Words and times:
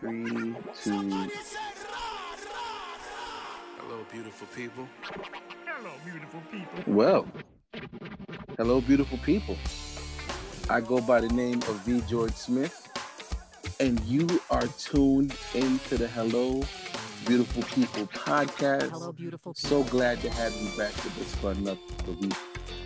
Three, 0.00 0.54
two. 0.82 1.10
Hello, 3.78 4.04
beautiful 4.12 4.46
people. 4.54 4.88
Hello, 5.66 5.92
beautiful 6.04 6.42
people. 6.50 6.92
Well, 6.92 7.26
hello, 8.58 8.80
beautiful 8.80 9.18
people. 9.18 9.56
I 10.68 10.80
go 10.80 11.00
by 11.00 11.20
the 11.20 11.28
name 11.28 11.58
of 11.68 11.76
V. 11.80 12.02
George 12.08 12.32
Smith, 12.32 12.90
and 13.80 14.00
you 14.00 14.26
are 14.50 14.66
tuned 14.78 15.34
into 15.54 15.96
the 15.96 16.08
Hello, 16.08 16.62
Beautiful 17.26 17.62
People 17.62 18.06
podcast. 18.08 18.90
Hello, 18.90 19.12
beautiful 19.12 19.54
people. 19.54 19.68
So 19.68 19.82
glad 19.84 20.20
to 20.20 20.30
have 20.30 20.52
you 20.54 20.68
back 20.76 20.94
with 21.04 21.20
us 21.22 21.34
for 21.36 21.52
another 21.52 21.78
week 22.20 22.34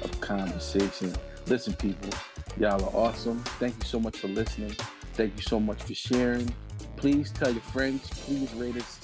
of 0.03 0.21
conversation. 0.21 1.13
Listen, 1.47 1.75
people, 1.75 2.11
y'all 2.57 2.85
are 2.85 2.97
awesome. 2.97 3.39
Thank 3.59 3.75
you 3.79 3.85
so 3.85 3.99
much 3.99 4.19
for 4.19 4.29
listening. 4.29 4.77
Thank 5.15 5.35
you 5.37 5.43
so 5.43 5.59
much 5.59 5.83
for 5.83 5.95
sharing. 5.95 6.55
Please 6.99 7.31
tell 7.31 7.53
your 7.53 7.63
friends. 7.63 8.09
Please 8.11 8.53
rate 8.55 8.77
us 8.77 8.99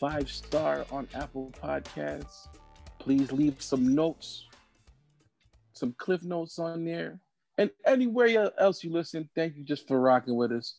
five 0.00 0.28
star 0.28 0.84
on 0.90 1.06
Apple 1.14 1.52
Podcasts. 1.62 2.48
Please 2.98 3.30
leave 3.30 3.62
some 3.62 3.94
notes, 3.94 4.48
some 5.72 5.94
cliff 5.98 6.24
notes 6.24 6.58
on 6.58 6.84
there, 6.84 7.20
and 7.56 7.70
anywhere 7.86 8.50
else 8.58 8.82
you 8.82 8.90
listen. 8.90 9.30
Thank 9.36 9.56
you 9.56 9.62
just 9.62 9.86
for 9.86 10.00
rocking 10.00 10.34
with 10.34 10.50
us. 10.50 10.78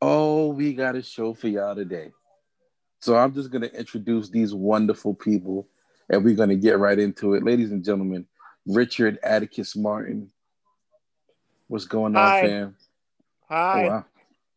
Oh, 0.00 0.48
we 0.48 0.72
got 0.72 0.96
a 0.96 1.02
show 1.02 1.34
for 1.34 1.48
y'all 1.48 1.74
today. 1.74 2.12
So 3.00 3.18
I'm 3.18 3.34
just 3.34 3.50
going 3.50 3.62
to 3.62 3.78
introduce 3.78 4.30
these 4.30 4.54
wonderful 4.54 5.12
people 5.12 5.68
and 6.08 6.24
we're 6.24 6.34
going 6.34 6.48
to 6.48 6.56
get 6.56 6.78
right 6.78 6.98
into 6.98 7.34
it. 7.34 7.44
Ladies 7.44 7.72
and 7.72 7.84
gentlemen, 7.84 8.26
Richard 8.66 9.18
Atticus 9.22 9.76
Martin. 9.76 10.30
What's 11.66 11.84
going 11.84 12.16
on, 12.16 12.22
Hi. 12.22 12.40
fam? 12.40 12.76
Hi. 13.50 13.84
Oh, 13.84 13.88
wow. 13.88 14.04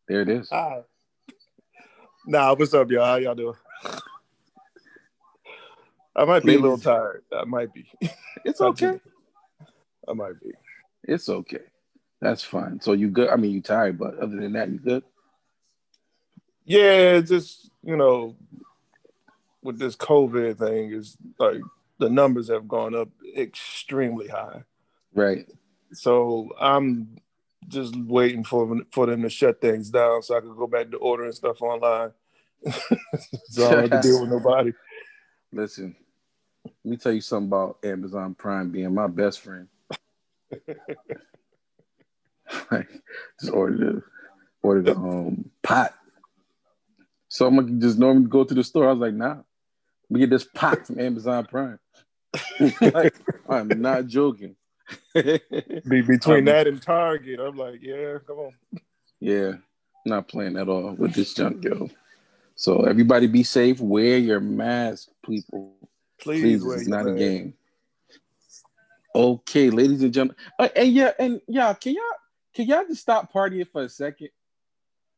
There 0.07 0.21
it 0.21 0.29
is. 0.29 0.49
Hi. 0.49 0.83
Nah, 2.25 2.53
what's 2.53 2.73
up, 2.73 2.91
y'all? 2.91 3.05
How 3.05 3.15
y'all 3.15 3.35
doing? 3.35 3.55
I 6.15 6.25
might 6.25 6.43
be 6.43 6.55
a 6.55 6.59
little 6.59 6.77
tired. 6.77 7.23
I 7.35 7.45
might 7.45 7.73
be. 7.73 7.89
It's 8.43 8.59
okay. 8.59 8.99
I 10.07 10.13
might 10.13 10.39
be. 10.41 10.51
It's 11.03 11.29
okay. 11.29 11.59
That's 12.21 12.43
fine. 12.43 12.81
So 12.81 12.93
you 12.93 13.09
good? 13.09 13.29
I 13.29 13.35
mean, 13.35 13.51
you 13.51 13.61
tired, 13.61 13.99
but 13.99 14.17
other 14.17 14.35
than 14.35 14.53
that, 14.53 14.69
you 14.69 14.79
good? 14.79 15.03
Yeah, 16.65 17.19
just 17.19 17.69
you 17.83 17.95
know, 17.95 18.35
with 19.61 19.77
this 19.77 19.95
COVID 19.95 20.57
thing, 20.57 20.91
is 20.91 21.17
like 21.37 21.61
the 21.99 22.09
numbers 22.09 22.49
have 22.49 22.67
gone 22.67 22.95
up 22.95 23.09
extremely 23.37 24.27
high. 24.27 24.63
Right. 25.13 25.45
So 25.93 26.49
I'm 26.59 27.17
just 27.67 27.95
waiting 27.95 28.43
for 28.43 28.81
for 28.91 29.05
them 29.05 29.21
to 29.23 29.29
shut 29.29 29.61
things 29.61 29.89
down 29.89 30.21
so 30.23 30.37
I 30.37 30.41
could 30.41 30.55
go 30.55 30.67
back 30.67 30.91
to 30.91 30.97
ordering 30.97 31.31
stuff 31.31 31.61
online. 31.61 32.11
so 33.49 33.67
I 33.67 33.71
don't 33.71 33.91
have 33.91 34.01
to 34.01 34.07
deal 34.07 34.21
with 34.21 34.29
nobody. 34.31 34.73
Listen, 35.51 35.95
let 36.65 36.85
me 36.85 36.97
tell 36.97 37.11
you 37.11 37.21
something 37.21 37.47
about 37.47 37.77
Amazon 37.83 38.35
Prime 38.35 38.69
being 38.71 38.93
my 38.93 39.07
best 39.07 39.41
friend. 39.41 39.67
like, 42.71 42.89
just 43.39 43.51
ordered 43.51 43.97
a, 43.97 44.01
ordered 44.61 44.89
a 44.89 44.95
um, 44.95 45.49
pot. 45.63 45.93
So 47.29 47.47
I'm 47.47 47.55
gonna 47.55 47.79
just 47.79 47.97
normally 47.97 48.27
go 48.27 48.43
to 48.43 48.53
the 48.53 48.63
store. 48.63 48.89
I 48.89 48.91
was 48.91 48.99
like, 48.99 49.13
nah, 49.13 49.37
we 50.09 50.19
get 50.19 50.29
this 50.29 50.43
pot 50.43 50.85
from 50.85 50.99
Amazon 50.99 51.45
Prime. 51.45 51.79
like, 52.81 53.15
I'm 53.49 53.67
not 53.81 54.07
joking. 54.07 54.55
Be 55.13 56.01
between 56.01 56.39
Um, 56.39 56.45
that 56.45 56.67
and 56.67 56.81
Target, 56.81 57.39
I'm 57.39 57.55
like, 57.55 57.79
yeah, 57.81 58.17
come 58.25 58.37
on. 58.37 58.53
Yeah, 59.19 59.53
not 60.05 60.27
playing 60.27 60.57
at 60.57 60.67
all 60.67 60.93
with 60.93 61.13
this 61.13 61.33
junk, 61.33 61.63
yo. 61.63 61.89
So 62.55 62.83
everybody 62.83 63.27
be 63.27 63.43
safe. 63.43 63.79
Wear 63.79 64.17
your 64.17 64.39
mask, 64.39 65.09
people. 65.25 65.73
Please, 66.19 66.41
Please, 66.41 66.63
wear 66.63 66.77
it's 66.77 66.87
not 66.87 67.07
a 67.07 67.13
game. 67.13 67.53
Okay, 69.13 69.69
ladies 69.69 70.03
and 70.03 70.13
gentlemen, 70.13 70.35
uh, 70.57 70.69
and 70.75 70.89
yeah, 70.89 71.11
and 71.19 71.41
yeah, 71.47 71.73
can 71.73 71.93
y'all 71.93 72.03
can 72.53 72.67
y'all 72.67 72.85
just 72.87 73.01
stop 73.01 73.31
partying 73.33 73.67
for 73.67 73.83
a 73.83 73.89
second? 73.89 74.29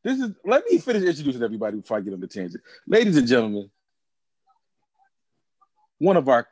This 0.04 0.20
is 0.20 0.32
let 0.44 0.64
me 0.70 0.78
finish 0.80 1.04
introducing 1.04 1.44
everybody 1.44 1.78
before 1.78 1.98
I 1.98 2.02
get 2.02 2.14
on 2.14 2.20
the 2.20 2.28
tangent. 2.28 2.64
Ladies 2.88 3.18
and 3.18 3.28
gentlemen, 3.28 3.70
one 6.00 6.18
of 6.18 6.28
our 6.28 6.48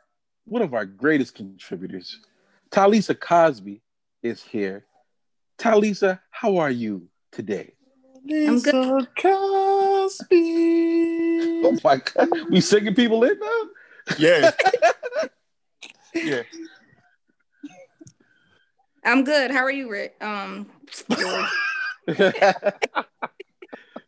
one 0.45 0.61
of 0.61 0.73
our 0.73 0.85
greatest 0.85 1.35
contributors, 1.35 2.19
Talisa 2.71 3.19
Cosby, 3.19 3.81
is 4.23 4.41
here. 4.41 4.85
Talisa, 5.57 6.19
how 6.29 6.57
are 6.57 6.71
you 6.71 7.09
today? 7.31 7.73
I'm 8.29 8.59
good. 8.61 9.07
Cosby. 9.17 10.37
Oh 11.63 11.77
my 11.83 11.97
god, 11.97 12.29
we 12.49 12.61
singing 12.61 12.95
people 12.95 13.23
in 13.23 13.37
now? 13.39 13.61
Yeah. 14.17 14.51
yeah. 16.15 16.43
I'm 19.03 19.23
good. 19.25 19.51
How 19.51 19.63
are 19.63 19.71
you, 19.71 19.89
Rick? 19.89 20.15
Um, 20.21 20.67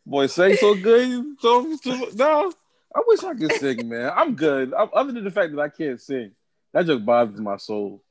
Boy, 0.06 0.26
sang 0.26 0.56
so 0.56 0.74
good. 0.74 1.24
So, 1.40 1.76
so 1.82 2.08
no, 2.14 2.52
I 2.94 3.02
wish 3.06 3.24
I 3.24 3.34
could 3.34 3.52
sing, 3.52 3.88
man. 3.88 4.12
I'm 4.14 4.34
good. 4.34 4.72
i 4.72 4.84
other 4.84 5.12
than 5.12 5.24
the 5.24 5.30
fact 5.30 5.54
that 5.54 5.60
I 5.60 5.68
can't 5.68 6.00
sing, 6.00 6.30
that 6.72 6.86
just 6.86 7.04
bothers 7.04 7.40
my 7.40 7.58
soul. 7.58 8.02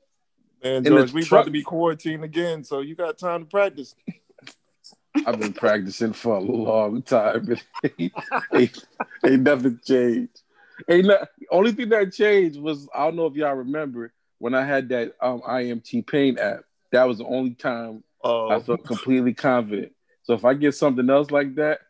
The 0.64 0.80
George, 0.80 1.12
we 1.12 1.22
truck- 1.22 1.40
about 1.40 1.44
to 1.44 1.50
be 1.50 1.62
quarantined 1.62 2.24
again, 2.24 2.64
so 2.64 2.80
you 2.80 2.94
got 2.94 3.18
time 3.18 3.40
to 3.44 3.46
practice. 3.46 3.94
I've 5.26 5.38
been 5.38 5.52
practicing 5.52 6.12
for 6.14 6.36
a 6.36 6.40
long 6.40 7.02
time, 7.02 7.44
but 7.46 7.62
ain't, 7.98 8.12
ain't, 8.52 8.86
ain't 9.24 9.42
nothing 9.42 9.78
changed. 9.84 10.40
Ain't 10.88 11.06
not, 11.06 11.28
only 11.50 11.72
thing 11.72 11.90
that 11.90 12.12
changed 12.12 12.58
was 12.58 12.88
I 12.94 13.04
don't 13.04 13.16
know 13.16 13.26
if 13.26 13.34
y'all 13.34 13.54
remember 13.54 14.12
when 14.38 14.54
I 14.54 14.64
had 14.64 14.88
that 14.88 15.14
um 15.20 15.42
I 15.46 15.62
Am 15.66 15.80
T-Pain 15.80 16.38
app. 16.38 16.64
That 16.90 17.04
was 17.04 17.18
the 17.18 17.26
only 17.26 17.54
time 17.54 18.02
I 18.24 18.28
Oh, 18.56 18.60
felt 18.60 18.84
completely 18.84 19.34
confident. 19.34 19.92
So 20.24 20.34
if 20.34 20.44
I 20.44 20.54
get 20.54 20.74
something 20.74 21.08
else 21.08 21.30
like 21.30 21.54
that, 21.56 21.80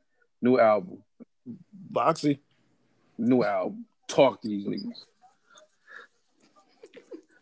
new 0.43 0.59
album, 0.59 0.99
Boxy. 1.93 2.39
new 3.17 3.43
album. 3.45 3.87
Talk 4.09 4.43
to 4.43 4.49
these 4.49 4.67
niggas. 4.67 5.05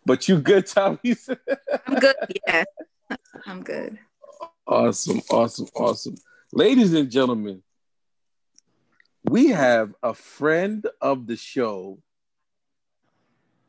But 0.04 0.28
you 0.28 0.40
good, 0.40 0.66
Tommy? 0.66 0.98
I'm 1.86 1.98
good. 1.98 2.16
Yeah, 2.46 2.64
I'm 3.46 3.62
good. 3.62 3.98
awesome, 4.66 5.20
awesome, 5.30 5.68
awesome. 5.74 6.16
Ladies 6.52 6.92
and 6.92 7.10
gentlemen, 7.10 7.62
we 9.24 9.48
have 9.48 9.94
a 10.02 10.14
friend 10.14 10.86
of 11.00 11.26
the 11.26 11.36
show 11.36 11.98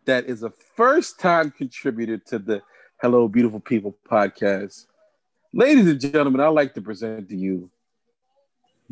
that 0.06 0.26
is 0.26 0.44
a 0.44 0.52
first 0.76 1.20
time 1.20 1.52
contributor 1.52 2.18
to 2.18 2.40
the 2.40 2.62
Hello 3.02 3.28
Beautiful 3.28 3.60
People 3.60 3.96
podcast. 4.10 4.86
Ladies 5.54 5.88
and 5.88 6.00
gentlemen, 6.00 6.42
I'd 6.42 6.48
like 6.48 6.74
to 6.74 6.82
present 6.82 7.30
to 7.30 7.36
you 7.36 7.70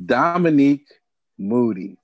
Dominique 0.03 0.87
Moody. 1.37 1.97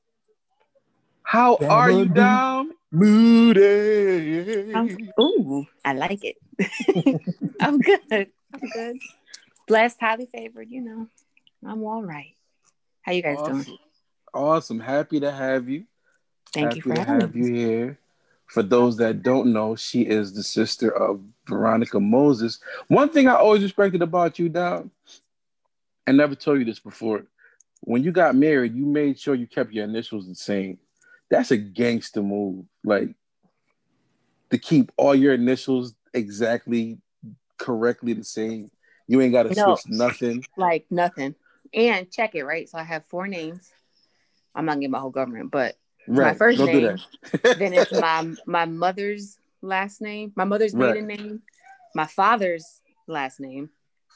How 1.21 1.57
are 1.57 1.91
you, 1.91 2.05
Dom? 2.05 2.71
Moody. 2.97 4.73
I'm, 4.73 5.09
ooh, 5.19 5.67
I 5.85 5.93
like 5.93 6.23
it. 6.23 6.37
I'm 7.59 7.79
good. 7.79 7.99
I'm 8.11 8.69
good. 8.69 8.97
Blessed, 9.67 9.99
highly 9.99 10.25
favored. 10.25 10.71
You 10.71 10.81
know, 10.81 11.07
I'm 11.65 11.83
all 11.83 12.01
right. 12.01 12.33
How 13.03 13.11
you 13.11 13.21
guys 13.21 13.37
doing? 13.37 13.59
Awesome. 13.59 13.77
Awesome. 14.33 14.79
Happy 14.79 15.19
to 15.19 15.31
have 15.31 15.69
you. 15.69 15.85
Thank 16.53 16.69
Happy 16.69 16.77
you 16.77 16.81
for 16.81 16.93
to 16.95 16.99
having 17.03 17.21
have 17.21 17.35
me. 17.35 17.47
you 17.47 17.53
here. 17.53 17.99
For 18.47 18.63
those 18.63 18.97
that 18.97 19.21
don't 19.21 19.53
know, 19.53 19.75
she 19.75 20.01
is 20.01 20.33
the 20.33 20.41
sister 20.41 20.89
of 20.89 21.21
Veronica 21.47 21.99
Moses. 21.99 22.59
One 22.87 23.09
thing 23.09 23.27
I 23.27 23.35
always 23.35 23.61
respected 23.61 24.01
about 24.01 24.39
you, 24.39 24.49
Dom, 24.49 24.89
I 26.07 26.13
never 26.13 26.33
told 26.33 26.59
you 26.59 26.65
this 26.65 26.79
before. 26.79 27.25
When 27.81 28.03
you 28.03 28.11
got 28.11 28.35
married, 28.35 28.73
you 28.73 28.85
made 28.85 29.19
sure 29.19 29.35
you 29.35 29.45
kept 29.45 29.71
your 29.71 29.83
initials 29.83 30.27
the 30.27 30.35
same. 30.35 30.79
That's 31.29 31.51
a 31.51 31.57
gangster 31.57 32.21
move. 32.21 32.65
Like 32.87 33.09
to 34.49 34.57
keep 34.57 34.93
all 34.95 35.13
your 35.13 35.33
initials 35.33 35.93
exactly 36.13 36.97
correctly 37.57 38.13
the 38.13 38.23
same. 38.23 38.71
You 39.07 39.19
ain't 39.21 39.33
got 39.33 39.43
to 39.43 39.53
No. 39.53 39.75
switch 39.75 39.91
nothing. 39.91 40.45
Like 40.55 40.85
nothing. 40.89 41.35
And 41.73 42.09
check 42.09 42.33
it, 42.33 42.45
right? 42.45 42.69
So 42.69 42.77
I 42.77 42.83
have 42.83 43.05
four 43.07 43.27
names. 43.27 43.69
I'm 44.55 44.65
not 44.65 44.79
getting 44.79 44.91
my 44.91 44.99
whole 44.99 45.09
government, 45.11 45.51
but 45.51 45.75
Right. 46.07 46.31
my 46.31 46.33
first 46.37 46.57
Don't 46.59 46.71
do 46.71 46.79
name, 46.79 46.97
that. 47.43 47.59
then 47.59 47.73
it's 47.73 47.91
my 47.99 48.33
my 48.45 48.63
mother's 48.63 49.37
last 49.61 49.99
name, 50.01 50.31
my 50.37 50.45
mother's 50.45 50.73
Right. 50.73 50.93
maiden 50.93 51.07
name, 51.07 51.41
my 51.93 52.07
father's 52.07 52.81
last 53.05 53.41
name, 53.41 53.69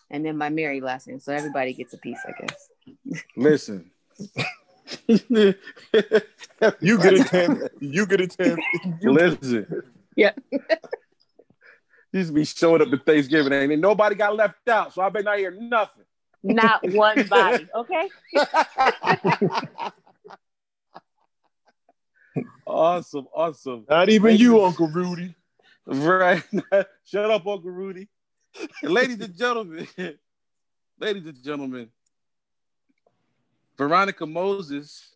and 0.10 0.26
then 0.26 0.38
my 0.38 0.48
married 0.48 0.84
last 0.84 1.08
name. 1.08 1.20
So 1.20 1.34
everybody 1.34 1.74
gets 1.74 1.94
a 1.94 1.98
piece, 1.98 2.20
I 2.26 2.32
guess. 2.42 2.70
Listen. 3.36 3.92
You 6.80 7.00
get 7.00 7.14
a 7.14 7.24
10. 7.24 7.70
You 7.80 8.06
get 8.06 8.22
a 8.22 8.28
10. 8.28 8.60
Listen. 9.02 9.84
Yeah. 10.16 10.32
Used 12.14 12.30
to 12.30 12.34
be 12.34 12.44
showing 12.46 12.82
up 12.82 12.90
at 12.92 13.06
Thanksgiving 13.06 13.54
and 13.54 13.72
ain't 13.72 13.82
nobody 13.82 14.16
got 14.16 14.36
left 14.36 14.68
out, 14.68 14.94
so 14.94 15.02
I 15.02 15.10
bet 15.10 15.24
not 15.24 15.38
hear 15.38 15.52
nothing. 15.52 16.04
not 16.44 16.88
one 16.92 17.26
body. 17.28 17.68
Okay. 17.74 18.10
awesome, 22.68 23.28
awesome. 23.34 23.86
Not 23.90 24.10
even 24.10 24.36
you, 24.36 24.62
Uncle 24.62 24.88
Rudy. 24.90 25.34
Right. 25.86 26.44
Shut 27.06 27.32
up, 27.32 27.48
Uncle 27.48 27.72
Rudy. 27.72 28.10
Ladies 28.84 29.22
and 29.22 29.36
gentlemen, 29.36 29.88
ladies 31.00 31.26
and 31.26 31.42
gentlemen, 31.42 31.90
Veronica 33.78 34.26
Moses 34.26 35.16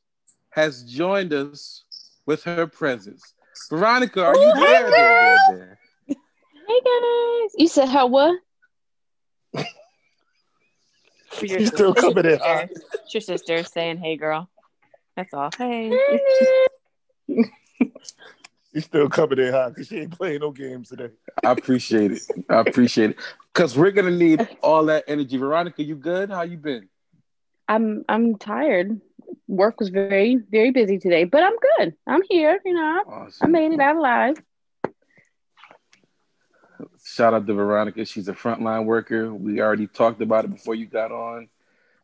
has 0.49 0.83
joined 0.83 1.33
us 1.33 1.83
with 2.25 2.43
her 2.43 2.67
presence. 2.67 3.33
Veronica, 3.69 4.23
are 4.23 4.35
you 4.35 4.49
Ooh, 4.49 4.55
there? 4.55 4.85
hey, 4.85 4.91
there, 4.91 5.21
there, 5.21 5.57
there? 5.57 5.79
Hey 6.07 6.81
guys. 6.83 7.51
You 7.57 7.67
said 7.67 7.89
how 7.89 8.07
what? 8.07 8.39
He's 11.39 11.67
still 11.67 11.93
coming 11.93 12.25
in 12.25 12.39
hot. 12.39 12.69
It's 12.71 13.13
your 13.13 13.21
sister 13.21 13.63
saying, 13.63 13.97
"Hey, 13.97 14.15
girl." 14.17 14.49
That's 15.15 15.33
all. 15.33 15.49
Hey. 15.57 15.97
She's 18.73 18.85
still 18.85 19.09
coming 19.09 19.39
in 19.39 19.53
hot 19.53 19.73
because 19.73 19.87
she 19.87 19.99
ain't 19.99 20.17
playing 20.17 20.39
no 20.41 20.51
games 20.51 20.89
today. 20.89 21.09
I 21.43 21.51
appreciate 21.51 22.11
it. 22.13 22.21
I 22.49 22.59
appreciate 22.59 23.11
it. 23.11 23.17
Because 23.53 23.77
we're 23.77 23.91
gonna 23.91 24.11
need 24.11 24.47
all 24.61 24.85
that 24.85 25.05
energy. 25.07 25.37
Veronica, 25.37 25.83
you 25.83 25.95
good? 25.95 26.29
How 26.29 26.41
you 26.41 26.57
been? 26.57 26.89
I'm 27.67 28.05
I'm 28.07 28.37
tired. 28.37 28.99
Work 29.47 29.79
was 29.79 29.89
very 29.89 30.35
very 30.35 30.71
busy 30.71 30.97
today, 30.97 31.23
but 31.23 31.43
I'm 31.43 31.55
good. 31.77 31.95
I'm 32.07 32.21
here. 32.29 32.59
You 32.65 32.73
know, 32.73 33.27
I 33.41 33.47
made 33.47 33.71
it 33.71 33.79
out 33.79 33.95
alive. 33.95 34.37
Shout 37.03 37.33
out 37.33 37.47
to 37.47 37.53
Veronica. 37.53 38.03
She's 38.05 38.27
a 38.27 38.33
frontline 38.33 38.85
worker. 38.85 39.33
We 39.33 39.61
already 39.61 39.87
talked 39.87 40.21
about 40.21 40.45
it 40.45 40.51
before 40.51 40.75
you 40.75 40.85
got 40.85 41.11
on. 41.11 41.47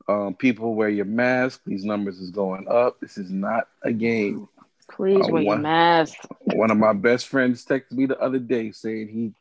Um, 0.08 0.36
people 0.36 0.76
wear 0.76 0.90
your 0.90 1.06
mask. 1.06 1.62
These 1.66 1.86
numbers 1.86 2.20
is 2.20 2.32
going 2.32 2.68
up. 2.70 3.00
This 3.00 3.18
is 3.18 3.30
not 3.30 3.68
a 3.82 3.92
game. 3.92 4.48
Please 4.90 5.26
I 5.28 5.32
wear 5.32 5.44
your 5.44 5.58
mask. 5.58 6.18
One 6.40 6.72
of 6.72 6.78
my 6.78 6.94
best 6.94 7.28
friends 7.28 7.66
texted 7.66 7.94
me 7.94 8.06
the 8.06 8.20
other 8.20 8.40
day 8.40 8.72
saying 8.72 9.08
he 9.10 9.34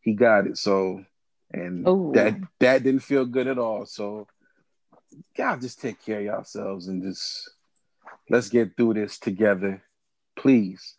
he 0.00 0.14
got 0.14 0.46
it. 0.46 0.58
So 0.58 1.04
and 1.52 1.86
Ooh. 1.88 2.12
that 2.14 2.34
that 2.60 2.82
didn't 2.82 3.02
feel 3.02 3.24
good 3.24 3.46
at 3.46 3.58
all. 3.58 3.86
So 3.86 4.26
y'all 5.36 5.58
just 5.58 5.80
take 5.80 6.04
care 6.04 6.18
of 6.18 6.24
yourselves 6.24 6.88
and 6.88 7.02
just 7.02 7.50
let's 8.28 8.48
get 8.48 8.76
through 8.76 8.94
this 8.94 9.18
together. 9.18 9.82
Please. 10.36 10.94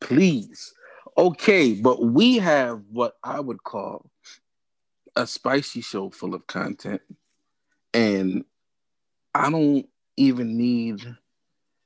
Please. 0.00 0.74
Okay, 1.16 1.74
but 1.74 2.02
we 2.02 2.38
have 2.38 2.82
what 2.90 3.16
I 3.22 3.40
would 3.40 3.62
call 3.62 4.10
a 5.14 5.26
spicy 5.26 5.80
show 5.80 6.10
full 6.10 6.34
of 6.34 6.46
content. 6.46 7.02
And 7.92 8.44
I 9.34 9.50
don't 9.50 9.86
even 10.16 10.56
need 10.56 11.04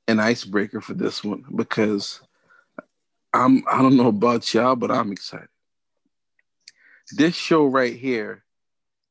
an 0.07 0.19
icebreaker 0.19 0.81
for 0.81 0.93
this 0.93 1.23
one 1.23 1.43
because 1.55 2.21
I'm 3.33 3.63
I 3.69 3.81
don't 3.81 3.97
know 3.97 4.07
about 4.07 4.53
y'all, 4.53 4.75
but 4.75 4.91
I'm 4.91 5.11
excited. 5.11 5.49
This 7.11 7.35
show 7.35 7.65
right 7.65 7.95
here, 7.95 8.43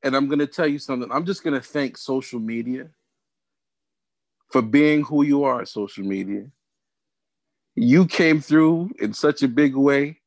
and 0.06 0.14
I'm 0.14 0.28
gonna 0.28 0.46
tell 0.46 0.68
you 0.68 0.78
something. 0.78 1.10
I'm 1.10 1.26
just 1.26 1.42
gonna 1.42 1.60
thank 1.60 1.98
social 1.98 2.38
media 2.38 2.88
for 4.52 4.62
being 4.62 5.02
who 5.02 5.24
you 5.24 5.42
are, 5.42 5.66
social 5.66 6.04
media. 6.04 6.46
You 7.74 8.06
came 8.06 8.40
through 8.40 8.90
in 9.00 9.12
such 9.12 9.42
a 9.42 9.48
big 9.48 9.74
way 9.74 10.20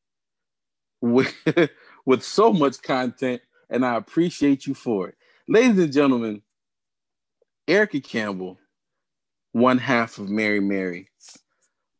with, 1.00 1.34
with 2.04 2.22
so 2.22 2.52
much 2.52 2.82
content, 2.82 3.40
and 3.70 3.84
I 3.84 3.96
appreciate 3.96 4.66
you 4.66 4.74
for 4.74 5.08
it. 5.08 5.14
Ladies 5.48 5.78
and 5.78 5.92
gentlemen, 5.92 6.42
Erica 7.66 8.00
Campbell, 8.00 8.58
one 9.52 9.78
half 9.78 10.18
of 10.18 10.28
Mary 10.28 10.60
Mary, 10.60 11.08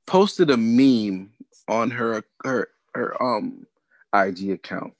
posted 0.06 0.50
a 0.50 0.56
meme 0.58 1.30
on 1.66 1.90
her 1.92 2.22
her 2.44 2.68
her 2.94 3.22
um 3.22 3.66
IG 4.14 4.50
account. 4.50 4.92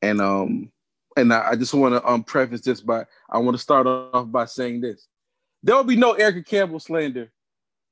And 0.00 0.20
um 0.20 0.70
and 1.16 1.32
I, 1.32 1.50
I 1.50 1.56
just 1.56 1.74
want 1.74 1.94
to 1.94 2.08
um 2.08 2.22
preface 2.22 2.60
this 2.60 2.80
by 2.80 3.04
I 3.30 3.38
want 3.38 3.56
to 3.56 3.62
start 3.62 3.86
off 3.86 4.30
by 4.30 4.44
saying 4.44 4.80
this. 4.80 5.08
There 5.62 5.74
will 5.74 5.84
be 5.84 5.96
no 5.96 6.12
Erica 6.12 6.42
Campbell 6.42 6.80
slander 6.80 7.32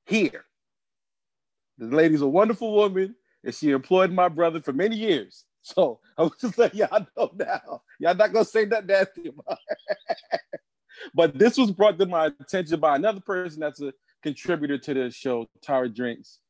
here. 0.07 0.45
The 1.79 1.87
lady's 1.87 2.21
a 2.21 2.27
wonderful 2.27 2.73
woman, 2.73 3.17
and 3.43 3.55
she 3.55 3.71
employed 3.71 4.13
my 4.13 4.29
brother 4.29 4.61
for 4.61 4.73
many 4.73 4.97
years. 4.97 5.45
So 5.63 5.99
I 6.19 6.23
was 6.23 6.33
just 6.41 6.59
letting 6.59 6.81
y'all 6.81 7.07
know 7.17 7.31
now. 7.37 7.83
Y'all 7.99 8.15
not 8.15 8.33
gonna 8.33 8.45
say 8.45 8.67
that 8.67 8.87
nasty 8.87 9.29
about 9.29 9.59
her. 9.69 10.39
but 11.15 11.39
this 11.39 11.57
was 11.57 11.71
brought 11.71 11.99
to 11.99 12.07
my 12.07 12.27
attention 12.27 12.79
by 12.79 12.97
another 12.97 13.21
person 13.21 13.61
that's 13.61 13.81
a 13.81 13.93
contributor 14.23 14.79
to 14.79 14.95
the 14.95 15.11
show, 15.11 15.47
Tara 15.63 15.89
Drinks 15.89 16.41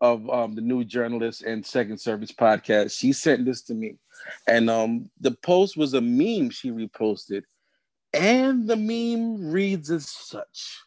of 0.00 0.28
um, 0.28 0.54
the 0.54 0.60
New 0.60 0.84
Journalist 0.84 1.42
and 1.42 1.64
Second 1.64 1.98
Service 1.98 2.32
podcast. 2.32 2.96
She 2.96 3.12
sent 3.12 3.44
this 3.44 3.62
to 3.62 3.74
me, 3.74 3.96
and 4.46 4.68
um, 4.68 5.10
the 5.20 5.32
post 5.32 5.76
was 5.76 5.94
a 5.94 6.00
meme 6.00 6.50
she 6.50 6.70
reposted, 6.70 7.42
and 8.12 8.68
the 8.68 8.76
meme 8.76 9.50
reads 9.50 9.90
as 9.90 10.08
such: 10.08 10.78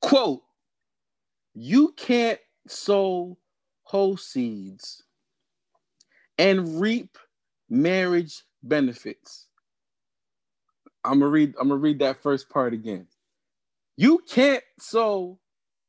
"Quote: 0.00 0.42
You 1.54 1.92
can't 1.96 2.40
sow 2.66 3.36
whole 3.82 4.16
seeds 4.16 5.02
and 6.38 6.80
reap 6.80 7.18
marriage 7.68 8.42
benefits." 8.62 9.48
I'm 11.04 11.18
gonna 11.18 11.30
read. 11.30 11.54
I'm 11.60 11.68
gonna 11.68 11.80
read 11.80 11.98
that 11.98 12.22
first 12.22 12.48
part 12.48 12.72
again. 12.72 13.06
You 13.96 14.22
can't 14.28 14.64
sow 14.78 15.38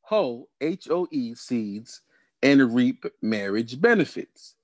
hoe 0.04 0.46
H 0.60 0.88
O 0.90 1.08
E 1.10 1.34
seeds 1.34 2.02
and 2.42 2.74
reap 2.74 3.04
marriage 3.22 3.80
benefits. 3.80 4.54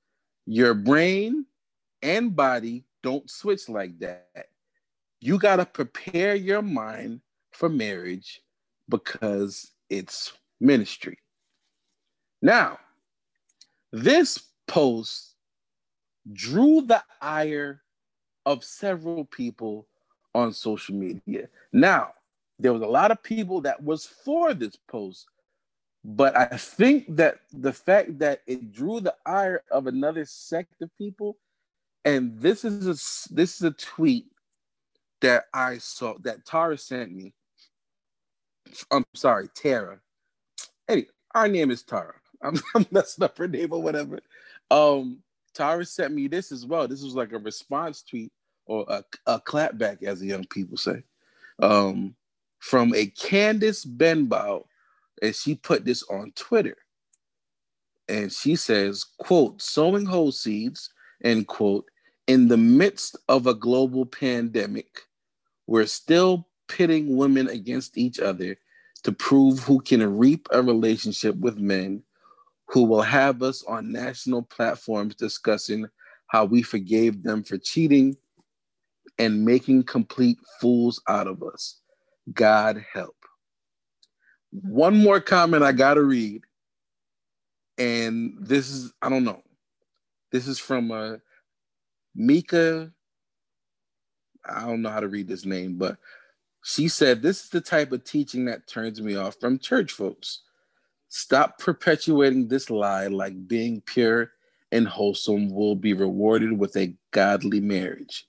Your 0.46 0.74
brain 0.74 1.46
and 2.02 2.36
body 2.36 2.84
don't 3.02 3.28
switch 3.30 3.68
like 3.68 3.98
that. 4.00 4.48
You 5.20 5.38
gotta 5.38 5.64
prepare 5.64 6.34
your 6.34 6.62
mind 6.62 7.20
for 7.52 7.68
marriage 7.68 8.42
because 8.88 9.72
it's 9.88 10.32
ministry. 10.60 11.18
Now, 12.42 12.78
this 13.92 14.38
post 14.68 15.34
drew 16.32 16.82
the 16.82 17.02
ire 17.20 17.82
of 18.46 18.62
several 18.62 19.24
people 19.24 19.86
on 20.34 20.52
social 20.52 20.94
media. 20.94 21.48
Now, 21.72 22.12
there 22.60 22.72
was 22.72 22.82
a 22.82 22.86
lot 22.86 23.10
of 23.10 23.22
people 23.22 23.62
that 23.62 23.82
was 23.82 24.06
for 24.06 24.54
this 24.54 24.76
post, 24.88 25.26
but 26.04 26.36
I 26.36 26.46
think 26.56 27.16
that 27.16 27.40
the 27.52 27.72
fact 27.72 28.18
that 28.18 28.42
it 28.46 28.72
drew 28.72 29.00
the 29.00 29.14
ire 29.26 29.62
of 29.70 29.86
another 29.86 30.24
sect 30.24 30.80
of 30.82 30.90
people, 30.96 31.36
and 32.04 32.38
this 32.38 32.64
is 32.64 32.86
a 32.86 33.34
this 33.34 33.56
is 33.56 33.62
a 33.62 33.72
tweet 33.72 34.26
that 35.20 35.44
I 35.52 35.78
saw 35.78 36.14
that 36.22 36.44
Tara 36.44 36.78
sent 36.78 37.12
me. 37.12 37.34
I'm 38.90 39.04
sorry, 39.14 39.48
Tara. 39.54 40.00
Anyway, 40.88 41.08
our 41.34 41.48
name 41.48 41.70
is 41.70 41.82
Tara. 41.82 42.14
I'm, 42.42 42.58
I'm 42.74 42.86
messing 42.90 43.24
up 43.24 43.36
her 43.38 43.48
name 43.48 43.72
or 43.72 43.82
whatever. 43.82 44.20
Um, 44.70 45.22
Tara 45.54 45.84
sent 45.84 46.14
me 46.14 46.28
this 46.28 46.52
as 46.52 46.64
well. 46.64 46.88
This 46.88 47.02
was 47.02 47.14
like 47.14 47.32
a 47.32 47.38
response 47.38 48.02
tweet 48.02 48.32
or 48.66 48.86
a, 48.88 49.04
a 49.26 49.40
clapback, 49.40 50.02
as 50.02 50.20
the 50.20 50.28
young 50.28 50.44
people 50.46 50.76
say, 50.76 51.02
um, 51.60 52.14
from 52.60 52.94
a 52.94 53.06
Candice 53.06 53.84
Benbow, 53.86 54.66
and 55.20 55.34
she 55.34 55.54
put 55.54 55.84
this 55.84 56.02
on 56.04 56.32
Twitter. 56.36 56.76
And 58.08 58.32
she 58.32 58.56
says, 58.56 59.04
quote, 59.18 59.60
sowing 59.60 60.06
whole 60.06 60.32
seeds, 60.32 60.90
end 61.22 61.46
quote, 61.46 61.90
in 62.26 62.48
the 62.48 62.56
midst 62.56 63.16
of 63.28 63.46
a 63.46 63.54
global 63.54 64.06
pandemic, 64.06 65.00
we're 65.66 65.86
still 65.86 66.48
pitting 66.68 67.16
women 67.16 67.48
against 67.48 67.98
each 67.98 68.20
other 68.20 68.56
to 69.02 69.12
prove 69.12 69.58
who 69.60 69.80
can 69.80 70.16
reap 70.16 70.46
a 70.50 70.62
relationship 70.62 71.34
with 71.36 71.58
men 71.58 72.02
who 72.66 72.84
will 72.84 73.02
have 73.02 73.42
us 73.42 73.64
on 73.64 73.90
national 73.90 74.42
platforms 74.42 75.14
discussing 75.14 75.86
how 76.28 76.44
we 76.44 76.62
forgave 76.62 77.22
them 77.22 77.42
for 77.42 77.58
cheating 77.58 78.16
and 79.18 79.44
making 79.44 79.82
complete 79.82 80.38
fools 80.60 81.02
out 81.08 81.26
of 81.26 81.42
us. 81.42 81.79
God 82.32 82.84
help. 82.92 83.16
One 84.52 84.96
more 84.96 85.20
comment 85.20 85.62
I 85.62 85.72
got 85.72 85.94
to 85.94 86.02
read. 86.02 86.42
And 87.78 88.34
this 88.40 88.70
is, 88.70 88.92
I 89.00 89.08
don't 89.08 89.24
know. 89.24 89.42
This 90.32 90.46
is 90.46 90.58
from 90.58 90.90
uh, 90.90 91.16
Mika. 92.14 92.92
I 94.44 94.66
don't 94.66 94.82
know 94.82 94.90
how 94.90 95.00
to 95.00 95.08
read 95.08 95.28
this 95.28 95.44
name, 95.44 95.76
but 95.76 95.96
she 96.62 96.88
said, 96.88 97.22
This 97.22 97.44
is 97.44 97.50
the 97.50 97.60
type 97.60 97.92
of 97.92 98.04
teaching 98.04 98.44
that 98.46 98.66
turns 98.66 99.00
me 99.00 99.16
off 99.16 99.36
from 99.40 99.58
church 99.58 99.92
folks. 99.92 100.42
Stop 101.08 101.58
perpetuating 101.58 102.48
this 102.48 102.70
lie 102.70 103.08
like 103.08 103.48
being 103.48 103.80
pure 103.80 104.30
and 104.72 104.86
wholesome 104.86 105.50
will 105.50 105.74
be 105.74 105.92
rewarded 105.92 106.56
with 106.56 106.76
a 106.76 106.94
godly 107.10 107.60
marriage. 107.60 108.26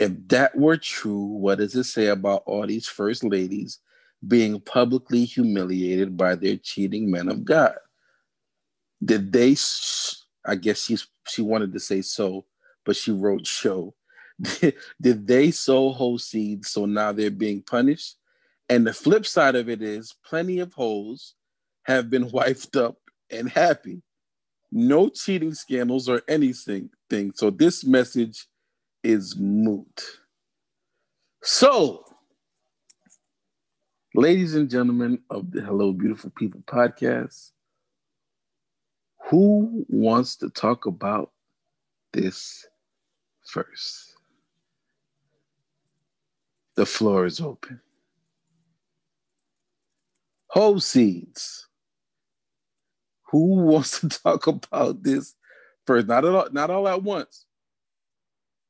If 0.00 0.12
that 0.28 0.56
were 0.56 0.78
true, 0.78 1.24
what 1.24 1.58
does 1.58 1.76
it 1.76 1.84
say 1.84 2.06
about 2.06 2.42
all 2.46 2.66
these 2.66 2.86
first 2.86 3.22
ladies 3.22 3.80
being 4.26 4.58
publicly 4.58 5.26
humiliated 5.26 6.16
by 6.16 6.36
their 6.36 6.56
cheating 6.56 7.10
men 7.10 7.28
of 7.28 7.44
God? 7.44 7.76
Did 9.04 9.30
they? 9.30 9.56
I 10.46 10.54
guess 10.56 10.82
she's 10.82 11.06
she 11.28 11.42
wanted 11.42 11.74
to 11.74 11.80
say 11.80 12.00
so, 12.00 12.46
but 12.86 12.96
she 12.96 13.12
wrote 13.12 13.46
show. 13.46 13.94
Did 15.00 15.26
they 15.26 15.50
sow 15.50 15.90
whole 15.90 16.18
seeds 16.18 16.70
so 16.70 16.86
now 16.86 17.12
they're 17.12 17.30
being 17.30 17.60
punished? 17.60 18.16
And 18.70 18.86
the 18.86 18.94
flip 18.94 19.26
side 19.26 19.54
of 19.54 19.68
it 19.68 19.82
is 19.82 20.14
plenty 20.24 20.60
of 20.60 20.72
holes 20.72 21.34
have 21.82 22.08
been 22.08 22.30
wiped 22.32 22.74
up 22.74 22.96
and 23.30 23.50
happy. 23.50 24.00
No 24.72 25.10
cheating 25.10 25.52
scandals 25.52 26.08
or 26.08 26.22
anything. 26.26 26.88
Thing. 27.10 27.32
So 27.34 27.50
this 27.50 27.84
message 27.84 28.46
is 29.02 29.36
moot. 29.38 30.02
So, 31.42 32.04
ladies 34.14 34.54
and 34.54 34.68
gentlemen 34.68 35.20
of 35.30 35.50
the 35.50 35.62
Hello 35.62 35.92
Beautiful 35.92 36.30
People 36.36 36.62
podcast, 36.66 37.52
who 39.30 39.86
wants 39.88 40.36
to 40.36 40.50
talk 40.50 40.86
about 40.86 41.30
this 42.12 42.66
first? 43.46 44.14
The 46.76 46.86
floor 46.86 47.26
is 47.26 47.40
open. 47.40 47.80
Whole 50.48 50.80
seeds. 50.80 51.68
Who 53.30 53.54
wants 53.66 54.00
to 54.00 54.08
talk 54.08 54.46
about 54.46 55.02
this 55.02 55.34
first? 55.86 56.08
Not 56.08 56.24
at 56.24 56.34
all, 56.34 56.48
not 56.50 56.70
all 56.70 56.88
at 56.88 57.02
once. 57.02 57.46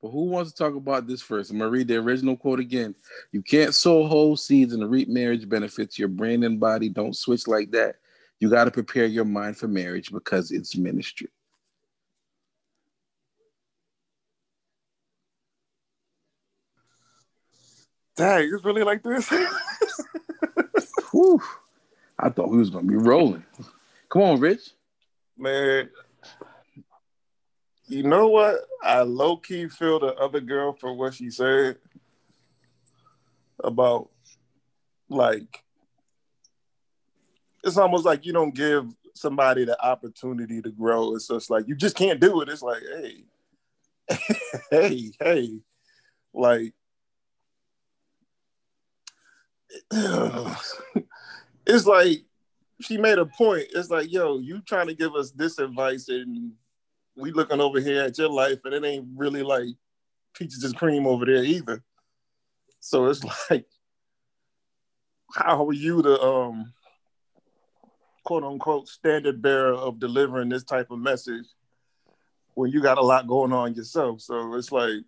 But 0.02 0.10
who 0.10 0.24
wants 0.24 0.52
to 0.52 0.56
talk 0.56 0.74
about 0.74 1.06
this 1.06 1.20
first? 1.20 1.50
I'm 1.50 1.58
gonna 1.58 1.70
read 1.70 1.88
the 1.88 1.96
original 1.96 2.36
quote 2.36 2.60
again. 2.60 2.94
You 3.32 3.42
can't 3.42 3.74
sow 3.74 4.06
whole 4.06 4.36
seeds 4.36 4.72
and 4.72 4.90
reap 4.90 5.08
marriage 5.08 5.48
benefits. 5.48 5.98
Your 5.98 6.08
brain 6.08 6.42
and 6.44 6.58
body 6.58 6.88
don't 6.88 7.16
switch 7.16 7.46
like 7.46 7.70
that. 7.72 7.96
You 8.38 8.48
got 8.48 8.64
to 8.64 8.70
prepare 8.70 9.04
your 9.04 9.26
mind 9.26 9.58
for 9.58 9.68
marriage 9.68 10.10
because 10.10 10.50
it's 10.50 10.76
ministry. 10.76 11.28
Dang, 18.16 18.50
it's 18.52 18.64
really 18.64 18.82
like 18.82 19.02
this. 19.02 19.28
Whew. 21.10 21.40
I 22.18 22.30
thought 22.30 22.50
we 22.50 22.58
was 22.58 22.70
gonna 22.70 22.86
be 22.86 22.96
rolling. 22.96 23.44
Come 24.08 24.22
on, 24.22 24.40
Rich. 24.40 24.70
Man, 25.36 25.90
you 27.90 28.04
know 28.04 28.28
what? 28.28 28.60
I 28.82 29.02
low 29.02 29.36
key 29.36 29.68
feel 29.68 29.98
the 29.98 30.14
other 30.14 30.40
girl 30.40 30.72
for 30.72 30.94
what 30.94 31.14
she 31.14 31.28
said 31.28 31.76
about 33.62 34.08
like 35.08 35.64
it's 37.64 37.76
almost 37.76 38.06
like 38.06 38.24
you 38.24 38.32
don't 38.32 38.54
give 38.54 38.86
somebody 39.14 39.64
the 39.64 39.78
opportunity 39.84 40.62
to 40.62 40.70
grow. 40.70 41.16
It's 41.16 41.26
just 41.26 41.50
like 41.50 41.66
you 41.66 41.74
just 41.74 41.96
can't 41.96 42.20
do 42.20 42.40
it. 42.40 42.48
It's 42.48 42.62
like, 42.62 42.82
hey, 42.96 43.24
hey, 44.70 45.10
hey, 45.20 45.58
like 46.32 46.72
it's 51.66 51.86
like 51.86 52.22
she 52.80 52.96
made 52.96 53.18
a 53.18 53.26
point. 53.26 53.66
It's 53.74 53.90
like, 53.90 54.12
yo, 54.12 54.38
you 54.38 54.60
trying 54.60 54.86
to 54.86 54.94
give 54.94 55.16
us 55.16 55.32
this 55.32 55.58
advice 55.58 56.08
and 56.08 56.52
we 57.20 57.32
looking 57.32 57.60
over 57.60 57.80
here 57.80 58.02
at 58.02 58.18
your 58.18 58.30
life 58.30 58.58
and 58.64 58.74
it 58.74 58.84
ain't 58.84 59.06
really 59.16 59.42
like 59.42 59.68
peaches 60.34 60.64
and 60.64 60.76
cream 60.76 61.06
over 61.06 61.24
there 61.24 61.44
either. 61.44 61.82
So 62.80 63.06
it's 63.06 63.24
like, 63.50 63.66
how 65.34 65.66
are 65.66 65.72
you 65.72 66.02
the 66.02 66.20
um 66.20 66.72
quote 68.24 68.42
unquote 68.42 68.88
standard 68.88 69.40
bearer 69.40 69.74
of 69.74 70.00
delivering 70.00 70.48
this 70.48 70.64
type 70.64 70.90
of 70.90 70.98
message 70.98 71.46
when 72.54 72.70
you 72.70 72.82
got 72.82 72.98
a 72.98 73.02
lot 73.02 73.26
going 73.26 73.52
on 73.52 73.74
yourself? 73.74 74.20
So 74.20 74.54
it's 74.54 74.72
like, 74.72 75.04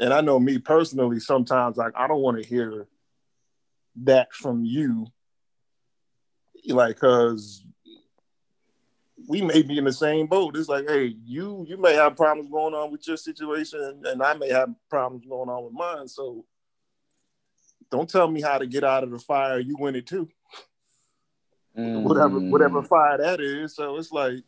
and 0.00 0.12
I 0.12 0.20
know 0.20 0.40
me 0.40 0.58
personally, 0.58 1.20
sometimes 1.20 1.76
like 1.76 1.92
I 1.96 2.08
don't 2.08 2.22
want 2.22 2.42
to 2.42 2.48
hear 2.48 2.86
that 4.02 4.32
from 4.32 4.64
you 4.64 5.06
like 6.66 6.98
cause 6.98 7.64
we 9.26 9.42
may 9.42 9.62
be 9.62 9.78
in 9.78 9.84
the 9.84 9.92
same 9.92 10.26
boat. 10.26 10.56
It's 10.56 10.68
like, 10.68 10.88
hey, 10.88 11.16
you 11.24 11.64
you 11.68 11.76
may 11.76 11.94
have 11.94 12.16
problems 12.16 12.50
going 12.50 12.74
on 12.74 12.90
with 12.90 13.06
your 13.06 13.16
situation, 13.16 14.02
and 14.04 14.22
I 14.22 14.34
may 14.34 14.50
have 14.50 14.70
problems 14.88 15.26
going 15.26 15.48
on 15.48 15.64
with 15.64 15.72
mine. 15.72 16.08
So 16.08 16.44
don't 17.90 18.08
tell 18.08 18.28
me 18.30 18.40
how 18.40 18.58
to 18.58 18.66
get 18.66 18.84
out 18.84 19.04
of 19.04 19.10
the 19.10 19.18
fire. 19.18 19.58
You 19.58 19.76
win 19.78 19.96
it 19.96 20.06
too. 20.06 20.28
Mm. 21.76 22.02
Whatever 22.02 22.38
whatever 22.38 22.82
fire 22.82 23.18
that 23.18 23.40
is. 23.40 23.74
So 23.74 23.96
it's 23.96 24.12
like 24.12 24.44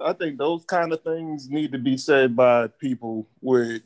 I 0.00 0.12
think 0.12 0.38
those 0.38 0.64
kind 0.64 0.92
of 0.92 1.02
things 1.02 1.48
need 1.50 1.72
to 1.72 1.78
be 1.78 1.96
said 1.96 2.34
by 2.34 2.68
people 2.68 3.28
with 3.40 3.82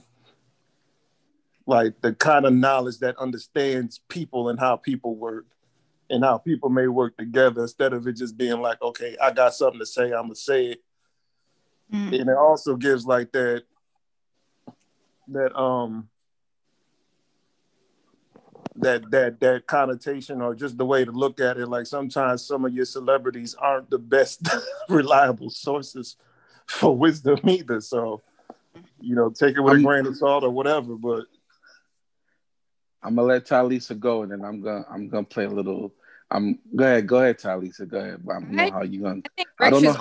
like 1.66 2.00
the 2.02 2.12
kind 2.12 2.44
of 2.44 2.52
knowledge 2.52 2.98
that 2.98 3.16
understands 3.18 4.00
people 4.08 4.48
and 4.48 4.60
how 4.60 4.76
people 4.76 5.16
work 5.16 5.46
and 6.14 6.24
how 6.24 6.38
people 6.38 6.70
may 6.70 6.86
work 6.86 7.16
together 7.16 7.62
instead 7.62 7.92
of 7.92 8.06
it 8.06 8.16
just 8.16 8.36
being 8.36 8.60
like, 8.60 8.80
okay, 8.80 9.16
I 9.20 9.32
got 9.32 9.54
something 9.54 9.80
to 9.80 9.86
say, 9.86 10.04
I'm 10.04 10.22
gonna 10.22 10.36
say 10.36 10.66
it. 10.66 10.82
Mm-hmm. 11.92 12.14
And 12.14 12.30
it 12.30 12.36
also 12.36 12.76
gives 12.76 13.04
like 13.04 13.32
that 13.32 13.64
that 15.28 15.56
um 15.58 16.08
that 18.76 19.10
that 19.10 19.40
that 19.40 19.66
connotation 19.66 20.40
or 20.40 20.54
just 20.54 20.78
the 20.78 20.86
way 20.86 21.04
to 21.04 21.10
look 21.10 21.40
at 21.40 21.58
it. 21.58 21.66
Like 21.66 21.86
sometimes 21.86 22.46
some 22.46 22.64
of 22.64 22.72
your 22.72 22.84
celebrities 22.84 23.54
aren't 23.54 23.90
the 23.90 23.98
best 23.98 24.48
reliable 24.88 25.50
sources 25.50 26.16
for 26.66 26.96
wisdom 26.96 27.40
either. 27.44 27.80
So, 27.80 28.22
you 29.00 29.16
know, 29.16 29.30
take 29.30 29.56
it 29.56 29.60
with 29.60 29.78
a 29.78 29.82
grain 29.82 30.06
of 30.06 30.16
salt 30.16 30.44
or 30.44 30.50
whatever. 30.50 30.94
But 30.94 31.24
I'm 33.02 33.16
gonna 33.16 33.26
let 33.26 33.46
Talisa 33.46 33.98
go, 33.98 34.22
and 34.22 34.30
then 34.30 34.44
I'm 34.44 34.62
gonna 34.62 34.84
I'm 34.88 35.08
gonna 35.08 35.24
play 35.24 35.44
a 35.44 35.50
little. 35.50 35.92
I'm 36.34 36.58
go 36.74 36.84
ahead, 36.84 37.06
go 37.06 37.18
ahead, 37.18 37.38
Talisa, 37.38 37.86
go 37.86 37.98
ahead. 37.98 38.20
I 38.28 38.32
don't 38.32 38.50
know 38.50 38.70
how 38.70 38.82
you 38.82 39.02
gonna. 39.02 39.22
I, 39.38 39.44
I 39.60 39.70
don't 39.70 39.84
know. 39.84 39.96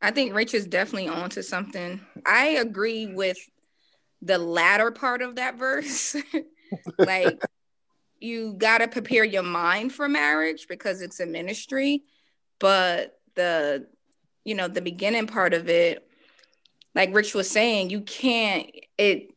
I 0.00 0.10
think 0.10 0.34
Rich 0.34 0.54
is 0.54 0.66
definitely 0.66 1.08
onto 1.08 1.40
something. 1.40 2.00
I 2.26 2.46
agree 2.48 3.06
with 3.06 3.38
the 4.20 4.38
latter 4.38 4.90
part 4.90 5.22
of 5.22 5.36
that 5.36 5.58
verse. 5.58 6.16
like 6.98 7.40
you 8.18 8.54
gotta 8.54 8.88
prepare 8.88 9.24
your 9.24 9.44
mind 9.44 9.92
for 9.92 10.08
marriage 10.08 10.66
because 10.68 11.00
it's 11.00 11.20
a 11.20 11.26
ministry, 11.26 12.02
but 12.58 13.20
the 13.36 13.86
you 14.44 14.56
know 14.56 14.66
the 14.66 14.82
beginning 14.82 15.28
part 15.28 15.54
of 15.54 15.68
it, 15.68 16.08
like 16.96 17.14
Rich 17.14 17.34
was 17.34 17.48
saying, 17.48 17.90
you 17.90 18.00
can't 18.00 18.68
it 18.98 19.31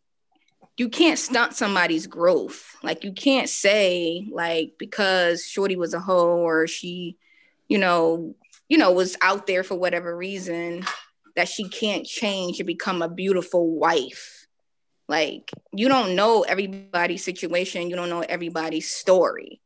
you 0.77 0.89
can't 0.89 1.19
stunt 1.19 1.53
somebody's 1.53 2.07
growth. 2.07 2.75
Like 2.83 3.03
you 3.03 3.13
can't 3.13 3.49
say 3.49 4.27
like 4.31 4.73
because 4.77 5.45
Shorty 5.45 5.75
was 5.75 5.93
a 5.93 5.99
hoe 5.99 6.37
or 6.37 6.67
she, 6.67 7.17
you 7.67 7.77
know, 7.77 8.35
you 8.67 8.77
know, 8.77 8.91
was 8.91 9.15
out 9.21 9.47
there 9.47 9.63
for 9.63 9.75
whatever 9.75 10.15
reason 10.15 10.85
that 11.35 11.47
she 11.47 11.69
can't 11.69 12.05
change 12.05 12.57
to 12.57 12.63
become 12.63 13.01
a 13.01 13.09
beautiful 13.09 13.69
wife. 13.69 14.47
Like 15.07 15.51
you 15.71 15.87
don't 15.87 16.15
know 16.15 16.41
everybody's 16.41 17.23
situation, 17.23 17.89
you 17.89 17.95
don't 17.95 18.09
know 18.09 18.21
everybody's 18.21 18.91
story. 18.91 19.61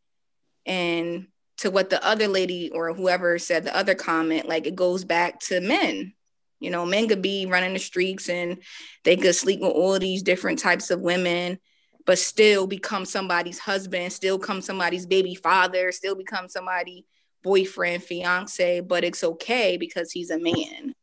And 0.65 1.27
to 1.57 1.71
what 1.71 1.89
the 1.89 2.05
other 2.05 2.27
lady 2.27 2.69
or 2.69 2.93
whoever 2.93 3.39
said 3.39 3.63
the 3.63 3.75
other 3.75 3.95
comment, 3.95 4.47
like 4.47 4.67
it 4.67 4.75
goes 4.75 5.03
back 5.03 5.39
to 5.39 5.59
men. 5.59 6.13
You 6.59 6.71
know, 6.71 6.85
men 6.85 7.07
could 7.07 7.21
be 7.21 7.45
running 7.45 7.73
the 7.73 7.79
streets 7.79 8.29
and 8.29 8.57
they 9.03 9.15
could 9.15 9.35
sleep 9.35 9.61
with 9.61 9.71
all 9.71 9.97
these 9.97 10.23
different 10.23 10.59
types 10.59 10.91
of 10.91 10.99
women, 10.99 11.59
but 12.05 12.19
still 12.19 12.67
become 12.67 13.05
somebody's 13.05 13.59
husband, 13.59 14.11
still 14.11 14.37
become 14.37 14.61
somebody's 14.61 15.05
baby 15.05 15.35
father, 15.35 15.91
still 15.91 16.15
become 16.15 16.49
somebody 16.49 17.05
boyfriend, 17.43 18.03
fiance, 18.03 18.81
but 18.81 19.03
it's 19.03 19.23
okay 19.23 19.77
because 19.77 20.11
he's 20.11 20.29
a 20.29 20.39
man. 20.39 20.93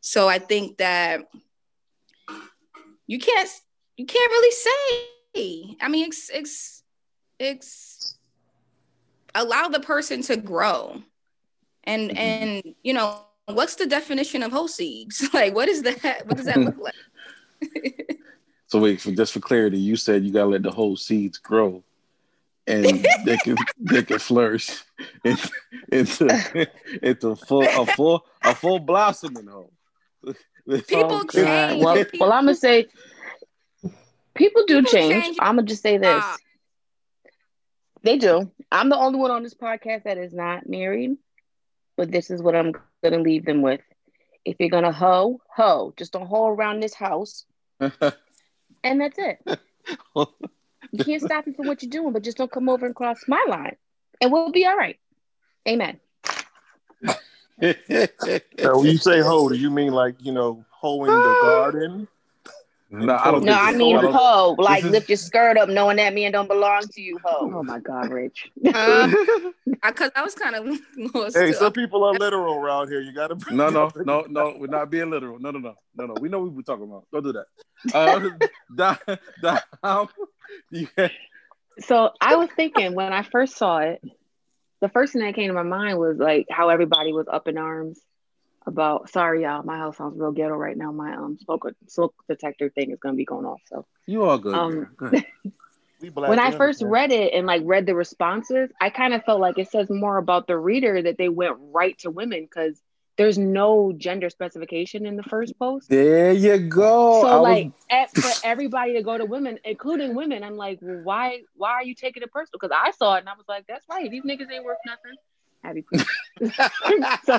So 0.00 0.28
I 0.28 0.38
think 0.38 0.78
that 0.78 1.28
you 3.06 3.18
can't 3.18 3.48
you 3.96 4.06
can't 4.06 4.30
really 4.30 4.50
say. 5.34 5.76
I 5.80 5.88
mean, 5.88 6.06
it's 6.06 6.30
it's 6.30 6.82
it's 7.38 8.18
allow 9.34 9.68
the 9.68 9.80
person 9.80 10.22
to 10.22 10.36
grow. 10.36 11.02
And 11.84 12.10
mm-hmm. 12.10 12.18
and 12.18 12.74
you 12.82 12.94
know, 12.94 13.20
what's 13.54 13.76
the 13.76 13.86
definition 13.86 14.42
of 14.42 14.52
whole 14.52 14.68
seeds? 14.68 15.28
like, 15.34 15.54
what 15.54 15.68
is 15.68 15.82
that? 15.82 16.26
What 16.26 16.36
does 16.36 16.46
that 16.46 16.58
look 16.58 16.76
like? 16.80 18.18
so 18.66 18.78
wait, 18.78 19.00
for 19.00 19.10
just 19.10 19.32
for 19.32 19.40
clarity, 19.40 19.78
you 19.78 19.96
said 19.96 20.24
you 20.24 20.32
gotta 20.32 20.50
let 20.50 20.62
the 20.62 20.70
whole 20.70 20.96
seeds 20.96 21.38
grow, 21.38 21.82
and 22.66 23.06
they 23.24 23.36
can 23.38 23.56
they 23.78 24.02
can 24.02 24.18
flourish 24.18 24.82
into 25.24 25.50
into, 25.92 26.68
into 27.02 27.36
full 27.36 27.62
a 27.62 27.86
full 27.86 28.26
a 28.42 28.54
full 28.54 28.78
blossoming 28.78 29.46
hole. 29.46 29.72
People 30.86 31.24
change. 31.24 31.82
Well, 31.82 32.04
well, 32.18 32.32
I'm 32.32 32.44
gonna 32.44 32.54
say 32.54 32.86
People 34.34 34.64
do 34.66 34.78
People 34.78 34.92
change. 34.92 35.24
change. 35.24 35.36
I'm 35.40 35.56
gonna 35.56 35.66
just 35.66 35.82
say 35.82 35.98
this. 35.98 36.22
Ah. 36.22 36.36
They 38.02 38.16
do. 38.16 38.50
I'm 38.72 38.88
the 38.88 38.96
only 38.96 39.18
one 39.18 39.30
on 39.30 39.42
this 39.42 39.54
podcast 39.54 40.04
that 40.04 40.16
is 40.16 40.32
not 40.32 40.68
married, 40.68 41.16
but 41.96 42.10
this 42.10 42.30
is 42.30 42.40
what 42.40 42.54
I'm 42.56 42.74
gonna 43.02 43.18
leave 43.18 43.44
them 43.44 43.62
with. 43.62 43.80
If 44.44 44.56
you're 44.58 44.70
gonna 44.70 44.92
hoe, 44.92 45.40
hoe. 45.54 45.92
Just 45.96 46.12
don't 46.12 46.26
hoe 46.26 46.48
around 46.48 46.80
this 46.80 46.94
house, 46.94 47.44
and 47.80 49.00
that's 49.00 49.18
it. 49.18 49.60
You 50.92 51.04
can't 51.04 51.22
stop 51.22 51.46
me 51.46 51.52
from 51.52 51.68
what 51.68 51.82
you're 51.82 51.90
doing, 51.90 52.12
but 52.12 52.24
just 52.24 52.36
don't 52.36 52.50
come 52.50 52.68
over 52.68 52.84
and 52.84 52.94
cross 52.94 53.20
my 53.28 53.44
line, 53.48 53.76
and 54.20 54.32
we'll 54.32 54.50
be 54.50 54.66
all 54.66 54.76
right. 54.76 54.98
Amen. 55.68 56.00
Now, 57.62 58.78
when 58.78 58.86
you 58.86 58.96
say 58.96 59.20
hoe, 59.20 59.50
do 59.50 59.54
you 59.54 59.70
mean 59.70 59.92
like 59.92 60.14
you 60.20 60.32
know 60.32 60.64
hoeing 60.70 61.12
the 61.12 61.38
garden? 61.42 62.08
No, 62.90 63.16
I 63.16 63.30
don't 63.30 63.44
No, 63.44 63.52
think 63.54 63.64
I 63.66 63.72
mean 63.72 63.96
I 63.96 64.00
don't- 64.02 64.12
hoe. 64.12 64.56
Like 64.58 64.84
is- 64.84 64.90
lift 64.90 65.08
your 65.08 65.16
skirt 65.16 65.56
up, 65.56 65.68
knowing 65.68 65.96
that 65.98 66.14
man 66.14 66.32
don't 66.32 66.48
belong 66.48 66.82
to 66.92 67.00
you, 67.00 67.18
hoe. 67.24 67.50
Oh 67.54 67.62
my 67.62 67.78
God, 67.78 68.10
Rich. 68.10 68.50
Uh, 68.74 69.08
Because 69.82 70.10
I 70.16 70.22
was 70.22 70.34
kind 70.34 70.56
of 70.56 70.66
lost. 71.14 71.36
Hey, 71.36 71.48
too. 71.48 71.52
some 71.54 71.72
people 71.72 72.02
are 72.04 72.12
literal 72.14 72.54
around 72.54 72.88
here. 72.88 73.00
You 73.00 73.12
gotta 73.14 73.36
No, 73.50 73.68
no, 73.70 73.90
no, 73.96 74.22
no. 74.28 74.56
We're 74.58 74.66
not 74.66 74.90
being 74.90 75.10
literal. 75.10 75.38
No, 75.38 75.50
no, 75.50 75.58
no, 75.60 75.74
no, 75.96 76.06
no. 76.06 76.14
We 76.20 76.28
know 76.28 76.40
what 76.40 76.52
we're 76.52 76.62
talking 76.62 76.84
about. 76.84 77.06
Don't 77.12 77.22
do 77.24 77.32
that. 77.32 77.46
Uh, 77.94 78.30
Dom, 78.74 79.18
Dom, 79.82 80.08
you- 80.70 80.88
So 81.78 82.10
I 82.20 82.36
was 82.36 82.48
thinking 82.56 82.94
when 82.94 83.12
I 83.12 83.22
first 83.22 83.56
saw 83.56 83.78
it, 83.78 84.02
the 84.80 84.88
first 84.88 85.12
thing 85.12 85.22
that 85.22 85.34
came 85.34 85.48
to 85.48 85.54
my 85.54 85.62
mind 85.62 85.98
was 85.98 86.16
like 86.18 86.46
how 86.50 86.68
everybody 86.70 87.12
was 87.12 87.26
up 87.30 87.46
in 87.48 87.56
arms 87.58 88.00
about. 88.70 89.10
Sorry, 89.10 89.42
y'all, 89.42 89.62
my 89.62 89.76
house 89.76 89.98
sounds 89.98 90.18
real 90.18 90.32
ghetto 90.32 90.54
right 90.54 90.76
now. 90.76 90.90
My 90.92 91.14
um 91.14 91.38
smoke 91.44 91.66
smoke 91.88 92.14
detector 92.28 92.70
thing 92.70 92.90
is 92.90 92.98
gonna 92.98 93.16
be 93.16 93.24
going 93.24 93.44
off. 93.44 93.60
So 93.66 93.86
you 94.06 94.22
all 94.24 94.38
good. 94.38 94.54
Um, 94.54 94.70
girl. 94.70 94.88
Go 94.96 95.06
ahead. 95.06 95.26
We 96.00 96.08
when 96.08 96.38
I 96.38 96.50
first 96.52 96.80
man. 96.80 96.90
read 96.90 97.12
it 97.12 97.34
and 97.34 97.46
like 97.46 97.60
read 97.62 97.84
the 97.84 97.94
responses, 97.94 98.70
I 98.80 98.88
kind 98.88 99.12
of 99.12 99.22
felt 99.24 99.38
like 99.38 99.58
it 99.58 99.70
says 99.70 99.90
more 99.90 100.16
about 100.16 100.46
the 100.46 100.56
reader 100.56 101.02
that 101.02 101.18
they 101.18 101.28
went 101.28 101.56
right 101.58 101.98
to 101.98 102.10
women 102.10 102.40
because 102.44 102.80
there's 103.18 103.36
no 103.36 103.92
gender 103.92 104.30
specification 104.30 105.04
in 105.04 105.16
the 105.16 105.22
first 105.22 105.58
post. 105.58 105.90
There 105.90 106.32
you 106.32 106.56
go. 106.56 107.20
so 107.20 107.28
I 107.28 107.36
was- 107.36 107.42
like 107.42 107.72
at, 107.90 108.10
for 108.22 108.30
everybody 108.42 108.94
to 108.94 109.02
go 109.02 109.18
to 109.18 109.26
women, 109.26 109.58
including 109.62 110.14
women, 110.14 110.42
I'm 110.42 110.56
like, 110.56 110.78
well, 110.80 111.00
why 111.02 111.42
why 111.54 111.72
are 111.72 111.84
you 111.84 111.94
taking 111.94 112.22
it 112.22 112.32
personal? 112.32 112.58
Because 112.58 112.74
I 112.74 112.92
saw 112.92 113.16
it 113.16 113.20
and 113.20 113.28
I 113.28 113.34
was 113.34 113.44
like, 113.46 113.66
that's 113.68 113.84
right, 113.90 114.10
these 114.10 114.22
niggas 114.22 114.50
ain't 114.50 114.64
worth 114.64 114.78
nothing. 114.86 115.16
Happy 115.62 115.84
so, 117.24 117.38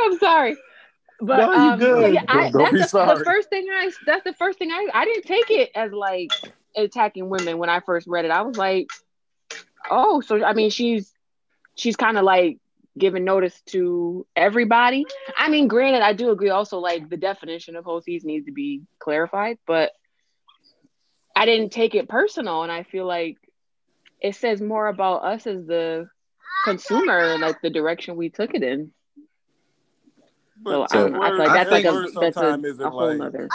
I'm 0.00 0.18
sorry. 0.18 0.56
But 1.20 1.36
No, 1.38 1.52
you 1.52 1.58
um, 1.58 1.80
so 1.80 2.06
yeah, 2.06 2.24
I, 2.26 2.50
Don't- 2.50 2.52
don't 2.52 2.72
be 2.72 2.78
that's 2.80 2.92
the, 2.92 3.14
the 3.14 3.24
first 3.24 3.48
thing 3.48 3.66
I 3.70 3.90
that's 4.06 4.24
the 4.24 4.32
first 4.32 4.58
thing 4.58 4.70
I 4.72 4.88
I 4.92 5.04
didn't 5.04 5.24
take 5.24 5.50
it 5.50 5.70
as 5.74 5.92
like 5.92 6.30
attacking 6.76 7.28
women 7.28 7.58
when 7.58 7.68
I 7.70 7.80
first 7.80 8.08
read 8.08 8.24
it. 8.24 8.30
I 8.32 8.42
was 8.42 8.56
like, 8.56 8.88
oh, 9.90 10.20
so 10.20 10.42
I 10.44 10.52
mean 10.52 10.70
she's 10.70 11.12
she's 11.76 11.94
kind 11.94 12.18
of 12.18 12.24
like 12.24 12.58
giving 12.98 13.24
notice 13.24 13.60
to 13.66 14.26
everybody. 14.34 15.06
I 15.38 15.48
mean, 15.48 15.68
granted, 15.68 16.02
I 16.02 16.12
do 16.12 16.30
agree 16.30 16.50
also 16.50 16.78
like 16.78 17.08
the 17.08 17.16
definition 17.16 17.76
of 17.76 17.84
hosties 17.84 18.24
needs 18.24 18.46
to 18.46 18.52
be 18.52 18.82
clarified, 18.98 19.58
but 19.66 19.92
I 21.34 21.46
didn't 21.46 21.70
take 21.70 21.94
it 21.94 22.08
personal, 22.08 22.62
and 22.62 22.70
I 22.72 22.82
feel 22.82 23.06
like 23.06 23.36
it 24.20 24.36
says 24.36 24.60
more 24.60 24.86
about 24.86 25.24
us 25.24 25.46
as 25.46 25.66
the 25.66 26.08
consumer 26.64 27.18
and 27.18 27.40
like 27.42 27.60
the 27.62 27.70
direction 27.70 28.16
we 28.16 28.28
took 28.30 28.54
it 28.54 28.62
in. 28.62 28.92
So, 30.64 30.86
But 30.86 30.94
I, 30.94 30.96
don't 30.96 31.14
I 31.22 31.28
feel 31.30 31.38
like 31.38 31.48
that 31.48 31.54
that's 31.54 31.70
like 31.70 31.84
word 31.86 32.08
a 32.08 32.20
that's 32.20 32.36
a, 32.36 32.40
sometimes 32.40 32.64
isn't 32.66 32.84
a 32.84 32.90
whole 32.90 33.08
like- 33.08 33.18
nother. 33.18 33.48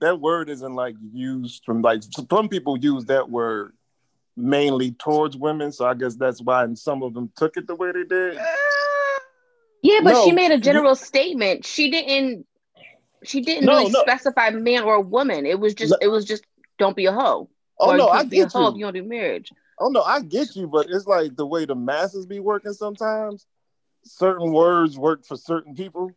that 0.00 0.20
word 0.20 0.48
isn't 0.50 0.74
like 0.74 0.94
used 1.12 1.64
from 1.64 1.82
like 1.82 2.02
some 2.30 2.48
people 2.48 2.76
use 2.78 3.06
that 3.06 3.28
word 3.28 3.72
mainly 4.36 4.92
towards 4.92 5.36
women, 5.36 5.72
so 5.72 5.84
I 5.86 5.94
guess 5.94 6.14
that's 6.14 6.40
why 6.40 6.64
some 6.74 7.02
of 7.02 7.12
them 7.14 7.32
took 7.36 7.56
it 7.56 7.66
the 7.66 7.74
way 7.74 7.90
they 7.90 8.04
did. 8.04 8.38
Yeah, 9.82 10.00
but 10.04 10.12
No, 10.12 10.24
she 10.24 10.32
made 10.32 10.52
a 10.52 10.56
you- 10.56 10.60
general 10.60 10.94
statement. 10.94 11.64
She 11.64 11.90
didn't. 11.90 12.46
She 13.24 13.40
didn't 13.40 13.64
No, 13.64 13.78
really 13.78 13.90
no. 13.90 14.00
specify 14.02 14.50
man 14.50 14.84
or 14.84 15.00
woman. 15.00 15.44
It 15.44 15.58
was 15.58 15.74
just. 15.74 15.96
It 16.00 16.06
was 16.06 16.24
just. 16.24 16.44
Don't 16.78 16.96
be 16.96 17.06
a 17.06 17.12
hoe. 17.12 17.48
Oh 17.80 17.90
or 17.90 17.96
no, 17.96 18.08
I 18.08 18.18
can't 18.18 18.30
be 18.30 18.40
a 18.40 18.44
get 18.44 18.52
hoe 18.52 18.70
you. 18.70 18.78
you 18.78 18.84
don't 18.84 18.94
do 18.94 19.02
marriage. 19.04 19.52
Oh 19.80 19.88
no, 19.88 20.02
I 20.02 20.20
get 20.20 20.56
you, 20.56 20.66
but 20.66 20.86
it's 20.90 21.06
like 21.06 21.36
the 21.36 21.46
way 21.46 21.64
the 21.64 21.74
masses 21.74 22.26
be 22.26 22.40
working 22.40 22.72
sometimes. 22.72 23.46
Certain 24.04 24.52
words 24.52 24.98
work 24.98 25.24
for 25.24 25.36
certain 25.36 25.74
people. 25.74 26.10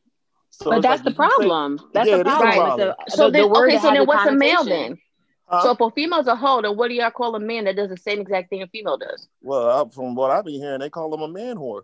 So 0.50 0.70
But 0.70 0.82
that's 0.82 1.04
like 1.04 1.16
the 1.16 1.24
if 1.24 1.30
you 1.30 1.30
say- 1.30 1.48
problem. 1.48 1.80
That's 1.94 2.10
Yeah, 2.10 2.16
the 2.18 2.22
it 2.22 2.28
is 2.28 2.34
a 2.34 2.38
problem. 2.38 2.66
problem. 2.66 2.96
It's 3.06 3.14
a- 3.14 3.18
So 3.18 3.26
the- 3.26 3.32
then- 3.32 3.50
the 3.54 3.60
okay, 3.60 3.78
so 3.80 3.92
then 3.92 4.06
what's 4.06 4.26
a 4.30 4.32
male 4.34 4.64
then? 4.64 4.98
Huh? 5.46 5.62
So 5.64 5.72
if 5.72 5.80
a 5.82 5.92
female's 5.92 6.28
a 6.28 6.36
hoe, 6.36 6.62
then 6.62 6.78
what 6.78 6.88
do 6.88 6.94
y'all 6.94 7.12
call 7.12 7.36
a 7.36 7.40
man 7.40 7.66
that 7.66 7.76
does 7.76 7.90
the 7.90 7.98
same 7.98 8.22
exact 8.22 8.50
thing 8.50 8.62
a 8.62 8.68
female 8.68 8.98
does? 8.98 9.28
well, 9.42 9.86
I- 9.86 9.90
from 9.90 10.16
what 10.16 10.32
I've 10.32 10.46
been 10.46 10.56
hearing, 10.56 10.80
they 10.80 10.90
call 10.90 11.10
them 11.10 11.22
a 11.22 11.28
man 11.28 11.58
whore. 11.58 11.82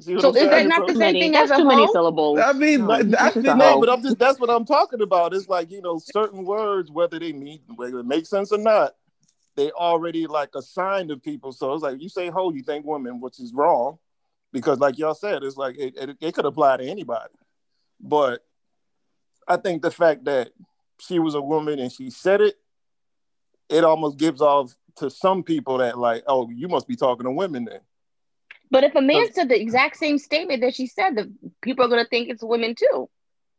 See 0.00 0.14
what 0.14 0.22
So 0.22 0.28
I'm 0.30 0.36
is 0.36 0.50
that 0.50 0.66
not 0.66 0.86
the 0.86 0.94
So- 0.94 0.98
same 1.00 1.14
thing 1.14 1.32
That's 1.32 1.50
as 1.50 1.58
a 1.58 1.62
too 1.62 1.68
many 1.68 1.84
hoe? 1.86 1.92
syllables. 1.92 2.38
I 2.38 2.52
mean, 2.52 2.86
No, 2.86 2.92
I 2.92 3.02
this 3.02 3.32
think 3.34 3.46
No, 3.46 3.80
but 3.80 3.88
I'm 3.88 4.02
just 4.02 4.18
that's 4.18 4.38
what 4.38 4.48
I'm 4.50 4.64
talking 4.64 5.00
about. 5.02 5.34
It's 5.34 5.48
like, 5.48 5.70
you 5.70 5.82
know, 5.82 5.98
certain 5.98 6.44
words, 6.44 6.90
whether 6.90 7.18
they 7.18 7.32
mean 7.32 7.60
whether 7.74 7.98
it 7.98 8.06
makes 8.06 8.28
sense 8.28 8.52
or 8.52 8.58
not, 8.58 8.94
they 9.56 9.72
already 9.72 10.26
like 10.28 10.50
assigned 10.54 11.08
to 11.08 11.16
people. 11.16 11.50
So 11.52 11.74
it's 11.74 11.82
like 11.82 12.00
you 12.00 12.08
say 12.08 12.28
hoe, 12.28 12.52
you 12.52 12.62
think 12.62 12.86
woman, 12.86 13.20
which 13.20 13.40
is 13.40 13.52
wrong. 13.52 13.98
Because 14.52 14.78
like 14.78 14.98
y'all 14.98 15.14
said, 15.14 15.42
it's 15.42 15.56
like 15.56 15.76
it, 15.78 15.94
it, 15.96 16.16
it 16.20 16.34
could 16.34 16.46
apply 16.46 16.76
to 16.78 16.84
anybody. 16.84 17.34
But 18.00 18.44
I 19.48 19.56
think 19.56 19.82
the 19.82 19.90
fact 19.90 20.24
that 20.26 20.50
she 21.00 21.18
was 21.18 21.34
a 21.34 21.40
woman 21.42 21.78
and 21.80 21.90
she 21.92 22.10
said 22.10 22.40
it, 22.40 22.54
it 23.68 23.82
almost 23.84 24.16
gives 24.16 24.40
off 24.40 24.74
to 24.96 25.10
some 25.10 25.42
people 25.42 25.78
that 25.78 25.98
like, 25.98 26.22
oh, 26.28 26.48
you 26.50 26.68
must 26.68 26.86
be 26.88 26.96
talking 26.96 27.24
to 27.24 27.30
women 27.32 27.64
then. 27.64 27.80
But 28.70 28.84
if 28.84 28.94
a 28.94 29.00
man 29.00 29.32
said 29.32 29.48
the 29.48 29.60
exact 29.60 29.96
same 29.96 30.18
statement 30.18 30.60
that 30.62 30.74
she 30.74 30.86
said, 30.86 31.16
the 31.16 31.32
people 31.62 31.84
are 31.84 31.88
gonna 31.88 32.04
think 32.04 32.28
it's 32.28 32.42
women 32.42 32.74
too. 32.74 33.08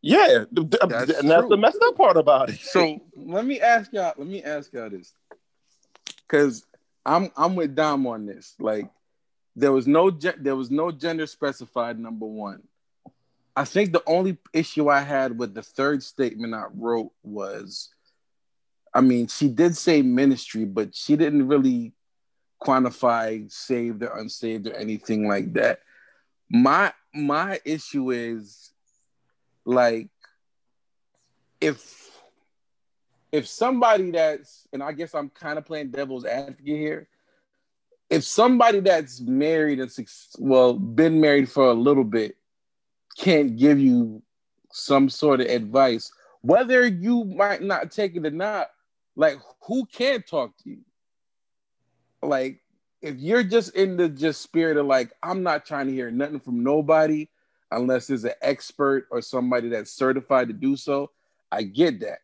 Yeah, 0.02 0.46
th- 0.56 0.70
th- 0.70 0.84
That's 0.88 1.12
and 1.20 1.30
that's 1.30 1.42
true. 1.42 1.50
the 1.50 1.58
messed 1.58 1.80
up 1.84 1.98
part 1.98 2.16
about 2.16 2.50
it. 2.50 2.60
So 2.60 3.00
let 3.16 3.46
me 3.46 3.60
ask 3.60 3.92
y'all. 3.92 4.14
Let 4.18 4.28
me 4.28 4.44
ask 4.44 4.72
y'all 4.72 4.90
this, 4.90 5.14
because 6.28 6.66
I'm 7.06 7.32
I'm 7.36 7.56
with 7.56 7.76
Dom 7.76 8.08
on 8.08 8.26
this. 8.26 8.56
Like, 8.60 8.90
there 9.56 9.72
was 9.72 9.88
no 9.88 10.10
ge- 10.12 10.38
there 10.38 10.56
was 10.56 10.72
no 10.72 10.92
gender 10.92 11.26
specified. 11.28 12.00
Number 12.00 12.26
one, 12.26 12.64
I 13.56 13.66
think 13.66 13.92
the 13.92 14.04
only 14.06 14.38
issue 14.54 14.90
I 14.90 15.02
had 15.02 15.38
with 15.38 15.54
the 15.54 15.64
third 15.64 16.02
statement 16.02 16.54
I 16.54 16.66
wrote 16.74 17.12
was, 17.24 17.90
I 18.94 19.02
mean, 19.02 19.28
she 19.28 19.50
did 19.50 19.76
say 19.76 20.02
ministry, 20.02 20.64
but 20.64 20.96
she 20.96 21.18
didn't 21.18 21.48
really 21.48 21.92
quantify 22.62 23.52
saved 23.52 24.04
or 24.04 24.18
unsaved 24.18 24.68
or 24.68 24.74
anything 24.74 25.28
like 25.28 25.54
that. 25.54 25.80
My 26.50 26.94
my 27.14 27.60
issue 27.66 28.12
is 28.12 28.72
like 29.66 30.10
if 31.62 32.10
if 33.32 33.48
somebody 33.48 34.12
that's 34.12 34.68
and 34.74 34.82
I 34.82 34.92
guess 34.92 35.14
I'm 35.14 35.30
kind 35.30 35.58
of 35.58 35.66
playing 35.66 35.92
devil's 35.92 36.26
advocate 36.26 36.66
here, 36.66 37.08
if 38.10 38.24
somebody 38.24 38.80
that's 38.80 39.22
married 39.22 39.80
and 39.80 39.92
well 40.40 40.74
been 40.74 41.22
married 41.22 41.50
for 41.50 41.68
a 41.68 41.74
little 41.74 42.04
bit 42.04 42.36
can't 43.18 43.58
give 43.58 43.80
you 43.80 44.22
some 44.72 45.10
sort 45.10 45.42
of 45.42 45.48
advice, 45.48 46.12
whether 46.42 46.88
you 46.88 47.26
might 47.26 47.62
not 47.62 47.92
take 47.92 48.16
it 48.16 48.26
or 48.26 48.32
not, 48.32 48.70
like 49.16 49.38
who 49.64 49.86
can 49.86 50.22
talk 50.24 50.58
to 50.64 50.70
you? 50.70 50.80
Like 52.22 52.60
if 53.02 53.18
you're 53.18 53.44
just 53.44 53.76
in 53.76 53.98
the 53.98 54.10
just 54.10 54.42
spirit 54.42 54.78
of 54.78 54.86
like 54.86 55.14
I'm 55.24 55.44
not 55.44 55.66
trying 55.66 55.88
to 55.88 55.94
hear 55.94 56.12
nothing 56.12 56.40
from 56.40 56.64
nobody 56.64 57.30
unless 57.72 58.08
there's 58.08 58.26
an 58.26 58.34
expert 58.42 59.08
or 59.12 59.22
somebody 59.22 59.70
that's 59.70 59.92
certified 59.92 60.48
to 60.48 60.54
do 60.54 60.76
so. 60.76 61.12
I 61.52 61.64
get 61.64 62.02
that. 62.02 62.20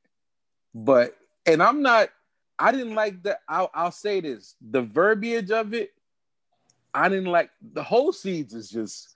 But 0.74 1.16
and 1.46 1.62
I'm 1.62 1.82
not 1.82 2.10
I 2.58 2.72
didn't 2.72 2.96
like 2.96 3.22
that. 3.24 3.42
I'll, 3.48 3.70
I'll 3.74 3.92
say 3.92 4.22
this. 4.22 4.56
The 4.62 4.82
verbiage 4.82 5.52
of 5.52 5.74
it, 5.74 5.92
I 6.94 7.10
didn't 7.10 7.26
like 7.26 7.50
the 7.74 7.84
whole 7.84 8.14
seeds 8.14 8.54
is 8.54 8.70
just 8.70 9.16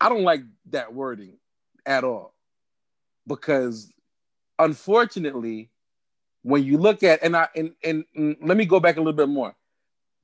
I 0.00 0.08
don't 0.08 0.24
like 0.24 0.42
that 0.70 0.92
wording 0.92 1.36
at 1.86 2.02
all. 2.04 2.34
Because 3.26 3.92
unfortunately, 4.58 5.70
when 6.42 6.64
you 6.64 6.76
look 6.78 7.04
at 7.04 7.22
and 7.22 7.36
I 7.36 7.48
and, 7.54 7.72
and, 7.84 8.04
and 8.16 8.36
let 8.42 8.56
me 8.56 8.64
go 8.64 8.80
back 8.80 8.96
a 8.96 9.00
little 9.00 9.12
bit 9.12 9.28
more. 9.28 9.54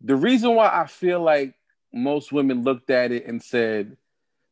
The 0.01 0.17
reason 0.17 0.55
why 0.55 0.69
I 0.69 0.87
feel 0.87 1.21
like 1.21 1.55
most 1.93 2.33
women 2.33 2.63
looked 2.63 2.91
at 2.91 3.13
it 3.13 3.27
and 3.27 3.43
said, 3.43 3.97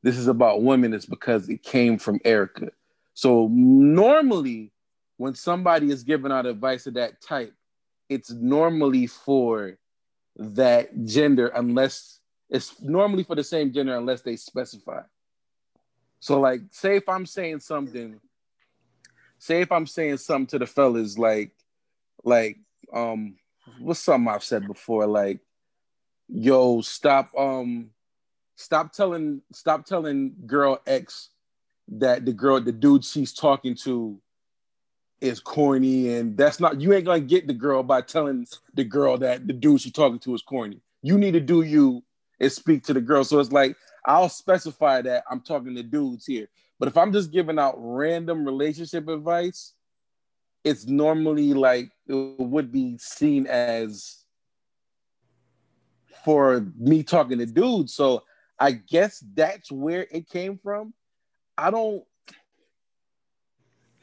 this 0.02 0.16
is 0.16 0.28
about 0.28 0.62
women 0.62 0.94
is 0.94 1.06
because 1.06 1.48
it 1.48 1.62
came 1.62 1.98
from 1.98 2.20
Erica. 2.24 2.70
So 3.14 3.48
normally, 3.50 4.72
when 5.16 5.34
somebody 5.34 5.90
is 5.90 6.02
giving 6.02 6.32
out 6.32 6.46
advice 6.46 6.86
of 6.86 6.94
that 6.94 7.20
type, 7.20 7.54
it's 8.08 8.30
normally 8.30 9.06
for 9.06 9.78
that 10.36 11.04
gender, 11.06 11.48
unless 11.48 12.20
it's 12.50 12.80
normally 12.80 13.24
for 13.24 13.34
the 13.34 13.44
same 13.44 13.72
gender, 13.72 13.96
unless 13.96 14.22
they 14.22 14.36
specify. 14.36 15.00
So 16.20 16.40
like, 16.40 16.60
say 16.70 16.96
if 16.96 17.08
I'm 17.08 17.26
saying 17.26 17.60
something, 17.60 18.20
say 19.38 19.60
if 19.62 19.72
I'm 19.72 19.86
saying 19.86 20.18
something 20.18 20.46
to 20.48 20.58
the 20.58 20.66
fellas, 20.66 21.18
like, 21.18 21.52
like, 22.22 22.58
um, 22.92 23.36
what's 23.78 24.00
something 24.00 24.32
I've 24.32 24.44
said 24.44 24.66
before, 24.66 25.06
like, 25.06 25.40
yo, 26.28 26.80
stop, 26.80 27.30
um, 27.36 27.90
stop 28.56 28.92
telling, 28.92 29.42
stop 29.52 29.86
telling 29.86 30.34
girl 30.46 30.80
X 30.86 31.30
that 31.88 32.24
the 32.24 32.32
girl, 32.32 32.60
the 32.60 32.72
dude 32.72 33.04
she's 33.04 33.32
talking 33.32 33.74
to 33.84 34.20
is 35.20 35.40
corny 35.40 36.14
and 36.14 36.36
that's 36.36 36.60
not 36.60 36.80
you 36.80 36.92
ain't 36.92 37.06
gonna 37.06 37.20
get 37.20 37.46
the 37.46 37.54
girl 37.54 37.82
by 37.82 38.02
telling 38.02 38.46
the 38.74 38.84
girl 38.84 39.16
that 39.16 39.46
the 39.46 39.52
dude 39.52 39.80
she's 39.80 39.92
talking 39.92 40.18
to 40.18 40.34
is 40.34 40.42
corny. 40.42 40.80
You 41.02 41.16
need 41.16 41.32
to 41.32 41.40
do 41.40 41.62
you 41.62 42.02
and 42.40 42.52
speak 42.52 42.84
to 42.84 42.92
the 42.92 43.00
girl. 43.00 43.24
So 43.24 43.38
it's 43.38 43.52
like 43.52 43.76
I'll 44.04 44.28
specify 44.28 45.02
that 45.02 45.24
I'm 45.30 45.40
talking 45.40 45.74
to 45.74 45.82
dudes 45.82 46.26
here. 46.26 46.48
But 46.78 46.88
if 46.88 46.96
I'm 46.96 47.12
just 47.12 47.32
giving 47.32 47.58
out 47.58 47.74
random 47.78 48.44
relationship 48.44 49.08
advice, 49.08 49.72
it's 50.66 50.84
normally 50.88 51.54
like 51.54 51.92
it 52.08 52.40
would 52.40 52.72
be 52.72 52.98
seen 52.98 53.46
as 53.46 54.24
for 56.24 56.66
me 56.76 57.04
talking 57.04 57.38
to 57.38 57.46
dudes. 57.46 57.94
So 57.94 58.24
I 58.58 58.72
guess 58.72 59.22
that's 59.34 59.70
where 59.70 60.08
it 60.10 60.28
came 60.28 60.58
from. 60.58 60.92
I 61.56 61.70
don't 61.70 62.02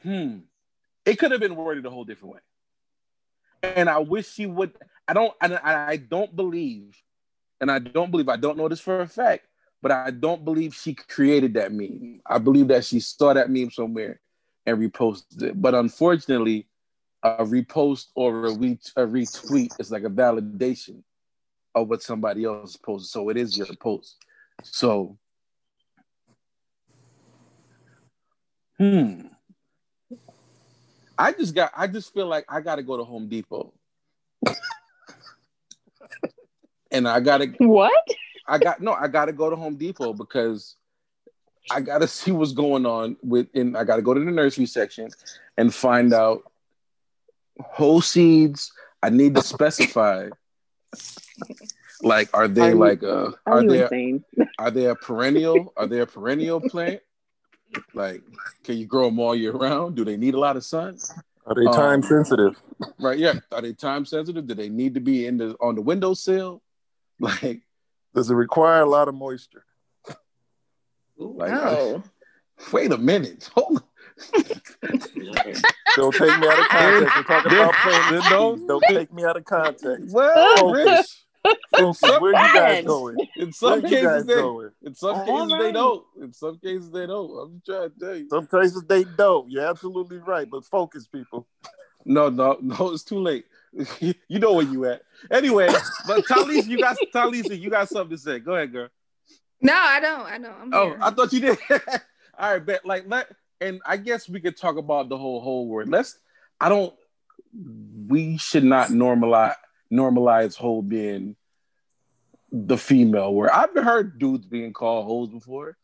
hmm 0.02 0.38
it 1.04 1.18
could 1.18 1.32
have 1.32 1.40
been 1.40 1.54
worded 1.54 1.84
a 1.84 1.90
whole 1.90 2.04
different 2.04 2.36
way. 2.36 2.40
And 3.62 3.90
I 3.90 3.98
wish 3.98 4.32
she 4.32 4.46
would. 4.46 4.72
I 5.06 5.12
don't. 5.12 5.34
I, 5.42 5.92
I 5.92 5.96
don't 5.98 6.34
believe, 6.34 6.96
and 7.60 7.70
I 7.70 7.78
don't 7.78 8.10
believe. 8.10 8.30
I 8.30 8.36
don't 8.36 8.56
know 8.56 8.68
this 8.70 8.80
for 8.80 9.02
a 9.02 9.06
fact, 9.06 9.46
but 9.82 9.92
I 9.92 10.10
don't 10.10 10.46
believe 10.46 10.74
she 10.74 10.94
created 10.94 11.52
that 11.54 11.72
meme. 11.72 12.22
I 12.24 12.38
believe 12.38 12.68
that 12.68 12.86
she 12.86 13.00
saw 13.00 13.34
that 13.34 13.50
meme 13.50 13.70
somewhere 13.70 14.20
and 14.66 14.78
reposted 14.78 15.42
it. 15.42 15.60
But 15.60 15.74
unfortunately, 15.74 16.66
a 17.22 17.44
repost 17.44 18.06
or 18.14 18.46
a, 18.46 18.52
ret- 18.52 18.92
a 18.96 19.02
retweet 19.02 19.78
is 19.78 19.90
like 19.90 20.04
a 20.04 20.10
validation 20.10 21.02
of 21.74 21.88
what 21.88 22.02
somebody 22.02 22.44
else 22.44 22.76
posted. 22.76 23.10
So 23.10 23.28
it 23.30 23.36
is 23.36 23.56
your 23.56 23.66
post. 23.80 24.16
So, 24.62 25.18
hmm. 28.78 29.22
I 31.16 31.32
just 31.32 31.54
got. 31.54 31.72
I 31.76 31.86
just 31.86 32.12
feel 32.12 32.26
like 32.26 32.44
I 32.48 32.60
got 32.60 32.76
to 32.76 32.82
go 32.82 32.96
to 32.96 33.04
Home 33.04 33.28
Depot, 33.28 33.72
and 36.90 37.06
I 37.06 37.20
got 37.20 37.38
to. 37.38 37.46
What? 37.58 37.92
I 38.46 38.58
got 38.58 38.80
no. 38.80 38.92
I 38.92 39.06
got 39.06 39.26
to 39.26 39.32
go 39.32 39.48
to 39.48 39.54
Home 39.56 39.76
Depot 39.76 40.12
because 40.12 40.74
I 41.70 41.80
got 41.80 41.98
to 41.98 42.08
see 42.08 42.30
what's 42.32 42.52
going 42.52 42.86
on 42.86 43.16
with. 43.22 43.48
And 43.54 43.76
I 43.76 43.84
got 43.84 43.96
to 43.96 44.02
go 44.02 44.14
to 44.14 44.20
the 44.20 44.30
nursery 44.30 44.66
section 44.66 45.08
and 45.56 45.74
find 45.74 46.12
out 46.12 46.42
whole 47.60 48.00
seeds. 48.00 48.72
I 49.02 49.10
need 49.10 49.34
to 49.36 49.42
specify. 49.42 50.28
Like, 52.02 52.28
are 52.34 52.48
they 52.48 52.60
Are 52.60 52.68
you- 52.70 52.74
like 52.76 53.02
uh 53.02 53.30
Are, 53.46 53.58
are 53.60 53.62
they 53.66 53.82
insane? 53.82 54.24
are 54.58 54.70
they 54.70 54.86
a 54.86 54.94
perennial? 54.94 55.72
Are 55.76 55.86
they 55.86 56.00
a 56.00 56.06
perennial 56.06 56.60
plant? 56.60 57.00
Like, 57.94 58.22
can 58.62 58.76
you 58.76 58.84
grow 58.84 59.06
them 59.06 59.18
all 59.20 59.34
year 59.34 59.52
round? 59.52 59.94
Do 59.96 60.04
they 60.04 60.16
need 60.18 60.34
a 60.34 60.38
lot 60.38 60.56
of 60.56 60.64
sun? 60.64 60.98
Are 61.46 61.54
they 61.54 61.64
Um, 61.66 61.72
time 61.72 62.02
sensitive? 62.02 62.60
Right? 62.98 63.18
Yeah. 63.18 63.34
Are 63.52 63.62
they 63.62 63.72
time 63.72 64.04
sensitive? 64.04 64.46
Do 64.46 64.54
they 64.54 64.68
need 64.68 64.94
to 64.94 65.00
be 65.00 65.26
in 65.26 65.38
the 65.38 65.56
on 65.60 65.74
the 65.76 65.80
windowsill? 65.82 66.60
Like, 67.20 67.62
Does 68.14 68.28
it 68.30 68.34
require 68.34 68.82
a 68.82 68.86
lot 68.90 69.08
of 69.08 69.14
moisture? 69.14 69.64
Like 71.18 71.50
no. 71.50 72.02
wait 72.72 72.92
a 72.92 72.98
minute. 72.98 73.50
Hold 73.54 73.82
Don't 75.96 76.14
take 76.14 76.38
me 76.38 76.46
out 76.46 76.58
of 76.58 76.68
context. 76.68 77.16
We're 77.16 77.22
talking 77.22 77.52
about 77.52 77.74
playing 77.74 78.10
then 78.10 78.30
don't- 78.66 78.84
take 78.88 79.12
me 79.12 79.24
out 79.24 79.36
of 79.36 79.44
context. 79.44 80.14
Well, 80.14 80.72
Rich, 80.72 81.06
Focus. 81.76 82.02
Where 82.20 82.30
you 82.30 82.54
guys 82.54 82.84
going? 82.84 83.16
in 83.36 83.52
some 83.52 83.82
you 83.82 83.88
cases 83.88 84.04
guys 84.04 84.26
they 84.26 84.34
going? 84.34 84.70
in 84.82 84.94
some 84.94 85.16
All 85.16 85.26
cases 85.26 85.58
they 85.60 85.72
don't. 85.72 86.04
In 86.22 86.32
some 86.32 86.58
cases 86.58 86.90
they 86.90 87.06
don't. 87.06 87.30
I'm 87.38 87.62
trying 87.66 87.90
to 87.90 87.98
tell 87.98 88.16
you. 88.16 88.28
Some 88.30 88.46
places 88.46 88.84
they 88.88 89.04
don't. 89.04 89.50
You're 89.50 89.66
absolutely 89.66 90.18
right. 90.18 90.48
But 90.48 90.64
focus, 90.64 91.06
people. 91.06 91.46
No, 92.06 92.28
no, 92.30 92.58
no, 92.60 92.92
it's 92.92 93.04
too 93.04 93.18
late. 93.18 93.46
you 94.00 94.38
know 94.38 94.54
where 94.54 94.64
you 94.64 94.84
at. 94.86 95.02
Anyway, 95.30 95.68
but 96.06 96.24
Talisa, 96.24 96.66
you 96.66 96.78
got 96.78 96.96
Talisa, 97.14 97.58
you 97.58 97.70
got 97.70 97.88
something 97.88 98.16
to 98.16 98.22
say. 98.22 98.38
Go 98.38 98.54
ahead, 98.54 98.72
girl. 98.72 98.88
No, 99.64 99.74
I 99.74 99.98
don't. 99.98 100.26
I 100.26 100.38
don't. 100.38 100.60
I'm 100.60 100.74
Oh, 100.74 100.88
here. 100.90 100.98
I 101.00 101.10
thought 101.10 101.32
you 101.32 101.40
did. 101.40 101.58
All 102.38 102.52
right, 102.52 102.64
but 102.64 102.84
like 102.84 103.04
let 103.08 103.28
and 103.60 103.80
I 103.86 103.96
guess 103.96 104.28
we 104.28 104.40
could 104.40 104.56
talk 104.56 104.76
about 104.76 105.08
the 105.08 105.16
whole 105.16 105.40
whole 105.40 105.66
word. 105.66 105.88
Let's 105.88 106.18
I 106.60 106.68
don't 106.68 106.94
we 108.06 108.36
should 108.36 108.64
not 108.64 108.88
normalize 108.88 109.54
normalize 109.90 110.54
whole 110.54 110.82
being 110.82 111.36
the 112.52 112.76
female 112.76 113.32
word. 113.32 113.50
I've 113.50 113.74
heard 113.74 114.18
dudes 114.18 114.44
being 114.44 114.72
called 114.74 115.06
hoes 115.06 115.30
before. 115.30 115.78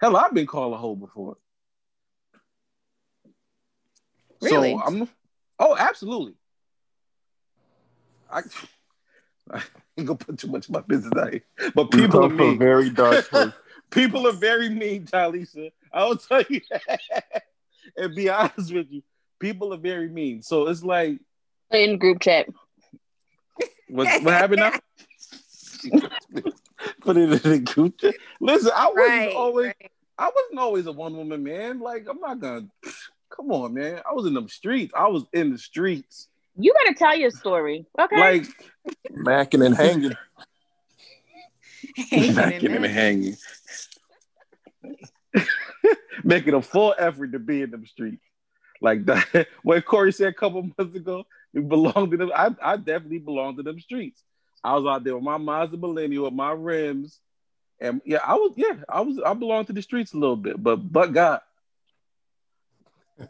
Hell, 0.00 0.16
I've 0.16 0.34
been 0.34 0.46
called 0.46 0.74
a 0.74 0.76
hoe 0.76 0.96
before. 0.96 1.36
Really? 4.42 4.72
So 4.72 4.80
I'm 4.80 5.08
oh 5.60 5.76
absolutely. 5.78 6.34
I 8.32 8.42
I 9.52 9.62
ain't 9.98 10.06
gonna 10.06 10.18
put 10.18 10.38
too 10.38 10.48
much 10.48 10.68
of 10.68 10.74
my 10.74 10.80
business 10.80 11.12
out 11.16 11.32
here. 11.32 11.44
But 11.74 11.90
people 11.90 12.24
are 12.24 12.28
come 12.28 12.36
mean. 12.36 12.58
very 12.58 12.90
dark. 12.90 13.26
People 13.90 14.28
are 14.28 14.32
very 14.32 14.68
mean, 14.68 15.04
Talisa. 15.04 15.72
I 15.92 16.04
will 16.04 16.16
tell 16.16 16.44
you 16.48 16.60
that. 16.70 17.00
and 17.96 18.14
be 18.14 18.28
honest 18.28 18.72
with 18.72 18.86
you, 18.88 19.02
people 19.40 19.74
are 19.74 19.78
very 19.78 20.08
mean. 20.08 20.42
So 20.42 20.68
it's 20.68 20.84
like, 20.84 21.18
In 21.72 21.98
group 21.98 22.20
chat. 22.20 22.46
what, 23.88 24.06
what 24.22 24.32
happened 24.32 24.60
now? 24.60 24.72
Put 27.00 27.16
it 27.16 27.32
in 27.32 27.50
the 27.50 27.58
group 27.58 27.98
chat. 27.98 28.14
Listen, 28.40 28.70
I 28.76 28.86
wasn't 28.86 28.96
right. 28.96 29.34
always, 29.34 29.66
right. 29.66 29.90
I 30.16 30.30
wasn't 30.32 30.60
always 30.60 30.86
a 30.86 30.92
one 30.92 31.16
woman 31.16 31.42
man. 31.42 31.80
Like, 31.80 32.06
I'm 32.08 32.20
not 32.20 32.38
gonna. 32.38 32.68
Come 33.34 33.50
on, 33.50 33.74
man. 33.74 34.02
I 34.08 34.12
was 34.12 34.26
in 34.26 34.34
them 34.34 34.48
streets. 34.48 34.92
I 34.96 35.08
was 35.08 35.24
in 35.32 35.50
the 35.50 35.58
streets. 35.58 36.28
You 36.56 36.74
gotta 36.84 36.94
tell 36.94 37.16
your 37.16 37.30
story. 37.30 37.86
Okay. 37.98 38.18
Like, 38.18 38.46
Macking 39.12 39.64
and 39.64 39.74
hanging. 39.76 40.16
Hanging 42.10 42.28
in 42.28 42.34
backing 42.34 42.74
and 42.76 42.84
hanging. 42.84 43.36
Making 46.24 46.54
a 46.54 46.62
full 46.62 46.94
effort 46.98 47.32
to 47.32 47.38
be 47.38 47.62
in 47.62 47.70
them 47.70 47.86
streets. 47.86 48.22
Like 48.80 49.04
that. 49.06 49.46
What 49.62 49.84
Corey 49.84 50.12
said 50.12 50.28
a 50.28 50.32
couple 50.32 50.62
months 50.62 50.96
ago, 50.96 51.24
we 51.52 51.60
belonged 51.62 52.10
to 52.12 52.16
them. 52.16 52.32
I, 52.34 52.54
I 52.62 52.76
definitely 52.76 53.18
belong 53.18 53.56
to 53.56 53.62
them 53.62 53.78
streets. 53.80 54.22
I 54.62 54.74
was 54.76 54.86
out 54.86 55.04
there 55.04 55.14
with 55.14 55.24
my 55.24 55.36
Mazda 55.38 55.76
Millenia 55.76 56.22
with 56.22 56.32
my 56.34 56.52
rims. 56.52 57.18
And 57.80 58.00
yeah, 58.04 58.18
I 58.24 58.34
was, 58.34 58.52
yeah, 58.56 58.74
I 58.88 59.00
was, 59.00 59.18
I 59.24 59.32
belonged 59.34 59.68
to 59.68 59.72
the 59.72 59.80
streets 59.82 60.12
a 60.12 60.18
little 60.18 60.36
bit, 60.36 60.62
but, 60.62 60.76
but 60.76 61.12
God, 61.12 61.40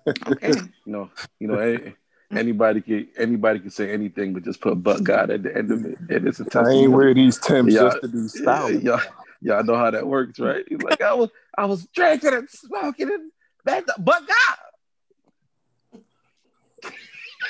Okay. 0.06 0.48
you 0.84 0.92
know, 0.92 1.10
you 1.38 1.48
know, 1.48 1.58
any- 1.58 1.94
anybody 2.30 2.80
can, 2.80 3.08
anybody 3.16 3.60
can 3.60 3.70
say 3.70 3.92
anything, 3.92 4.32
but 4.34 4.44
just 4.44 4.60
put 4.60 4.82
but 4.82 5.02
God 5.04 5.30
at 5.30 5.42
the 5.42 5.56
end 5.56 5.70
of 5.70 5.84
it. 5.84 5.98
And 6.08 6.26
it's 6.28 6.40
a 6.40 6.44
I 6.44 6.46
ain't 6.46 6.50
testimony. 6.50 6.88
wear 6.88 7.14
these 7.14 7.38
Timbs 7.38 7.74
Yeah. 7.74 7.82
just 7.82 8.00
to 8.02 8.08
be 8.08 8.18
Yeah, 8.18 8.28
stylish. 8.28 8.82
y'all, 8.82 9.00
y'all 9.40 9.64
know 9.64 9.76
how 9.76 9.90
that 9.90 10.06
works, 10.06 10.38
right? 10.38 10.64
He's 10.68 10.80
like, 10.82 11.00
I 11.00 11.14
was, 11.14 11.30
I 11.56 11.66
was 11.66 11.86
drinking 11.94 12.34
and 12.34 12.48
smoking 12.48 13.10
and 13.10 13.32
back 13.64 13.84
up, 13.88 14.04
but 14.04 14.22
God. 14.26 16.02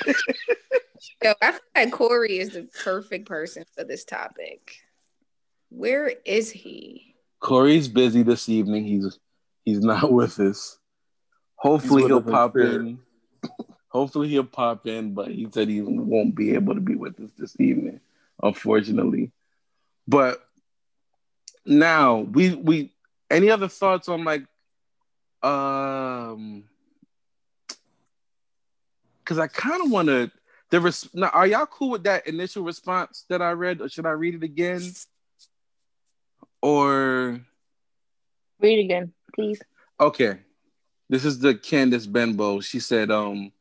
Yo, 1.23 1.33
I 1.41 1.51
feel 1.51 1.61
like 1.75 1.91
Corey 1.91 2.39
is 2.39 2.51
the 2.51 2.67
perfect 2.83 3.27
person 3.27 3.63
for 3.75 3.83
this 3.83 4.03
topic. 4.03 4.75
Where 5.69 6.11
is 6.25 6.51
he? 6.51 7.15
Corey's 7.39 7.87
busy 7.87 8.23
this 8.23 8.49
evening. 8.49 8.85
He's 8.85 9.19
he's 9.63 9.81
not 9.81 10.11
with 10.13 10.39
us. 10.39 10.77
Hopefully 11.55 12.03
He's 12.03 12.07
he'll 12.09 12.17
with 12.17 12.27
us 12.27 12.29
in 12.29 12.33
pop 12.33 12.57
in. 12.57 12.99
Hopefully 13.91 14.29
he'll 14.29 14.45
pop 14.45 14.87
in, 14.87 15.13
but 15.13 15.27
he 15.27 15.47
said 15.51 15.67
he 15.67 15.81
won't 15.81 16.33
be 16.33 16.53
able 16.53 16.75
to 16.75 16.79
be 16.79 16.95
with 16.95 17.19
us 17.19 17.29
this 17.37 17.59
evening, 17.59 17.99
unfortunately. 18.41 19.31
But 20.07 20.41
now 21.65 22.19
we 22.19 22.55
we 22.55 22.93
any 23.29 23.49
other 23.49 23.67
thoughts 23.67 24.07
on 24.07 24.23
like 24.23 24.45
um 25.43 26.63
because 29.19 29.39
I 29.39 29.47
kind 29.47 29.83
of 29.83 29.91
want 29.91 30.07
to. 30.07 30.31
The 30.69 30.79
res- 30.79 31.09
now, 31.13 31.27
are 31.27 31.45
y'all 31.45 31.65
cool 31.65 31.89
with 31.89 32.03
that 32.03 32.27
initial 32.27 32.63
response 32.63 33.25
that 33.27 33.41
I 33.41 33.51
read, 33.51 33.81
or 33.81 33.89
should 33.89 34.05
I 34.05 34.11
read 34.11 34.35
it 34.35 34.43
again? 34.43 34.81
Or 36.61 37.41
Read 38.61 38.79
again, 38.85 39.11
please. 39.35 39.61
okay, 39.99 40.39
this 41.09 41.25
is 41.25 41.39
the 41.39 41.53
Candice 41.55 42.09
Benbow. 42.09 42.61
She 42.61 42.79
said, 42.79 43.11
um, 43.11 43.51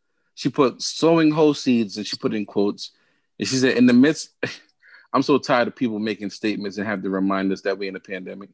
she 0.40 0.48
put 0.48 0.80
sowing 0.80 1.30
whole 1.30 1.52
seeds, 1.52 1.98
and 1.98 2.06
she 2.06 2.16
put 2.16 2.32
in 2.32 2.46
quotes, 2.46 2.92
and 3.38 3.46
she 3.46 3.56
said, 3.56 3.76
in 3.76 3.84
the 3.84 3.92
midst, 3.92 4.30
I'm 5.12 5.20
so 5.20 5.36
tired 5.36 5.68
of 5.68 5.76
people 5.76 5.98
making 5.98 6.30
statements 6.30 6.78
and 6.78 6.86
have 6.86 7.02
to 7.02 7.10
remind 7.10 7.52
us 7.52 7.60
that 7.62 7.76
we're 7.76 7.90
in 7.90 7.96
a 7.96 8.00
pandemic. 8.00 8.48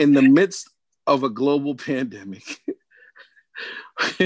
In 0.00 0.14
the 0.14 0.22
midst 0.22 0.68
of 1.06 1.22
a 1.22 1.30
global 1.30 1.74
pandemic. 1.86 2.58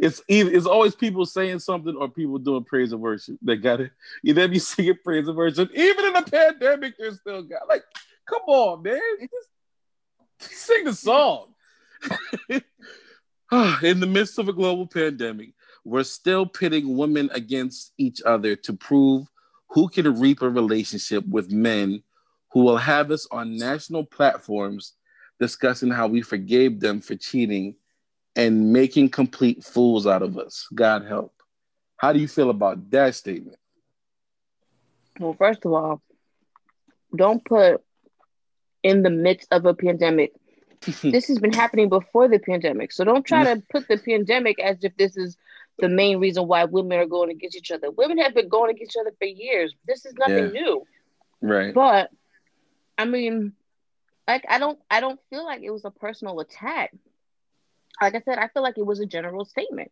it's 0.00 0.22
either 0.26 0.50
it's 0.50 0.64
always 0.64 0.94
people 0.94 1.26
saying 1.26 1.58
something 1.58 1.96
or 1.96 2.08
people 2.08 2.38
doing 2.38 2.64
praise 2.64 2.92
and 2.92 3.02
worship. 3.02 3.36
They 3.42 3.56
got 3.56 3.82
it. 3.82 3.90
You 4.22 4.32
then 4.32 4.50
be 4.50 4.58
singing 4.58 4.96
praise 5.04 5.28
and 5.28 5.36
worship. 5.36 5.70
Even 5.74 6.06
in 6.06 6.16
a 6.16 6.22
pandemic, 6.22 6.94
there's 6.98 7.20
still 7.20 7.42
got 7.42 7.68
like, 7.68 7.84
come 8.26 8.42
on, 8.46 8.82
man. 8.82 9.00
Just 10.40 10.66
sing 10.66 10.84
the 10.84 10.94
song. 10.94 11.48
in 13.82 14.00
the 14.00 14.06
midst 14.06 14.38
of 14.38 14.48
a 14.48 14.52
global 14.52 14.86
pandemic, 14.86 15.53
we're 15.84 16.02
still 16.02 16.46
pitting 16.46 16.96
women 16.96 17.30
against 17.32 17.92
each 17.98 18.22
other 18.22 18.56
to 18.56 18.72
prove 18.72 19.26
who 19.68 19.88
can 19.88 20.18
reap 20.18 20.42
a 20.42 20.48
relationship 20.48 21.26
with 21.26 21.50
men 21.52 22.02
who 22.52 22.60
will 22.60 22.76
have 22.76 23.10
us 23.10 23.26
on 23.30 23.56
national 23.56 24.04
platforms 24.04 24.94
discussing 25.40 25.90
how 25.90 26.06
we 26.06 26.22
forgave 26.22 26.80
them 26.80 27.00
for 27.00 27.16
cheating 27.16 27.74
and 28.36 28.72
making 28.72 29.08
complete 29.08 29.62
fools 29.64 30.06
out 30.06 30.22
of 30.22 30.38
us. 30.38 30.66
God 30.74 31.04
help. 31.04 31.34
How 31.96 32.12
do 32.12 32.18
you 32.18 32.28
feel 32.28 32.50
about 32.50 32.90
that 32.90 33.14
statement? 33.14 33.58
Well, 35.18 35.34
first 35.34 35.64
of 35.64 35.72
all, 35.72 36.02
don't 37.14 37.44
put 37.44 37.82
in 38.82 39.02
the 39.02 39.10
midst 39.10 39.48
of 39.52 39.66
a 39.66 39.74
pandemic. 39.74 40.32
this 41.02 41.28
has 41.28 41.38
been 41.38 41.52
happening 41.52 41.88
before 41.88 42.28
the 42.28 42.38
pandemic. 42.38 42.92
So 42.92 43.04
don't 43.04 43.24
try 43.24 43.44
to 43.44 43.62
put 43.70 43.88
the 43.88 43.96
pandemic 43.96 44.60
as 44.60 44.82
if 44.82 44.96
this 44.96 45.16
is 45.16 45.36
the 45.78 45.88
main 45.88 46.18
reason 46.18 46.46
why 46.46 46.64
women 46.64 46.98
are 46.98 47.06
going 47.06 47.30
against 47.30 47.56
each 47.56 47.70
other. 47.70 47.90
Women 47.90 48.18
have 48.18 48.34
been 48.34 48.48
going 48.48 48.70
against 48.70 48.96
each 48.96 49.00
other 49.00 49.14
for 49.18 49.26
years. 49.26 49.74
This 49.86 50.04
is 50.06 50.14
nothing 50.14 50.54
yeah. 50.54 50.60
new. 50.60 50.86
Right. 51.40 51.74
But 51.74 52.10
I 52.96 53.04
mean, 53.04 53.52
like 54.26 54.44
I 54.48 54.58
don't 54.58 54.78
I 54.90 55.00
don't 55.00 55.20
feel 55.30 55.44
like 55.44 55.62
it 55.62 55.70
was 55.70 55.84
a 55.84 55.90
personal 55.90 56.40
attack. 56.40 56.94
Like 58.00 58.14
I 58.14 58.20
said, 58.20 58.38
I 58.38 58.48
feel 58.48 58.62
like 58.62 58.78
it 58.78 58.86
was 58.86 59.00
a 59.00 59.06
general 59.06 59.44
statement. 59.44 59.90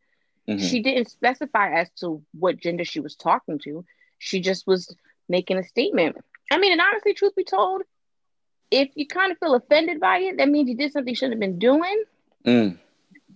Mm-hmm. 0.48 0.64
She 0.64 0.82
didn't 0.82 1.10
specify 1.10 1.80
as 1.80 1.90
to 2.00 2.22
what 2.32 2.58
gender 2.58 2.84
she 2.84 3.00
was 3.00 3.14
talking 3.14 3.60
to. 3.60 3.84
She 4.18 4.40
just 4.40 4.66
was 4.66 4.94
making 5.28 5.58
a 5.58 5.64
statement. 5.64 6.16
I 6.50 6.58
mean, 6.58 6.72
and 6.72 6.80
honestly, 6.80 7.14
truth 7.14 7.36
be 7.36 7.44
told, 7.44 7.82
if 8.70 8.90
you 8.94 9.06
kind 9.06 9.30
of 9.30 9.38
feel 9.38 9.54
offended 9.54 10.00
by 10.00 10.18
it, 10.18 10.38
that 10.38 10.48
means 10.48 10.68
you 10.68 10.76
did 10.76 10.92
something 10.92 11.10
you 11.10 11.14
shouldn't 11.14 11.34
have 11.34 11.40
been 11.40 11.58
doing. 11.58 12.04
Mm. 12.44 12.78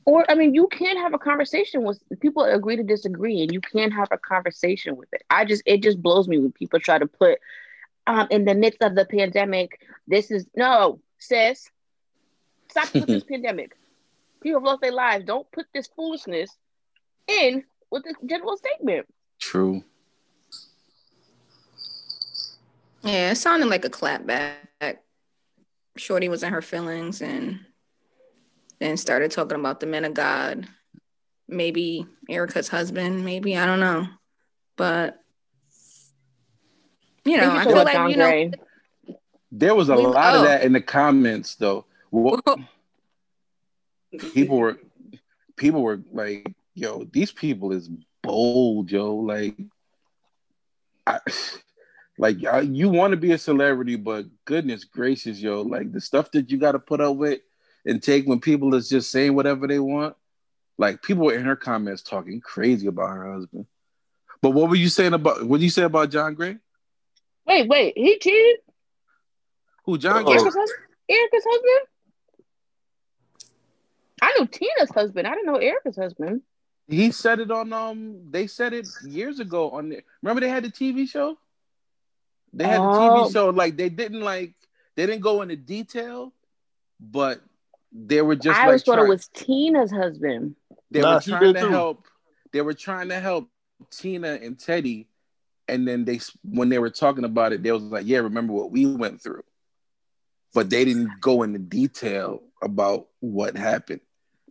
Or, 0.07 0.25
I 0.31 0.37
mean, 0.37 0.55
you 0.55 0.69
can 0.69 0.97
have 0.99 1.15
a 1.15 1.19
conversation 1.19 1.83
with 1.83 2.01
people 2.21 2.45
agree 2.45 2.77
to 2.77 2.85
disagree, 2.85 3.43
and 3.43 3.53
you 3.53 3.61
can 3.61 3.91
have 3.91 4.09
a 4.13 4.19
conversation 4.19 4.97
with 4.97 5.09
it. 5.13 5.23
I 5.29 5.45
just, 5.45 5.65
it 5.67 5.83
just 5.83 6.01
blows 6.01 6.29
me 6.29 6.39
when 6.39 6.53
people 6.53 6.79
try 6.79 6.97
to 6.97 7.07
put 7.09 7.41
um, 8.07 8.29
in 8.31 8.45
the 8.45 8.55
midst 8.55 8.83
of 8.83 8.95
the 8.95 9.05
pandemic. 9.05 9.81
This 10.07 10.31
is 10.31 10.47
no, 10.55 11.01
sis. 11.19 11.69
Stop 12.71 12.95
with 12.95 13.07
this 13.07 13.25
pandemic. 13.31 13.77
People 14.41 14.61
have 14.61 14.67
lost 14.67 14.81
their 14.81 14.93
lives. 14.93 15.25
Don't 15.25 15.51
put 15.51 15.67
this 15.75 15.89
foolishness 15.89 16.51
in 17.27 17.65
with 17.91 18.05
this 18.05 18.15
general 18.25 18.57
statement. 18.57 19.07
True. 19.41 19.83
Yeah, 23.03 23.33
it 23.33 23.37
sounded 23.37 23.67
like 23.67 23.85
a 23.85 23.91
clapback. 23.91 24.99
Shorty 25.97 26.29
was 26.29 26.45
in 26.45 26.53
her 26.53 26.63
feelings 26.63 27.21
and 27.21 27.61
then 28.79 28.97
started 28.97 29.31
talking 29.31 29.59
about 29.59 29.81
the 29.81 29.87
men 29.87 30.05
of 30.05 30.15
God. 30.15 30.67
Maybe 31.49 32.07
Erica's 32.29 32.69
husband, 32.69 33.25
maybe, 33.25 33.57
I 33.57 33.67
don't 33.67 33.81
know. 33.81 34.09
But 34.77 35.21
you 37.25 37.37
know, 37.37 37.57
I 37.57 37.65
feel 37.65 37.77
like 37.77 37.93
John 37.95 38.11
you 38.11 38.17
know 38.17 38.51
there 39.53 39.75
was 39.75 39.89
a 39.89 39.95
lot 39.95 40.35
oh. 40.35 40.39
of 40.39 40.45
that 40.45 40.63
in 40.65 40.73
the 40.73 40.81
comments 40.81 41.55
though. 41.57 41.87
people 44.33 44.59
were 44.59 44.79
people 45.57 45.83
were 45.83 46.03
like, 46.13 46.47
yo, 46.75 47.05
these 47.05 47.33
people 47.33 47.73
is 47.73 47.89
bold, 48.23 48.91
yo. 48.91 49.15
Like 49.15 49.57
I 51.07 51.21
like 52.19 52.37
you 52.41 52.89
want 52.89 53.13
to 53.13 53.17
be 53.17 53.33
a 53.33 53.39
celebrity, 53.39 53.97
but 53.97 54.27
goodness 54.45 54.85
gracious, 54.85 55.41
yo, 55.41 55.63
like 55.63 55.93
the 55.93 56.01
stuff 56.01 56.31
that 56.33 56.51
you 56.51 56.59
got 56.59 56.73
to 56.73 56.79
put 56.79 57.01
up 57.01 57.17
with 57.17 57.41
and 57.87 58.03
take 58.03 58.27
when 58.27 58.41
people 58.41 58.75
is 58.75 58.89
just 58.89 59.11
saying 59.11 59.35
whatever 59.35 59.67
they 59.67 59.79
want. 59.79 60.17
Like 60.77 61.03
people 61.03 61.25
were 61.25 61.35
in 61.35 61.45
her 61.45 61.57
comments 61.57 62.03
talking 62.03 62.41
crazy 62.41 62.87
about 62.87 63.09
her 63.09 63.33
husband. 63.33 63.67
But 64.43 64.51
what 64.51 64.69
were 64.69 64.77
you 64.77 64.89
saying 64.89 65.15
about 65.15 65.43
what 65.45 65.59
did 65.59 65.65
you 65.65 65.71
say 65.71 65.85
about 65.85 66.11
John 66.11 66.35
Gray? 66.35 66.59
Wait, 67.47 67.69
wait, 67.69 67.95
he 67.97 68.19
cheated. 68.19 68.57
Who 69.85 69.97
John 69.97 70.25
Gray? 70.25 70.35
Erica's 70.35 70.55
husband? 70.55 70.79
Erica's 71.09 71.45
husband? 71.49 71.81
I 74.21 74.35
knew 74.39 74.47
Tina's 74.47 74.91
husband. 74.91 75.27
I 75.27 75.31
didn't 75.31 75.47
know 75.47 75.57
Erica's 75.57 75.97
husband. 75.97 76.43
He 76.89 77.11
said 77.11 77.41
it 77.41 77.51
on 77.51 77.73
um. 77.73 78.31
They 78.31 78.47
said 78.47 78.73
it 78.73 78.87
years 79.05 79.41
ago 79.41 79.71
on 79.71 79.89
the. 79.89 80.03
Remember 80.23 80.41
they 80.41 80.49
had 80.49 80.65
the 80.65 80.71
TV 80.71 81.09
show. 81.09 81.39
They 82.53 82.65
had 82.65 82.81
oh. 82.81 82.93
the 82.93 82.99
TV 82.99 83.33
show. 83.33 83.51
Like 83.51 83.77
they 83.77 83.89
didn't 83.89 84.21
like 84.21 84.55
they 84.95 85.07
didn't 85.07 85.23
go 85.23 85.43
into 85.43 85.57
detail, 85.57 86.33
but 87.01 87.41
they 88.05 88.23
were 88.23 88.37
just. 88.37 88.49
I 88.49 88.63
like 88.63 88.67
always 88.67 88.83
thought 88.83 88.99
it 88.99 89.09
was 89.09 89.29
Tina's 89.29 89.91
husband. 89.91 90.57
They 90.91 91.01
nah, 91.01 91.15
were 91.15 91.21
trying 91.21 91.55
to 91.55 91.61
too. 91.61 91.69
help. 91.69 92.07
They 92.53 92.61
were 92.61 92.75
trying 92.75 93.09
to 93.09 93.19
help 93.21 93.49
Tina 93.91 94.39
and 94.43 94.59
Teddy, 94.59 95.09
and 95.69 95.87
then 95.87 96.05
they 96.05 96.21
when 96.45 96.69
they 96.69 96.79
were 96.79 96.91
talking 96.91 97.25
about 97.25 97.53
it, 97.53 97.63
they 97.63 97.73
was 97.73 97.83
like, 97.83 98.07
"Yeah, 98.07 98.19
remember 98.19 98.53
what 98.53 98.71
we 98.71 98.87
went 98.87 99.23
through," 99.23 99.45
but 100.55 100.69
they 100.69 100.85
didn't 100.85 101.21
go 101.21 101.43
into 101.43 101.59
detail 101.59 102.43
about 102.63 103.09
what 103.21 103.57
happened. 103.57 104.01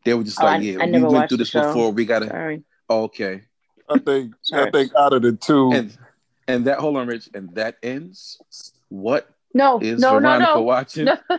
They 0.04 0.14
were 0.14 0.24
just 0.24 0.42
oh, 0.42 0.46
like, 0.46 0.64
"Yeah, 0.64 0.78
I, 0.82 0.86
I 0.86 0.92
we 0.92 1.04
went 1.04 1.30
through 1.30 1.38
this 1.38 1.52
before. 1.52 1.92
We 1.92 2.06
gotta." 2.06 2.28
Sorry. 2.28 2.64
okay. 2.90 3.42
I 3.88 4.00
think 4.00 4.34
I 4.52 4.70
think 4.72 4.96
out 4.96 5.14
of 5.14 5.22
the 5.22 5.34
two, 5.34 5.72
and, 5.72 5.96
and 6.48 6.66
that 6.66 6.80
hold 6.80 6.98
on, 6.98 7.08
Rich, 7.08 7.30
and 7.34 7.54
that 7.56 7.78
ends. 7.84 8.74
What 8.90 9.30
no, 9.54 9.80
is 9.80 10.00
no, 10.00 10.20
Veronica 10.20 10.44
no, 10.44 10.56
no. 10.56 10.62
watching 10.62 11.06
no. 11.06 11.18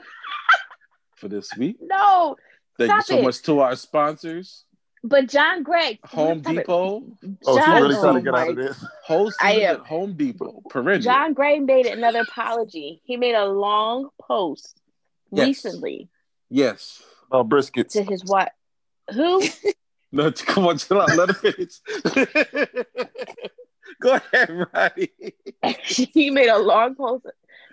for 1.17 1.29
this 1.29 1.51
week? 1.57 1.77
No. 1.81 2.37
Thank 2.79 2.93
you 2.93 3.03
so 3.03 3.19
it. 3.19 3.25
much 3.25 3.43
to 3.43 3.61
our 3.61 3.77
sponsors. 3.77 4.65
But 5.03 5.29
John 5.29 5.63
Gray, 5.63 6.01
Home 6.05 6.41
Depot. 6.41 7.05
Oh, 7.47 7.59
John, 7.59 7.83
really 7.83 7.95
trying 7.95 8.15
to 8.15 8.23
get 8.23 8.35
out 8.35 8.51
of 8.51 8.57
this. 8.57 8.85
Host 9.05 9.37
I 9.41 9.53
am. 9.61 9.85
Home 9.85 10.15
Depot. 10.15 10.63
Perennial. 10.69 11.03
John 11.03 11.33
Gray 11.33 11.61
made 11.61 11.87
another 11.87 12.21
apology. 12.21 13.01
He 13.05 13.17
made 13.17 13.35
a 13.35 13.47
long 13.47 14.09
post 14.21 14.81
yes. 15.31 15.47
recently. 15.47 16.09
Yes. 16.51 17.03
Oh, 17.31 17.45
briskets. 17.45 17.93
To 17.93 18.03
his 18.03 18.25
wife. 18.25 18.51
Who? 19.13 19.43
no, 20.13 20.33
come 20.33 20.67
on, 20.67 20.79
chill 20.79 21.01
out. 21.01 21.15
Let 21.17 21.29
her 21.29 21.35
finish. 21.35 21.81
Go 24.01 24.15
ahead, 24.15 24.67
Roddy. 24.75 25.13
he 25.95 26.31
made 26.31 26.49
a 26.49 26.59
long 26.59 26.97
post, 26.97 27.27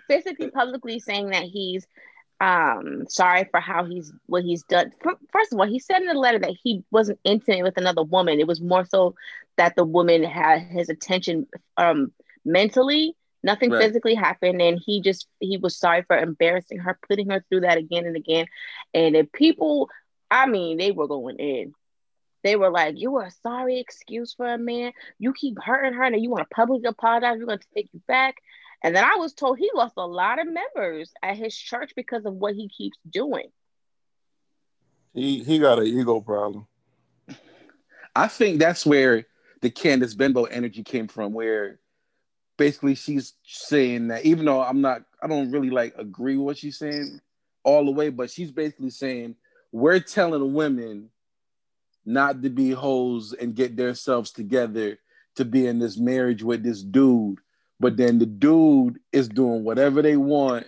basically 0.08 0.50
publicly 0.50 1.00
saying 1.00 1.30
that 1.30 1.42
he's 1.42 1.84
um 2.40 3.06
sorry 3.08 3.46
for 3.50 3.60
how 3.60 3.84
he's 3.84 4.12
what 4.26 4.42
he's 4.42 4.64
done. 4.64 4.92
First 5.32 5.52
of 5.52 5.58
all, 5.58 5.66
he 5.66 5.78
said 5.78 6.00
in 6.00 6.08
the 6.08 6.14
letter 6.14 6.38
that 6.40 6.56
he 6.62 6.84
wasn't 6.90 7.20
intimate 7.24 7.62
with 7.62 7.76
another 7.78 8.02
woman. 8.02 8.40
It 8.40 8.46
was 8.46 8.60
more 8.60 8.84
so 8.84 9.14
that 9.56 9.76
the 9.76 9.84
woman 9.84 10.22
had 10.24 10.62
his 10.62 10.88
attention 10.88 11.46
um 11.76 12.12
mentally. 12.44 13.16
Nothing 13.42 13.70
right. 13.70 13.82
physically 13.82 14.14
happened, 14.14 14.62
and 14.62 14.80
he 14.84 15.02
just 15.02 15.26
he 15.38 15.58
was 15.58 15.76
sorry 15.76 16.02
for 16.02 16.16
embarrassing 16.16 16.78
her, 16.78 16.98
putting 17.08 17.28
her 17.30 17.44
through 17.48 17.60
that 17.60 17.76
again 17.76 18.06
and 18.06 18.16
again. 18.16 18.46
And 18.94 19.14
if 19.14 19.30
people, 19.32 19.90
I 20.30 20.46
mean, 20.46 20.78
they 20.78 20.92
were 20.92 21.08
going 21.08 21.36
in. 21.36 21.74
They 22.42 22.56
were 22.56 22.70
like, 22.70 22.98
"You 22.98 23.10
were 23.10 23.24
a 23.24 23.30
sorry 23.30 23.80
excuse 23.80 24.34
for 24.34 24.46
a 24.46 24.58
man. 24.58 24.92
You 25.18 25.34
keep 25.34 25.58
hurting 25.62 25.92
her, 25.92 26.04
and 26.04 26.22
you 26.22 26.30
want 26.30 26.48
to 26.48 26.54
publicly 26.54 26.88
apologize. 26.88 27.36
We're 27.38 27.46
going 27.46 27.58
to 27.58 27.66
take 27.74 27.90
you 27.92 28.00
back." 28.08 28.36
And 28.84 28.94
then 28.94 29.02
I 29.02 29.16
was 29.16 29.32
told 29.32 29.58
he 29.58 29.70
lost 29.74 29.94
a 29.96 30.06
lot 30.06 30.38
of 30.38 30.46
members 30.46 31.10
at 31.22 31.38
his 31.38 31.56
church 31.56 31.92
because 31.96 32.26
of 32.26 32.34
what 32.34 32.54
he 32.54 32.68
keeps 32.68 32.98
doing. 33.08 33.48
He 35.14 35.42
he 35.42 35.58
got 35.58 35.78
an 35.78 35.86
ego 35.86 36.20
problem. 36.20 36.66
I 38.14 38.28
think 38.28 38.58
that's 38.58 38.84
where 38.84 39.26
the 39.62 39.70
Candice 39.70 40.16
Benbow 40.16 40.44
energy 40.44 40.82
came 40.82 41.08
from, 41.08 41.32
where 41.32 41.80
basically 42.58 42.94
she's 42.94 43.32
saying 43.42 44.08
that 44.08 44.26
even 44.26 44.44
though 44.44 44.60
I'm 44.60 44.82
not, 44.82 45.02
I 45.22 45.28
don't 45.28 45.50
really 45.50 45.70
like 45.70 45.94
agree 45.96 46.36
with 46.36 46.44
what 46.44 46.58
she's 46.58 46.78
saying 46.78 47.20
all 47.64 47.86
the 47.86 47.90
way, 47.90 48.10
but 48.10 48.30
she's 48.30 48.52
basically 48.52 48.90
saying 48.90 49.34
we're 49.72 49.98
telling 49.98 50.52
women 50.52 51.08
not 52.04 52.42
to 52.42 52.50
be 52.50 52.70
hoes 52.70 53.32
and 53.32 53.54
get 53.54 53.78
themselves 53.78 54.30
together 54.30 54.98
to 55.36 55.46
be 55.46 55.66
in 55.66 55.78
this 55.78 55.96
marriage 55.96 56.42
with 56.42 56.62
this 56.62 56.82
dude 56.82 57.38
but 57.84 57.98
then 57.98 58.18
the 58.18 58.24
dude 58.24 58.98
is 59.12 59.28
doing 59.28 59.62
whatever 59.62 60.00
they 60.00 60.16
want 60.16 60.64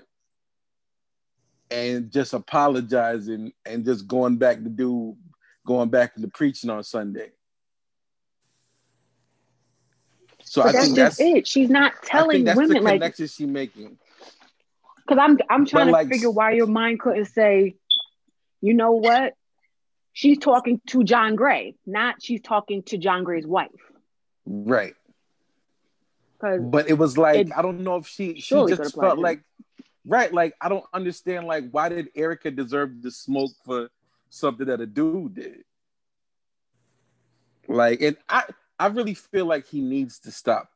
and 1.70 2.12
just 2.12 2.35
apologizing 2.35 3.55
and 3.64 3.87
just 3.87 4.07
going 4.07 4.37
back 4.37 4.62
to 4.62 4.68
do 4.68 5.16
going 5.66 5.88
back 5.88 6.14
to 6.14 6.20
the 6.20 6.29
preaching 6.29 6.68
on 6.68 6.85
Sunday. 6.85 7.31
So 10.42 10.62
but 10.62 10.68
I 10.68 10.72
that's 10.72 10.85
think 10.85 10.96
that's 10.98 11.18
it. 11.18 11.48
She's 11.48 11.70
not 11.70 11.94
telling 12.02 12.44
that's 12.44 12.55
women 12.55 12.85
the 12.85 12.90
connection 12.90 13.24
like 13.24 13.31
she's 13.31 13.40
making. 13.40 13.96
Because 14.98 15.18
I'm 15.18 15.38
I'm 15.48 15.64
trying 15.64 15.87
but 15.87 15.87
to 15.87 15.92
like, 15.92 16.09
figure 16.09 16.31
why 16.31 16.50
your 16.50 16.66
mind 16.66 17.00
couldn't 17.00 17.24
say, 17.24 17.76
you 18.61 18.74
know 18.74 18.92
what? 18.92 19.33
She's 20.12 20.37
talking 20.37 20.83
to 20.88 21.02
John 21.02 21.35
Gray, 21.35 21.76
not 21.87 22.22
she's 22.22 22.42
talking 22.42 22.83
to 22.88 22.98
John 22.98 23.24
Gray's 23.24 23.46
wife. 23.46 23.70
Right. 24.44 24.92
But 26.40 26.88
it 26.88 26.94
was 26.99 27.16
like 27.18 27.49
It 27.49 27.53
I 27.57 27.62
don't 27.62 27.81
know 27.81 27.96
if 27.96 28.07
she 28.07 28.40
she 28.40 28.55
just 28.66 28.99
felt 28.99 29.18
like 29.18 29.42
right, 30.05 30.33
like 30.33 30.55
I 30.61 30.68
don't 30.68 30.85
understand 30.92 31.46
like 31.46 31.70
why 31.70 31.88
did 31.88 32.09
Erica 32.14 32.51
deserve 32.51 33.03
to 33.03 33.11
smoke 33.11 33.53
for 33.64 33.88
something 34.31 34.66
that 34.66 34.81
a 34.81 34.87
dude 34.87 35.35
did? 35.35 35.64
Like 37.68 38.01
and 38.01 38.16
I 38.29 38.44
I 38.79 38.87
really 38.87 39.14
feel 39.14 39.46
like 39.46 39.66
he 39.66 39.81
needs 39.81 40.18
to 40.20 40.31
stop. 40.31 40.70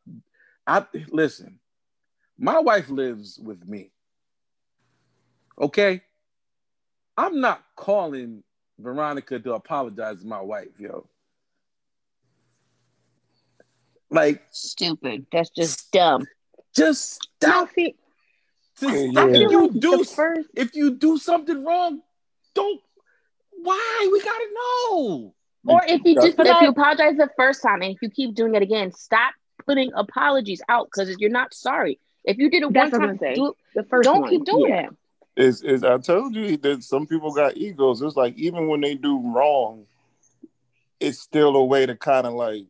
I 0.67 0.85
listen, 1.11 1.59
my 2.39 2.59
wife 2.59 2.89
lives 2.91 3.39
with 3.39 3.67
me. 3.67 3.93
Okay? 5.61 6.03
I'm 7.17 7.41
not 7.41 7.63
calling 7.77 8.43
Veronica 8.79 9.39
to 9.39 9.53
apologize 9.53 10.21
to 10.21 10.27
my 10.27 10.41
wife, 10.41 10.69
yo. 10.79 11.07
Like 14.11 14.43
Stupid. 14.51 15.27
that's 15.33 15.51
just 15.51 15.91
dumb. 15.93 16.27
just 16.75 17.21
No, 17.43 17.49
stop 17.49 17.69
see, 17.75 17.95
Just 18.81 18.95
Yeah. 19.07 19.11
stop. 19.13 19.29
I 19.29 19.31
If 19.31 19.51
you 19.53 19.71
do 19.79 20.05
first 20.05 20.49
if 20.55 20.75
you 20.75 20.95
do 20.97 21.17
something 21.19 21.65
wrong, 21.65 22.03
don't. 22.55 22.81
Why 23.63 24.09
we 24.13 24.21
gotta 24.21 24.49
know? 24.55 25.35
Or 25.67 25.83
if 25.87 26.01
you 26.05 26.15
just 26.15 26.39
if 26.39 26.61
you 26.63 26.69
apologize 26.69 27.17
the 27.17 27.29
first 27.37 27.63
time 27.63 27.83
and 27.83 27.95
if 27.95 27.99
you 28.03 28.11
keep 28.11 28.35
doing 28.35 28.55
it 28.55 28.63
again, 28.63 28.91
stop 28.93 29.35
putting 29.67 29.93
apologies 29.95 30.63
out 30.69 30.87
because 30.87 31.15
you're 31.19 31.31
not 31.31 31.53
sorry. 31.55 31.99
If 32.25 32.39
you 32.39 32.51
did 32.51 32.63
it 32.63 32.73
That's 32.73 32.93
one 32.93 33.01
what 33.03 33.21
time, 33.21 33.29
I'm 33.29 33.35
do 33.35 33.55
The 33.75 33.83
1st 33.83 34.03
don't 34.03 34.21
one. 34.23 34.31
keep 34.31 34.45
doing 34.45 34.71
yeah. 34.71 34.87
it. 35.37 35.43
is 35.43 35.63
is 35.63 35.85
I 35.85 35.99
told 35.99 36.35
you 36.35 36.57
that 36.59 36.83
some 36.83 37.07
people 37.07 37.33
got 37.33 37.57
egos. 37.57 38.03
It's 38.03 38.17
like 38.17 38.37
even 38.37 38.69
when 38.69 38.81
they 38.81 38.95
do 38.95 39.21
wrong, 39.21 39.87
it's 40.99 41.19
still 41.21 41.55
a 41.57 41.65
way 41.65 41.87
to 41.87 41.95
kind 41.97 42.27
of 42.27 42.33
like 42.35 42.65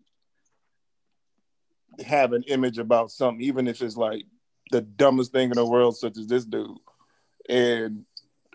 have 2.06 2.32
an 2.32 2.42
image 2.44 2.78
about 2.78 3.10
something, 3.10 3.42
even 3.44 3.68
if 3.68 3.82
it's 3.82 3.96
like 3.96 4.24
the 4.70 4.80
dumbest 4.80 5.32
thing 5.32 5.50
in 5.50 5.56
the 5.56 5.66
world, 5.66 5.96
such 5.96 6.16
as 6.16 6.26
this 6.26 6.44
dude. 6.44 6.76
And 7.48 8.04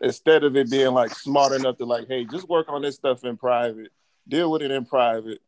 instead 0.02 0.44
of 0.44 0.56
it 0.56 0.70
being 0.70 0.94
like 0.94 1.14
smart 1.14 1.52
enough 1.54 1.78
to 1.78 1.86
like, 1.86 2.08
hey, 2.08 2.26
just 2.26 2.48
work 2.50 2.68
on 2.70 2.82
this 2.82 2.96
stuff 2.96 3.24
in 3.24 3.38
private, 3.38 3.92
deal 4.28 4.50
with 4.52 4.62
it 4.62 4.72
in 4.72 4.86
private. 4.86 5.40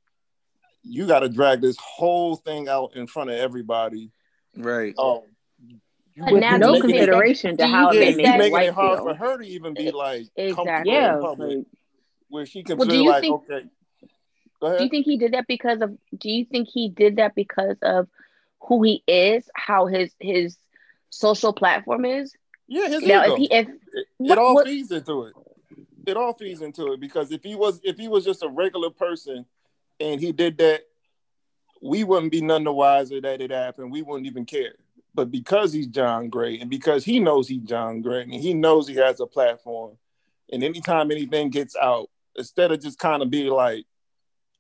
You 0.84 1.08
got 1.08 1.20
to 1.20 1.30
drag 1.30 1.62
this 1.62 1.78
whole 1.78 2.36
thing 2.36 2.68
out 2.70 2.96
in 2.96 3.08
front 3.08 3.30
of 3.30 3.38
everybody. 3.38 4.12
Right. 4.56 4.94
Um, 4.98 5.22
you 6.16 6.24
With 6.32 6.42
now 6.42 6.58
no 6.58 6.72
do 6.72 6.76
you 6.78 6.82
consideration 6.82 7.58
to 7.58 7.68
how 7.68 7.92
yeah, 7.92 8.02
it 8.02 8.16
think 8.16 8.18
may 8.18 8.24
you 8.24 8.30
make 8.30 8.40
that- 8.40 8.44
his 8.44 8.52
making 8.54 8.68
it 8.70 8.74
hard 8.74 8.98
feel. 9.00 9.08
for 9.08 9.14
her 9.16 9.38
to 9.38 9.44
even 9.48 9.74
be 9.74 9.92
like 9.92 10.28
comfortable 10.36 10.62
Exactly. 10.64 10.92
in 10.94 10.96
Yeah, 11.02 11.18
public, 11.22 11.58
where 12.30 12.46
she 12.46 12.64
can 12.64 12.78
Well, 12.78 12.90
feel 12.90 13.06
like, 13.06 13.22
think- 13.22 13.44
okay, 13.50 13.66
go 14.60 14.78
Do 14.78 14.84
you 14.84 14.90
think 14.90 15.06
he 15.06 15.18
did 15.18 15.34
that 15.34 15.48
because 15.48 15.82
of? 15.82 15.98
Do 16.18 16.30
you 16.30 16.46
think 16.46 16.70
he 16.72 16.90
did 16.90 17.18
that 17.18 17.36
because 17.36 17.78
of 17.82 18.08
who 18.62 18.84
he 18.84 19.04
is, 19.08 19.50
how 19.56 19.86
his 19.88 20.12
his 20.20 20.58
social 21.10 21.54
platform 21.54 22.06
is? 22.06 22.34
Yeah, 22.68 22.90
his 22.90 23.04
Now, 23.04 23.24
ego. 23.24 23.34
if 23.34 23.38
he 23.40 23.46
if 23.54 23.68
it, 23.70 24.08
it 24.20 24.38
all 24.38 24.56
what- 24.56 24.68
feeds 24.68 24.92
into 24.92 25.24
it. 25.24 25.34
It 26.06 26.16
all 26.16 26.34
feeds 26.34 26.62
into 26.62 26.94
it 26.94 27.02
because 27.02 27.32
if 27.34 27.44
he 27.44 27.56
was 27.56 27.82
if 27.84 27.98
he 27.98 28.08
was 28.08 28.24
just 28.24 28.42
a 28.42 28.48
regular 28.48 28.90
person 28.90 29.46
and 30.00 30.22
he 30.22 30.32
did 30.32 30.58
that, 30.60 30.84
we 31.82 32.04
wouldn't 32.06 32.32
be 32.32 32.40
none 32.42 32.64
the 32.64 32.72
wiser 32.72 33.20
that 33.20 33.42
it 33.42 33.52
happened. 33.52 33.92
We 33.92 34.02
wouldn't 34.04 34.26
even 34.26 34.46
care. 34.46 34.76
But 35.14 35.32
because 35.32 35.74
he's 35.74 35.88
John 35.88 36.30
Gray 36.30 36.60
and 36.60 36.70
because 36.70 37.04
he 37.04 37.20
knows 37.20 37.48
he's 37.50 37.64
John 37.64 38.02
Gray 38.02 38.22
and 38.22 38.34
he 38.34 38.54
knows 38.54 38.88
he 38.88 38.96
has 38.96 39.20
a 39.20 39.26
platform, 39.26 39.98
and 40.52 40.64
anytime 40.64 41.12
anything 41.12 41.50
gets 41.50 41.76
out, 41.76 42.10
instead 42.38 42.72
of 42.72 42.82
just 42.82 43.00
kind 43.00 43.22
of 43.22 43.30
be 43.30 43.50
like, 43.50 43.86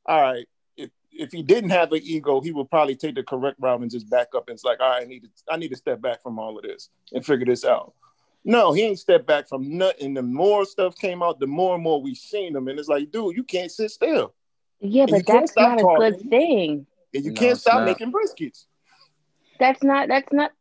all 0.07 0.21
right, 0.21 0.45
if 0.75 0.89
if 1.11 1.31
he 1.31 1.43
didn't 1.43 1.71
have 1.71 1.91
an 1.91 2.01
ego, 2.03 2.41
he 2.41 2.51
would 2.51 2.69
probably 2.69 2.95
take 2.95 3.15
the 3.15 3.23
correct 3.23 3.57
route 3.59 3.81
and 3.81 3.91
just 3.91 4.09
back 4.09 4.29
up 4.35 4.47
and 4.47 4.55
it's 4.55 4.63
like, 4.63 4.79
all 4.79 4.89
right, 4.89 5.03
I 5.03 5.05
need 5.05 5.23
to 5.23 5.29
I 5.49 5.57
need 5.57 5.69
to 5.69 5.75
step 5.75 6.01
back 6.01 6.21
from 6.21 6.39
all 6.39 6.57
of 6.57 6.63
this 6.63 6.89
and 7.11 7.25
figure 7.25 7.45
this 7.45 7.65
out. 7.65 7.93
No, 8.45 8.71
he 8.71 8.83
ain't 8.83 8.99
stepped 8.99 9.27
back 9.27 9.49
from 9.49 9.77
nothing. 9.77 10.13
The 10.13 10.21
more 10.21 10.63
stuff 10.63 10.95
came 10.97 11.21
out, 11.21 11.39
the 11.39 11.47
more 11.47 11.75
and 11.75 11.83
more 11.83 12.01
we 12.01 12.15
seen 12.15 12.55
him. 12.55 12.67
And 12.69 12.79
it's 12.79 12.87
like, 12.87 13.11
dude, 13.11 13.35
you 13.35 13.43
can't 13.43 13.69
sit 13.71 13.91
still. 13.91 14.33
yeah, 14.79 15.03
And 15.03 15.11
but 15.11 15.25
can't 15.25 15.39
that's 15.39 15.51
stop 15.51 15.69
not 15.71 15.79
a 15.79 15.81
talking. 15.83 16.11
good 16.11 16.29
thing. 16.29 16.87
And 17.13 17.25
you 17.25 17.31
No, 17.33 17.39
can't 17.41 17.57
stop 17.57 17.75
not. 17.75 17.85
making 17.85 18.13
briskets. 18.13 18.65
That's 19.59 19.83
not. 19.83 20.07
That's 20.07 20.31
not. 20.31 20.51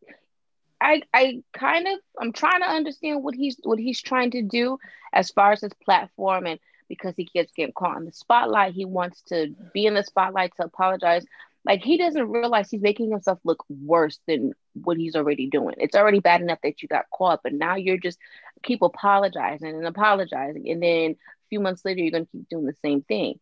I 0.81 1.03
I 1.15 1.43
kind 1.53 1.87
of 1.87 1.99
I'm 2.21 2.33
trying 2.33 2.61
to 2.61 2.67
understand 2.69 3.23
what 3.23 3.35
he's 3.35 3.57
what 3.63 3.79
he's 3.79 4.03
trying 4.03 4.33
to 4.33 4.43
do 4.43 4.79
as 5.13 5.31
far 5.31 5.53
as 5.53 5.61
his 5.61 5.73
platform 5.85 6.47
and 6.47 6.59
because 6.89 7.15
he 7.17 7.25
gets 7.25 7.53
getting 7.53 7.73
caught 7.73 7.99
in 7.99 8.05
the 8.05 8.13
spotlight, 8.13 8.75
he 8.75 8.85
wants 8.85 9.23
to 9.29 9.55
be 9.73 9.87
in 9.87 9.95
the 9.95 10.03
spotlight 10.03 10.53
to 10.57 10.65
apologize. 10.65 11.25
Like 11.65 11.83
he 11.83 11.99
doesn't 11.99 12.29
realize 12.29 12.71
he's 12.71 12.81
making 12.81 13.11
himself 13.11 13.41
look 13.45 13.65
worse 13.69 14.21
than 14.29 14.53
what 14.75 14.97
he's 14.97 15.17
already 15.17 15.49
doing. 15.49 15.75
It's 15.79 15.97
already 15.97 16.21
bad 16.21 16.41
enough 16.41 16.61
that 16.63 16.81
you 16.81 16.89
got 16.89 17.11
caught, 17.13 17.41
but 17.43 17.53
now 17.53 17.75
you're 17.75 17.99
just 17.99 18.19
keep 18.63 18.83
apologizing 18.83 19.75
and 19.75 19.87
apologizing, 19.87 20.69
and 20.71 20.83
then 20.83 21.11
a 21.13 21.49
few 21.49 21.59
months 21.61 21.85
later 21.85 22.01
you're 22.01 22.13
gonna 22.13 22.27
keep 22.27 22.49
doing 22.49 22.67
the 22.67 22.77
same 22.85 23.03
thing. 23.03 23.41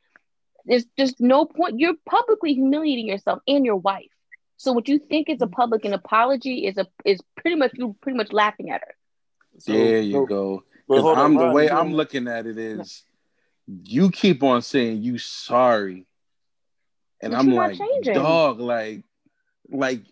There's 0.64 0.86
just 0.98 1.20
no 1.20 1.44
point. 1.44 1.78
You're 1.78 1.96
publicly 2.08 2.54
humiliating 2.54 3.08
yourself 3.08 3.40
and 3.46 3.66
your 3.66 3.76
wife. 3.76 4.10
So 4.56 4.72
what 4.72 4.88
you 4.88 4.98
think 4.98 5.28
is 5.28 5.42
a 5.42 5.46
public 5.46 5.84
an 5.84 5.92
apology 5.92 6.66
is 6.66 6.78
a 6.78 6.86
is 7.04 7.20
pretty 7.36 7.56
much 7.56 7.72
you 7.74 7.94
pretty 8.00 8.16
much 8.16 8.32
laughing 8.32 8.70
at 8.70 8.80
her. 8.80 8.94
So- 9.58 9.72
there 9.72 10.00
you 10.00 10.12
so- 10.12 10.26
go. 10.26 10.64
but 10.88 10.94
'Cause 10.94 11.02
hold 11.02 11.18
on, 11.18 11.24
I'm 11.24 11.34
the 11.36 11.52
way 11.52 11.68
I'm 11.68 11.92
looking 11.92 12.28
at 12.28 12.46
it 12.46 12.56
is, 12.56 13.04
you 13.66 14.10
keep 14.10 14.42
on 14.42 14.62
saying 14.62 15.02
you 15.02 15.18
sorry, 15.18 16.06
and 17.20 17.32
But 17.32 17.38
I'm 17.38 17.52
like, 17.52 17.78
dog, 18.02 18.60
like, 18.60 19.02
like 19.70 20.02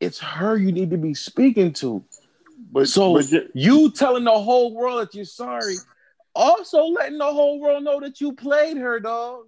it's 0.00 0.18
her 0.18 0.56
you 0.56 0.72
need 0.72 0.90
to 0.90 0.98
be 0.98 1.14
speaking 1.14 1.72
to. 1.74 2.04
But 2.70 2.88
So 2.88 3.14
but 3.14 3.30
you- 3.30 3.50
you 3.54 3.90
telling 3.90 4.24
the 4.24 4.38
whole 4.38 4.74
world 4.74 5.00
that 5.00 5.14
you're 5.14 5.24
sorry, 5.24 5.76
also 6.34 6.84
letting 6.84 7.18
the 7.18 7.32
whole 7.32 7.60
world 7.60 7.84
know 7.84 8.00
that 8.00 8.20
you 8.20 8.32
played 8.32 8.76
her, 8.76 8.98
dog. 9.00 9.46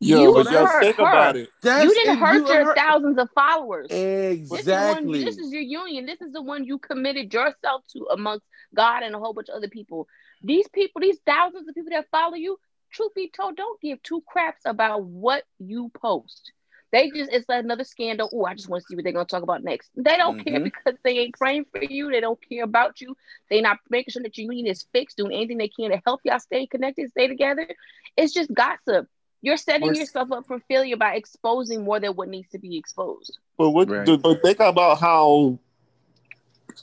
yo, 0.00 0.24
You 0.24 0.34
but 0.34 0.50
y'all 0.50 0.66
hurt 0.66 0.82
think 0.82 0.96
her. 0.96 1.02
about 1.02 1.36
it. 1.36 1.50
That's 1.62 1.84
you 1.84 1.94
didn't 1.94 2.10
and 2.10 2.18
hurt 2.26 2.34
you 2.36 2.48
your 2.48 2.64
hurt- 2.64 2.76
thousands 2.76 3.18
of 3.18 3.28
followers. 3.34 3.88
This 3.88 4.60
is, 4.60 4.66
one, 4.66 4.72
Exactly. 5.08 5.24
this 5.24 5.38
is 5.38 5.52
your 5.52 5.62
union. 5.62 6.06
This 6.06 6.20
is 6.20 6.32
the 6.32 6.42
one 6.42 6.64
you 6.64 6.78
committed 6.78 7.32
yourself 7.32 7.82
to 7.92 8.06
amongst 8.12 8.46
God 8.74 9.02
and 9.02 9.14
a 9.14 9.18
whole 9.18 9.32
bunch 9.32 9.48
of 9.48 9.56
other 9.56 9.68
people. 9.68 10.06
These 10.42 10.68
people, 10.68 11.00
these 11.00 11.18
thousands 11.26 11.68
of 11.68 11.74
people 11.74 11.90
that 11.90 12.08
follow 12.10 12.34
you, 12.34 12.58
truth 12.90 13.14
be 13.14 13.28
told, 13.28 13.56
don't 13.56 13.80
give 13.80 14.02
two 14.02 14.22
craps 14.26 14.62
about 14.64 15.04
what 15.04 15.44
you 15.58 15.90
post. 15.94 16.52
They 16.92 17.10
just 17.10 17.32
it's 17.32 17.48
like 17.48 17.64
another 17.64 17.82
scandal. 17.84 18.30
Oh, 18.32 18.44
I 18.44 18.54
just 18.54 18.68
want 18.68 18.82
to 18.82 18.86
see 18.86 18.94
what 18.94 19.02
they're 19.04 19.12
gonna 19.12 19.24
talk 19.24 19.42
about 19.42 19.64
next. 19.64 19.90
They 19.96 20.16
don't 20.16 20.38
care 20.42 20.60
Mhm. 20.60 20.64
because 20.64 20.94
they 21.02 21.18
ain't 21.18 21.36
praying 21.36 21.64
for 21.72 21.82
you. 21.82 22.10
They 22.10 22.20
don't 22.20 22.38
care 22.48 22.62
about 22.62 23.00
you. 23.00 23.16
They 23.50 23.60
not 23.60 23.78
making 23.90 24.12
sure 24.12 24.22
that 24.22 24.38
your 24.38 24.44
union 24.52 24.66
is 24.68 24.86
fixed, 24.92 25.16
doing 25.16 25.32
anything 25.32 25.58
they 25.58 25.68
can 25.68 25.90
to 25.90 26.00
help 26.06 26.20
y'all 26.24 26.38
stay 26.38 26.66
connected, 26.66 27.10
stay 27.10 27.26
together. 27.26 27.68
It's 28.16 28.32
just 28.32 28.54
gossip. 28.54 29.08
You're 29.42 29.56
setting 29.56 29.88
What's- 29.88 29.98
yourself 29.98 30.30
up 30.32 30.46
for 30.46 30.60
failure 30.60 30.96
by 30.96 31.16
exposing 31.16 31.84
more 31.84 31.98
than 32.00 32.12
what 32.14 32.28
needs 32.28 32.48
to 32.50 32.58
be 32.58 32.76
exposed. 32.78 33.36
But 33.58 33.70
what? 33.70 33.90
Right. 33.90 34.06
But 34.22 34.42
think 34.42 34.60
about 34.60 34.98
how 34.98 35.58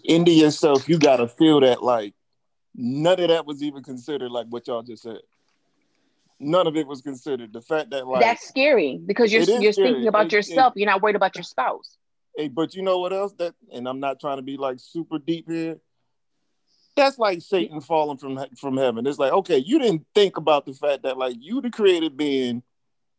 into 0.03 0.31
yourself 0.31 0.87
you 0.89 0.97
got 0.99 1.17
to 1.17 1.27
feel 1.27 1.61
that 1.61 1.81
like 1.81 2.13
none 2.75 3.19
of 3.19 3.29
that 3.29 3.45
was 3.45 3.61
even 3.63 3.83
considered 3.83 4.31
like 4.31 4.47
what 4.49 4.67
y'all 4.67 4.83
just 4.83 5.03
said. 5.03 5.19
None 6.39 6.67
of 6.67 6.75
it 6.75 6.87
was 6.87 7.01
considered. 7.01 7.53
The 7.53 7.61
fact 7.61 7.91
that 7.91 8.05
like, 8.07 8.21
That's 8.21 8.47
scary 8.47 8.99
because 9.05 9.31
you're 9.31 9.43
you're 9.43 9.71
scary. 9.73 9.89
thinking 9.91 10.07
about 10.07 10.25
It- 10.27 10.33
yourself. 10.33 10.73
You're 10.75 10.89
not 10.89 11.01
worried 11.01 11.15
about 11.15 11.35
your 11.35 11.43
spouse. 11.43 11.97
hey, 12.35 12.47
but 12.49 12.73
you 12.75 12.81
know 12.81 12.99
what 12.99 13.13
else? 13.13 13.33
That 13.33 13.53
and 13.71 13.87
I'm 13.87 13.99
not 13.99 14.19
trying 14.19 14.37
to 14.37 14.43
be 14.43 14.57
like 14.57 14.79
super 14.79 15.19
deep 15.19 15.49
here. 15.49 15.79
That's 16.95 17.17
like 17.17 17.41
Satan 17.41 17.81
falling 17.81 18.17
from 18.17 18.39
from 18.59 18.77
heaven. 18.77 19.07
It's 19.07 19.19
like 19.19 19.31
okay, 19.31 19.57
you 19.57 19.79
didn't 19.79 20.05
think 20.13 20.37
about 20.37 20.65
the 20.65 20.73
fact 20.73 21.03
that 21.03 21.17
like 21.17 21.35
you 21.39 21.61
the 21.61 21.69
created 21.69 22.17
being, 22.17 22.61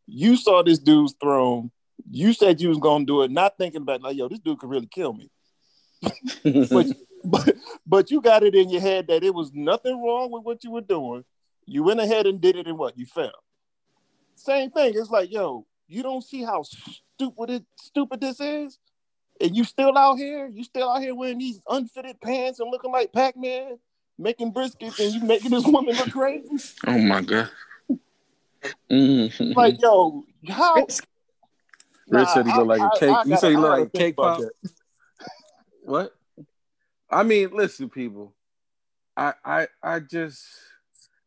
you 0.06 0.36
saw 0.36 0.62
this 0.62 0.78
dude's 0.78 1.14
throne. 1.20 1.70
You 2.10 2.32
said 2.34 2.60
you 2.60 2.68
was 2.68 2.78
gonna 2.78 3.04
do 3.04 3.22
it, 3.22 3.30
not 3.30 3.56
thinking 3.56 3.82
about 3.82 4.02
like 4.02 4.16
yo, 4.16 4.28
this 4.28 4.40
dude 4.40 4.58
could 4.58 4.68
really 4.70 4.86
kill 4.86 5.12
me. 5.14 5.30
but, 6.44 6.86
but 7.30 7.54
but 7.86 8.10
you 8.10 8.20
got 8.20 8.42
it 8.42 8.54
in 8.54 8.68
your 8.70 8.80
head 8.80 9.06
that 9.08 9.22
it 9.24 9.34
was 9.34 9.50
nothing 9.54 10.02
wrong 10.02 10.30
with 10.30 10.44
what 10.44 10.62
you 10.64 10.70
were 10.70 10.80
doing. 10.80 11.24
You 11.66 11.82
went 11.82 12.00
ahead 12.00 12.26
and 12.26 12.40
did 12.40 12.56
it, 12.56 12.66
and 12.66 12.76
what 12.78 12.98
you 12.98 13.06
fell. 13.06 13.32
Same 14.34 14.70
thing. 14.70 14.92
It's 14.96 15.10
like, 15.10 15.32
yo, 15.32 15.66
you 15.88 16.02
don't 16.02 16.22
see 16.22 16.42
how 16.42 16.62
stupid 16.62 17.50
it, 17.50 17.64
stupid 17.76 18.20
this 18.20 18.40
is, 18.40 18.78
and 19.40 19.56
you 19.56 19.64
still 19.64 19.96
out 19.96 20.16
here. 20.16 20.46
You 20.52 20.64
still 20.64 20.90
out 20.90 21.00
here 21.00 21.14
wearing 21.14 21.38
these 21.38 21.60
unfitted 21.68 22.20
pants 22.20 22.60
and 22.60 22.70
looking 22.70 22.92
like 22.92 23.12
Pac 23.12 23.36
Man, 23.36 23.78
making 24.18 24.52
briskets, 24.52 24.98
and 25.02 25.14
you 25.14 25.22
making 25.22 25.50
this 25.52 25.64
woman 25.64 25.94
look 25.96 26.10
crazy. 26.10 26.48
oh 26.86 26.98
my 26.98 27.22
god. 27.22 27.50
Mhm. 28.90 29.54
Like, 29.54 29.80
yo, 29.80 30.24
how? 30.48 30.86
Rich 32.08 32.28
said 32.28 32.46
he 32.46 32.52
looked 32.54 32.66
like 32.68 32.80
I- 32.80 32.84
a 32.84 32.88
I- 32.88 32.98
cake. 32.98 33.10
I 33.10 33.22
you 33.24 33.36
said 33.36 33.50
he 33.50 33.56
looked 33.56 33.78
like 33.78 33.88
a 33.88 33.98
cake 33.98 34.16
pop. 34.16 34.40
What? 35.82 36.14
I 37.14 37.22
mean, 37.22 37.50
listen, 37.52 37.88
people. 37.88 38.34
I 39.16 39.34
I 39.44 39.68
I 39.82 40.00
just 40.00 40.44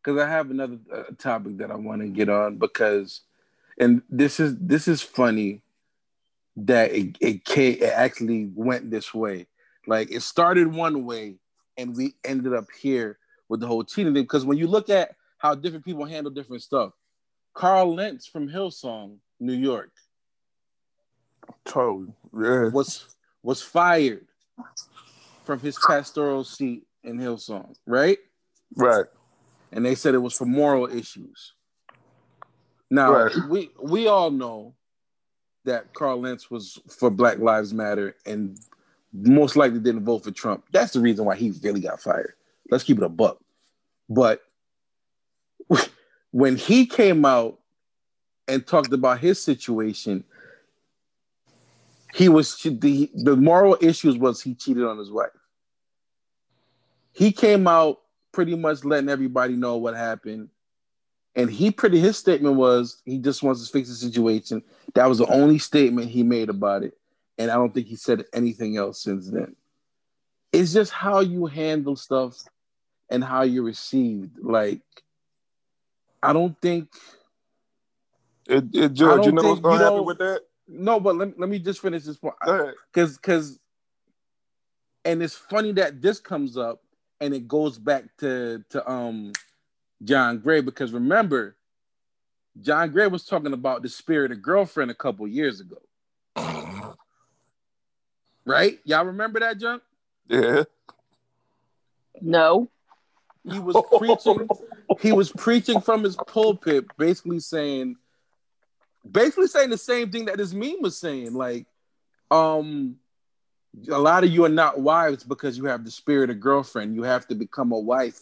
because 0.03 0.21
I 0.21 0.29
have 0.29 0.51
another 0.51 0.77
uh, 0.93 1.03
topic 1.17 1.57
that 1.59 1.71
I 1.71 1.75
want 1.75 2.01
to 2.01 2.09
get 2.09 2.27
on 2.27 2.57
because, 2.57 3.21
and 3.79 4.01
this 4.09 4.41
is 4.41 4.57
this 4.59 4.89
is 4.89 5.01
funny 5.01 5.61
that 6.57 6.91
it 6.91 7.17
it, 7.21 7.45
came, 7.45 7.75
it 7.75 7.93
actually 7.93 8.51
went 8.53 8.91
this 8.91 9.13
way. 9.13 9.47
Like 9.87 10.11
it 10.11 10.23
started 10.23 10.73
one 10.73 11.05
way, 11.05 11.35
and 11.77 11.95
we 11.95 12.15
ended 12.25 12.53
up 12.53 12.65
here 12.77 13.17
with 13.47 13.61
the 13.61 13.67
whole 13.67 13.85
cheating 13.85 14.13
thing. 14.13 14.23
Because 14.23 14.43
when 14.43 14.57
you 14.57 14.67
look 14.67 14.89
at 14.89 15.15
how 15.37 15.55
different 15.55 15.85
people 15.85 16.03
handle 16.03 16.33
different 16.33 16.63
stuff, 16.63 16.91
Carl 17.53 17.95
Lentz 17.95 18.27
from 18.27 18.49
Hillsong, 18.49 19.19
New 19.39 19.53
York, 19.53 19.91
Totally. 21.63 22.11
Yeah. 22.33 22.71
was 22.71 23.15
was 23.41 23.61
fired 23.61 24.27
from 25.47 25.59
his 25.61 25.79
pastoral 25.87 26.43
seat 26.43 26.83
in 27.03 27.17
Hillsong, 27.17 27.73
right? 27.87 28.19
Right. 28.75 29.05
And 29.71 29.83
they 29.83 29.95
said 29.95 30.13
it 30.13 30.19
was 30.19 30.33
for 30.33 30.45
moral 30.45 30.87
issues. 30.87 31.53
Now 32.91 33.11
Right. 33.13 33.35
we 33.49 33.71
we 33.81 34.07
all 34.07 34.29
know 34.29 34.75
that 35.63 35.93
Carl 35.93 36.21
Lentz 36.21 36.51
was 36.51 36.79
for 36.89 37.09
Black 37.09 37.39
Lives 37.39 37.73
Matter 37.73 38.15
and 38.25 38.59
most 39.13 39.55
likely 39.55 39.79
didn't 39.79 40.03
vote 40.05 40.23
for 40.23 40.31
Trump. 40.31 40.65
That's 40.71 40.93
the 40.93 40.99
reason 40.99 41.25
why 41.25 41.35
he 41.35 41.51
really 41.63 41.81
got 41.81 42.01
fired. 42.01 42.33
Let's 42.69 42.83
keep 42.83 42.97
it 42.97 43.03
a 43.03 43.09
buck. 43.09 43.39
But 44.09 44.41
when 46.31 46.57
he 46.57 46.85
came 46.85 47.25
out 47.25 47.59
and 48.47 48.65
talked 48.67 48.93
about 48.93 49.19
his 49.19 49.41
situation, 49.41 50.23
he 52.17 52.29
was 52.29 52.57
the 52.57 53.11
the 53.13 53.35
moral 53.35 53.77
issues 53.79 54.17
was 54.17 54.41
he 54.41 54.55
cheated 54.55 54.83
on 54.83 54.97
his 54.97 55.11
wife. 55.11 55.29
He 57.11 57.31
came 57.31 57.67
out 57.67 58.01
pretty 58.31 58.55
much 58.55 58.83
letting 58.83 59.07
everybody 59.09 59.55
know 59.55 59.77
what 59.77 59.95
happened. 59.95 60.49
And 61.35 61.47
he 61.47 61.69
pretty 61.69 61.99
his 61.99 62.17
statement 62.17 62.55
was 62.55 63.03
he 63.05 63.19
just 63.19 63.43
wants 63.43 63.63
to 63.63 63.71
fix 63.71 63.89
the 63.89 63.93
situation. 63.93 64.63
That 64.95 65.05
was 65.07 65.19
the 65.19 65.27
only 65.27 65.59
statement 65.59 66.09
he 66.09 66.23
made 66.23 66.49
about 66.49 66.83
it. 66.83 66.97
And 67.37 67.51
I 67.51 67.53
don't 67.53 67.71
think 67.71 67.85
he 67.85 67.95
said 67.95 68.25
anything 68.33 68.77
else 68.77 68.99
since 69.03 69.29
then. 69.29 69.55
It's 70.51 70.73
just 70.73 70.91
how 70.91 71.19
you 71.19 71.45
handle 71.45 71.95
stuff 71.95 72.41
and 73.11 73.23
how 73.23 73.43
you're 73.43 73.63
received. 73.63 74.39
Like, 74.41 74.81
I 76.23 76.33
don't 76.33 76.59
think 76.61 76.89
It, 78.47 78.63
it 78.73 78.93
Judge, 78.93 78.97
don't 78.97 79.23
you 79.25 79.31
know 79.33 79.49
what's 79.49 79.61
gonna 79.61 79.75
you 79.75 79.81
happen 79.83 79.97
know- 79.97 80.01
with 80.03 80.17
that? 80.17 80.41
No, 80.67 80.99
but 80.99 81.15
let, 81.15 81.39
let 81.39 81.49
me 81.49 81.59
just 81.59 81.81
finish 81.81 82.03
this 82.03 82.17
point. 82.17 82.35
Cause 82.93 83.17
cause 83.17 83.59
and 85.05 85.23
it's 85.23 85.35
funny 85.35 85.71
that 85.73 86.01
this 86.01 86.19
comes 86.19 86.57
up 86.57 86.81
and 87.21 87.33
it 87.33 87.47
goes 87.47 87.77
back 87.77 88.05
to 88.19 88.63
to 88.69 88.89
um 88.89 89.31
John 90.03 90.39
Gray 90.39 90.61
because 90.61 90.91
remember 90.91 91.55
John 92.61 92.91
Gray 92.91 93.07
was 93.07 93.25
talking 93.25 93.53
about 93.53 93.81
the 93.81 93.89
spirit 93.89 94.31
of 94.31 94.41
girlfriend 94.41 94.91
a 94.91 94.95
couple 94.95 95.27
years 95.27 95.61
ago. 95.61 95.77
Right? 98.45 98.79
Y'all 98.85 99.05
remember 99.05 99.39
that 99.41 99.59
junk? 99.59 99.83
Yeah. 100.27 100.63
No. 102.21 102.69
He 103.49 103.59
was 103.59 103.75
preaching 103.97 104.47
he 104.99 105.11
was 105.11 105.31
preaching 105.31 105.79
from 105.79 106.03
his 106.03 106.15
pulpit 106.15 106.85
basically 106.97 107.39
saying 107.39 107.95
basically 109.11 109.47
saying 109.47 109.69
the 109.69 109.77
same 109.77 110.11
thing 110.11 110.25
that 110.25 110.37
this 110.37 110.53
meme 110.53 110.81
was 110.81 110.97
saying 110.97 111.33
like 111.33 111.65
um 112.31 112.95
a 113.91 113.97
lot 113.99 114.23
of 114.23 114.29
you 114.31 114.43
are 114.45 114.49
not 114.49 114.79
wives 114.79 115.23
because 115.23 115.57
you 115.57 115.65
have 115.65 115.83
the 115.83 115.91
spirit 115.91 116.29
of 116.29 116.39
girlfriend 116.39 116.95
you 116.95 117.03
have 117.03 117.27
to 117.27 117.35
become 117.35 117.71
a 117.71 117.79
wife 117.79 118.21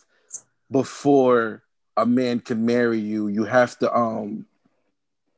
before 0.72 1.64
a 1.98 2.06
man 2.06 2.40
can 2.40 2.66
marry 2.66 3.00
you 3.00 3.28
you 3.28 3.44
have 3.44 3.78
to 3.78 3.94
um 3.96 4.46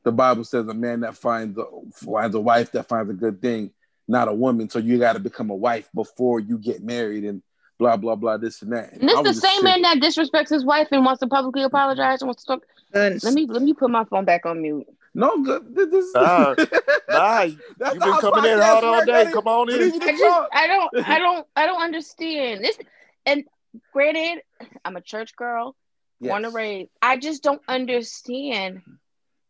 the 0.04 0.12
bible 0.12 0.44
says 0.44 0.66
a 0.68 0.74
man 0.74 1.00
that 1.00 1.16
finds 1.16 1.58
a, 1.58 1.64
finds 1.92 2.34
a 2.34 2.40
wife 2.40 2.72
that 2.72 2.88
finds 2.88 3.10
a 3.10 3.14
good 3.14 3.40
thing 3.40 3.70
not 4.08 4.28
a 4.28 4.32
woman 4.32 4.68
so 4.68 4.78
you 4.78 4.98
got 4.98 5.12
to 5.12 5.20
become 5.20 5.50
a 5.50 5.54
wife 5.54 5.88
before 5.94 6.40
you 6.40 6.58
get 6.58 6.82
married 6.82 7.24
and 7.24 7.42
blah 7.78 7.96
blah 7.96 8.16
blah 8.16 8.36
this 8.36 8.62
and 8.62 8.72
that 8.72 8.92
And 8.92 9.02
this 9.02 9.22
the 9.22 9.34
same 9.34 9.60
sitting- 9.60 9.82
man 9.82 9.82
that 9.82 9.98
disrespects 9.98 10.48
his 10.50 10.64
wife 10.64 10.88
and 10.90 11.04
wants 11.04 11.20
to 11.20 11.28
publicly 11.28 11.62
apologize 11.62 12.20
and 12.22 12.28
wants 12.28 12.42
to 12.44 12.54
talk. 12.54 12.62
Goodness. 12.92 13.22
Let 13.22 13.34
me 13.34 13.46
let 13.46 13.62
me 13.62 13.72
put 13.74 13.90
my 13.90 14.04
phone 14.04 14.24
back 14.24 14.46
on 14.46 14.60
mute. 14.62 14.86
No, 15.14 15.42
good. 15.42 15.74
This, 15.74 15.88
this, 15.90 16.14
Nah, 16.14 16.54
Nah, 17.10 17.42
you've 17.42 17.78
been 17.78 18.00
coming 18.14 18.44
in 18.44 18.58
podcasts 18.58 18.62
hard 18.62 18.84
all 18.84 19.04
day. 19.04 19.12
buddy. 19.24 19.32
Come 19.32 19.48
on 19.48 19.70
in. 19.70 19.78
need 19.78 19.94
you 19.94 20.00
to 20.00 20.06
I 20.06 20.12
just. 20.12 20.48
I 20.52 20.66
don't 20.66 20.90
I 21.06 21.18
don't 21.18 21.46
I 21.56 21.66
don't 21.66 21.82
understand 21.82 22.64
this. 22.64 22.78
And 23.26 23.44
granted, 23.92 24.42
I'm 24.84 24.96
a 24.96 25.00
church 25.00 25.34
girl, 25.36 25.74
born 26.20 26.44
and 26.44 26.52
Yes. 26.52 26.54
raised. 26.54 26.90
I 27.02 27.16
just 27.16 27.42
don't 27.42 27.62
understand 27.68 28.82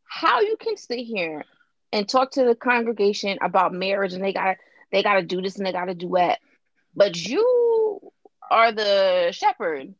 how 0.05 0.41
you 0.41 0.57
can 0.59 0.77
sit 0.77 1.01
here 1.01 1.45
and 1.93 2.09
talk 2.09 2.33
to 2.33 2.45
the 2.45 2.55
congregation 2.55 3.39
about 3.43 3.73
marriage 3.73 4.15
and 4.15 4.23
they 4.25 4.33
gotta 4.33 4.57
they 4.93 5.03
gotta 5.03 5.23
do 5.23 5.43
this 5.43 5.57
and 5.57 5.67
they 5.67 5.73
gotta 5.73 5.95
do 5.95 6.13
that. 6.17 6.39
But 6.95 7.17
you 7.17 8.01
are 8.51 8.73
the 8.73 9.29
shepherd 9.33 9.95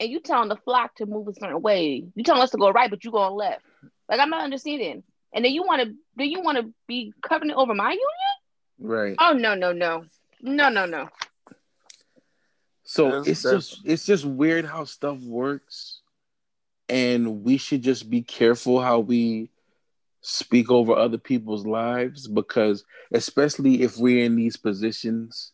and 0.00 0.10
you 0.10 0.20
telling 0.20 0.48
the 0.48 0.56
flock 0.56 0.94
to 0.96 1.06
move 1.06 1.28
a 1.28 1.34
certain 1.34 1.60
way. 1.60 2.04
You 2.14 2.24
telling 2.24 2.42
us 2.42 2.50
to 2.50 2.56
go 2.58 2.70
right, 2.70 2.88
but 2.90 3.04
you 3.04 3.10
going 3.10 3.34
left. 3.34 3.62
Like 4.10 4.20
I'm 4.20 4.30
not 4.30 4.42
understanding. 4.42 5.04
And 5.32 5.44
then 5.44 5.52
you 5.52 5.62
want 5.62 5.82
to 5.82 5.94
do 6.18 6.24
you 6.24 6.42
want 6.42 6.58
to 6.58 6.74
be 6.88 7.14
covenant 7.22 7.58
over 7.58 7.74
my 7.74 7.90
union? 7.90 8.08
Right. 8.80 9.16
Oh 9.18 9.32
no 9.32 9.54
no 9.54 9.72
no 9.72 10.04
no 10.42 10.68
no 10.68 10.84
no. 10.84 11.08
So 12.82 13.04
That's- 13.04 13.28
it's 13.28 13.42
that's- 13.42 13.68
just 13.68 13.80
it's 13.84 14.04
just 14.04 14.24
weird 14.24 14.64
how 14.64 14.84
stuff 14.84 15.20
works, 15.20 16.00
and 16.88 17.44
we 17.44 17.56
should 17.56 17.82
just 17.82 18.10
be 18.10 18.22
careful 18.22 18.80
how 18.80 18.98
we 18.98 19.50
speak 20.22 20.70
over 20.70 20.92
other 20.94 21.16
people's 21.16 21.64
lives 21.64 22.26
because 22.28 22.84
especially 23.12 23.82
if 23.82 23.96
we're 23.96 24.22
in 24.22 24.36
these 24.36 24.56
positions 24.58 25.52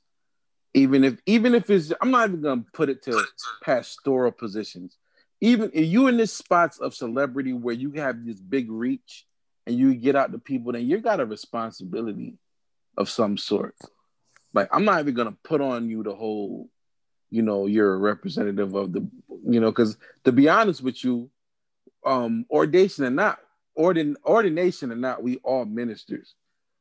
even 0.74 1.04
if 1.04 1.20
even 1.24 1.54
if 1.54 1.70
it's 1.70 1.92
i'm 2.00 2.10
not 2.10 2.28
even 2.28 2.40
gonna 2.42 2.64
put 2.72 2.88
it 2.88 3.00
to 3.00 3.24
pastoral 3.62 4.32
positions 4.32 4.96
even 5.40 5.70
if 5.74 5.86
you 5.86 6.06
in 6.08 6.16
this 6.16 6.32
spots 6.32 6.78
of 6.78 6.94
celebrity 6.94 7.52
where 7.52 7.74
you 7.74 7.92
have 7.92 8.24
this 8.24 8.40
big 8.40 8.70
reach 8.70 9.26
and 9.66 9.76
you 9.76 9.94
get 9.94 10.16
out 10.16 10.32
to 10.32 10.38
people 10.38 10.72
then 10.72 10.86
you 10.86 10.98
got 11.00 11.20
a 11.20 11.26
responsibility 11.26 12.34
of 12.96 13.10
some 13.10 13.36
sort 13.36 13.74
like 14.54 14.68
i'm 14.72 14.84
not 14.84 15.00
even 15.00 15.14
gonna 15.14 15.36
put 15.42 15.60
on 15.60 15.88
you 15.88 16.02
the 16.02 16.14
whole 16.14 16.68
you 17.30 17.42
know 17.42 17.66
you're 17.66 17.94
a 17.94 17.98
representative 17.98 18.74
of 18.74 18.92
the 18.92 19.06
you 19.44 19.60
know 19.60 19.70
because 19.70 19.96
to 20.24 20.32
be 20.32 20.48
honest 20.48 20.82
with 20.82 21.02
you 21.04 21.30
um 22.04 22.46
ordination 22.50 23.04
or 23.04 23.10
not 23.10 23.38
ordin 23.78 24.14
ordination 24.24 24.90
or 24.92 24.96
not 24.96 25.22
we 25.22 25.36
all 25.38 25.64
ministers 25.64 26.34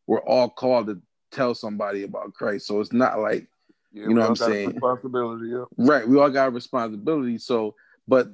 we're 0.07 0.21
all 0.21 0.49
called 0.49 0.87
to 0.87 1.01
tell 1.31 1.53
somebody 1.53 2.03
about 2.03 2.33
christ 2.33 2.67
so 2.67 2.79
it's 2.79 2.93
not 2.93 3.19
like 3.19 3.47
Yeah, 3.91 4.07
You 4.07 4.13
know 4.13 4.21
what 4.21 4.29
I'm 4.29 4.35
saying? 4.35 4.69
Responsibility. 4.69 5.49
Yeah. 5.49 5.65
right 5.77 6.07
we 6.07 6.17
all 6.19 6.29
got 6.29 6.47
a 6.47 6.51
responsibility 6.51 7.37
so 7.37 7.75
but 8.07 8.29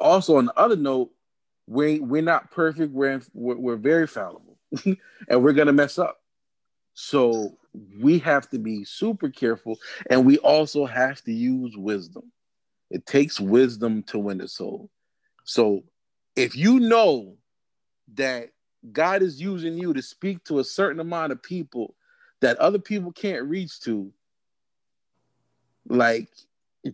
also 0.00 0.36
on 0.36 0.46
the 0.46 0.58
other 0.58 0.76
note 0.76 1.10
we 1.66 2.00
we're 2.00 2.22
not 2.22 2.50
perfect. 2.50 2.92
We're 2.92 3.20
we're, 3.32 3.56
we're 3.56 3.76
very 3.76 4.06
fallible 4.06 4.58
and 4.84 5.42
we're 5.42 5.52
gonna 5.52 5.72
mess 5.72 5.98
up. 5.98 6.20
So 6.94 7.58
we 7.98 8.18
have 8.20 8.48
to 8.50 8.58
be 8.58 8.84
super 8.84 9.28
careful 9.28 9.78
and 10.08 10.24
we 10.24 10.38
also 10.38 10.86
have 10.86 11.22
to 11.24 11.32
use 11.32 11.76
wisdom. 11.76 12.32
It 12.90 13.04
takes 13.04 13.40
wisdom 13.40 14.02
to 14.04 14.18
win 14.18 14.38
the 14.38 14.48
soul. 14.48 14.90
So 15.44 15.82
if 16.36 16.56
you 16.56 16.80
know 16.80 17.36
that 18.14 18.50
god 18.92 19.20
is 19.22 19.40
using 19.40 19.76
you 19.76 19.92
to 19.92 20.00
speak 20.00 20.44
to 20.44 20.60
a 20.60 20.64
certain 20.64 21.00
amount 21.00 21.32
of 21.32 21.42
people 21.42 21.96
that 22.40 22.56
other 22.58 22.78
people 22.78 23.10
can't 23.10 23.44
reach 23.44 23.80
to 23.80 24.12
like 25.88 26.28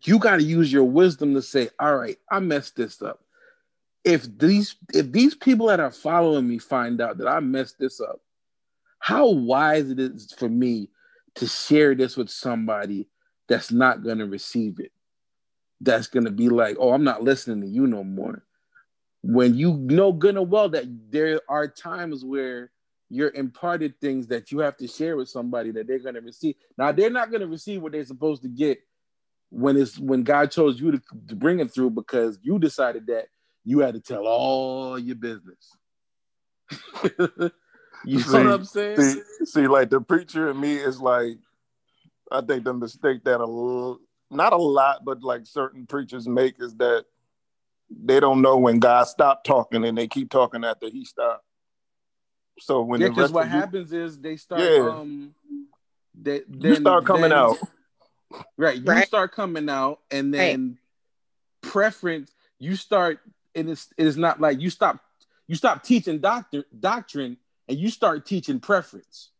you 0.05 0.19
got 0.19 0.37
to 0.37 0.43
use 0.43 0.73
your 0.73 0.85
wisdom 0.85 1.35
to 1.35 1.43
say 1.43 1.69
all 1.79 1.97
right 1.97 2.19
i 2.31 2.39
messed 2.39 2.77
this 2.77 3.03
up. 3.03 3.21
If 4.05 4.27
these 4.39 4.77
if 4.93 5.13
these 5.13 5.35
people 5.35 5.67
that 5.67 5.81
are 5.81 5.91
following 5.91 6.49
me 6.49 6.59
find 6.59 7.01
out 7.01 7.19
that 7.19 7.29
i 7.29 7.41
messed 7.41 7.79
this 7.79 8.01
up 8.01 8.21
how 8.99 9.31
wise 9.31 9.91
it 9.91 9.99
is 9.99 10.33
for 10.39 10.49
me 10.49 10.89
to 11.35 11.47
share 11.47 11.95
this 11.95 12.17
with 12.17 12.31
somebody 12.31 13.09
that's 13.49 13.73
not 13.73 14.05
going 14.05 14.19
to 14.19 14.27
receive 14.27 14.79
it. 14.79 14.93
That's 15.81 16.07
going 16.07 16.25
to 16.25 16.31
be 16.31 16.49
like 16.49 16.77
oh 16.81 16.93
i'm 16.93 17.05
not 17.05 17.23
listening 17.23 17.61
to 17.63 17.69
you 17.69 17.87
no 17.87 18.05
more. 18.05 18.45
When 19.23 19.55
you 19.55 19.75
know 19.75 20.13
good 20.13 20.37
and 20.37 20.51
well 20.51 20.69
that 20.71 20.85
there 21.11 21.41
are 21.49 21.69
times 21.69 22.25
where 22.25 22.71
you're 23.09 23.31
imparted 23.35 24.01
things 24.01 24.27
that 24.29 24.51
you 24.51 24.61
have 24.61 24.77
to 24.79 24.89
share 24.89 25.17
with 25.17 25.29
somebody 25.29 25.71
that 25.71 25.87
they're 25.87 25.99
going 25.99 26.15
to 26.15 26.23
receive. 26.23 26.55
Now 26.79 26.93
they're 26.93 27.11
not 27.11 27.31
going 27.31 27.43
to 27.43 27.47
receive 27.47 27.83
what 27.83 27.93
they're 27.93 28.07
supposed 28.07 28.43
to 28.43 28.49
get 28.49 28.79
when 29.53 29.77
it's 29.77 29.99
when 29.99 30.23
god 30.23 30.51
chose 30.51 30.81
you 30.81 30.93
to, 30.93 31.01
to 31.29 31.37
bring 31.37 31.61
it 31.61 31.73
through 31.73 31.91
because 31.91 32.39
you 32.43 32.59
decided 32.59 33.07
that 33.07 33.27
you 33.65 33.81
had 33.81 33.95
to 33.95 34.01
tell 34.01 34.27
all 34.27 34.99
your 34.99 35.15
business 35.15 35.77
you 37.19 37.29
know 37.39 37.49
See, 38.05 38.23
what 38.33 38.47
i'm 38.47 38.65
saying 38.65 38.99
See, 39.01 39.23
see, 39.45 39.67
like 39.69 39.91
the 39.91 40.01
preacher 40.01 40.51
in 40.51 40.59
me 40.61 40.77
is 40.77 41.01
like, 41.01 41.37
I 42.31 42.41
think 42.41 42.65
the 42.65 42.73
mistake 42.75 43.25
that 43.25 43.41
a 43.41 43.97
not 44.35 44.53
a 44.53 44.57
lot, 44.57 45.05
but 45.05 45.23
like 45.23 45.47
certain 45.47 45.87
preachers 45.87 46.27
make 46.27 46.57
is 46.61 46.75
that 46.77 47.05
they 47.91 48.21
don't 48.21 48.41
know 48.43 48.57
when 48.57 48.79
God 48.79 49.05
stopped 49.05 49.47
talking 49.47 49.85
and 49.85 49.97
they 49.97 50.09
keep 50.09 50.31
talking 50.31 50.65
after 50.65 50.89
he 50.89 51.05
stopped. 51.05 51.45
So 52.61 52.83
when 52.83 53.01
yeah, 53.01 53.09
the 53.09 53.13
because 53.15 53.33
what 53.33 53.45
you- 53.45 53.51
happens 53.51 53.93
is 53.93 54.19
they 54.19 54.37
start 54.37 54.61
Yeah. 54.63 54.89
um 54.91 55.35
they, 56.15 56.43
you 56.61 56.77
start 56.77 57.05
coming 57.07 57.33
out. 57.33 57.57
Right. 58.57 58.79
You 58.79 58.85
Right. 58.85 59.07
start 59.07 59.33
coming 59.33 59.69
out 59.69 60.01
and 60.11 60.33
then 60.33 60.79
preference, 61.61 62.33
you 62.59 62.77
start 62.77 63.21
and 63.55 63.69
it's 63.71 63.89
it 63.97 64.07
is 64.07 64.17
not 64.17 64.41
like 64.41 64.61
you 64.61 64.71
stop 64.71 64.99
you 65.47 65.55
stop 65.57 65.83
teaching 65.83 66.19
doctor 66.21 66.65
doctrine 66.79 67.37
and 67.69 67.79
you 67.79 67.91
start 67.91 68.25
teaching 68.27 68.61
preference. 68.61 69.31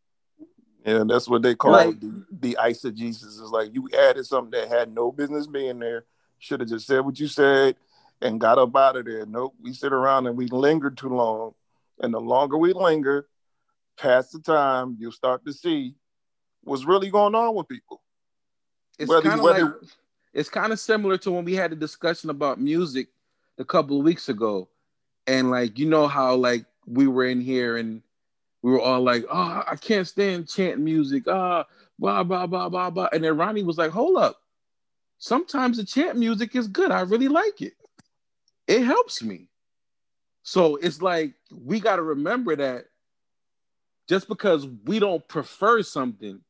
Yeah, 0.85 1.05
that's 1.07 1.29
what 1.29 1.43
they 1.43 1.55
call 1.55 1.73
Like- 1.73 2.01
the, 2.01 2.27
the 2.41 2.57
ice 2.59 2.85
of 2.85 2.95
Jesus. 2.95 3.37
Is 3.37 3.51
like 3.51 3.73
you 3.75 3.89
added 3.97 4.27
something 4.27 4.51
that 4.59 4.69
had 4.69 4.93
no 4.93 5.13
business 5.13 5.47
being 5.47 5.79
there. 5.79 6.05
Should 6.39 6.61
have 6.61 6.69
just 6.69 6.87
said 6.87 7.05
what 7.05 7.21
you 7.21 7.29
said 7.29 7.77
and 8.21 8.41
got 8.41 8.59
up 8.59 8.75
out 8.75 8.97
of 8.97 9.05
there. 9.05 9.25
Nope, 9.27 9.55
we 9.63 9.73
sit 9.73 9.93
around 9.93 10.27
and 10.27 10.37
we 10.37 10.49
lingered 10.49 10.97
too 10.99 11.09
long. 11.09 11.55
And 12.01 12.13
the 12.13 12.21
longer 12.21 12.57
we 12.59 12.73
linger, 12.73 13.29
past 13.97 14.33
the 14.33 14.41
time, 14.41 14.97
you'll 14.99 15.13
start 15.13 15.45
to 15.47 15.53
see 15.53 15.95
what's 16.65 16.85
really 16.85 17.11
going 17.11 17.37
on 17.37 17.55
with 17.55 17.69
people. 17.69 18.02
It's 18.99 19.11
kind 19.11 19.27
of 19.27 19.41
whether- 19.41 19.65
like 19.65 19.91
it's 20.35 20.49
kind 20.49 20.73
of 20.73 20.81
similar 20.81 21.19
to 21.19 21.31
when 21.33 21.45
we 21.45 21.55
had 21.55 21.73
a 21.73 21.77
discussion 21.77 22.31
about 22.31 22.61
music 22.61 23.09
a 23.59 23.65
couple 23.65 23.99
of 23.99 24.05
weeks 24.05 24.29
ago. 24.29 24.69
And 25.27 25.51
like 25.51 25.79
you 25.79 25.87
know 25.87 26.07
how 26.09 26.35
like 26.37 26.65
we 26.87 27.07
were 27.07 27.27
in 27.27 27.41
here 27.41 27.77
and 27.77 28.03
we 28.63 28.71
were 28.71 28.81
all 28.81 29.01
like, 29.03 29.25
oh, 29.31 29.65
I 29.67 29.77
can't 29.77 30.07
stand 30.07 30.49
chant 30.49 30.79
music. 30.79 31.25
Ah, 31.29 31.67
blah, 31.99 32.23
blah, 32.23 32.47
blah, 32.47 32.69
blah, 32.69 32.91
blah. 32.91 33.09
And 33.13 33.25
then 33.25 33.37
Ronnie 33.37 33.65
was 33.65 33.77
like, 33.77 33.91
hold 33.91 34.17
up. 34.19 34.41
Sometimes 35.19 35.77
the 35.77 35.85
chant 35.85 36.17
music 36.17 36.55
is 36.57 36.69
good. 36.69 36.91
I 36.91 37.01
really 37.03 37.29
like 37.29 37.61
it. 37.61 37.75
It 38.69 38.83
helps 38.85 39.23
me. 39.23 39.49
So 40.45 40.77
it's 40.77 41.03
like 41.03 41.35
we 41.53 41.79
got 41.81 41.97
to 41.97 42.03
remember 42.03 42.57
that 42.57 42.87
just 44.09 44.29
because 44.29 44.67
we 44.85 44.99
don't 44.99 45.27
prefer 45.29 45.83
something, 45.83 46.41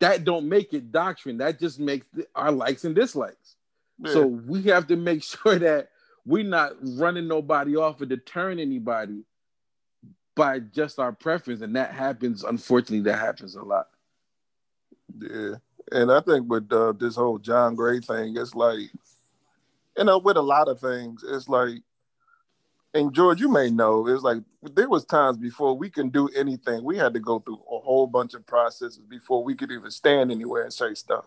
that 0.00 0.24
don't 0.24 0.48
make 0.48 0.72
it 0.72 0.92
doctrine. 0.92 1.38
That 1.38 1.58
just 1.58 1.78
makes 1.78 2.06
our 2.34 2.52
likes 2.52 2.84
and 2.84 2.94
dislikes. 2.94 3.56
Yeah. 3.98 4.12
So 4.12 4.26
we 4.26 4.62
have 4.64 4.86
to 4.88 4.96
make 4.96 5.22
sure 5.22 5.58
that 5.58 5.90
we're 6.24 6.44
not 6.44 6.72
running 6.82 7.28
nobody 7.28 7.76
off 7.76 8.00
or 8.00 8.06
deterring 8.06 8.60
anybody 8.60 9.22
by 10.34 10.58
just 10.58 10.98
our 10.98 11.12
preference. 11.12 11.62
And 11.62 11.76
that 11.76 11.92
happens, 11.92 12.44
unfortunately, 12.44 13.10
that 13.10 13.18
happens 13.18 13.54
a 13.54 13.62
lot. 13.62 13.86
Yeah, 15.18 15.54
and 15.92 16.10
I 16.10 16.20
think 16.20 16.50
with 16.50 16.70
uh, 16.72 16.92
this 16.92 17.16
whole 17.16 17.38
John 17.38 17.74
Gray 17.74 18.00
thing, 18.00 18.36
it's 18.36 18.54
like, 18.54 18.90
you 19.96 20.04
know, 20.04 20.18
with 20.18 20.36
a 20.36 20.42
lot 20.42 20.68
of 20.68 20.80
things, 20.80 21.24
it's 21.26 21.48
like, 21.48 21.78
and 22.96 23.12
George, 23.12 23.40
you 23.40 23.50
may 23.50 23.70
know, 23.70 24.06
it's 24.08 24.22
like 24.22 24.38
there 24.62 24.88
was 24.88 25.04
times 25.04 25.36
before 25.36 25.76
we 25.76 25.90
can 25.90 26.08
do 26.08 26.28
anything, 26.34 26.82
we 26.82 26.96
had 26.96 27.12
to 27.12 27.20
go 27.20 27.38
through 27.38 27.60
a 27.70 27.78
whole 27.78 28.06
bunch 28.06 28.32
of 28.32 28.46
processes 28.46 28.98
before 29.06 29.44
we 29.44 29.54
could 29.54 29.70
even 29.70 29.90
stand 29.90 30.30
anywhere 30.30 30.62
and 30.62 30.72
say 30.72 30.94
stuff. 30.94 31.26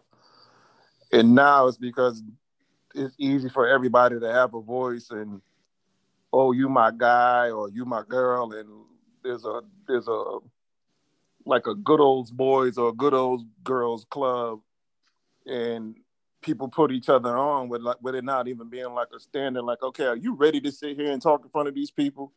And 1.12 1.36
now 1.36 1.68
it's 1.68 1.78
because 1.78 2.24
it's 2.96 3.14
easy 3.20 3.50
for 3.50 3.68
everybody 3.68 4.20
to 4.20 4.34
have 4.34 4.56
a 4.56 4.62
voice 4.62 5.12
and, 5.12 5.42
oh, 6.34 6.54
you 6.54 6.70
my 6.70 6.92
guy 6.92 7.52
or 7.52 7.70
you 7.70 7.86
my 7.86 8.02
girl, 8.08 8.52
and 8.54 8.68
there's 9.24 9.46
a 9.46 9.62
there's 9.88 10.08
a 10.08 10.38
like 11.46 11.68
a 11.68 11.76
good 11.76 12.00
old 12.00 12.36
boys 12.36 12.78
or 12.78 12.94
good 12.94 13.14
old 13.14 13.46
girls 13.64 14.06
club. 14.10 14.60
And 15.46 15.96
people 16.42 16.68
put 16.68 16.92
each 16.92 17.10
other 17.10 17.38
on 17.38 17.70
with 17.70 17.82
like 17.82 17.98
with 18.02 18.16
it 18.16 18.24
not 18.24 18.48
even 18.48 18.70
being 18.70 18.94
like 18.94 19.10
a 19.16 19.20
standard 19.20 19.64
like 19.64 19.82
okay 19.84 20.06
are 20.06 20.16
you 20.16 20.34
ready 20.34 20.62
to 20.62 20.72
sit 20.72 20.96
here 20.96 21.12
and 21.12 21.22
talk 21.22 21.44
in 21.44 21.50
front 21.50 21.68
of 21.68 21.76
these 21.76 21.92
people? 21.92 22.32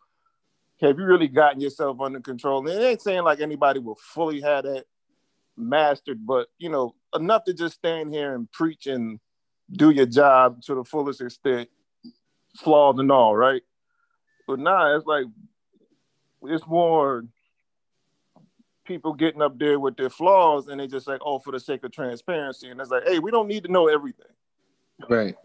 Have 0.81 0.99
you 0.99 1.05
really 1.05 1.29
gotten 1.29 1.61
yourself 1.61 2.01
under 2.01 2.21
control? 2.21 2.67
And 2.67 2.69
it 2.69 2.85
ain't 2.85 3.03
saying 3.03 3.23
like 3.23 3.41
anybody 3.41 3.79
will 3.79 3.99
fully 4.01 4.41
have 4.41 4.65
that 4.65 4.85
mastered 5.57 6.27
but 6.27 6.49
you 6.59 6.69
know 6.69 6.95
enough 7.15 7.45
to 7.45 7.53
just 7.53 7.75
stand 7.75 8.13
here 8.13 8.35
and 8.35 8.51
preach 8.51 8.87
and 8.87 9.21
do 9.71 9.91
your 9.91 10.07
job 10.07 10.63
to 10.63 10.75
the 10.75 10.85
fullest 10.85 11.21
extent 11.21 11.69
flaws 12.57 12.99
and 12.99 13.13
all 13.13 13.37
right? 13.37 13.63
But 14.47 14.59
nah 14.59 14.97
it's 14.97 15.07
like 15.07 15.27
it's 16.45 16.67
more 16.67 17.25
people 18.85 19.13
getting 19.13 19.43
up 19.43 19.59
there 19.59 19.79
with 19.79 19.97
their 19.97 20.11
flaws 20.11 20.69
and 20.69 20.81
they 20.81 20.87
just 20.87 21.07
like, 21.07 21.21
oh, 21.25 21.39
for 21.39 21.53
the 21.53 21.61
sake 21.61 21.85
of 21.85 21.93
transparency. 21.93 22.69
And 22.71 22.81
it's 22.81 22.91
like, 22.91 23.05
hey, 23.07 23.19
we 23.19 23.31
don't 23.31 23.49
need 23.49 23.65
to 23.65 23.73
know 23.73 23.89
everything. 23.89 24.27
Right. 25.09 25.35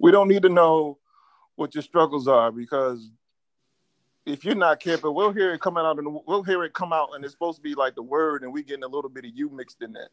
We 0.00 0.10
don't 0.10 0.28
need 0.28 0.42
to 0.42 0.48
know 0.48 0.98
what 1.54 1.74
your 1.74 1.82
struggles 1.82 2.26
are 2.26 2.50
because 2.50 3.10
if 4.26 4.44
you're 4.44 4.54
not 4.54 4.80
careful, 4.80 5.14
we'll 5.14 5.32
hear 5.32 5.54
it 5.54 5.60
coming 5.60 5.84
out 5.84 5.98
and 5.98 6.18
we'll 6.26 6.42
hear 6.42 6.64
it 6.64 6.74
come 6.74 6.92
out 6.92 7.10
and 7.14 7.24
it's 7.24 7.32
supposed 7.32 7.56
to 7.56 7.62
be 7.62 7.74
like 7.74 7.94
the 7.94 8.02
word 8.02 8.42
and 8.42 8.52
we 8.52 8.62
getting 8.62 8.84
a 8.84 8.88
little 8.88 9.08
bit 9.08 9.24
of 9.24 9.30
you 9.34 9.50
mixed 9.50 9.82
in 9.82 9.92
that. 9.92 10.08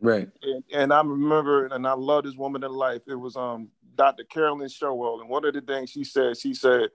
Right. 0.00 0.28
And, 0.42 0.64
and 0.72 0.92
I 0.92 1.00
remember, 1.02 1.66
and 1.66 1.86
I 1.86 1.92
love 1.92 2.24
this 2.24 2.34
woman 2.34 2.64
in 2.64 2.72
life. 2.72 3.02
It 3.06 3.14
was 3.14 3.36
um 3.36 3.68
Dr. 3.94 4.24
Carolyn 4.24 4.68
Sherwell. 4.68 5.20
and 5.20 5.28
one 5.28 5.44
of 5.44 5.54
the 5.54 5.60
things 5.60 5.90
she 5.90 6.04
said, 6.04 6.36
she 6.36 6.54
said, 6.54 6.88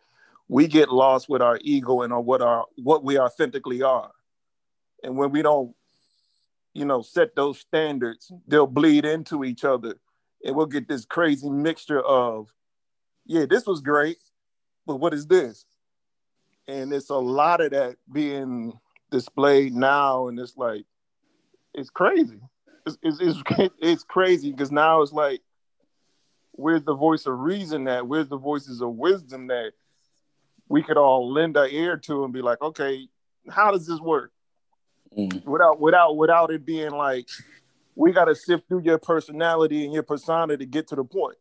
we 0.48 0.68
get 0.68 0.90
lost 0.90 1.30
with 1.30 1.42
our 1.42 1.60
ego 1.62 2.02
and 2.02 2.12
on 2.12 2.26
what 2.26 2.42
our 2.42 2.66
what 2.76 3.04
we 3.04 3.20
authentically 3.20 3.84
are, 3.84 4.12
and 5.04 5.18
when 5.18 5.32
we 5.32 5.42
don't, 5.42 5.74
you 6.74 6.86
know, 6.86 7.02
set 7.02 7.36
those 7.36 7.60
standards, 7.60 8.32
they'll 8.48 8.68
bleed 8.68 9.06
into 9.06 9.44
each 9.44 9.64
other, 9.64 9.96
and 10.44 10.56
we'll 10.56 10.66
get 10.66 10.88
this 10.88 11.06
crazy 11.06 11.50
mixture 11.50 12.02
of, 12.02 12.48
yeah, 13.26 13.46
this 13.50 13.66
was 13.66 13.82
great, 13.82 14.18
but 14.86 14.98
what 14.98 15.14
is 15.14 15.28
this? 15.28 15.66
And 16.68 16.94
it's 16.94 17.10
a 17.10 17.16
lot 17.16 17.62
of 17.62 17.72
that 17.72 17.98
being 18.12 18.74
displayed 19.12 19.74
now, 19.74 20.28
and 20.28 20.40
it's 20.40 20.58
like, 20.58 20.86
it's 21.74 21.90
crazy. 21.90 22.40
It's, 22.86 22.98
it's, 23.02 23.20
it's, 23.20 23.74
it's 23.82 24.04
crazy 24.04 24.52
because 24.52 24.72
now 24.72 25.02
it's 25.02 25.12
like 25.14 25.42
where's 26.60 26.84
the 26.84 26.96
voice 26.96 27.26
of 27.26 27.40
reason 27.40 27.86
that 27.86 28.06
where's 28.06 28.28
the 28.28 28.38
voices 28.38 28.82
of 28.82 28.90
wisdom 28.96 29.48
that 29.48 29.72
we 30.68 30.84
could 30.84 30.98
all 30.98 31.32
lend 31.32 31.56
our 31.56 31.68
ear 31.68 31.96
to 31.96 32.26
and 32.26 32.34
be 32.34 32.42
like 32.42 32.62
okay 32.62 33.08
how 33.50 33.72
does 33.72 33.88
this 33.88 34.00
work 34.02 34.32
Mm. 35.18 35.44
without 35.46 35.80
without 35.80 36.16
without 36.18 36.52
it 36.52 36.66
being 36.66 36.92
like 36.92 37.28
we 37.96 38.12
got 38.12 38.26
to 38.26 38.36
sift 38.36 38.68
through 38.68 38.82
your 38.84 39.00
personality 39.00 39.84
and 39.84 39.92
your 39.94 40.04
persona 40.04 40.56
to 40.56 40.66
get 40.66 40.88
to 40.90 40.96
the 40.96 41.04
point 41.04 41.38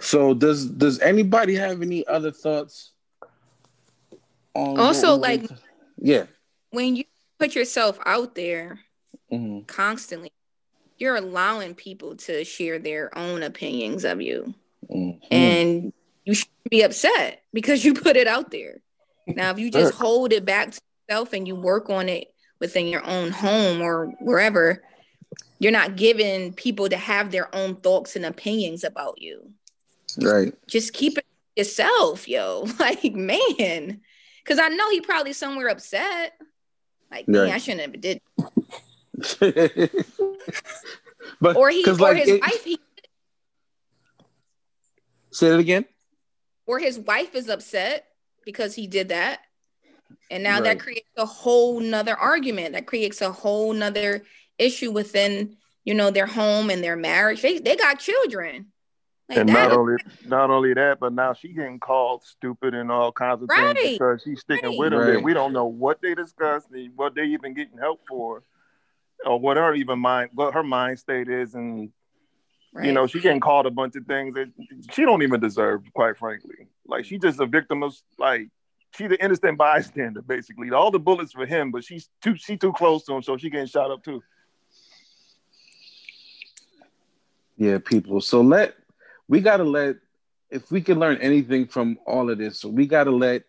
So 0.00 0.32
does 0.34 0.66
does 0.66 1.00
anybody 1.00 1.54
have 1.56 1.82
any 1.82 2.06
other 2.06 2.30
thoughts 2.30 2.92
on 4.54 4.78
Also, 4.78 5.16
like- 5.16 5.48
to- 5.48 5.58
yeah. 5.98 6.24
When 6.70 6.96
you 6.96 7.04
put 7.38 7.54
yourself 7.54 7.98
out 8.06 8.34
there 8.34 8.80
Mhm. 9.32 9.66
constantly, 9.66 10.32
you're 10.96 11.16
allowing 11.16 11.74
people 11.74 12.16
to 12.16 12.44
share 12.44 12.78
their 12.78 13.16
own 13.16 13.42
opinions 13.42 14.04
of 14.04 14.20
you. 14.22 14.54
Mhm. 14.90 15.20
and 15.30 15.92
you 16.24 16.32
should 16.34 16.48
be 16.70 16.80
upset 16.82 17.42
because 17.52 17.84
you 17.84 17.92
put 17.92 18.16
it 18.16 18.26
out 18.26 18.50
there. 18.50 18.80
Now, 19.26 19.50
if 19.50 19.58
you 19.58 19.70
just 19.70 19.92
hold 19.94 20.32
it 20.32 20.44
back 20.46 20.70
to 20.70 20.80
yourself 21.08 21.32
and 21.32 21.46
you 21.48 21.54
work 21.54 21.88
on 21.90 22.08
it 22.08 22.32
within 22.60 22.86
your 22.86 23.04
own 23.06 23.30
home 23.30 23.80
or 23.80 24.06
wherever, 24.20 24.82
you're 25.58 25.72
not 25.72 25.96
giving 25.96 26.52
people 26.52 26.88
to 26.88 26.96
have 26.96 27.30
their 27.30 27.54
own 27.54 27.76
thoughts 27.76 28.16
and 28.16 28.24
opinions 28.24 28.84
about 28.84 29.20
you. 29.20 29.50
right. 30.20 30.52
Just 30.66 30.92
keep 30.92 31.18
it 31.18 31.24
yourself, 31.56 32.28
yo. 32.28 32.66
Like, 32.78 33.12
man, 33.14 34.00
because 34.44 34.58
I 34.58 34.68
know 34.68 34.90
he 34.90 35.00
probably 35.00 35.32
somewhere 35.32 35.68
upset. 35.68 36.32
Like, 37.10 37.26
man, 37.28 37.50
I 37.50 37.58
shouldn't 37.58 37.80
have 37.92 38.00
did. 38.00 38.20
but 41.40 41.56
Or 41.56 41.70
he, 41.70 41.84
or 41.88 41.92
like, 41.94 42.16
his 42.18 42.28
it- 42.28 42.40
wife, 42.42 42.64
he, 42.64 42.78
say 45.30 45.48
it 45.54 45.60
again. 45.60 45.84
or 46.66 46.78
his 46.78 46.98
wife 46.98 47.34
is 47.34 47.48
upset 47.48 48.04
because 48.44 48.74
he 48.74 48.86
did 48.86 49.08
that 49.08 49.40
and 50.30 50.42
now 50.42 50.56
Right. 50.56 50.64
that 50.64 50.80
creates 50.80 51.08
a 51.16 51.26
whole 51.26 51.80
nother 51.80 52.16
argument 52.16 52.72
that 52.74 52.86
creates 52.86 53.20
a 53.20 53.32
whole 53.32 53.72
nother 53.72 54.24
issue 54.58 54.90
within 54.90 55.56
you 55.84 55.94
know 55.94 56.10
their 56.10 56.26
home 56.26 56.70
and 56.70 56.82
their 56.82 56.96
marriage 56.96 57.42
they, 57.42 57.58
they 57.58 57.76
got 57.76 57.98
children 57.98 58.66
like 59.28 59.38
and 59.38 59.48
that 59.48 59.52
not 59.52 59.72
only 59.72 59.96
not 60.26 60.50
only 60.50 60.74
that 60.74 60.98
but 61.00 61.12
now 61.12 61.32
she 61.32 61.48
getting 61.52 61.78
called 61.78 62.22
stupid 62.24 62.74
and 62.74 62.90
all 62.90 63.12
kinds 63.12 63.42
of 63.42 63.48
Right. 63.48 63.76
things 63.76 63.92
because 63.92 64.22
she's 64.22 64.40
sticking 64.40 64.70
Right. 64.70 64.78
with 64.78 64.92
him 64.92 65.00
Right. 65.00 65.14
and 65.14 65.24
we 65.24 65.34
don't 65.34 65.52
know 65.52 65.66
what 65.66 66.00
they 66.02 66.14
discussed 66.14 66.68
what 66.96 67.14
they 67.14 67.24
even 67.24 67.54
getting 67.54 67.78
help 67.78 68.00
for 68.08 68.42
or 69.24 69.38
what 69.38 69.56
her 69.56 69.74
even 69.74 69.98
mind 69.98 70.30
what 70.34 70.54
her 70.54 70.62
mind 70.62 70.98
state 70.98 71.28
is 71.28 71.54
and 71.54 71.90
right? 72.72 72.86
you 72.86 72.92
know 72.92 73.06
she 73.06 73.20
getting 73.20 73.40
called 73.40 73.66
a 73.66 73.70
bunch 73.70 73.96
of 73.96 74.06
things 74.06 74.34
that 74.34 74.48
she 74.92 75.02
don't 75.02 75.22
even 75.22 75.40
deserve 75.40 75.82
quite 75.94 76.16
frankly 76.16 76.54
like 76.86 77.04
she 77.04 77.18
just 77.18 77.40
a 77.40 77.46
victim 77.46 77.82
of 77.82 77.94
like 78.18 78.48
she 78.96 79.06
the 79.06 79.22
innocent 79.22 79.58
bystander 79.58 80.22
basically 80.22 80.70
all 80.70 80.90
the 80.90 80.98
bullets 80.98 81.32
for 81.32 81.46
him 81.46 81.70
but 81.70 81.84
she's 81.84 82.08
too 82.22 82.36
she 82.36 82.56
too 82.56 82.72
close 82.72 83.04
to 83.04 83.12
him 83.14 83.22
so 83.22 83.36
she 83.36 83.50
getting 83.50 83.66
shot 83.66 83.90
up 83.90 84.02
too 84.02 84.22
Yeah, 87.58 87.78
people. 87.78 88.20
So 88.20 88.40
let 88.40 88.76
we 89.26 89.40
gotta 89.40 89.64
let 89.64 89.96
if 90.48 90.70
we 90.70 90.80
can 90.80 90.98
learn 90.98 91.18
anything 91.18 91.66
from 91.66 91.98
all 92.06 92.30
of 92.30 92.38
this, 92.38 92.60
so 92.60 92.68
we 92.68 92.86
gotta 92.86 93.10
let 93.10 93.42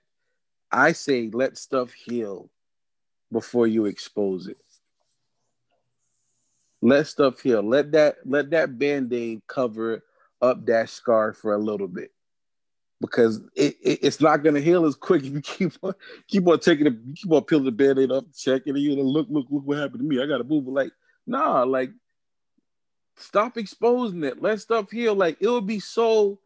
I 0.71 0.91
say 0.91 1.29
let 1.31 1.57
stuff 1.57 1.93
heal 1.93 2.49
before 3.31 3.67
you 3.67 3.85
expose 3.85 4.47
it. 4.47 4.57
Let 6.81 7.05
stuff 7.05 7.39
heal. 7.39 7.61
Let 7.61 7.91
that 7.91 8.17
let 8.25 8.49
that 8.49 8.79
band-aid 8.79 9.43
cover 9.47 10.03
up 10.41 10.65
that 10.65 10.89
scar 10.89 11.33
for 11.33 11.53
a 11.53 11.59
little 11.59 11.87
bit. 11.87 12.11
Because 13.01 13.37
it, 13.55 13.77
it 13.81 13.99
it's 14.01 14.19
not 14.19 14.43
gonna 14.43 14.59
heal 14.59 14.85
as 14.85 14.95
quick 14.95 15.23
if 15.23 15.31
you 15.31 15.41
keep 15.41 15.73
on 15.81 15.93
keep 16.27 16.47
on 16.47 16.59
taking 16.59 16.87
it, 16.87 16.95
keep 17.15 17.31
on 17.31 17.43
peeling 17.43 17.65
the 17.65 17.71
band-aid 17.71 18.11
up, 18.11 18.25
checking 18.35 18.75
it, 18.75 18.79
you 18.79 18.95
know, 18.95 19.03
look, 19.03 19.27
look, 19.29 19.47
look 19.49 19.63
what 19.65 19.77
happened 19.77 19.99
to 19.99 20.05
me. 20.05 20.21
I 20.21 20.25
gotta 20.25 20.43
move. 20.43 20.65
But 20.65 20.73
like, 20.73 20.91
nah, 21.25 21.63
like 21.63 21.91
stop 23.15 23.57
exposing 23.57 24.23
it. 24.23 24.41
Let 24.41 24.59
stuff 24.59 24.91
heal. 24.91 25.15
Like 25.15 25.37
it 25.39 25.49
would 25.49 25.67
be 25.67 25.79
so 25.79 26.39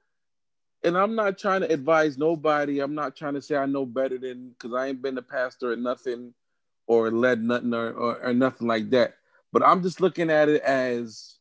and 0.84 0.98
I'm 0.98 1.16
not 1.16 1.38
trying 1.38 1.62
to 1.62 1.72
advise 1.72 2.18
nobody. 2.18 2.80
I'm 2.80 2.96
not 2.96 3.16
trying 3.16 3.36
to 3.36 3.42
say 3.42 3.56
I 3.56 3.66
know 3.66 3.86
better 3.86 4.18
than 4.18 4.50
because 4.50 4.74
I 4.76 4.88
ain't 4.88 5.02
been 5.02 5.18
a 5.18 5.22
pastor 5.22 5.72
or 5.72 5.76
nothing 5.76 6.34
or 6.88 7.10
led 7.10 7.42
nothing 7.42 7.74
or, 7.74 7.92
or, 7.92 8.22
or, 8.22 8.34
nothing 8.34 8.68
like 8.68 8.90
that. 8.90 9.16
But 9.54 9.64
I'm 9.64 9.82
just 9.82 10.02
looking 10.02 10.30
at 10.30 10.50
it 10.50 10.62
as 10.62 11.36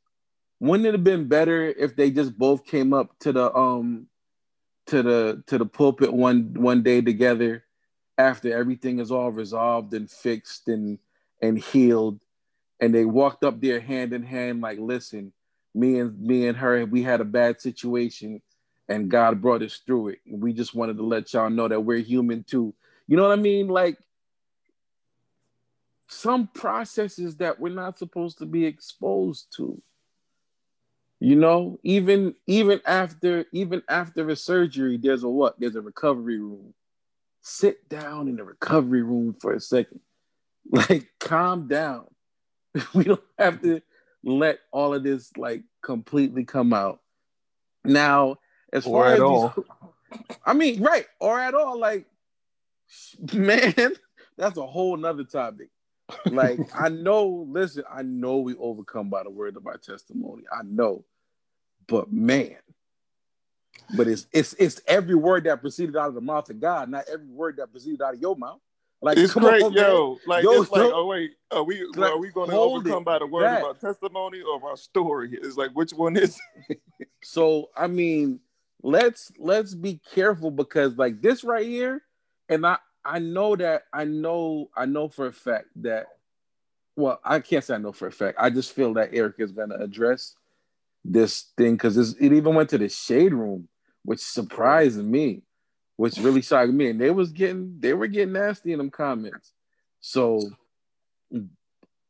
wouldn't 0.61 0.87
it 0.87 0.95
have 0.95 1.03
been 1.03 1.27
better 1.27 1.67
if 1.67 1.97
they 1.97 2.11
just 2.11 2.39
both 2.39 2.65
came 2.65 2.93
up 2.93 3.19
to 3.21 3.33
the 3.33 3.53
um 3.55 4.07
to 4.87 5.03
the 5.03 5.43
to 5.47 5.59
the 5.59 5.67
pulpit 5.67 6.13
one 6.13 6.55
one 6.55 6.83
day 6.83 7.01
together 7.01 7.65
after 8.19 8.57
everything 8.57 8.99
is 8.99 9.11
all 9.11 9.31
resolved 9.31 9.95
and 9.95 10.11
fixed 10.11 10.69
and 10.69 10.99
and 11.41 11.59
healed 11.59 12.21
and 12.81 12.95
they 12.95 13.05
walked 13.05 13.45
up 13.45 13.61
there 13.61 13.81
hand 13.81 14.13
in 14.13 14.23
hand 14.23 14.61
like 14.61 14.79
listen 14.79 15.33
me 15.75 15.99
and 15.99 16.21
me 16.21 16.47
and 16.47 16.59
her 16.59 16.85
we 16.85 17.03
had 17.03 17.21
a 17.21 17.25
bad 17.25 17.61
situation 17.61 18.43
and 18.89 19.11
God 19.11 19.41
brought 19.41 19.63
us 19.63 19.81
through 19.85 20.09
it. 20.09 20.19
We 20.29 20.53
just 20.53 20.75
wanted 20.75 20.97
to 20.99 21.05
let 21.05 21.33
y'all 21.33 21.51
know 21.51 21.69
that 21.69 21.81
we're 21.81 21.99
human 21.99 22.45
too. 22.45 22.75
You 23.07 23.17
know 23.17 23.29
what 23.29 23.39
I 23.39 23.41
mean? 23.41 23.69
Like 23.69 23.99
some 26.09 26.49
processes 26.49 27.37
that 27.37 27.59
we're 27.59 27.73
not 27.73 27.99
supposed 27.99 28.39
to 28.39 28.47
be 28.47 28.67
exposed 28.67 29.47
to. 29.57 29.81
You 31.23 31.37
know, 31.37 31.79
even 31.85 32.35
even 32.49 32.81
after 32.85 33.45
even 33.53 33.85
after 33.89 34.29
a 34.29 34.35
surgery, 34.35 34.97
there's 34.97 35.23
a 35.23 35.29
what? 35.29 35.55
There's 35.57 35.77
a 35.77 35.81
recovery 35.81 36.41
room. 36.41 36.75
Sit 37.43 37.89
down 37.89 38.27
in 38.27 38.35
the 38.35 38.43
recovery 38.43 39.03
room 39.03 39.37
for 39.41 39.55
a 39.55 39.61
second. 39.61 40.01
Like 40.73 41.07
calm 41.21 41.69
down. 41.69 42.07
we 42.95 43.05
don't 43.05 43.23
have 43.39 43.63
to 43.63 43.83
let 44.25 44.59
all 44.73 44.95
of 44.95 45.05
this 45.05 45.31
like 45.37 45.63
completely 45.81 46.43
come 46.45 46.73
out. 46.73 47.01
Now, 47.85 48.39
as 48.73 48.85
or 48.85 49.05
far 49.05 49.13
as 49.15 49.21
all. 49.21 49.55
These, 49.57 50.21
I 50.45 50.55
mean, 50.55 50.83
right, 50.83 51.07
or 51.21 51.39
at 51.39 51.55
all. 51.55 51.79
Like, 51.79 52.07
man, 53.33 53.93
that's 54.37 54.57
a 54.57 54.67
whole 54.67 54.97
nother 54.97 55.25
topic. 55.25 55.69
Like, 56.27 56.59
I 56.77 56.89
know, 56.89 57.47
listen, 57.49 57.85
I 57.93 58.03
know 58.03 58.39
we 58.39 58.57
overcome 58.57 59.09
by 59.09 59.23
the 59.23 59.31
word 59.31 59.57
of 59.57 59.67
our 59.69 59.79
testimony. 59.79 60.45
I 60.53 60.63
know. 60.65 61.05
But 61.93 62.11
man, 62.11 62.57
but 63.95 64.09
it's 64.09 64.27
it's 64.33 64.55
it's 64.55 64.81
every 64.87 65.15
word 65.15 65.45
that 65.45 65.61
proceeded 65.61 65.95
out 65.95 66.09
of 66.09 66.15
the 66.15 66.23
mouth 66.23 66.49
of 66.49 66.59
God, 66.59 66.89
not 66.89 67.05
every 67.07 67.27
word 67.27 67.59
that 67.59 67.71
proceeded 67.71 68.01
out 68.01 68.15
of 68.15 68.21
your 68.23 68.35
mouth. 68.35 68.61
Like 69.03 69.19
it's 69.19 69.35
great, 69.35 69.63
on, 69.63 69.75
yo. 69.75 70.19
Like 70.27 70.43
yo, 70.43 70.63
it's 70.63 70.71
like, 70.71 70.91
oh 70.91 71.05
wait, 71.05 71.33
are 71.51 71.65
we 71.65 71.85
like, 71.95 72.13
are 72.13 72.19
we 72.19 72.31
going 72.31 72.49
to 72.49 72.57
overcome 72.57 73.05
by 73.05 73.19
the 73.19 73.27
word 73.27 73.43
that. 73.43 73.59
of 73.59 73.65
our 73.65 73.75
testimony 73.75 74.41
or 74.41 74.71
our 74.71 74.79
story? 74.79 75.39
It's 75.43 75.59
like 75.59 75.73
which 75.73 75.93
one 75.93 76.17
is? 76.17 76.41
so 77.23 77.69
I 77.77 77.89
mean, 77.89 78.41
let's 78.83 79.31
let's 79.39 79.75
be 79.75 80.01
careful 80.15 80.51
because 80.51 80.97
like 80.97 81.21
this 81.21 81.45
right 81.45 81.67
here, 81.67 82.01
and 82.49 82.67
I 82.67 82.79
I 83.05 83.19
know 83.19 83.55
that 83.57 83.83
I 83.93 84.05
know 84.05 84.71
I 84.75 84.87
know 84.87 85.11
for 85.11 85.27
a 85.27 85.33
fact 85.33 85.67
that 85.77 86.07
well 86.97 87.21
I 87.23 87.41
can't 87.41 87.63
say 87.63 87.75
I 87.75 87.79
know 87.79 87.93
for 87.93 88.07
a 88.07 88.13
fact. 88.13 88.39
I 88.41 88.49
just 88.49 88.73
feel 88.73 88.95
that 88.95 89.11
Eric 89.13 89.35
is 89.41 89.53
gonna 89.53 89.77
address 89.77 90.37
this 91.05 91.53
thing 91.57 91.75
because 91.75 91.97
it 92.15 92.33
even 92.33 92.55
went 92.55 92.71
to 92.71 92.79
the 92.79 92.89
shade 92.89 93.35
room, 93.35 93.69
which 94.05 94.21
surprised 94.21 95.03
me, 95.03 95.43
which 95.97 96.19
really 96.19 96.43
shocked 96.43 96.73
me. 96.73 96.91
And 96.91 97.01
they 97.01 97.11
was 97.11 97.33
getting 97.33 97.77
they 97.79 97.95
were 97.95 98.07
getting 98.07 98.33
nasty 98.33 98.73
in 98.73 98.79
them 98.79 98.91
comments. 98.91 99.53
So 100.01 100.41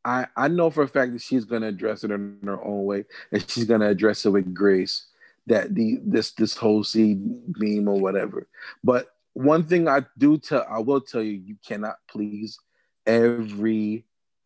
I 0.05 0.27
I 0.35 0.47
know 0.47 0.69
for 0.69 0.83
a 0.83 0.87
fact 0.87 1.13
that 1.13 1.21
she's 1.21 1.45
gonna 1.45 1.67
address 1.67 2.03
it 2.03 2.11
in 2.11 2.39
her 2.43 2.63
own 2.63 2.85
way, 2.85 3.05
and 3.31 3.49
she's 3.49 3.65
gonna 3.65 3.87
address 3.87 4.25
it 4.25 4.29
with 4.29 4.53
grace 4.53 5.07
that 5.47 5.75
the 5.75 5.99
this 6.03 6.31
this 6.31 6.55
whole 6.55 6.83
seed 6.83 7.21
meme 7.57 7.87
or 7.87 7.99
whatever. 7.99 8.47
But 8.83 9.07
one 9.33 9.63
thing 9.63 9.87
I 9.87 10.05
do 10.17 10.37
tell 10.37 10.65
I 10.69 10.79
will 10.79 11.01
tell 11.01 11.21
you, 11.21 11.33
you 11.33 11.57
cannot 11.65 11.95
please 12.09 12.59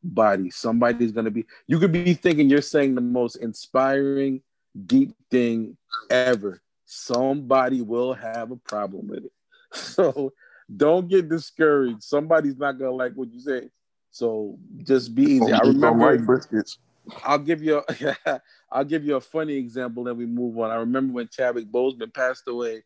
everybody. 0.07 0.49
Somebody's 0.49 1.11
gonna 1.11 1.31
be 1.31 1.45
you 1.67 1.79
could 1.79 1.91
be 1.91 2.13
thinking 2.13 2.49
you're 2.49 2.61
saying 2.61 2.95
the 2.95 3.01
most 3.01 3.35
inspiring, 3.37 4.41
deep 4.85 5.13
thing 5.29 5.77
ever. 6.09 6.61
Somebody 6.85 7.81
will 7.81 8.13
have 8.13 8.51
a 8.51 8.57
problem 8.57 9.07
with 9.07 9.25
it. 9.25 9.31
So 9.73 10.33
don't 10.75 11.07
get 11.09 11.29
discouraged. 11.29 12.03
Somebody's 12.03 12.57
not 12.57 12.79
gonna 12.79 12.91
like 12.91 13.13
what 13.13 13.31
you 13.31 13.39
say. 13.39 13.69
So 14.11 14.57
just 14.83 15.13
be 15.13 15.23
easy. 15.23 15.53
I 15.53 15.59
remember 15.59 16.17
briskets. 16.17 16.77
I'll 17.23 17.37
give 17.37 17.61
you 17.61 17.83
a, 17.87 18.41
I'll 18.71 18.85
give 18.85 19.03
you 19.05 19.15
a 19.15 19.21
funny 19.21 19.55
example, 19.55 20.05
then 20.05 20.17
we 20.17 20.25
move 20.25 20.57
on. 20.57 20.71
I 20.71 20.75
remember 20.75 21.13
when 21.13 21.27
Chadwick 21.27 21.69
Boseman 21.69 22.13
passed 22.13 22.47
away, 22.47 22.83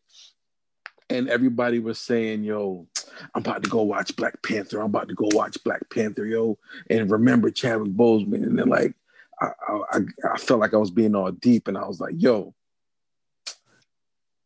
and 1.08 1.28
everybody 1.28 1.78
was 1.78 1.98
saying, 1.98 2.42
"Yo, 2.42 2.88
I'm 3.34 3.42
about 3.42 3.62
to 3.64 3.70
go 3.70 3.82
watch 3.82 4.14
Black 4.16 4.42
Panther. 4.42 4.80
I'm 4.80 4.86
about 4.86 5.08
to 5.08 5.14
go 5.14 5.28
watch 5.32 5.62
Black 5.64 5.82
Panther, 5.90 6.26
yo." 6.26 6.58
And 6.90 7.10
remember 7.10 7.50
Chadwick 7.50 7.92
Boseman, 7.92 8.42
and 8.44 8.58
then 8.58 8.68
like, 8.68 8.94
I, 9.40 9.50
I, 9.92 9.98
I 10.32 10.38
felt 10.38 10.60
like 10.60 10.74
I 10.74 10.78
was 10.78 10.90
being 10.90 11.14
all 11.14 11.30
deep, 11.30 11.68
and 11.68 11.78
I 11.78 11.86
was 11.86 12.00
like, 12.00 12.14
"Yo, 12.16 12.54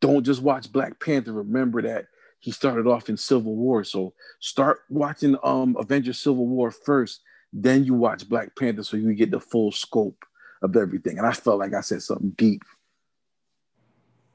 don't 0.01 0.23
just 0.23 0.41
watch 0.41 0.71
Black 0.71 0.99
Panther. 0.99 1.33
Remember 1.33 1.81
that." 1.81 2.07
He 2.39 2.51
started 2.51 2.85
off 2.85 3.09
in 3.09 3.17
Civil 3.17 3.55
War, 3.55 3.83
so 3.83 4.13
start 4.39 4.81
watching 4.89 5.37
um 5.43 5.75
Avengers 5.79 6.19
Civil 6.19 6.45
War 6.45 6.69
first, 6.69 7.21
then 7.51 7.83
you 7.83 7.93
watch 7.93 8.27
Black 8.27 8.55
Panther 8.55 8.83
so 8.83 8.97
you 8.97 9.13
get 9.13 9.31
the 9.31 9.39
full 9.39 9.71
scope 9.71 10.23
of 10.61 10.75
everything. 10.75 11.17
And 11.17 11.27
I 11.27 11.31
felt 11.31 11.59
like 11.59 11.73
I 11.73 11.81
said 11.81 12.01
something 12.01 12.31
deep. 12.31 12.61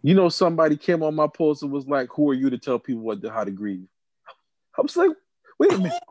You 0.03 0.15
know, 0.15 0.29
somebody 0.29 0.77
came 0.77 1.03
on 1.03 1.15
my 1.15 1.29
post 1.29 1.63
and 1.63 1.71
was 1.71 1.87
like, 1.87 2.09
Who 2.13 2.31
are 2.31 2.35
you 2.35 2.51
to 2.51 2.59
tell 2.59 2.79
people 2.79 3.03
what 3.03 3.23
to, 3.23 3.31
how 3.31 3.45
to 3.45 3.51
grieve? 3.51 3.87
I 4.79 4.83
was 4.83 4.97
like, 4.97 5.11
wait 5.59 5.73
a 5.73 5.79
minute. 5.79 6.03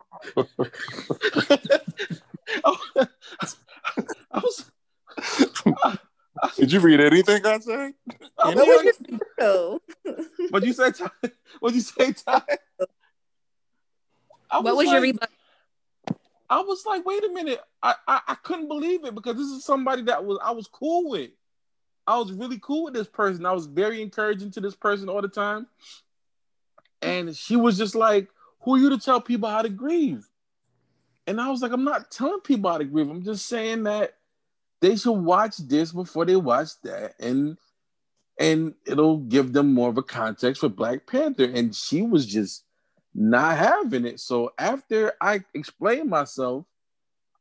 I 4.31 4.39
was 4.39 4.71
Did 6.57 6.71
you 6.71 6.79
read 6.79 6.99
anything 6.99 7.45
I 7.45 7.59
said? 7.59 7.93
what 8.35 8.55
was 8.55 8.95
your 9.39 9.79
What'd 10.49 10.67
you 10.67 10.73
say, 10.73 10.91
Ty? 10.91 11.09
What'd 11.59 11.75
you 11.75 11.81
say, 11.81 12.13
Ty? 12.13 12.41
What 14.49 14.63
was, 14.63 14.75
was 14.75 14.85
like, 14.87 14.93
your 14.93 15.01
rebuttal? 15.01 15.35
I 16.49 16.59
was 16.59 16.85
like, 16.85 17.05
wait 17.05 17.23
a 17.23 17.29
minute. 17.29 17.61
I, 17.81 17.95
I, 18.07 18.21
I 18.27 18.35
couldn't 18.35 18.67
believe 18.67 19.05
it 19.05 19.15
because 19.15 19.37
this 19.37 19.47
is 19.47 19.63
somebody 19.63 20.01
that 20.03 20.25
was 20.25 20.37
I 20.43 20.51
was 20.51 20.67
cool 20.67 21.09
with. 21.09 21.31
I 22.05 22.17
was 22.17 22.33
really 22.33 22.59
cool 22.61 22.85
with 22.85 22.93
this 22.93 23.07
person. 23.07 23.45
I 23.45 23.53
was 23.53 23.67
very 23.67 24.01
encouraging 24.01 24.51
to 24.51 24.61
this 24.61 24.75
person 24.75 25.07
all 25.07 25.21
the 25.21 25.29
time. 25.29 25.67
And 27.01 27.35
she 27.35 27.55
was 27.55 27.77
just 27.77 27.95
like, 27.95 28.27
Who 28.63 28.75
are 28.75 28.77
you 28.77 28.89
to 28.89 28.97
tell 28.97 29.21
people 29.21 29.49
how 29.49 29.61
to 29.61 29.69
grieve? 29.69 30.27
And 31.27 31.39
I 31.39 31.49
was 31.49 31.61
like, 31.61 31.71
I'm 31.71 31.83
not 31.83 32.11
telling 32.11 32.41
people 32.41 32.69
how 32.71 32.77
to 32.77 32.83
grieve. 32.83 33.09
I'm 33.09 33.23
just 33.23 33.47
saying 33.47 33.83
that 33.83 34.15
they 34.81 34.95
should 34.95 35.11
watch 35.11 35.57
this 35.57 35.91
before 35.91 36.25
they 36.25 36.35
watch 36.35 36.69
that. 36.83 37.13
And 37.19 37.57
and 38.39 38.73
it'll 38.87 39.17
give 39.17 39.53
them 39.53 39.73
more 39.73 39.89
of 39.89 39.97
a 39.97 40.03
context 40.03 40.61
for 40.61 40.69
Black 40.69 41.05
Panther. 41.05 41.43
And 41.43 41.75
she 41.75 42.01
was 42.01 42.25
just 42.25 42.63
not 43.13 43.57
having 43.57 44.05
it. 44.05 44.19
So 44.19 44.51
after 44.57 45.13
I 45.21 45.43
explained 45.53 46.09
myself, 46.09 46.65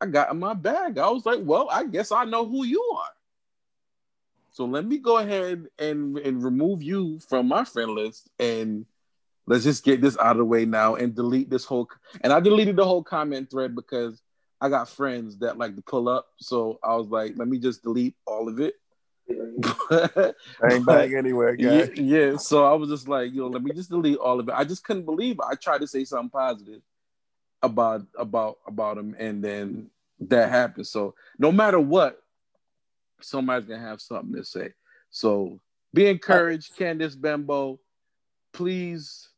I 0.00 0.06
got 0.06 0.30
in 0.30 0.38
my 0.38 0.54
bag. 0.54 0.98
I 0.98 1.08
was 1.08 1.24
like, 1.24 1.40
well, 1.42 1.68
I 1.70 1.84
guess 1.84 2.12
I 2.12 2.24
know 2.24 2.46
who 2.46 2.64
you 2.64 2.82
are. 2.98 3.12
So 4.50 4.64
let 4.64 4.84
me 4.84 4.98
go 4.98 5.18
ahead 5.18 5.68
and, 5.78 6.18
and 6.18 6.42
remove 6.42 6.82
you 6.82 7.20
from 7.20 7.48
my 7.48 7.64
friend 7.64 7.92
list 7.92 8.28
and 8.38 8.84
let's 9.46 9.64
just 9.64 9.84
get 9.84 10.00
this 10.00 10.16
out 10.18 10.32
of 10.32 10.38
the 10.38 10.44
way 10.44 10.64
now 10.64 10.94
and 10.94 11.14
delete 11.14 11.50
this 11.50 11.64
whole 11.64 11.88
and 12.22 12.32
I 12.32 12.40
deleted 12.40 12.76
the 12.76 12.84
whole 12.84 13.02
comment 13.02 13.50
thread 13.50 13.74
because 13.74 14.22
I 14.60 14.68
got 14.68 14.88
friends 14.88 15.38
that 15.38 15.58
like 15.58 15.74
to 15.76 15.82
pull 15.82 16.08
up. 16.08 16.26
So 16.38 16.78
I 16.84 16.94
was 16.94 17.08
like, 17.08 17.32
let 17.36 17.48
me 17.48 17.58
just 17.58 17.82
delete 17.82 18.14
all 18.26 18.48
of 18.48 18.60
it 18.60 18.74
i 19.90 20.32
ain't 20.70 20.86
back 20.86 21.12
anywhere, 21.12 21.54
guys. 21.56 21.90
Yeah, 21.94 22.02
yeah, 22.02 22.36
so 22.36 22.64
I 22.64 22.74
was 22.74 22.88
just 22.88 23.08
like, 23.08 23.32
yo, 23.32 23.48
let 23.48 23.62
me 23.62 23.72
just 23.72 23.90
delete 23.90 24.18
all 24.18 24.40
of 24.40 24.48
it. 24.48 24.54
I 24.56 24.64
just 24.64 24.84
couldn't 24.84 25.04
believe 25.04 25.36
it. 25.36 25.44
I 25.48 25.54
tried 25.54 25.80
to 25.80 25.86
say 25.86 26.04
something 26.04 26.30
positive 26.30 26.82
about 27.62 28.02
about 28.18 28.58
about 28.66 28.98
him, 28.98 29.14
and 29.18 29.42
then 29.42 29.90
that 30.20 30.50
happened. 30.50 30.86
So 30.86 31.14
no 31.38 31.52
matter 31.52 31.78
what, 31.78 32.22
somebody's 33.20 33.68
gonna 33.68 33.80
have 33.80 34.00
something 34.00 34.34
to 34.34 34.44
say. 34.44 34.72
So 35.10 35.60
Be 35.92 36.06
encouraged, 36.06 36.76
Candice 36.76 37.20
Benbow. 37.20 37.78
Please, 38.52 39.28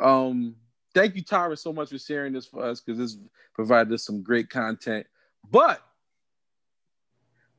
um, 0.00 0.56
thank 0.94 1.16
you, 1.16 1.22
Tyra, 1.22 1.58
so 1.58 1.72
much 1.72 1.90
for 1.90 1.98
sharing 1.98 2.32
this 2.32 2.46
for 2.46 2.64
us 2.64 2.80
because 2.80 2.98
this 2.98 3.18
provided 3.54 3.92
us 3.92 4.04
some 4.04 4.22
great 4.22 4.48
content. 4.50 5.06
But 5.50 5.82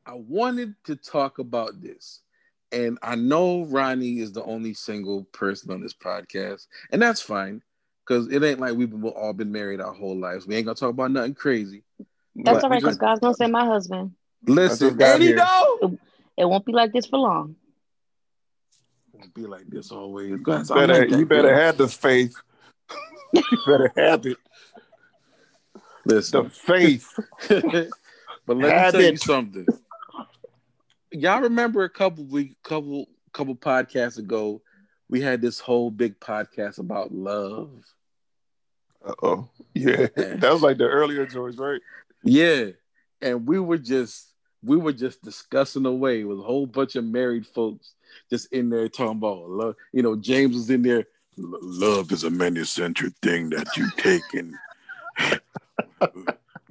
I 0.05 0.13
wanted 0.13 0.75
to 0.86 0.95
talk 0.95 1.39
about 1.39 1.82
this. 1.82 2.21
And 2.71 2.97
I 3.01 3.15
know 3.15 3.65
Ronnie 3.65 4.19
is 4.19 4.32
the 4.32 4.43
only 4.43 4.73
single 4.73 5.23
person 5.25 5.71
on 5.71 5.82
this 5.82 5.93
podcast, 5.93 6.67
and 6.91 7.01
that's 7.01 7.21
fine 7.21 7.61
because 8.07 8.27
it 8.29 8.41
ain't 8.43 8.61
like 8.61 8.75
we've 8.75 8.93
all 9.03 9.34
been 9.34 9.51
married 9.51 9.82
our 9.82 9.93
whole 9.93 10.17
lives. 10.17 10.47
We 10.47 10.55
ain't 10.55 10.65
gonna 10.65 10.75
talk 10.75 10.91
about 10.91 11.11
nothing 11.11 11.34
crazy. 11.34 11.84
That's 12.36 12.63
all 12.63 12.69
right, 12.69 12.79
because 12.79 12.93
just- 12.93 13.01
God's 13.01 13.19
gonna 13.19 13.34
send 13.34 13.51
my 13.51 13.65
husband. 13.65 14.13
Listen, 14.47 14.88
just 14.88 14.97
got 14.97 15.15
and 15.15 15.23
he 15.23 15.34
know 15.34 15.97
It 16.38 16.45
won't 16.45 16.65
be 16.65 16.71
like 16.71 16.93
this 16.93 17.05
for 17.05 17.19
long. 17.19 17.55
Be 19.30 19.41
like 19.45 19.67
this 19.67 19.91
always. 19.91 20.39
Guys, 20.43 20.69
You 20.69 20.76
better, 20.76 20.93
like 20.99 21.09
that 21.09 21.19
you 21.19 21.26
better 21.26 21.49
girl. 21.49 21.59
have 21.59 21.78
the 21.78 21.88
faith. 21.88 22.36
you 23.34 23.43
better 23.65 23.91
have 23.97 24.26
it. 24.26 24.38
listen. 26.05 26.43
The 26.43 26.49
faith. 26.49 27.07
but 27.49 28.57
let 28.57 28.57
me 28.57 28.69
tell 28.91 29.01
you 29.01 29.17
something. 29.17 29.65
Y'all 31.11 31.41
remember 31.41 31.84
a 31.84 31.89
couple 31.89 32.24
week, 32.26 32.55
couple 32.63 33.07
couple 33.34 33.55
podcasts 33.55 34.17
ago, 34.17 34.61
we 35.09 35.22
had 35.22 35.41
this 35.41 35.59
whole 35.59 35.91
big 35.91 36.19
podcast 36.19 36.80
about 36.80 37.13
love. 37.13 37.69
Uh 39.05 39.13
oh. 39.24 39.49
Yeah. 39.74 40.07
That 40.15 40.51
was 40.53 40.61
like 40.61 40.78
the 40.78 40.86
earlier 40.86 41.26
George, 41.26 41.57
right? 41.57 41.82
Yeah, 42.24 42.67
and 43.22 43.47
we 43.47 43.59
were 43.59 43.78
just 43.78 44.28
we 44.63 44.78
were 44.78 44.93
just 44.93 45.22
discussing 45.24 45.86
away 45.86 46.24
with 46.24 46.39
a 46.39 46.43
whole 46.43 46.67
bunch 46.67 46.95
of 46.95 47.03
married 47.03 47.47
folks 47.47 47.93
just 48.30 48.51
in 48.53 48.70
there 48.70 48.88
talking 48.89 49.18
about 49.18 49.49
love. 49.49 49.76
You 49.93 50.03
know, 50.03 50.16
James 50.16 50.55
was 50.55 50.70
in 50.70 50.82
there. 50.82 51.05
Love 51.38 52.12
is 52.12 52.24
a 52.24 52.30
many-centered 52.30 53.16
thing 53.22 53.49
that 53.51 53.76
you 53.78 53.89
take 53.97 54.22
and 54.34 54.53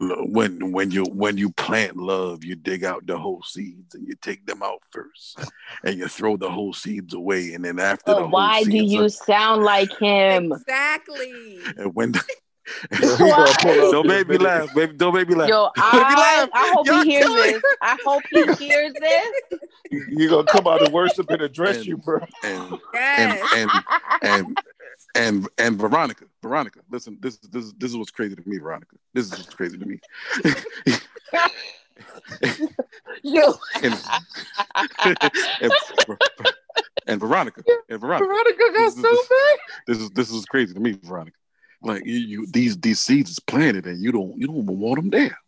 Lo- 0.03 0.25
when 0.25 0.73
when 0.73 0.91
you 0.91 1.05
when 1.13 1.37
you 1.37 1.51
plant 1.51 1.95
love, 1.97 2.43
you 2.43 2.55
dig 2.57 2.85
out 2.85 3.07
the 3.07 3.19
whole 3.19 3.43
seeds 3.43 3.95
and 3.95 4.07
you 4.09 4.15
take 4.23 4.47
them 4.47 4.63
out 4.63 4.81
first, 4.91 5.39
and 5.85 5.99
you 5.99 6.09
throw 6.09 6.39
the 6.39 6.51
whole 6.51 6.73
seeds 6.73 7.13
away, 7.13 7.53
and 7.53 7.63
then 7.63 7.79
after 7.79 8.15
the 8.15 8.21
whole 8.23 8.31
why 8.31 8.65
do 8.65 8.79
you 8.79 9.05
are- 9.05 9.09
sound 9.11 9.63
like 9.63 9.95
him? 9.99 10.53
Exactly. 10.53 11.59
and 11.77 11.95
when 11.95 12.15
He 12.15 12.21
gonna 12.21 12.25
pull 12.25 12.35
up 12.37 12.50
don't 12.91 14.07
make 14.07 14.29
me 14.29 14.39
laugh, 14.39 14.73
baby. 14.75 14.93
Don't 14.95 15.15
make 15.15 15.29
me 15.29 15.35
laugh. 15.35 15.49
Yo, 15.49 15.71
Don't 15.77 15.95
me 15.95 16.01
I, 16.05 16.15
laugh. 16.41 16.49
I 16.53 16.73
hope 16.75 16.87
Y'all 16.87 17.03
he 17.03 17.11
hears 17.11 17.27
this. 17.27 17.63
I 17.83 17.97
hope 18.05 18.23
he 18.31 18.43
hears 18.67 18.93
this. 18.95 19.61
You 19.93 20.29
gonna 20.29 20.45
come 20.45 20.69
out 20.69 20.83
and 20.85 20.93
worship 20.93 21.29
and 21.31 21.43
address 21.43 21.79
And- 21.79 21.87
you, 21.87 21.97
bro. 21.97 22.21
and 22.45 22.79
Yes. 22.95 23.53
and 23.57 23.71
and 24.23 24.59
and 25.17 25.49
and 25.59 25.79
Veronica, 25.81 26.27
Veronica, 26.43 26.79
listen, 26.91 27.19
this 27.21 27.35
is 27.43 27.49
this 27.49 27.65
is 27.65 27.73
this 27.75 27.91
is 27.91 27.97
what's 27.97 28.13
crazy 28.13 28.37
to 28.37 28.49
me, 28.49 28.59
Veronica. 28.59 28.95
This 29.15 29.27
is 29.27 29.33
what's 29.33 29.53
crazy 29.55 29.77
to 29.79 29.85
me. 29.85 29.99
Yo, 33.25 33.53
and, 33.83 33.95
and, 35.61 35.73
and 37.09 37.21
Veronica, 37.21 37.63
and 37.89 38.01
Veronica, 38.01 38.27
Veronica 38.27 38.59
got 38.59 38.73
This 38.75 38.97
is- 38.97 39.03
so 39.03 39.11
bad. 39.29 39.59
this 39.89 39.99
is 39.99 40.11
this 40.11 40.31
is 40.31 40.45
crazy 40.47 40.73
to 40.75 40.81
me, 40.81 40.93
Veronica. 41.03 41.37
Like 41.83 42.05
you, 42.05 42.15
you 42.15 42.47
these 42.47 42.77
these 42.79 43.01
seeds 43.01 43.31
is 43.31 43.41
planted, 43.41 43.87
and 43.87 44.03
you 44.03 44.13
don't 44.13 44.37
you 44.39 44.47
don't 44.47 44.57
even 44.59 44.79
want 44.79 44.97
them 44.97 45.11
there. 45.11 45.39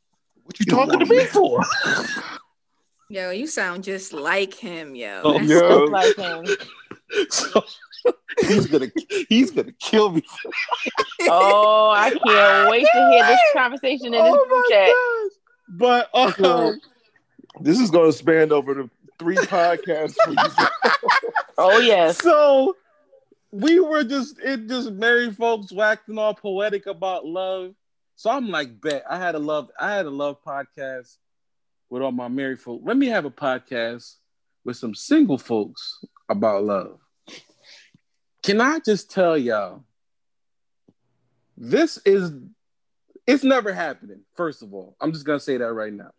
What 0.45 0.59
you 0.59 0.64
You 0.66 0.72
talking 0.72 0.93
to 0.93 1.05
want 1.05 1.11
me 1.11 1.24
for? 1.26 1.62
Yo, 3.11 3.30
you 3.30 3.47
sound 3.47 3.85
just 3.85 4.14
like 4.14 4.55
him, 4.55 4.95
yo. 4.95 5.20
Oh, 5.22 5.33
That's- 5.33 5.51
yo. 5.51 5.80
Just 5.80 5.93
like 5.93 6.16
him. 6.16 6.47
So 7.28 7.62
he's 8.41 8.66
gonna 8.66 8.91
he's 9.28 9.51
gonna 9.51 9.72
kill 9.72 10.12
me. 10.12 10.22
Oh, 11.28 11.91
I 11.91 12.09
can't 12.11 12.68
wait 12.70 12.87
to 12.91 13.09
hear 13.11 13.26
this 13.26 13.41
conversation 13.55 14.07
in 14.07 14.12
this 14.12 14.22
Oh 14.24 14.47
group 14.47 14.49
my 14.51 14.68
chat. 14.70 16.09
gosh. 16.09 16.09
But 16.14 16.45
um, 16.72 16.80
This 17.61 17.78
is 17.78 17.91
gonna 17.91 18.12
span 18.12 18.51
over 18.51 18.72
the 18.72 18.91
three 19.18 19.37
podcasts. 19.37 20.16
Oh 21.59 21.78
yes. 21.80 22.16
so 22.18 22.74
we 23.53 23.78
were 23.78 24.03
just 24.03 24.38
it 24.40 24.66
just 24.66 24.90
married 24.90 25.36
folks 25.36 25.70
waxing 25.70 26.18
all 26.18 26.34
poetic 26.34 26.86
about 26.86 27.26
love. 27.26 27.74
So 28.16 28.30
I'm 28.30 28.48
like, 28.48 28.80
bet 28.80 29.05
I 29.09 29.18
had 29.18 29.34
a 29.34 29.38
love, 29.38 29.70
I 29.78 29.94
had 29.94 30.07
a 30.07 30.11
love 30.11 30.38
podcast 30.44 31.16
with 31.90 32.03
all 32.03 32.12
my 32.12 32.28
married 32.28 32.61
folks. 32.61 32.82
Let 32.84 32.96
me 32.96 33.07
have 33.09 33.26
a 33.26 33.30
podcast 33.30 34.16
with 34.64 34.76
some 34.76 34.94
single 34.94 35.38
folks 35.38 36.05
about 36.28 36.64
love. 36.64 36.98
Can 38.42 38.61
I 38.61 38.78
just 38.80 39.11
tell 39.11 39.36
y'all? 39.36 39.84
This 41.57 41.98
is 42.07 42.32
it's 43.26 43.44
never 43.44 43.72
happening, 43.72 44.22
first 44.34 44.62
of 44.62 44.72
all. 44.72 44.96
I'm 45.00 45.12
just 45.12 45.26
gonna 45.26 45.38
say 45.38 45.59
that 45.59 45.72
right 45.72 45.92
now. 45.92 46.11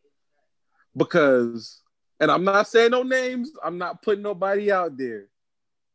Because, 0.96 1.82
and 2.20 2.30
I'm 2.30 2.44
not 2.44 2.68
saying 2.68 2.92
no 2.92 3.02
names, 3.02 3.52
I'm 3.64 3.80
not 3.80 4.04
putting 4.04 4.22
nobody 4.22 4.72
out 4.72 4.96
there. 4.96 5.28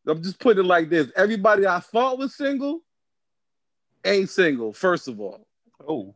I'm 0.09 0.23
just 0.23 0.39
putting 0.39 0.65
it 0.65 0.67
like 0.67 0.89
this. 0.89 1.11
Everybody 1.17 1.67
I 1.67 1.81
thought 1.81 2.19
was 2.19 2.35
single 2.35 2.81
ain't 4.05 4.31
single, 4.31 4.73
first 4.73 5.09
of 5.09 5.21
all. 5.21 5.47
Oh, 5.87 6.15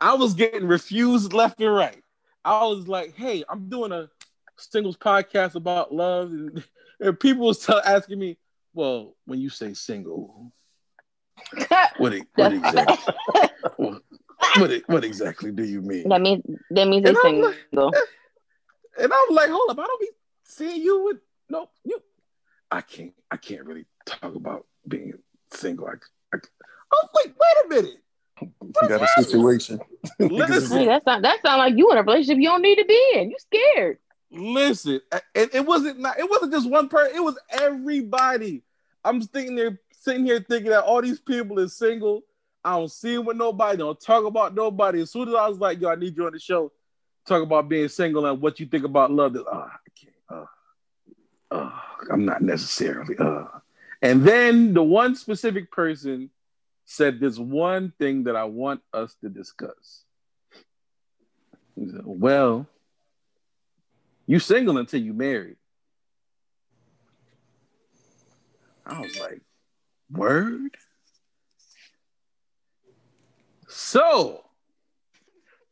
I 0.00 0.14
was 0.14 0.34
getting 0.34 0.66
refused 0.66 1.32
left 1.32 1.60
and 1.60 1.74
right. 1.74 2.02
I 2.44 2.64
was 2.64 2.86
like, 2.86 3.14
hey, 3.16 3.44
I'm 3.48 3.68
doing 3.68 3.92
a 3.92 4.08
singles 4.56 4.96
podcast 4.96 5.54
about 5.54 5.92
love. 5.94 6.30
And, 6.30 6.64
and 7.00 7.18
people 7.18 7.46
was 7.46 7.58
tell, 7.58 7.80
asking 7.84 8.18
me, 8.18 8.38
well, 8.74 9.16
when 9.24 9.40
you 9.40 9.48
say 9.50 9.72
single, 9.74 10.52
what, 11.98 12.14
e- 12.14 12.24
what 12.34 12.52
exactly 12.52 13.12
what, 13.76 14.02
what, 14.86 15.04
exactly 15.04 15.50
do 15.52 15.64
you 15.64 15.80
mean? 15.80 16.08
That 16.08 16.20
means 16.20 16.42
that 16.70 16.88
means 16.88 17.08
And 17.08 17.16
I'm 17.24 17.40
like- 17.40 17.54
single. 17.72 17.92
And 18.98 19.12
I'm 19.12 19.34
like, 19.34 19.50
hold 19.50 19.70
up, 19.70 19.78
I 19.78 19.86
don't 19.86 20.00
be 20.00 20.08
seeing 20.44 20.82
you 20.82 21.04
with 21.04 21.18
no 21.50 21.68
you. 21.84 22.00
I 22.70 22.80
can't 22.80 23.12
I 23.30 23.36
can't 23.36 23.64
really 23.64 23.86
talk 24.04 24.34
about 24.34 24.66
being 24.86 25.14
single. 25.52 25.86
I, 25.86 25.94
I, 26.34 26.38
oh 26.92 27.08
wait, 27.14 27.34
wait 27.38 27.64
a 27.64 27.68
minute. 27.68 28.02
you 28.40 28.88
got 28.88 29.02
a 29.02 29.22
situation. 29.22 29.80
Listen, 30.18 30.78
Hey, 30.78 30.86
that 30.86 31.04
sound 31.04 31.24
that 31.24 31.38
sound 31.44 31.58
like 31.58 31.76
you 31.76 31.90
in 31.90 31.98
a 31.98 32.02
relationship 32.02 32.38
you 32.38 32.48
don't 32.48 32.62
need 32.62 32.76
to 32.76 32.84
be 32.84 33.12
in. 33.14 33.30
You 33.30 33.36
scared. 33.38 33.98
listen. 34.30 35.00
It, 35.34 35.54
it 35.54 35.66
wasn't 35.66 36.00
not, 36.00 36.18
it 36.18 36.28
wasn't 36.28 36.52
just 36.52 36.68
one 36.68 36.88
person, 36.88 37.16
it 37.16 37.20
was 37.20 37.38
everybody. 37.50 38.62
I'm 39.04 39.22
sitting 39.22 39.54
there 39.54 39.78
sitting 39.92 40.24
here 40.24 40.44
thinking 40.48 40.70
that 40.70 40.84
all 40.84 41.02
these 41.02 41.20
people 41.20 41.58
is 41.58 41.76
single. 41.76 42.22
I 42.64 42.72
don't 42.72 42.90
see 42.90 43.14
them 43.14 43.26
with 43.26 43.36
nobody, 43.36 43.78
don't 43.78 44.00
talk 44.00 44.24
about 44.24 44.54
nobody. 44.54 45.00
As 45.02 45.12
soon 45.12 45.28
as 45.28 45.34
I 45.34 45.48
was 45.48 45.58
like, 45.58 45.80
yo, 45.80 45.88
I 45.88 45.94
need 45.94 46.16
you 46.16 46.26
on 46.26 46.32
the 46.32 46.40
show, 46.40 46.72
talk 47.26 47.42
about 47.42 47.68
being 47.68 47.88
single 47.88 48.26
and 48.26 48.40
what 48.40 48.58
you 48.58 48.66
think 48.66 48.84
about 48.84 49.12
love. 49.12 49.34
That, 49.34 49.44
oh, 49.46 49.56
I 49.56 49.90
can't. 49.98 50.14
Uh, 50.28 50.46
uh, 51.50 51.70
I'm 52.10 52.24
not 52.24 52.42
necessarily. 52.42 53.16
Uh. 53.18 53.44
And 54.02 54.22
then 54.24 54.74
the 54.74 54.82
one 54.82 55.14
specific 55.14 55.70
person 55.70 56.30
said 56.84 57.18
this 57.18 57.38
one 57.38 57.92
thing 57.98 58.24
that 58.24 58.36
I 58.36 58.44
want 58.44 58.80
us 58.92 59.14
to 59.22 59.28
discuss. 59.28 60.04
He 61.74 61.88
said, 61.88 62.02
well, 62.04 62.66
you 64.26 64.38
single 64.38 64.78
until 64.78 65.00
you 65.00 65.12
married. 65.12 65.56
I 68.84 69.00
was 69.00 69.18
like, 69.18 69.40
word? 70.10 70.76
So, 73.68 74.44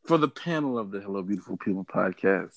for 0.04 0.18
the 0.18 0.28
panel 0.28 0.78
of 0.78 0.90
the 0.90 1.00
Hello 1.00 1.22
Beautiful 1.22 1.56
People 1.56 1.84
podcast, 1.84 2.52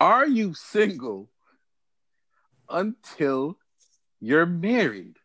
are 0.00 0.26
you 0.26 0.54
single 0.54 1.28
until 2.68 3.58
you're 4.20 4.46
married? 4.46 5.16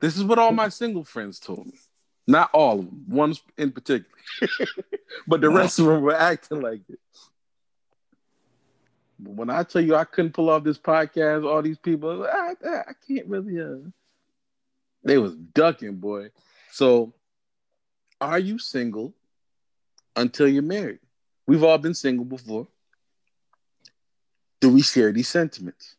This 0.00 0.16
is 0.16 0.24
what 0.24 0.38
all 0.38 0.52
my 0.52 0.68
single 0.68 1.04
friends 1.04 1.38
told 1.38 1.66
me. 1.66 1.78
Not 2.26 2.50
all 2.52 2.78
of 2.80 2.86
them, 2.86 3.04
one 3.08 3.34
in 3.58 3.72
particular. 3.72 4.06
but 5.26 5.40
the 5.40 5.50
rest 5.50 5.78
of 5.78 5.86
them 5.86 6.02
were 6.02 6.14
acting 6.14 6.60
like 6.60 6.82
it. 6.88 6.98
But 9.18 9.34
when 9.34 9.50
I 9.50 9.62
tell 9.64 9.82
you 9.82 9.94
I 9.94 10.04
couldn't 10.04 10.32
pull 10.32 10.48
off 10.48 10.64
this 10.64 10.78
podcast, 10.78 11.44
all 11.44 11.60
these 11.60 11.78
people, 11.78 12.24
I, 12.24 12.54
I, 12.64 12.76
I 12.76 12.92
can't 13.06 13.26
really. 13.26 13.60
Uh... 13.60 13.90
They 15.04 15.18
was 15.18 15.34
ducking, 15.34 15.96
boy. 15.96 16.30
So, 16.70 17.12
are 18.20 18.38
you 18.38 18.58
single 18.58 19.14
until 20.16 20.48
you're 20.48 20.62
married? 20.62 21.00
We've 21.46 21.64
all 21.64 21.78
been 21.78 21.94
single 21.94 22.24
before. 22.24 22.68
Do 24.60 24.70
we 24.70 24.82
share 24.82 25.12
these 25.12 25.28
sentiments? 25.28 25.96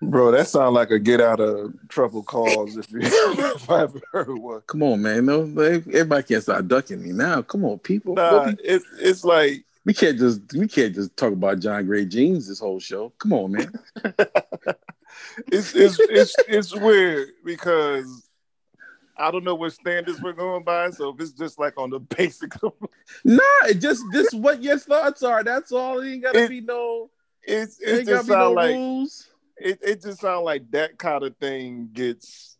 Bro, 0.00 0.30
that 0.32 0.46
sounds 0.46 0.74
like 0.74 0.90
a 0.90 0.98
get 0.98 1.20
out 1.20 1.40
of 1.40 1.74
trouble 1.88 2.22
cause 2.22 2.76
if, 2.76 2.90
you, 2.92 3.00
if 3.02 3.68
I 3.68 3.82
ever 3.82 4.00
heard 4.12 4.38
one. 4.38 4.60
Come 4.66 4.82
on, 4.84 5.02
man. 5.02 5.26
No, 5.26 5.42
everybody 5.42 6.22
can't 6.22 6.42
start 6.42 6.68
ducking 6.68 7.02
me 7.02 7.10
now. 7.10 7.42
Come 7.42 7.64
on, 7.64 7.78
people. 7.80 8.14
Nah, 8.14 8.52
it's 8.62 8.86
it's 9.00 9.24
like 9.24 9.64
We 9.84 9.94
can't 9.94 10.16
just 10.16 10.40
we 10.54 10.68
can't 10.68 10.94
just 10.94 11.16
talk 11.16 11.32
about 11.32 11.58
John 11.58 11.84
Gray 11.86 12.04
jeans 12.04 12.46
this 12.46 12.60
whole 12.60 12.78
show. 12.78 13.12
Come 13.18 13.32
on, 13.32 13.52
man. 13.52 13.72
it's 15.50 15.74
it's 15.74 15.98
it's 15.98 16.34
it's 16.46 16.74
weird 16.74 17.30
because 17.44 18.27
I 19.18 19.30
don't 19.30 19.44
know 19.44 19.54
what 19.54 19.72
standards 19.72 20.20
we're 20.22 20.32
going 20.32 20.62
by. 20.64 20.90
So 20.90 21.10
if 21.10 21.20
it's 21.20 21.32
just 21.32 21.58
like 21.58 21.74
on 21.78 21.90
the 21.90 21.98
basic, 22.16 22.52
nah, 23.24 23.40
it 23.64 23.80
just 23.80 24.02
just 24.12 24.34
what 24.34 24.62
your 24.62 24.78
thoughts 24.78 25.22
are. 25.22 25.42
That's 25.42 25.72
all. 25.72 26.00
It 26.00 26.12
ain't 26.12 26.22
gotta 26.22 26.44
It- 26.44 26.48
be 26.50 26.60
no. 26.60 27.10
it's 27.42 27.80
It 27.80 27.88
it 28.00 28.06
just 28.06 28.28
be 28.28 28.34
no 28.34 28.38
sound 28.40 28.54
like 28.54 28.74
rules. 28.74 29.28
it, 29.56 29.78
it 29.82 30.02
just 30.02 30.20
sounds 30.20 30.44
like 30.44 30.70
that 30.70 30.98
kind 30.98 31.24
of 31.24 31.36
thing 31.38 31.88
gets 31.92 32.56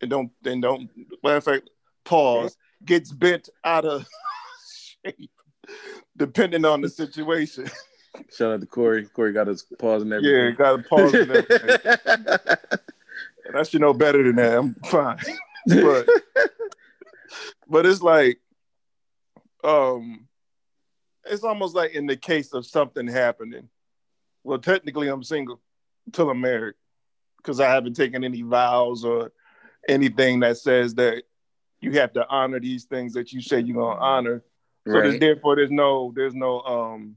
and 0.00 0.10
don't 0.10 0.30
and 0.44 0.62
don't 0.62 0.88
matter 1.22 1.36
of 1.36 1.44
fact 1.44 1.68
pause 2.04 2.56
gets 2.84 3.12
bent 3.12 3.48
out 3.64 3.84
of 3.84 4.06
shape 5.04 5.30
depending 6.16 6.64
on 6.64 6.80
the 6.80 6.88
situation. 6.88 7.68
Shout 8.36 8.52
out 8.52 8.60
to 8.60 8.66
Corey. 8.66 9.06
Corey 9.06 9.32
got 9.32 9.46
his 9.46 9.62
pause 9.78 10.02
and 10.02 10.10
yeah, 10.24 10.50
gotta 10.50 10.82
pause 10.82 11.14
and 11.14 11.30
everything. 11.30 11.76
And 13.50 13.58
I 13.58 13.64
should 13.64 13.80
know 13.80 13.92
better 13.92 14.22
than 14.22 14.36
that. 14.36 14.58
I'm 14.58 14.74
fine. 14.84 15.18
But 15.66 16.08
but 17.68 17.86
it's 17.86 18.00
like 18.00 18.40
um 19.62 20.26
it's 21.26 21.44
almost 21.44 21.74
like 21.74 21.92
in 21.92 22.06
the 22.06 22.16
case 22.16 22.52
of 22.54 22.64
something 22.64 23.06
happening. 23.06 23.68
Well, 24.42 24.58
technically 24.58 25.08
I'm 25.08 25.22
single 25.22 25.60
till 26.12 26.30
I'm 26.30 26.40
married 26.40 26.74
because 27.36 27.60
I 27.60 27.68
haven't 27.68 27.94
taken 27.94 28.24
any 28.24 28.42
vows 28.42 29.04
or 29.04 29.32
anything 29.88 30.40
that 30.40 30.56
says 30.56 30.94
that 30.94 31.24
you 31.80 31.92
have 31.92 32.12
to 32.14 32.26
honor 32.28 32.60
these 32.60 32.84
things 32.84 33.12
that 33.14 33.32
you 33.32 33.42
say 33.42 33.60
you're 33.60 33.76
gonna 33.76 34.00
honor. 34.00 34.42
So 34.86 34.94
there's 35.02 35.20
therefore 35.20 35.56
there's 35.56 35.70
no 35.70 36.12
there's 36.14 36.34
no 36.34 36.60
um 36.62 37.16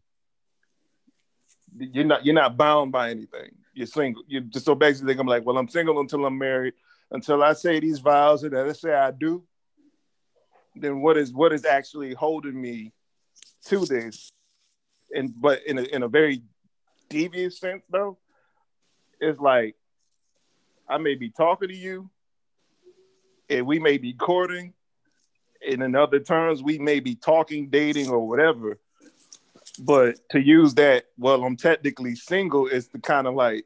you're 1.78 2.06
not 2.06 2.26
you're 2.26 2.36
not 2.36 2.58
bound 2.58 2.92
by 2.92 3.10
anything. 3.10 3.52
You're 3.74 3.88
single. 3.88 4.24
You 4.28 4.42
just 4.42 4.66
so 4.66 4.76
basically 4.76 5.14
think 5.14 5.20
I'm 5.20 5.28
like, 5.28 5.46
well, 5.46 5.58
I'm 5.58 5.68
single 5.68 6.00
until 6.00 6.26
I'm 6.26 6.38
married, 6.38 6.74
until 7.12 7.44
I 7.44 7.54
say 7.54 7.80
these 7.80 8.00
vows 8.00 8.44
and 8.44 8.56
I 8.56 8.72
say 8.74 8.94
I 8.94 9.12
do. 9.12 9.44
Then 10.76 11.02
what 11.02 11.18
is 11.18 11.34
what 11.34 11.54
is 11.54 11.66
actually 11.66 12.14
holding 12.14 12.60
me 12.60 12.94
to 13.66 13.86
this? 13.86 14.32
And 15.16 15.34
but 15.40 15.66
in 15.66 15.78
a 15.78 15.84
in 15.84 16.04
a 16.04 16.08
very 16.08 16.44
devious 17.10 17.60
sense 17.60 17.84
though, 17.90 18.18
it's 19.20 19.40
like 19.40 19.76
I 20.88 20.98
may 20.98 21.16
be 21.16 21.30
talking 21.30 21.70
to 21.70 21.76
you 21.76 22.10
and 23.50 23.66
we 23.66 23.80
may 23.80 23.98
be 23.98 24.14
courting, 24.14 24.74
and 25.68 25.84
in 25.84 25.96
other 25.96 26.20
terms, 26.20 26.64
we 26.64 26.80
may 26.80 27.00
be 27.00 27.16
talking, 27.16 27.70
dating, 27.70 28.10
or 28.10 28.28
whatever. 28.28 28.80
But 29.80 30.18
to 30.32 30.40
use 30.40 30.76
that, 30.76 31.06
well, 31.18 31.44
I'm 31.44 31.58
technically 31.58 32.16
single 32.16 32.68
is 32.68 32.88
the 32.90 33.00
kind 33.00 33.28
of 33.28 33.34
like 33.34 33.66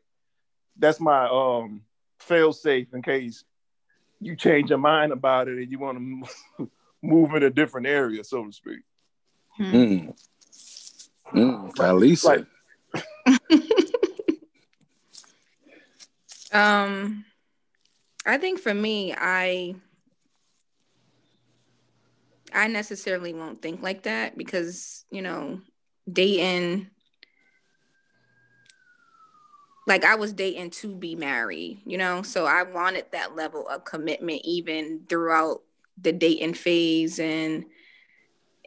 that's 0.78 0.99
my 0.99 1.28
um 1.28 1.82
fail 2.20 2.53
safe 2.53 2.93
in 2.93 3.01
case 3.01 3.43
you 4.20 4.36
change 4.36 4.70
your 4.70 4.80
mind 4.80 5.12
about 5.12 5.47
it 5.47 5.58
and 5.58 5.72
you 5.72 5.80
want 5.80 5.97
to 6.58 6.70
move 7.01 7.34
in 7.36 7.43
a 7.43 7.49
different 7.49 7.88
area, 7.88 8.24
so 8.24 8.45
to 8.45 8.51
speak. 8.51 8.80
Mm. 9.60 10.16
Mm. 11.34 11.72
Alisa. 11.76 12.24
Like- 12.24 12.45
Um, 16.53 17.26
I 18.26 18.38
think 18.38 18.60
for 18.60 18.74
me, 18.74 19.14
I 19.16 19.76
I 22.53 22.68
necessarily 22.68 23.34
won't 23.34 23.62
think 23.62 23.82
like 23.82 24.03
that 24.03 24.38
because 24.38 25.05
you 25.12 25.22
know, 25.22 25.60
dating. 26.12 26.88
Like 29.88 30.03
I 30.03 30.16
was 30.16 30.34
dating 30.34 30.72
to 30.72 30.95
be 30.95 31.16
married, 31.16 31.82
you 31.86 31.97
know, 31.97 32.22
so 32.22 32.45
I 32.45 32.64
wanted 32.64 33.05
that 33.12 33.36
level 33.36 33.68
of 33.68 33.86
commitment 33.86 34.41
even 34.43 35.01
throughout 35.08 35.62
the 36.01 36.12
dating 36.12 36.55
phase 36.55 37.20
and 37.20 37.66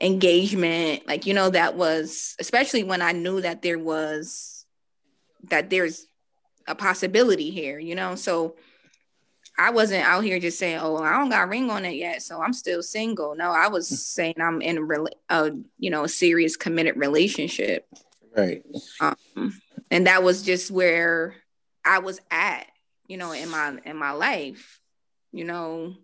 engagement. 0.00 1.06
Like, 1.06 1.26
you 1.26 1.34
know, 1.34 1.50
that 1.50 1.76
was 1.76 2.36
especially 2.38 2.84
when 2.84 3.02
I 3.02 3.12
knew 3.12 3.40
that 3.42 3.60
there 3.62 3.78
was 3.78 4.64
that 5.50 5.70
there's 5.70 6.06
a 6.66 6.74
possibility 6.74 7.50
here, 7.50 7.78
you 7.78 7.94
know. 7.94 8.14
So 8.14 8.56
I 9.60 9.68
wasn't 9.68 10.06
out 10.06 10.24
here 10.24 10.40
just 10.40 10.58
saying, 10.58 10.78
"Oh, 10.80 10.96
I 10.96 11.18
don't 11.18 11.28
got 11.28 11.44
a 11.44 11.46
ring 11.46 11.70
on 11.70 11.84
it 11.84 11.94
yet, 11.94 12.22
so 12.22 12.40
I'm 12.40 12.54
still 12.54 12.82
single." 12.82 13.34
No, 13.34 13.50
I 13.50 13.68
was 13.68 13.86
saying 13.86 14.36
I'm 14.40 14.62
in 14.62 14.78
a, 14.78 14.80
rela- 14.80 15.12
a 15.28 15.52
you 15.78 15.90
know 15.90 16.04
a 16.04 16.08
serious 16.08 16.56
committed 16.56 16.96
relationship, 16.96 17.86
right. 18.34 18.64
um, 19.00 19.60
and 19.90 20.06
that 20.06 20.22
was 20.22 20.42
just 20.42 20.70
where 20.70 21.34
I 21.84 21.98
was 21.98 22.20
at, 22.30 22.68
you 23.06 23.18
know, 23.18 23.32
in 23.32 23.50
my 23.50 23.76
in 23.84 23.98
my 23.98 24.12
life, 24.12 24.80
you 25.30 25.44
know. 25.44 25.94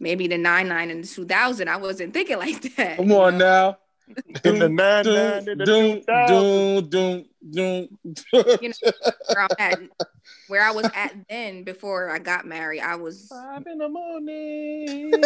Maybe 0.00 0.28
the 0.28 0.38
nine 0.38 0.68
nine 0.68 0.90
and 0.90 1.02
the 1.02 1.08
two 1.08 1.24
thousand, 1.24 1.68
I 1.68 1.78
wasn't 1.78 2.12
thinking 2.12 2.38
like 2.38 2.76
that. 2.76 2.98
Come 2.98 3.10
on 3.12 3.38
know? 3.38 3.70
now. 3.70 3.78
In 4.44 4.58
the 4.58 4.68
nine 4.68 5.04
Doom, 5.04 5.14
nine 5.14 5.48
in 5.48 5.58
the 5.58 5.66
doom, 5.66 5.96
2000. 6.00 6.90
doom, 6.90 7.24
doom, 7.50 7.88
doom. 8.14 8.58
You 8.62 8.68
know, 8.70 8.92
where 9.28 9.42
I'm 9.42 9.48
at, 9.58 9.78
where 10.48 10.62
I 10.62 10.70
was 10.70 10.88
at 10.94 11.14
then 11.28 11.62
before 11.62 12.10
I 12.10 12.18
got 12.18 12.46
married, 12.46 12.80
I 12.80 12.96
was 12.96 13.26
Five 13.28 13.66
in 13.66 13.78
the 13.78 13.88
morning. 13.88 15.12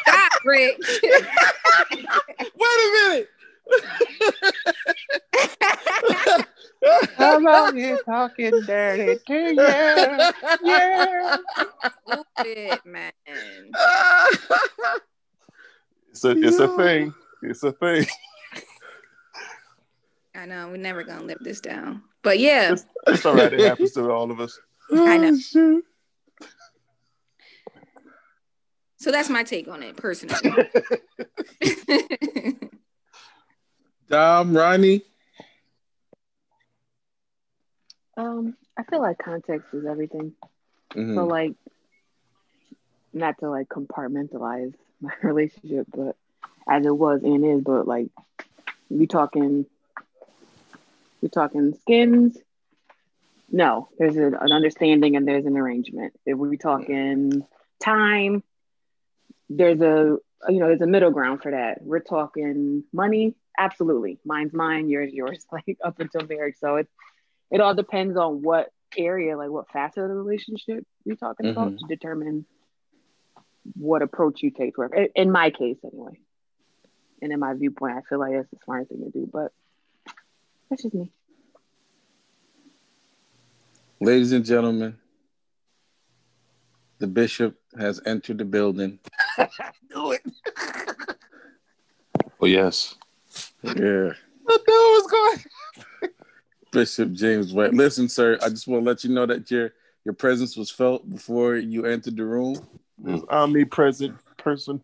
stop, 0.00 0.32
Rick. 0.44 0.78
Wait 1.92 2.06
a 2.62 3.08
minute. 3.08 3.28
Come 7.16 7.46
on 7.46 7.76
here 7.76 7.98
talking 8.04 8.52
dirty 8.66 9.18
to 9.26 9.32
you. 9.32 9.54
Yeah. 10.62 11.36
Stupid, 12.06 12.80
man. 12.84 13.12
it's 16.10 16.24
a 16.24 16.30
it's 16.30 16.58
a 16.58 16.68
thing. 16.76 17.14
It's 17.42 17.62
a 17.62 17.72
thing. 17.72 18.06
I 20.34 20.46
know 20.46 20.68
we're 20.68 20.76
never 20.76 21.04
gonna 21.04 21.24
live 21.24 21.38
this 21.40 21.60
down, 21.60 22.02
but 22.24 22.38
yeah, 22.40 22.72
It's, 22.72 22.84
it's 23.06 23.24
all 23.24 23.36
right. 23.36 23.52
It 23.52 23.60
happens 23.60 23.92
to 23.92 24.10
all 24.10 24.30
of 24.30 24.40
us. 24.40 24.58
I 24.90 25.16
know. 25.18 25.38
Oh, 25.56 25.82
so 28.96 29.12
that's 29.12 29.28
my 29.28 29.44
take 29.44 29.68
on 29.68 29.82
it 29.82 29.96
personally. 29.96 30.34
Dom, 34.08 34.56
Ronnie. 34.56 35.02
Um, 38.16 38.56
I 38.78 38.82
feel 38.84 39.00
like 39.00 39.18
context 39.18 39.68
is 39.72 39.84
everything. 39.86 40.32
Mhm. 40.92 41.14
So 41.14 41.26
like 41.26 41.54
not 43.12 43.38
to 43.40 43.50
like 43.50 43.68
compartmentalize 43.68 44.74
my 45.00 45.12
relationship, 45.22 45.86
but 45.94 46.16
as 46.68 46.86
it 46.86 46.96
was 46.96 47.22
and 47.22 47.44
is, 47.44 47.62
but 47.62 47.86
like 47.86 48.08
we 48.88 49.06
talking 49.06 49.66
we 51.24 51.30
talking 51.30 51.74
skins. 51.82 52.38
No, 53.50 53.88
there's 53.98 54.16
an 54.16 54.34
understanding 54.52 55.16
and 55.16 55.26
there's 55.28 55.46
an 55.46 55.56
arrangement. 55.56 56.14
If 56.26 56.38
we're 56.38 56.56
talking 56.56 57.46
time, 57.82 58.44
there's 59.50 59.80
a 59.80 60.16
you 60.48 60.60
know 60.60 60.68
there's 60.68 60.82
a 60.82 60.86
middle 60.86 61.10
ground 61.10 61.42
for 61.42 61.52
that. 61.52 61.78
We're 61.82 62.00
talking 62.00 62.84
money, 62.92 63.34
absolutely. 63.58 64.20
Mine's 64.24 64.54
mine, 64.54 64.88
yours 64.90 65.12
yours, 65.12 65.46
like 65.52 65.78
up 65.84 66.00
until 66.00 66.26
marriage. 66.26 66.56
So 66.60 66.76
it 66.76 66.88
it 67.50 67.60
all 67.60 67.74
depends 67.74 68.16
on 68.16 68.42
what 68.42 68.68
area, 68.96 69.36
like 69.36 69.50
what 69.50 69.70
facet 69.70 70.04
of 70.04 70.08
the 70.10 70.16
relationship 70.16 70.84
you're 71.04 71.16
talking 71.16 71.48
about 71.48 71.74
Mhm. 71.74 71.78
to 71.78 71.86
determine 71.86 72.46
what 73.74 74.02
approach 74.02 74.42
you 74.42 74.50
take 74.50 74.74
toward 74.74 74.94
in- 74.94 75.10
in 75.14 75.30
my 75.32 75.50
case 75.50 75.78
anyway. 75.84 76.18
And 77.22 77.32
in 77.32 77.40
my 77.40 77.54
viewpoint, 77.54 77.96
I 77.96 78.02
feel 78.02 78.18
like 78.18 78.32
that's 78.34 78.50
the 78.50 78.58
smart 78.64 78.88
thing 78.88 79.02
to 79.04 79.10
do, 79.10 79.28
but 79.30 79.52
that's 80.70 80.82
just 80.82 80.94
me. 80.94 81.10
Ladies 84.00 84.32
and 84.32 84.44
gentlemen, 84.44 84.96
the 86.98 87.06
bishop 87.06 87.56
has 87.78 88.00
entered 88.06 88.38
the 88.38 88.44
building. 88.44 88.98
Do 89.90 90.12
it. 90.12 90.22
Oh 92.40 92.46
yes. 92.46 92.96
Yeah. 93.62 93.72
The 93.72 94.14
dude 94.46 94.68
was 94.68 95.06
going. 95.10 96.10
Bishop 96.72 97.12
James 97.12 97.52
White. 97.52 97.72
Listen, 97.72 98.08
sir, 98.08 98.38
I 98.42 98.48
just 98.48 98.66
want 98.66 98.84
to 98.84 98.90
let 98.90 99.04
you 99.04 99.10
know 99.10 99.26
that 99.26 99.50
your 99.50 99.72
your 100.04 100.14
presence 100.14 100.56
was 100.56 100.70
felt 100.70 101.08
before 101.08 101.56
you 101.56 101.86
entered 101.86 102.16
the 102.16 102.24
room. 102.24 102.56
This 102.98 103.22
omnipresent 103.30 104.18
person. 104.36 104.82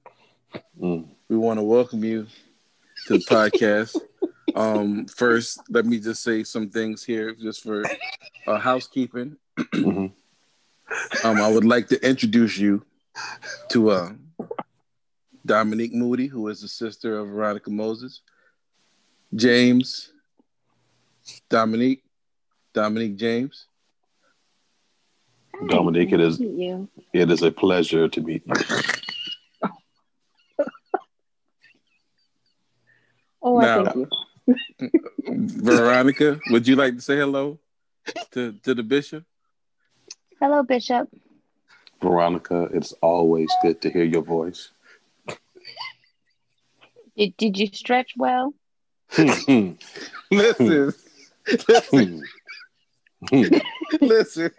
Mm. 0.80 1.08
We 1.28 1.36
want 1.36 1.58
to 1.58 1.64
welcome 1.64 2.02
you 2.02 2.26
to 3.06 3.18
the 3.18 3.24
podcast. 3.24 4.00
Um, 4.54 5.06
first, 5.06 5.60
let 5.68 5.86
me 5.86 5.98
just 6.00 6.22
say 6.22 6.44
some 6.44 6.70
things 6.70 7.04
here, 7.04 7.34
just 7.34 7.62
for 7.62 7.84
uh, 8.46 8.58
housekeeping. 8.58 9.36
Mhm. 9.58 10.12
Um, 11.22 11.40
I 11.40 11.48
would 11.48 11.64
like 11.64 11.86
to 11.90 12.04
introduce 12.04 12.58
you 12.58 12.84
to 13.68 13.90
uh, 13.90 14.10
Dominique 15.46 15.94
Moody, 15.94 16.26
who 16.26 16.48
is 16.48 16.62
the 16.62 16.66
sister 16.68 17.16
of 17.20 17.28
Veronica 17.28 17.70
Moses. 17.70 18.22
James, 19.32 20.10
Dominique, 21.48 22.02
Dominique 22.74 23.14
James. 23.16 23.66
Dominique, 25.68 26.10
it 26.12 26.20
is 26.20 26.40
it 26.40 27.30
is 27.30 27.42
a 27.42 27.52
pleasure 27.52 28.08
to 28.08 28.20
meet 28.20 28.42
you. 28.44 28.54
Oh, 33.42 33.58
I 33.58 33.62
Now- 33.64 33.84
thank 33.84 33.96
you. 33.96 34.08
Veronica, 35.28 36.40
would 36.50 36.66
you 36.66 36.76
like 36.76 36.94
to 36.96 37.00
say 37.00 37.16
hello 37.16 37.58
to, 38.32 38.52
to 38.64 38.74
the 38.74 38.82
bishop? 38.82 39.24
Hello, 40.40 40.62
Bishop. 40.62 41.08
Veronica, 42.00 42.68
it's 42.72 42.92
always 43.02 43.48
good 43.62 43.80
to 43.82 43.90
hear 43.90 44.04
your 44.04 44.22
voice. 44.22 44.70
Did, 47.16 47.36
did 47.36 47.58
you 47.58 47.66
stretch 47.66 48.12
well? 48.16 48.54
Listen, 49.18 49.76
listen, 51.68 52.22
listen. 54.00 54.50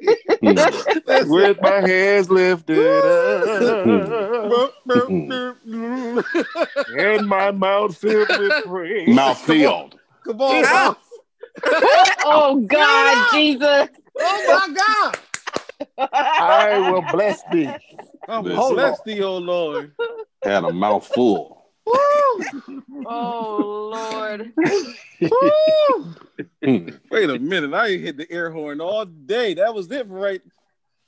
With 0.41 1.61
my 1.61 1.81
hands 1.81 2.29
lifted 2.29 2.77
up 2.77 3.85
and 6.87 7.27
my 7.27 7.51
mouth 7.51 7.97
filled 7.97 8.37
with 8.37 8.53
praise. 8.65 9.09
Mouth 9.09 9.41
filled. 9.41 9.99
Come 10.25 10.41
on. 10.41 10.65
Ah. 10.67 10.97
Oh, 12.23 12.59
God, 12.67 13.27
Jesus. 13.31 13.89
Oh 14.19 14.43
my 14.47 14.67
God. 14.75 15.17
I 16.13 16.79
will 16.79 17.01
bless 17.01 17.41
thee. 17.43 17.73
I'm 18.27 18.45
Listen. 18.45 18.75
bless 18.75 19.01
thee, 19.01 19.21
oh 19.21 19.37
Lord. 19.37 19.93
Had 20.43 20.63
a 20.63 20.71
mouthful. 20.71 21.65
Oh, 23.05 23.89
Lord. 23.91 24.53
Wait 26.61 27.29
a 27.29 27.39
minute. 27.39 27.73
I 27.73 27.87
ain't 27.87 28.01
hit 28.01 28.17
the 28.17 28.31
air 28.31 28.51
horn 28.51 28.81
all 28.81 29.05
day. 29.05 29.53
That 29.55 29.73
was 29.73 29.89
it 29.91 30.07
for 30.07 30.13
right. 30.13 30.41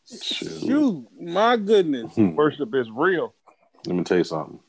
Shoot. 0.08 0.60
Shoot. 0.62 1.08
My 1.20 1.58
goodness. 1.58 2.14
Hmm, 2.16 2.36
Worship 2.36 2.74
is 2.76 2.90
real. 2.92 3.34
Let 3.86 3.96
me 3.96 4.04
tell 4.04 4.18
you 4.18 4.24
something. 4.24 4.60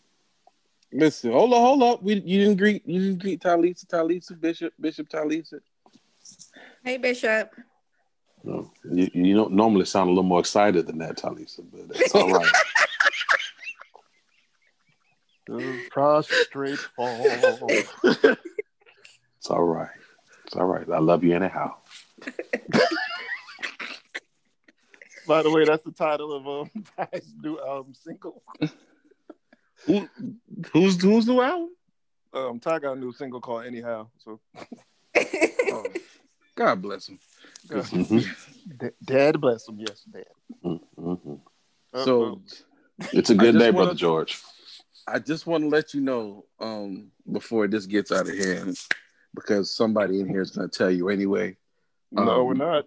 Listen, 0.92 1.32
hold 1.32 1.52
on, 1.52 1.60
hold 1.60 1.82
on. 1.82 1.98
We 2.02 2.14
you 2.20 2.38
didn't 2.44 2.56
greet 2.56 2.86
you 2.86 3.00
didn't 3.00 3.18
greet 3.20 3.40
Talisa, 3.40 3.84
Talisa, 3.86 4.40
Bishop, 4.40 4.72
Bishop 4.80 5.08
Talisa. 5.08 5.58
Hey, 6.84 6.98
Bishop. 6.98 7.50
No, 8.44 8.70
You, 8.92 9.10
you 9.14 9.34
don't 9.34 9.52
normally 9.52 9.86
sound 9.86 10.08
a 10.08 10.12
little 10.12 10.22
more 10.22 10.40
excited 10.40 10.86
than 10.86 10.98
that, 10.98 11.16
Talisa, 11.16 11.64
but 11.72 11.96
it's 11.98 12.14
all 12.14 12.30
right. 12.30 12.52
Prostrate 15.90 16.78
fall. 16.96 17.26
It's 19.38 19.50
all 19.50 19.64
right. 19.64 19.88
It's 20.46 20.56
all 20.56 20.64
right. 20.66 20.88
I 20.90 20.98
love 20.98 21.24
you 21.24 21.34
anyhow. 21.34 21.74
By 25.26 25.42
the 25.42 25.50
way, 25.50 25.64
that's 25.64 25.82
the 25.82 25.92
title 25.92 26.32
of 26.32 26.46
um 26.46 26.84
Ty's 26.96 27.32
new 27.42 27.58
album 27.60 27.94
single. 27.94 28.42
Who, 29.86 30.08
who's 30.72 31.00
who's 31.02 31.26
the 31.26 31.34
album? 31.40 31.68
Um, 32.32 32.58
Ty 32.58 32.78
got 32.78 32.96
a 32.96 33.00
new 33.00 33.12
single 33.12 33.40
called 33.40 33.66
Anyhow. 33.66 34.08
So 34.18 34.40
Oh, 35.16 35.84
God 36.56 36.80
bless 36.80 37.08
him. 37.08 37.18
Mhm, 37.68 38.24
D- 38.78 38.88
Dad 39.04 39.40
bless 39.40 39.68
him. 39.68 39.78
Yes, 39.78 40.02
Dad. 40.10 40.24
mhm, 40.64 40.80
mhm. 40.98 41.40
So 42.04 42.40
It's 43.12 43.28
a 43.30 43.34
good 43.34 43.58
day, 43.58 43.70
wanna- 43.70 43.86
Brother 43.86 43.94
George. 43.94 44.40
I 45.06 45.18
just 45.18 45.46
want 45.46 45.64
to 45.64 45.68
let 45.68 45.92
you 45.92 46.00
know 46.00 46.46
um, 46.60 47.10
before 47.30 47.68
this 47.68 47.84
gets 47.84 48.10
out 48.10 48.26
of 48.28 48.38
hand, 48.38 48.78
because 49.34 49.76
somebody 49.76 50.18
in 50.20 50.28
here 50.28 50.40
is 50.40 50.50
going 50.52 50.70
to 50.70 50.78
tell 50.78 50.90
you 50.90 51.10
anyway. 51.10 51.58
No, 52.14 52.40
Um, 52.40 52.46
we're 52.46 52.54
not. 52.54 52.86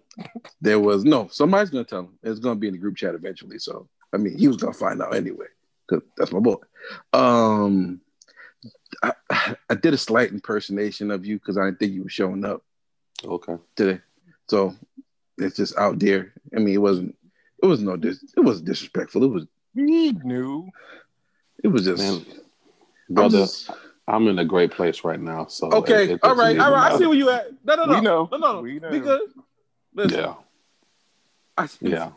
There 0.60 0.80
was 0.80 1.04
no 1.04 1.28
somebody's 1.30 1.70
going 1.70 1.84
to 1.84 1.88
tell 1.90 2.00
him. 2.00 2.18
It's 2.22 2.40
going 2.40 2.56
to 2.56 2.60
be 2.60 2.68
in 2.68 2.74
the 2.74 2.78
group 2.80 2.96
chat 2.96 3.14
eventually. 3.14 3.58
So 3.58 3.88
I 4.12 4.16
mean, 4.16 4.36
he 4.38 4.48
was 4.48 4.56
going 4.56 4.72
to 4.72 4.78
find 4.78 5.00
out 5.02 5.14
anyway, 5.14 5.46
because 5.86 6.02
that's 6.16 6.32
my 6.32 6.40
boy. 6.40 6.56
Um, 7.12 8.00
I, 9.02 9.12
I 9.68 9.74
did 9.74 9.94
a 9.94 9.98
slight 9.98 10.32
impersonation 10.32 11.10
of 11.10 11.24
you 11.26 11.38
because 11.38 11.58
I 11.58 11.64
didn't 11.66 11.78
think 11.78 11.92
you 11.92 12.02
were 12.04 12.08
showing 12.08 12.44
up 12.44 12.62
Okay. 13.24 13.56
today. 13.76 14.00
So 14.48 14.74
it's 15.36 15.56
just 15.56 15.76
out 15.76 15.98
there. 15.98 16.32
I 16.56 16.58
mean, 16.58 16.74
it 16.74 16.78
wasn't. 16.82 17.16
It 17.62 17.66
was 17.66 17.80
no. 17.80 17.96
Dis, 17.96 18.22
it 18.36 18.40
wasn't 18.40 18.66
disrespectful. 18.68 19.24
It 19.24 19.28
was. 19.30 19.46
He 19.74 20.12
knew. 20.12 20.68
It 21.62 21.68
was 21.68 21.84
just. 21.84 22.02
Man, 22.02 22.24
I'm 23.10 23.14
brother, 23.14 23.38
just- 23.40 23.70
I'm 24.08 24.26
in 24.26 24.38
a 24.38 24.44
great 24.44 24.70
place 24.72 25.04
right 25.04 25.20
now. 25.20 25.46
So 25.46 25.70
Okay, 25.70 26.04
it- 26.04 26.10
it 26.12 26.20
all 26.22 26.30
doesn't 26.30 26.38
right, 26.44 26.50
even 26.52 26.62
all 26.62 26.72
right. 26.72 26.92
I 26.92 26.98
see 26.98 27.06
where 27.06 27.16
you 27.16 27.28
at. 27.30 27.48
No, 27.64 27.74
no, 27.76 27.84
no, 27.84 27.94
We 27.94 28.00
know. 28.00 28.28
no, 28.32 28.38
no, 28.38 28.52
no. 28.54 28.60
We 28.62 28.78
know. 28.80 28.90
Because 28.90 29.20
listen, 29.94 30.18
Yeah, 30.18 30.34
I, 31.58 31.68
yeah. 31.80 32.10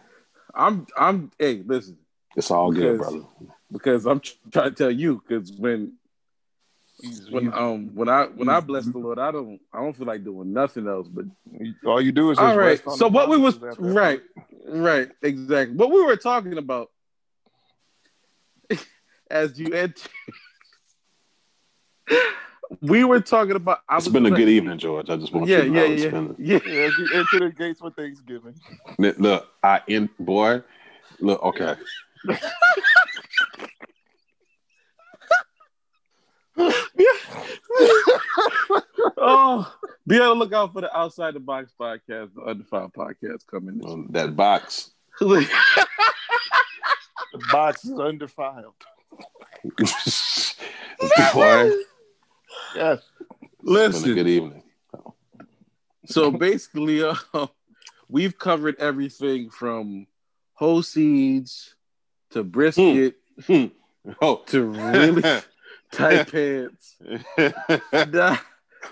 I'm, 0.56 0.88
I'm. 0.98 1.32
Hey, 1.38 1.62
listen, 1.66 1.98
It's 2.38 2.50
all 2.50 2.72
good, 2.72 2.98
Because- 2.98 3.12
brother. 3.14 3.26
because 3.72 4.06
I'm 4.06 4.22
trying 4.52 4.70
to 4.70 4.76
tell 4.76 4.90
you, 4.92 5.22
because 5.28 5.52
when, 5.52 5.94
when, 7.30 7.52
um, 7.54 7.94
when 7.96 8.08
I, 8.08 8.26
when 8.28 8.48
I 8.48 8.60
bless 8.62 8.86
the 8.86 8.98
Lord, 8.98 9.20
I 9.20 9.32
don't, 9.32 9.60
I 9.74 9.82
don't 9.82 9.94
feel 9.98 10.08
like 10.08 10.24
doing 10.24 10.54
nothing 10.54 10.88
else. 10.88 11.08
But 11.10 11.26
all 11.86 12.00
you 12.02 12.12
do 12.14 12.32
is 12.32 12.38
all 12.38 12.46
right. 12.56 12.58
rest 12.58 12.84
on 12.88 12.96
So 12.98 13.06
the 13.06 13.12
what 13.12 13.28
we 13.28 13.38
was 13.38 13.58
promises 13.58 13.80
after 13.80 13.94
that. 13.94 14.00
right, 14.00 14.22
right, 14.70 15.12
exactly. 15.22 15.76
What 15.76 15.92
we 15.92 16.02
were 16.06 16.16
talking 16.16 16.58
about 16.58 16.90
as 19.30 19.60
you 19.60 19.74
enter. 19.74 20.10
We 22.80 23.04
were 23.04 23.20
talking 23.20 23.56
about. 23.58 23.80
I 23.90 23.98
It's 23.98 24.06
was 24.06 24.14
been 24.14 24.26
a 24.26 24.30
like- 24.30 24.38
good 24.38 24.48
evening, 24.50 24.78
George. 24.78 25.10
I 25.10 25.18
just 25.18 25.34
want 25.34 25.48
Yeah, 25.48 25.58
you 25.58 25.64
to 25.64 25.70
know 25.72 25.84
yeah, 25.84 25.90
it's 25.90 26.04
yeah, 26.04 26.10
been. 26.10 26.36
yeah. 26.40 26.60
Yeah, 26.66 26.82
as 26.84 26.98
you 26.98 27.08
enter 27.14 27.40
the 27.40 27.52
gates 27.58 27.80
for 27.82 27.92
Thanksgiving. 27.92 28.56
Look, 28.98 29.48
I 29.62 29.82
in 29.88 30.10
boy. 30.20 30.64
Look, 31.20 31.44
okay. 31.44 31.76
oh, 39.18 39.74
be 40.08 40.20
on 40.20 40.30
the 40.30 40.46
lookout 40.46 40.74
for 40.74 40.82
the 40.82 40.96
Outside 40.98 41.34
the 41.34 41.40
Box 41.40 41.72
podcast, 41.80 42.34
the 42.36 42.42
Undefiled 42.42 42.94
podcast 42.94 43.46
coming. 43.48 43.78
this 43.80 43.88
Um, 43.92 44.08
that 44.12 44.36
box. 44.36 44.92
The 45.20 45.48
box 47.52 47.86
is 47.86 47.98
undefiled. 48.00 48.74
boy, 51.34 51.72
Yes. 52.76 53.00
it's 53.20 53.40
been 53.62 53.68
a 53.68 53.72
Listen, 53.72 54.14
good 54.16 54.28
evening. 54.28 54.64
so 56.06 56.32
basically, 56.32 57.04
uh, 57.04 57.16
we've 58.10 58.38
covered 58.38 58.76
everything 58.80 59.50
from 59.50 60.08
whole 60.54 60.84
seeds 60.84 61.76
to 62.32 62.44
brisket 62.44 63.16
Hmm. 63.48 63.66
Oh, 64.22 64.42
to 64.48 64.64
really 64.64 65.22
tight 65.92 66.32
pants. 66.32 66.96
Nah, 68.10 68.38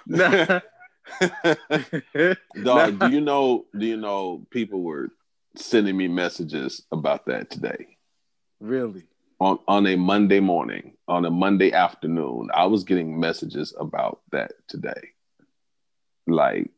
nah. 0.06 0.60
Dog, 2.64 3.00
do 3.00 3.10
you 3.10 3.20
know? 3.22 3.66
Do 3.78 3.86
you 3.88 3.98
know? 3.98 4.46
People 4.52 4.84
were 4.84 5.10
sending 5.56 5.98
me 5.98 6.08
messages 6.08 6.84
about 6.92 7.26
that 7.26 7.50
today 7.50 7.98
really? 8.60 9.04
On 9.40 9.60
on 9.68 9.88
a 9.88 9.96
Monday 9.96 10.40
morning, 10.40 10.94
on 11.08 11.26
a 11.26 11.32
Monday 11.32 11.72
afternoon. 11.74 12.50
I 12.54 12.66
was 12.66 12.84
getting 12.84 13.20
messages 13.20 13.74
about 13.80 14.22
that 14.32 14.52
today. 14.68 15.12
Like, 16.28 16.70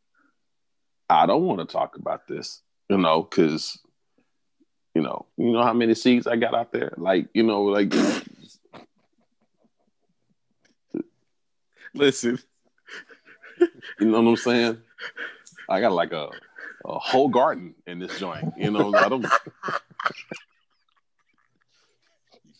I 1.09 1.26
don't 1.26 1.45
want 1.45 1.59
to 1.59 1.66
talk 1.66 1.97
about 1.97 2.28
this, 2.28 2.62
you 2.89 2.97
know, 2.97 3.24
because 3.24 3.80
you 4.95 5.01
know, 5.01 5.26
you 5.38 5.51
know 5.51 5.64
how 5.64 5.74
many 5.74 5.95
seeds 5.95 6.28
I 6.28 6.36
got 6.36 6.53
out 6.53 6.72
there. 6.72 6.93
Like, 6.97 7.28
you 7.34 7.43
know, 7.43 7.64
like 7.64 7.93
Listen, 11.93 12.39
You 13.99 14.07
know 14.07 14.22
what 14.22 14.30
I'm 14.30 14.36
saying? 14.38 14.78
I 15.70 15.82
got 15.82 15.91
like 15.91 16.14
a, 16.14 16.30
a 16.86 16.99
whole 16.99 17.28
garden 17.28 17.76
in 17.86 17.99
this 17.99 18.18
joint. 18.20 18.53
You 18.57 18.72
know, 18.72 18.93
I 18.95 19.09
don't. 19.09 19.26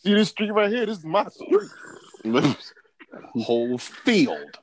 See 0.04 0.14
this 0.14 0.30
street 0.30 0.50
right 0.52 0.70
here? 0.70 0.86
This 0.86 0.98
is 0.98 1.04
my 1.04 1.26
street. 1.28 1.70
whole 3.34 3.78
field. 3.78 4.58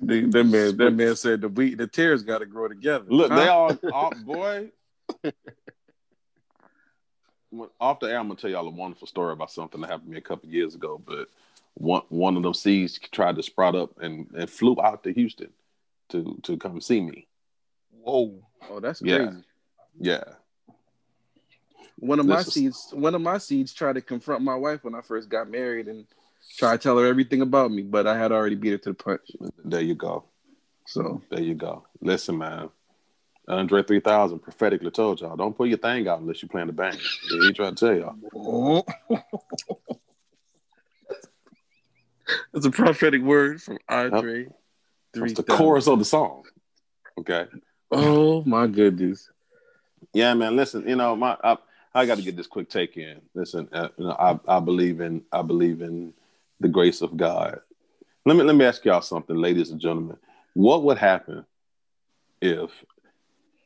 the, 0.00 0.26
that 0.26 0.44
man, 0.44 0.76
that 0.76 0.90
man 0.92 1.16
said 1.16 1.40
the 1.40 1.48
wheat, 1.48 1.78
the 1.78 1.86
tears 1.86 2.22
got 2.22 2.38
to 2.38 2.46
grow 2.46 2.68
together. 2.68 3.04
Look, 3.08 3.30
they 3.30 3.48
all, 3.48 3.76
all 3.92 4.12
boy. 4.24 4.70
Off 7.80 8.00
the 8.00 8.06
air, 8.06 8.18
I'm 8.18 8.28
gonna 8.28 8.38
tell 8.38 8.50
y'all 8.50 8.66
a 8.66 8.70
wonderful 8.70 9.06
story 9.06 9.32
about 9.32 9.50
something 9.50 9.80
that 9.80 9.88
happened 9.90 10.08
to 10.08 10.12
me 10.12 10.18
a 10.18 10.22
couple 10.22 10.48
years 10.48 10.74
ago. 10.74 11.00
But 11.04 11.28
one 11.74 12.02
one 12.10 12.36
of 12.36 12.42
them 12.42 12.54
seeds 12.54 12.98
tried 13.12 13.36
to 13.36 13.42
sprout 13.42 13.74
up 13.74 13.98
and, 14.00 14.28
and 14.36 14.50
flew 14.50 14.76
out 14.82 15.02
to 15.04 15.12
Houston 15.12 15.50
to 16.10 16.38
to 16.42 16.58
come 16.58 16.80
see 16.80 17.00
me. 17.00 17.26
Whoa. 17.90 18.42
Oh, 18.68 18.80
that's 18.80 19.00
Yeah. 19.00 19.18
crazy. 19.26 19.44
Yeah, 19.98 20.24
One 21.98 22.20
of 22.20 22.26
my 22.26 22.40
is- 22.40 22.52
seeds, 22.52 22.88
one 22.92 23.14
of 23.14 23.20
my 23.22 23.38
seeds 23.38 23.72
tried 23.72 23.94
to 23.94 24.00
confront 24.00 24.42
my 24.42 24.54
wife 24.54 24.84
when 24.84 24.94
I 24.94 25.00
first 25.00 25.28
got 25.28 25.48
married 25.50 25.88
and 25.88 26.06
try 26.58 26.72
to 26.72 26.78
tell 26.78 26.98
her 26.98 27.06
everything 27.06 27.40
about 27.42 27.70
me, 27.70 27.82
but 27.82 28.06
I 28.06 28.16
had 28.18 28.32
already 28.32 28.54
beat 28.54 28.70
her 28.70 28.78
to 28.78 28.90
the 28.90 28.94
punch. 28.94 29.22
there 29.64 29.80
you 29.80 29.94
go. 29.94 30.24
So 30.86 31.22
There 31.30 31.42
you 31.42 31.54
go. 31.54 31.84
Listen, 32.00 32.38
man. 32.38 32.70
Andre 33.48 33.82
3000 33.82 34.40
prophetically 34.40 34.90
told 34.90 35.20
y'all, 35.20 35.36
don't 35.36 35.56
pull 35.56 35.66
your 35.66 35.78
thing 35.78 36.08
out 36.08 36.20
unless 36.20 36.42
you're 36.42 36.48
playing 36.48 36.66
the. 36.66 36.82
Yeah, 36.82 37.46
he 37.46 37.52
trying 37.52 37.76
to 37.76 37.86
tell 37.86 37.96
y'all. 37.96 38.84
it's 42.54 42.66
a 42.66 42.70
prophetic 42.70 43.22
word 43.22 43.62
from 43.62 43.78
Andre. 43.88 44.48
It's 45.14 45.34
the 45.34 45.44
chorus 45.44 45.86
of 45.86 45.98
the 46.00 46.04
song. 46.04 46.42
Okay. 47.18 47.46
Oh 47.90 48.42
my 48.44 48.66
goodness. 48.66 49.30
Yeah, 50.12 50.34
man. 50.34 50.56
Listen, 50.56 50.88
you 50.88 50.96
know, 50.96 51.14
my 51.14 51.36
I, 51.42 51.56
I 51.96 52.04
got 52.04 52.18
to 52.18 52.22
get 52.22 52.36
this 52.36 52.46
quick 52.46 52.68
take 52.68 52.96
in. 52.98 53.22
Listen, 53.34 53.68
uh, 53.72 53.88
you 53.96 54.04
know, 54.04 54.10
I, 54.12 54.56
I 54.56 54.60
believe 54.60 55.00
in 55.00 55.22
I 55.32 55.42
believe 55.42 55.80
in 55.80 56.12
the 56.60 56.68
grace 56.68 57.00
of 57.00 57.16
God. 57.16 57.60
Let 58.26 58.36
me 58.36 58.42
let 58.42 58.54
me 58.54 58.64
ask 58.66 58.84
y'all 58.84 59.00
something, 59.00 59.36
ladies 59.36 59.70
and 59.70 59.80
gentlemen. 59.80 60.18
What 60.54 60.82
would 60.82 60.98
happen 60.98 61.46
if 62.42 62.70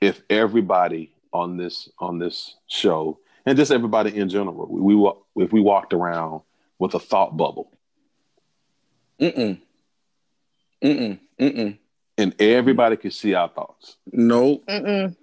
if 0.00 0.22
everybody 0.30 1.12
on 1.32 1.56
this 1.56 1.88
on 1.98 2.18
this 2.18 2.54
show 2.68 3.18
and 3.46 3.56
just 3.58 3.72
everybody 3.72 4.16
in 4.16 4.28
general, 4.28 4.66
we, 4.70 4.94
we 4.94 5.44
if 5.44 5.52
we 5.52 5.60
walked 5.60 5.92
around 5.92 6.42
with 6.78 6.94
a 6.94 6.98
thought 7.00 7.36
bubble 7.36 7.72
Mm-mm. 9.20 9.60
Mm-mm. 10.82 11.18
Mm-mm. 11.38 11.78
and 12.16 12.34
everybody 12.40 12.96
could 12.96 13.12
see 13.12 13.34
our 13.34 13.48
thoughts? 13.48 13.96
No, 14.12 14.58
Mm-mm. 14.68 15.16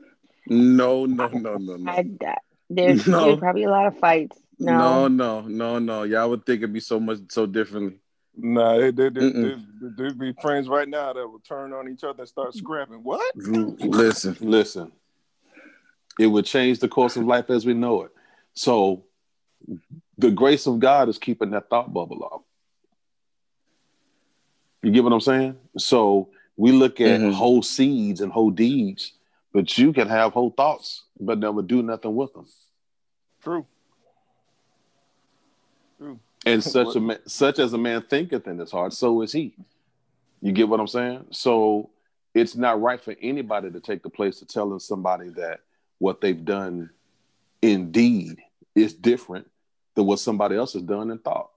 no, 0.48 1.06
no, 1.06 1.28
no, 1.28 1.58
no, 1.58 1.76
no. 1.78 1.92
I, 1.92 2.06
I, 2.22 2.36
there's, 2.70 3.06
No. 3.08 3.26
there's 3.26 3.40
probably 3.40 3.64
a 3.64 3.70
lot 3.70 3.88
of 3.88 3.98
fights. 3.98 4.38
No, 4.60 5.08
No. 5.08 5.08
no, 5.08 5.42
no, 5.48 5.80
no. 5.80 6.04
Y'all 6.04 6.30
would 6.30 6.46
think 6.46 6.60
it'd 6.60 6.74
be 6.74 6.80
so 6.80 7.00
much 7.00 7.20
so 7.30 7.46
differently. 7.46 8.00
Nah, 8.40 8.78
they, 8.78 8.92
they, 8.92 9.10
they, 9.10 9.56
there'd 9.82 10.20
be 10.20 10.34
friends 10.42 10.68
right 10.68 10.88
now 10.88 11.12
that 11.14 11.28
would 11.28 11.44
turn 11.44 11.74
on 11.74 11.90
each 11.90 12.04
other 12.04 12.20
and 12.20 12.28
start 12.30 12.54
scrapping. 12.56 13.04
What? 13.04 13.36
Listen. 13.36 14.38
Listen, 14.42 14.92
it 16.20 16.28
would 16.28 16.46
change 16.46 16.80
the 16.80 16.88
course 16.88 17.16
of 17.18 17.26
life 17.26 17.50
as 17.50 17.66
we 17.66 17.74
know 17.74 18.04
it. 18.04 18.12
So, 18.54 19.04
the 20.20 20.30
grace 20.32 20.68
of 20.68 20.80
God 20.80 21.10
is 21.10 21.18
keeping 21.18 21.50
that 21.52 21.70
thought 21.70 21.92
bubble 21.94 22.24
up. 22.32 22.44
You 24.84 24.92
get 24.92 25.04
what 25.04 25.14
I'm 25.14 25.22
saying? 25.22 25.58
So, 25.78 26.30
we 26.56 26.72
look 26.72 27.00
at 27.02 27.20
Mhm. 27.20 27.34
whole 27.34 27.62
seeds 27.64 28.22
and 28.22 28.32
whole 28.32 28.52
deeds, 28.52 29.14
but 29.52 29.78
you 29.78 29.94
can 29.94 30.08
have 30.08 30.34
whole 30.34 30.52
thoughts, 30.52 31.04
but 31.20 31.40
never 31.40 31.62
do 31.62 31.82
nothing 31.82 32.16
with 32.16 32.34
them. 32.34 32.48
True. 33.44 33.66
True. 35.98 36.20
And 36.46 36.64
such 36.64 36.96
a 36.96 37.00
man, 37.00 37.20
such 37.28 37.60
as 37.60 37.74
a 37.74 37.78
man 37.78 38.04
thinketh 38.04 38.48
in 38.48 38.58
his 38.58 38.72
heart, 38.72 38.94
so 38.94 39.22
is 39.22 39.32
he. 39.32 39.56
You 40.42 40.52
get 40.52 40.70
what 40.70 40.80
I'm 40.80 40.88
saying? 40.88 41.26
So 41.32 41.90
it's 42.34 42.56
not 42.56 42.82
right 42.82 43.02
for 43.02 43.16
anybody 43.22 43.72
to 43.72 43.80
take 43.80 44.04
the 44.04 44.10
place 44.10 44.42
of 44.42 44.48
telling 44.48 44.80
somebody 44.80 45.30
that 45.30 45.62
what 45.98 46.22
they've 46.22 46.46
done 46.46 46.92
indeed 47.62 48.38
is 48.76 48.94
different 48.94 49.50
than 49.96 50.06
what 50.06 50.20
somebody 50.20 50.56
else 50.56 50.74
has 50.74 50.84
done 50.84 51.10
and 51.10 51.24
thought. 51.24 51.50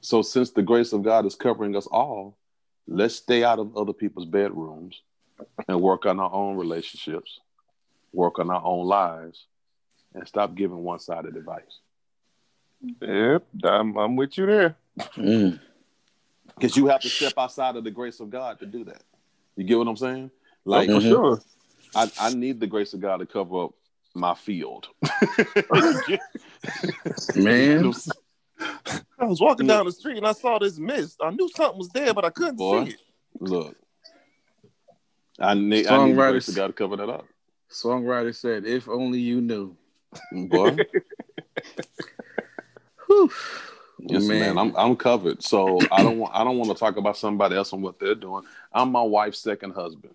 So 0.00 0.20
since 0.20 0.50
the 0.50 0.62
grace 0.62 0.92
of 0.92 1.02
God 1.02 1.24
is 1.24 1.34
covering 1.34 1.76
us 1.76 1.86
all, 1.86 2.36
let's 2.86 3.14
stay 3.14 3.44
out 3.44 3.58
of 3.58 3.76
other 3.76 3.92
people's 3.92 4.26
bedrooms 4.26 5.00
and 5.68 5.80
work 5.80 6.06
on 6.06 6.20
our 6.20 6.32
own 6.32 6.56
relationships, 6.56 7.40
work 8.12 8.38
on 8.38 8.50
our 8.50 8.62
own 8.64 8.86
lives, 8.86 9.46
and 10.14 10.26
stop 10.28 10.54
giving 10.54 10.78
one-sided 10.82 11.36
advice. 11.36 11.80
Yep, 13.00 13.44
I'm, 13.64 13.96
I'm 13.96 14.16
with 14.16 14.36
you 14.36 14.46
there. 14.46 14.76
Mm. 15.16 15.58
because 16.54 16.76
you 16.76 16.86
have 16.88 17.00
to 17.00 17.08
step 17.08 17.32
outside 17.38 17.76
of 17.76 17.84
the 17.84 17.90
grace 17.90 18.20
of 18.20 18.28
God 18.30 18.58
to 18.60 18.66
do 18.66 18.84
that. 18.84 19.02
You 19.56 19.64
get 19.64 19.78
what 19.78 19.88
I'm 19.88 19.96
saying? 19.96 20.30
Like 20.64 20.90
for 20.90 20.96
Mhm. 20.96 21.08
sure. 21.08 21.40
I, 21.94 22.10
I 22.18 22.30
need 22.30 22.58
the 22.60 22.66
grace 22.66 22.92
of 22.94 23.00
God 23.00 23.18
to 23.18 23.26
cover 23.26 23.64
up 23.64 23.70
my 24.14 24.34
field. 24.34 24.88
Man. 27.34 27.92
I 29.18 29.24
was 29.24 29.40
walking 29.40 29.66
down 29.66 29.86
the 29.86 29.92
street 29.92 30.16
and 30.18 30.26
I 30.26 30.32
saw 30.32 30.58
this 30.58 30.78
mist. 30.78 31.18
I 31.22 31.30
knew 31.30 31.48
something 31.54 31.78
was 31.78 31.88
there, 31.90 32.12
but 32.14 32.24
I 32.24 32.30
couldn't 32.30 32.56
Boy. 32.56 32.84
see 32.86 32.90
it. 32.92 33.00
Look, 33.40 33.76
I 35.38 35.54
need 35.54 35.86
I 35.86 36.04
need 36.04 36.12
the 36.16 36.20
Songwriters- 36.20 36.30
grace 36.30 36.48
of 36.48 36.54
God 36.56 36.66
to 36.68 36.72
cover 36.74 36.96
that 36.96 37.08
up, 37.08 37.26
Songwriter 37.72 38.34
said, 38.34 38.64
if 38.66 38.88
only 38.88 39.18
you 39.20 39.40
knew. 39.40 39.76
boy. 40.32 40.76
Whew. 43.06 43.30
Yes, 43.98 44.24
man. 44.24 44.58
I'm 44.58 44.74
I'm 44.76 44.96
covered. 44.96 45.42
So 45.42 45.78
I 45.90 46.02
don't 46.02 46.18
want 46.18 46.34
I 46.34 46.42
don't 46.44 46.58
want 46.58 46.70
to 46.70 46.76
talk 46.76 46.96
about 46.96 47.16
somebody 47.16 47.54
else 47.56 47.72
and 47.72 47.82
what 47.82 47.98
they're 48.00 48.14
doing. 48.14 48.42
I'm 48.72 48.90
my 48.90 49.02
wife's 49.02 49.38
second 49.38 49.72
husband. 49.72 50.14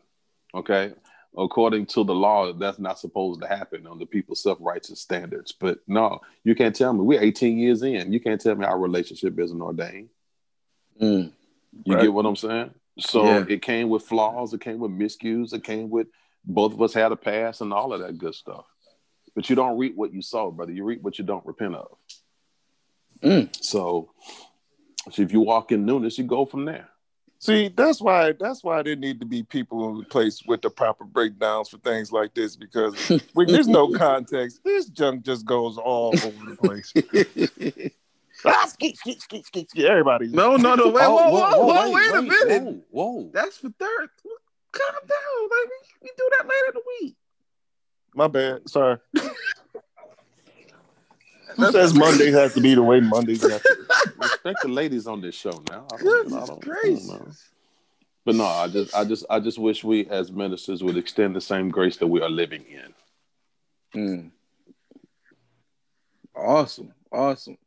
Okay. 0.53 0.93
According 1.37 1.85
to 1.87 2.03
the 2.03 2.15
law, 2.15 2.51
that's 2.51 2.79
not 2.79 2.99
supposed 2.99 3.41
to 3.41 3.47
happen 3.47 3.85
under 3.85 4.05
people's 4.05 4.41
self-righteous 4.41 4.99
standards. 4.99 5.51
But 5.51 5.79
no, 5.87 6.19
you 6.43 6.55
can't 6.55 6.75
tell 6.75 6.91
me. 6.93 7.01
We're 7.01 7.21
18 7.21 7.59
years 7.59 7.83
in. 7.83 8.11
You 8.11 8.19
can't 8.19 8.41
tell 8.41 8.55
me 8.55 8.65
our 8.65 8.79
relationship 8.79 9.39
isn't 9.39 9.61
ordained. 9.61 10.09
Mm. 10.99 11.31
You 11.85 11.93
Right. 11.95 12.01
get 12.03 12.13
what 12.13 12.25
I'm 12.25 12.35
saying? 12.35 12.71
So 12.99 13.23
Yeah. 13.23 13.45
it 13.47 13.61
came 13.61 13.89
with 13.89 14.01
flaws, 14.03 14.53
it 14.53 14.61
came 14.61 14.79
with 14.79 14.89
miscues, 14.91 15.53
it 15.53 15.63
came 15.63 15.91
with 15.91 16.07
both 16.47 16.73
of 16.73 16.81
us 16.81 16.93
had 16.93 17.11
a 17.11 17.15
past 17.15 17.61
and 17.61 17.73
all 17.73 17.93
of 17.93 17.99
that 17.99 18.17
good 18.17 18.33
stuff. 18.33 18.65
But 19.35 19.49
you 19.49 19.55
don't 19.55 19.77
reap 19.77 19.95
what 19.95 20.13
you 20.13 20.21
sow, 20.21 20.49
brother. 20.49 20.71
You 20.71 20.83
reap 20.83 21.03
what 21.03 21.19
you 21.19 21.25
don't 21.25 21.45
repent 21.45 21.75
of. 21.75 21.97
Mm. 23.21 23.55
So, 23.63 24.09
so 25.11 25.21
if 25.21 25.31
you 25.31 25.41
walk 25.41 25.71
in 25.71 25.85
newness, 25.85 26.17
you 26.17 26.23
go 26.23 26.45
from 26.45 26.65
there. 26.65 26.89
See, 27.39 27.67
that's 27.67 28.01
why 28.01 28.31
that's 28.31 28.63
why 28.63 28.81
there 28.81 28.95
need 28.95 29.19
to 29.19 29.25
be 29.25 29.43
people 29.43 29.89
in 29.89 29.99
the 29.99 30.05
place 30.05 30.41
with 30.47 30.63
the 30.63 30.71
proper 30.71 31.03
breakdowns 31.03 31.69
for 31.69 31.77
things 31.77 32.11
like 32.11 32.33
this 32.33 32.55
because 32.55 32.95
when 33.33 33.47
there's 33.47 33.67
no 33.67 33.91
context, 33.91 34.61
this 34.63 34.87
junk 34.87 35.23
just 35.23 35.45
goes 35.45 35.77
all 35.77 36.15
over 36.23 36.49
the 36.49 36.55
place. 36.55 36.91
ah, 38.45 38.65
skeet, 38.67 38.97
skeet, 38.97 39.21
skeet, 39.21 39.45
skeet, 39.45 39.69
skeet. 39.69 39.85
Everybody. 39.85 40.27
no, 40.29 40.55
no, 40.55 40.73
no. 40.73 40.89
Wait, 40.89 41.03
Oh, 41.05 41.15
whoa, 41.15 41.29
whoa, 41.29 41.65
whoa, 41.65 41.91
wait, 41.91 42.09
a 42.09 42.21
wait, 42.21 42.47
minute. 42.47 42.85
Whoa, 42.89 43.11
whoa. 43.11 43.29
That's 43.31 43.57
for 43.57 43.69
third. 43.77 44.09
Calm 44.77 45.07
down, 45.07 45.49
baby. 45.49 45.71
We 46.03 46.09
do 46.17 46.29
that 46.37 46.47
later 46.47 46.67
in 46.67 46.73
the 46.73 46.81
week. 47.01 47.15
My 48.15 48.27
bad. 48.27 48.69
Sorry. 48.69 48.97
Who 51.55 51.71
says 51.71 51.93
Monday 51.93 52.31
has 52.31 52.53
to 52.53 52.61
be 52.61 52.75
the 52.75 52.83
way 52.83 52.99
Mondays 52.99 53.41
have 53.41 53.63
to 53.63 53.75
be? 53.75 54.11
Respect 54.23 54.59
the 54.61 54.67
ladies 54.67 55.07
on 55.07 55.21
this 55.21 55.33
show 55.35 55.61
now. 55.69 55.85
I 55.91 55.97
don't, 55.97 56.01
I 56.01 56.03
Goodness 56.03 56.33
don't- 56.33 56.43
I 56.43 56.45
don't 56.45 56.49
know. 56.49 57.17
gracious. 57.19 57.49
But 58.25 58.35
no, 58.35 58.45
I 58.45 58.67
just, 58.67 58.93
I 58.95 59.05
just, 59.05 59.25
I 59.29 59.39
just 59.39 59.57
wish 59.57 59.83
we 59.85 60.05
as 60.07 60.31
ministers 60.31 60.83
would 60.83 60.97
extend 60.97 61.33
the 61.35 61.39
same 61.41 61.69
grace 61.69 61.95
that 61.97 62.07
we 62.07 62.21
are 62.21 62.29
living 62.29 62.65
in. 62.65 62.93
Mm. 63.95 64.31
Awesome, 66.35 66.93
awesome. 67.11 67.57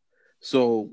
So 0.41 0.91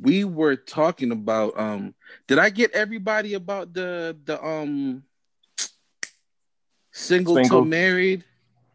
we 0.00 0.24
were 0.24 0.54
talking 0.56 1.12
about. 1.12 1.58
Um, 1.58 1.94
did 2.28 2.38
I 2.38 2.50
get 2.50 2.72
everybody 2.72 3.34
about 3.34 3.72
the 3.72 4.16
the 4.24 4.42
um 4.44 5.02
single, 6.96 7.34
Single. 7.36 7.62
to 7.62 7.66
married? 7.66 8.24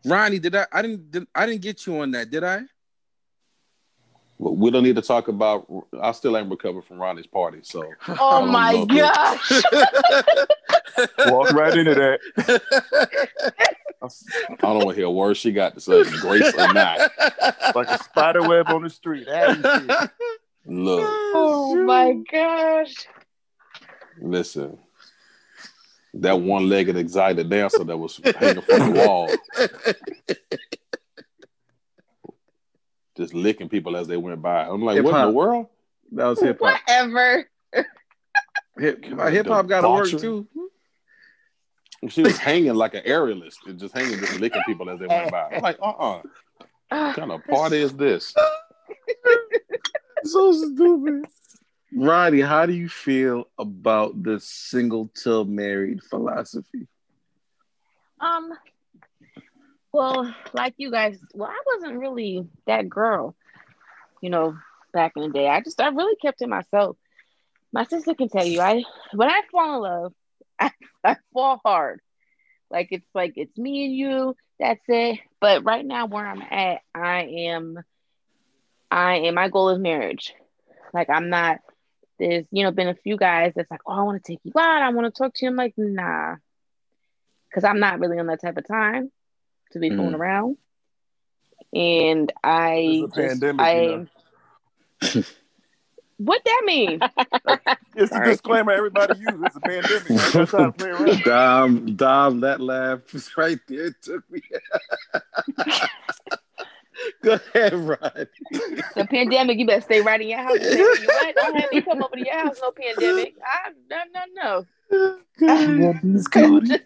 Ronnie, 0.06 0.40
did 0.40 0.56
I? 0.56 0.66
I 0.72 0.82
didn't. 0.82 1.12
Did, 1.12 1.28
I 1.36 1.46
didn't 1.46 1.62
get 1.62 1.86
you 1.86 2.00
on 2.00 2.12
that. 2.12 2.30
Did 2.32 2.44
I? 2.44 2.62
Well, 4.38 4.56
we 4.56 4.72
don't 4.72 4.84
need 4.84 4.96
to 4.96 5.02
talk 5.04 5.28
about. 5.28 5.68
I 6.02 6.12
still 6.14 6.36
ain't 6.38 6.50
recovered 6.50 6.84
from 6.86 6.98
Ronnie's 6.98 7.28
party, 7.28 7.60
so 7.62 7.84
Oh 8.20 8.46
my 8.46 8.84
gosh. 8.86 9.62
Walk 11.28 11.52
right 11.54 11.78
into 11.78 11.94
that. 11.96 12.20
I 14.02 14.08
don't 14.62 14.78
want 14.84 14.90
to 14.90 14.96
hear 14.96 15.06
a 15.06 15.12
word 15.12 15.38
she 15.38 15.52
got 15.52 15.76
to 15.76 15.80
say, 15.82 16.04
grace 16.20 16.54
or 16.56 16.74
not. 16.74 17.12
Like 17.76 17.88
a 17.90 18.04
spider 18.04 18.46
web 18.48 18.68
on 18.70 18.82
the 18.84 18.90
street. 18.90 19.28
How? 19.30 19.54
Look, 20.66 21.06
Oh 21.34 21.76
my 21.86 22.14
gosh. 22.32 22.94
listen. 24.20 24.78
That 26.16 26.42
one-legged 26.42 26.98
excited 26.98 27.50
dancer 27.50 27.84
that 27.86 27.98
was 27.98 28.20
hanging 28.38 28.62
from 28.64 28.94
the 28.94 29.06
wall, 29.08 29.30
just 33.18 33.34
licking 33.34 33.70
people 33.70 33.96
as 33.96 34.08
they 34.08 34.18
went 34.18 34.42
by. 34.42 34.66
I'm 34.66 34.82
like, 34.84 35.02
what 35.04 35.16
in 35.16 35.28
the 35.28 35.32
world? 35.32 35.68
That 36.12 36.26
was 36.26 36.42
hip 36.42 36.60
hop. 36.62 36.80
Whatever. 36.86 37.50
Hip 38.78 39.48
hop 39.48 39.68
got 39.68 39.82
to 39.82 39.90
work 39.90 40.10
too. 40.10 40.48
She 42.10 42.24
was 42.24 42.38
hanging 42.38 42.74
like 42.74 42.94
an 42.96 43.04
aerialist, 43.04 43.58
and 43.68 43.80
just 43.80 43.94
hanging, 43.94 44.20
just 44.20 44.40
licking 44.40 44.64
people 44.66 44.90
as 44.90 45.00
they 45.00 45.08
went 45.08 45.32
by. 45.32 45.50
I'm 45.54 45.62
like, 45.62 45.78
uh-uh. 45.82 46.22
What 46.90 47.16
kind 47.16 47.32
of 47.32 47.46
party 47.46 47.78
is 47.78 47.94
this? 47.94 48.34
so 50.26 50.52
stupid. 50.52 51.26
Ronnie, 51.94 52.42
how 52.42 52.66
do 52.66 52.74
you 52.74 52.88
feel 52.90 53.46
about 53.58 54.24
the 54.24 54.40
single 54.40 55.10
till 55.14 55.46
married 55.46 56.02
philosophy? 56.04 56.88
Um, 58.20 58.54
well, 59.92 60.34
like 60.54 60.76
you 60.78 60.92
guys, 60.92 61.20
well, 61.34 61.50
I 61.50 61.62
wasn't 61.66 62.00
really 62.00 62.48
that 62.66 62.88
girl, 62.88 63.36
you 64.22 64.30
know, 64.30 64.56
back 64.94 65.14
in 65.16 65.24
the 65.24 65.30
day. 65.30 65.48
I 65.48 65.62
just, 65.62 65.82
I 65.82 65.90
really 65.90 66.16
kept 66.16 66.40
to 66.40 66.48
myself. 66.48 66.98
My 67.74 67.84
sister 67.86 68.14
can 68.14 68.30
tell 68.30 68.46
you, 68.46 68.62
I, 68.62 68.84
when 69.14 69.30
I 69.30 69.42
fall 69.52 69.76
in 69.76 69.82
love, 69.82 70.14
I, 70.60 70.72
I 71.04 71.16
fall 71.34 71.60
hard. 71.64 72.02
Like 72.72 72.88
it's 72.92 73.08
like 73.14 73.34
it's 73.36 73.58
me 73.58 73.86
and 73.86 73.96
you. 73.96 74.36
That's 74.60 74.82
it. 74.88 75.20
But 75.40 75.66
right 75.66 75.86
now, 75.86 76.06
where 76.06 76.26
I'm 76.26 76.42
at, 76.42 76.82
I 76.96 77.24
am. 77.24 77.78
I 78.90 79.16
am. 79.18 79.36
My 79.36 79.50
goal 79.50 79.70
is 79.70 79.80
marriage. 79.80 80.34
Like 80.94 81.10
I'm 81.10 81.30
not. 81.30 81.60
There's 82.22 82.46
you 82.52 82.64
know 82.64 82.72
been 82.72 82.88
a 82.88 82.94
few 82.94 83.18
guys 83.18 83.54
that's 83.56 83.72
like, 83.72 83.82
oh, 83.88 83.94
I 83.94 84.04
want 84.04 84.24
to 84.24 84.32
take 84.32 84.40
you 84.44 84.54
out. 84.56 84.84
I 84.84 84.90
want 84.90 85.12
to 85.14 85.18
talk 85.18 85.34
to 85.34 85.44
you. 85.46 85.50
I'm 85.50 85.56
like, 85.56 85.74
nah, 85.76 86.36
because 87.50 87.64
I'm 87.64 87.80
not 87.80 88.00
really 88.00 88.20
on 88.20 88.28
that 88.28 88.40
type 88.42 88.58
of 88.58 88.68
time 88.68 89.12
to 89.72 89.80
be 89.80 89.90
fooling 89.90 90.14
Mm. 90.14 90.20
around. 90.20 90.58
And 91.74 92.32
I, 92.44 93.02
It's 93.02 93.14
a 93.14 93.16
just, 93.16 93.42
pandemic, 93.42 93.62
I, 93.62 93.74
you 93.74 93.82
know. 95.16 95.24
what 96.18 96.42
that 96.46 96.62
mean? 96.66 97.00
It's 97.96 98.12
a 98.12 98.16
Sorry. 98.16 98.30
disclaimer 98.32 98.72
everybody 98.72 99.16
uses. 99.16 99.42
It's 99.48 99.56
a 99.56 99.60
pandemic. 99.62 100.12
I 100.12 100.30
got 100.32 100.50
time 100.50 100.72
to 100.72 100.78
play 100.78 100.90
around. 100.90 101.24
Dom, 101.24 101.96
Dom, 101.96 102.40
that 102.42 102.62
laugh 102.62 103.12
was 103.14 103.36
right 103.36 103.60
there. 103.68 103.86
It 103.88 103.96
took 104.02 104.30
me. 104.32 104.42
Go 107.24 107.34
ahead, 107.56 107.74
Rod. 107.74 108.28
the 108.96 109.08
pandemic, 109.10 109.58
you 109.60 109.66
better 109.66 109.82
stay 109.82 110.02
right 110.02 110.20
in 110.22 110.28
your 110.30 110.40
house. 110.40 110.58
You 110.62 110.98
what? 111.06 111.36
Don't 111.36 111.56
have 111.56 111.72
me 111.72 111.82
come 111.82 112.04
over 112.04 112.16
to 112.16 112.24
your 112.26 112.38
house. 112.40 112.60
No 112.62 112.72
pandemic. 112.76 113.36
I 113.46 113.72
no 113.90 113.98
no 114.14 114.66
no. 114.92 115.18
I'm 115.48 116.66
just- 116.66 116.82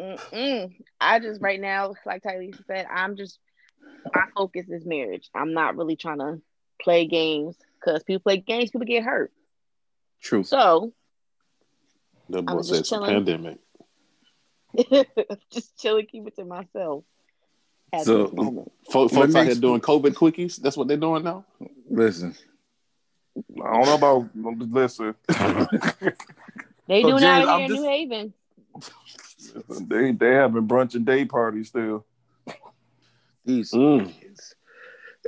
Mm-mm. 0.00 0.74
I 1.00 1.18
just 1.20 1.40
right 1.40 1.60
now, 1.60 1.94
like 2.04 2.22
Tylisa 2.22 2.64
said, 2.66 2.86
I'm 2.92 3.16
just 3.16 3.38
my 4.14 4.24
focus 4.36 4.68
is 4.68 4.84
marriage. 4.84 5.28
I'm 5.34 5.52
not 5.52 5.76
really 5.76 5.94
trying 5.96 6.18
to 6.18 6.40
play 6.82 7.06
games 7.06 7.56
because 7.80 8.02
people 8.02 8.22
play 8.22 8.38
games, 8.38 8.70
people 8.70 8.86
get 8.86 9.04
hurt. 9.04 9.32
True. 10.20 10.42
So 10.42 10.92
That 12.30 12.42
boy 12.42 12.52
I'm 12.52 12.58
just 12.58 12.72
it's 12.72 12.90
a 12.90 12.94
chilling. 12.96 13.10
pandemic. 13.10 13.58
just 15.52 15.78
chilling, 15.78 16.06
keep 16.06 16.26
it 16.26 16.34
to 16.36 16.44
myself 16.44 17.04
at 18.00 18.04
So- 18.04 18.24
this 18.24 18.32
moment. 18.34 18.72
Folks, 18.90 19.12
Let 19.14 19.22
folks 19.22 19.34
out 19.34 19.46
here 19.46 19.54
doing 19.54 19.80
COVID 19.80 20.14
quickies. 20.14 20.56
That's 20.60 20.76
what 20.76 20.88
they're 20.88 20.96
doing 20.98 21.24
now. 21.24 21.44
Listen, 21.90 22.34
I 23.64 23.72
don't 23.72 23.86
know 23.86 23.94
about 23.94 24.36
listen. 24.70 25.14
They 26.86 27.00
So, 27.02 27.08
doing 27.08 27.20
James, 27.20 27.24
out 27.24 27.40
here 27.40 27.48
I'm 27.48 27.60
in 27.62 27.72
New 27.72 27.82
Haven. 27.84 28.34
they 29.88 30.12
they 30.12 30.30
having 30.32 30.68
brunch 30.68 30.94
and 30.94 31.06
day 31.06 31.24
parties 31.24 31.68
still. 31.68 32.04
these 33.44 33.72
Mm. 33.72 34.12
kids. 34.20 34.54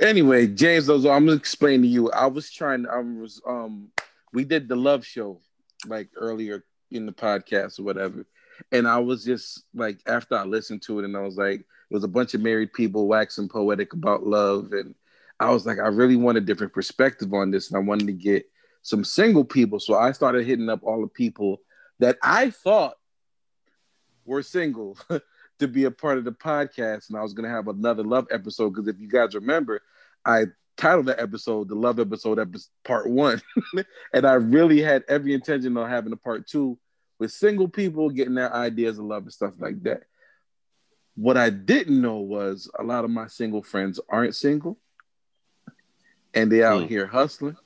Anyway, 0.01 0.47
James, 0.47 0.85
those 0.85 1.05
I'm 1.05 1.25
gonna 1.25 1.37
explain 1.37 1.81
to 1.81 1.87
you. 1.87 2.11
I 2.11 2.27
was 2.27 2.51
trying. 2.51 2.85
I 2.87 2.99
was 2.99 3.41
um, 3.45 3.89
we 4.33 4.43
did 4.45 4.67
the 4.67 4.75
love 4.75 5.05
show 5.05 5.41
like 5.87 6.09
earlier 6.15 6.63
in 6.91 7.05
the 7.07 7.11
podcast 7.11 7.79
or 7.79 7.83
whatever, 7.83 8.25
and 8.71 8.87
I 8.87 8.99
was 8.99 9.23
just 9.23 9.63
like 9.73 9.99
after 10.07 10.35
I 10.35 10.43
listened 10.43 10.81
to 10.83 10.99
it, 10.99 11.05
and 11.05 11.15
I 11.15 11.21
was 11.21 11.37
like, 11.37 11.61
it 11.61 11.93
was 11.93 12.03
a 12.03 12.09
bunch 12.09 12.33
of 12.33 12.41
married 12.41 12.73
people 12.73 13.07
waxing 13.07 13.49
poetic 13.49 13.93
about 13.93 14.25
love, 14.25 14.71
and 14.73 14.95
I 15.39 15.51
was 15.51 15.65
like, 15.65 15.79
I 15.79 15.87
really 15.87 16.15
want 16.15 16.37
a 16.37 16.41
different 16.41 16.73
perspective 16.73 17.33
on 17.33 17.51
this, 17.51 17.69
and 17.69 17.77
I 17.77 17.81
wanted 17.81 18.07
to 18.07 18.13
get 18.13 18.49
some 18.81 19.03
single 19.03 19.43
people, 19.43 19.79
so 19.79 19.95
I 19.95 20.11
started 20.11 20.45
hitting 20.45 20.69
up 20.69 20.81
all 20.83 21.01
the 21.01 21.07
people 21.07 21.61
that 21.99 22.17
I 22.23 22.49
thought 22.49 22.95
were 24.25 24.43
single 24.43 24.97
to 25.59 25.67
be 25.67 25.85
a 25.85 25.91
part 25.91 26.17
of 26.17 26.25
the 26.25 26.31
podcast, 26.31 27.09
and 27.09 27.17
I 27.17 27.21
was 27.21 27.33
gonna 27.33 27.49
have 27.49 27.67
another 27.67 28.03
love 28.03 28.27
episode 28.31 28.71
because 28.71 28.87
if 28.87 28.99
you 28.99 29.07
guys 29.07 29.35
remember, 29.35 29.81
I 30.25 30.45
titled 30.77 31.07
the 31.07 31.19
episode 31.19 31.69
the 31.69 31.75
love 31.75 31.99
episode 31.99 32.39
episode 32.39 32.69
part 32.83 33.09
one, 33.09 33.41
and 34.13 34.25
I 34.25 34.33
really 34.33 34.81
had 34.81 35.03
every 35.07 35.33
intention 35.33 35.75
of 35.77 35.87
having 35.87 36.13
a 36.13 36.17
part 36.17 36.47
two 36.47 36.77
with 37.19 37.31
single 37.31 37.67
people 37.67 38.09
getting 38.09 38.35
their 38.35 38.53
ideas 38.53 38.99
of 38.99 39.05
love 39.05 39.23
and 39.23 39.33
stuff 39.33 39.53
like 39.59 39.81
that. 39.83 40.03
What 41.15 41.37
I 41.37 41.49
didn't 41.49 41.99
know 41.99 42.17
was 42.17 42.69
a 42.77 42.83
lot 42.83 43.03
of 43.03 43.09
my 43.09 43.27
single 43.27 43.63
friends 43.63 43.99
aren't 44.09 44.35
single, 44.35 44.77
and 46.33 46.51
they 46.51 46.63
out 46.63 46.83
Mm. 46.83 46.87
here 46.87 47.07
hustling. 47.07 47.57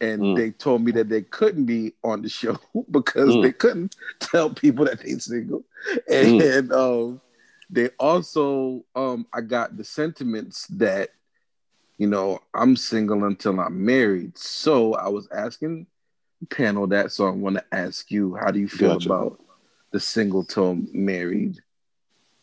And 0.00 0.22
Mm. 0.22 0.36
they 0.36 0.50
told 0.52 0.82
me 0.84 0.92
that 0.92 1.08
they 1.08 1.22
couldn't 1.22 1.64
be 1.64 1.94
on 2.04 2.22
the 2.22 2.28
show 2.28 2.56
because 2.90 3.34
Mm. 3.36 3.42
they 3.42 3.52
couldn't 3.52 3.96
tell 4.20 4.50
people 4.50 4.84
that 4.84 5.00
they 5.00 5.18
single. 5.18 5.64
And 6.08 6.72
um, 6.72 7.20
they 7.70 7.88
also, 7.98 8.84
um, 8.94 9.26
I 9.32 9.40
got 9.40 9.76
the 9.76 9.84
sentiments 9.84 10.66
that, 10.68 11.10
you 11.96 12.06
know, 12.06 12.40
I'm 12.54 12.76
single 12.76 13.24
until 13.24 13.58
I'm 13.58 13.84
married. 13.84 14.38
So 14.38 14.94
I 14.94 15.08
was 15.08 15.28
asking 15.32 15.86
panel 16.46 16.86
that. 16.88 17.12
So 17.12 17.26
I 17.26 17.30
want 17.30 17.56
to 17.56 17.64
ask 17.72 18.10
you, 18.10 18.36
how 18.36 18.50
do 18.50 18.60
you 18.60 18.68
feel 18.68 18.94
Gotcha. 18.94 19.12
about 19.12 19.40
the 19.92 20.00
single 20.00 20.44
till 20.44 20.78
married 20.92 21.58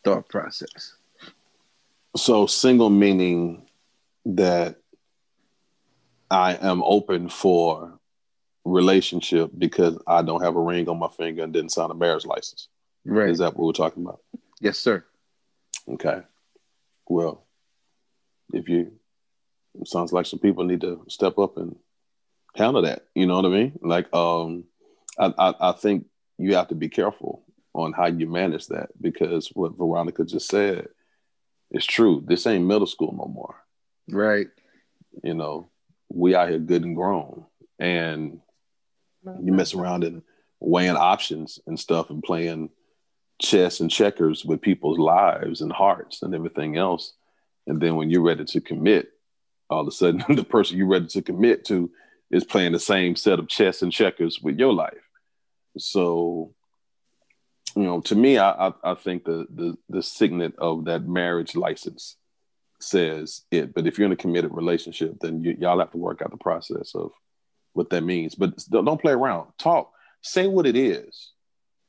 thought 0.03 0.27
process? 0.29 0.95
So 2.15 2.47
single 2.47 2.89
meaning 2.89 3.67
that 4.25 4.77
I 6.31 6.55
am 6.55 6.81
open 6.83 7.29
for 7.29 7.99
relationship 8.63 9.51
because 9.57 9.97
I 10.07 10.21
don't 10.23 10.43
have 10.43 10.55
a 10.55 10.61
ring 10.61 10.89
on 10.89 10.97
my 10.97 11.09
finger 11.09 11.43
and 11.43 11.53
didn't 11.53 11.71
sign 11.71 11.91
a 11.91 11.93
marriage 11.93 12.25
license. 12.25 12.69
Right. 13.05 13.29
Is 13.29 13.37
that 13.39 13.55
what 13.55 13.65
we're 13.65 13.73
talking 13.73 14.03
about? 14.03 14.21
yes, 14.59 14.77
sir. 14.77 15.03
Okay. 15.87 16.21
Well, 17.07 17.45
if 18.53 18.67
you 18.67 18.91
it 19.79 19.87
sounds 19.87 20.13
like 20.13 20.25
some 20.25 20.39
people 20.39 20.63
need 20.63 20.81
to 20.81 21.03
step 21.07 21.37
up 21.37 21.57
and 21.57 21.75
handle 22.55 22.81
that. 22.83 23.05
You 23.13 23.27
know 23.27 23.35
what 23.35 23.45
I 23.45 23.49
mean? 23.49 23.79
Like, 23.81 24.13
um, 24.13 24.65
I, 25.19 25.33
I, 25.37 25.53
I 25.69 25.71
think 25.73 26.05
you 26.37 26.55
have 26.55 26.69
to 26.69 26.75
be 26.75 26.89
careful 26.89 27.43
on 27.73 27.93
how 27.93 28.07
you 28.07 28.27
manage 28.27 28.67
that 28.67 28.89
because 29.01 29.49
what 29.53 29.77
Veronica 29.77 30.23
just 30.23 30.47
said 30.47 30.87
is 31.71 31.85
true. 31.85 32.23
This 32.25 32.47
ain't 32.47 32.65
middle 32.65 32.87
school 32.87 33.13
no 33.17 33.31
more. 33.31 33.55
Right. 34.09 34.47
You 35.23 35.33
know, 35.33 35.69
we 36.09 36.35
out 36.35 36.49
here 36.49 36.59
good 36.59 36.83
and 36.83 36.95
grown, 36.95 37.45
and 37.79 38.39
you 39.41 39.51
mess 39.51 39.73
around 39.73 40.03
and 40.03 40.21
weighing 40.59 40.95
options 40.95 41.59
and 41.67 41.79
stuff 41.79 42.09
and 42.09 42.23
playing 42.23 42.69
chess 43.41 43.79
and 43.79 43.91
checkers 43.91 44.45
with 44.45 44.61
people's 44.61 44.99
lives 44.99 45.61
and 45.61 45.71
hearts 45.71 46.21
and 46.21 46.33
everything 46.33 46.77
else. 46.77 47.13
And 47.67 47.81
then 47.81 47.95
when 47.95 48.09
you're 48.09 48.21
ready 48.21 48.45
to 48.45 48.61
commit, 48.61 49.11
all 49.69 49.81
of 49.81 49.87
a 49.87 49.91
sudden 49.91 50.23
the 50.35 50.43
person 50.43 50.77
you're 50.77 50.87
ready 50.87 51.07
to 51.07 51.21
commit 51.21 51.65
to 51.65 51.91
is 52.31 52.43
playing 52.43 52.71
the 52.71 52.79
same 52.79 53.15
set 53.15 53.39
of 53.39 53.47
chess 53.47 53.81
and 53.81 53.91
checkers 53.91 54.39
with 54.41 54.57
your 54.59 54.73
life. 54.73 54.93
So, 55.77 56.53
you 57.75 57.83
know, 57.83 58.01
to 58.01 58.15
me, 58.15 58.37
I 58.37 58.67
I, 58.67 58.73
I 58.83 58.93
think 58.95 59.25
the, 59.25 59.45
the 59.53 59.77
the 59.89 60.03
signet 60.03 60.55
of 60.57 60.85
that 60.85 61.07
marriage 61.07 61.55
license 61.55 62.17
says 62.79 63.41
it. 63.51 63.73
But 63.73 63.87
if 63.87 63.97
you're 63.97 64.05
in 64.05 64.11
a 64.11 64.17
committed 64.17 64.53
relationship, 64.53 65.19
then 65.19 65.43
you, 65.43 65.57
y'all 65.59 65.79
have 65.79 65.91
to 65.91 65.97
work 65.97 66.21
out 66.21 66.31
the 66.31 66.37
process 66.37 66.95
of 66.95 67.11
what 67.73 67.89
that 67.89 68.01
means. 68.01 68.35
But 68.35 68.63
don't 68.69 68.85
don't 68.85 69.01
play 69.01 69.13
around. 69.13 69.51
Talk. 69.57 69.91
Say 70.21 70.47
what 70.47 70.65
it 70.65 70.75
is. 70.75 71.31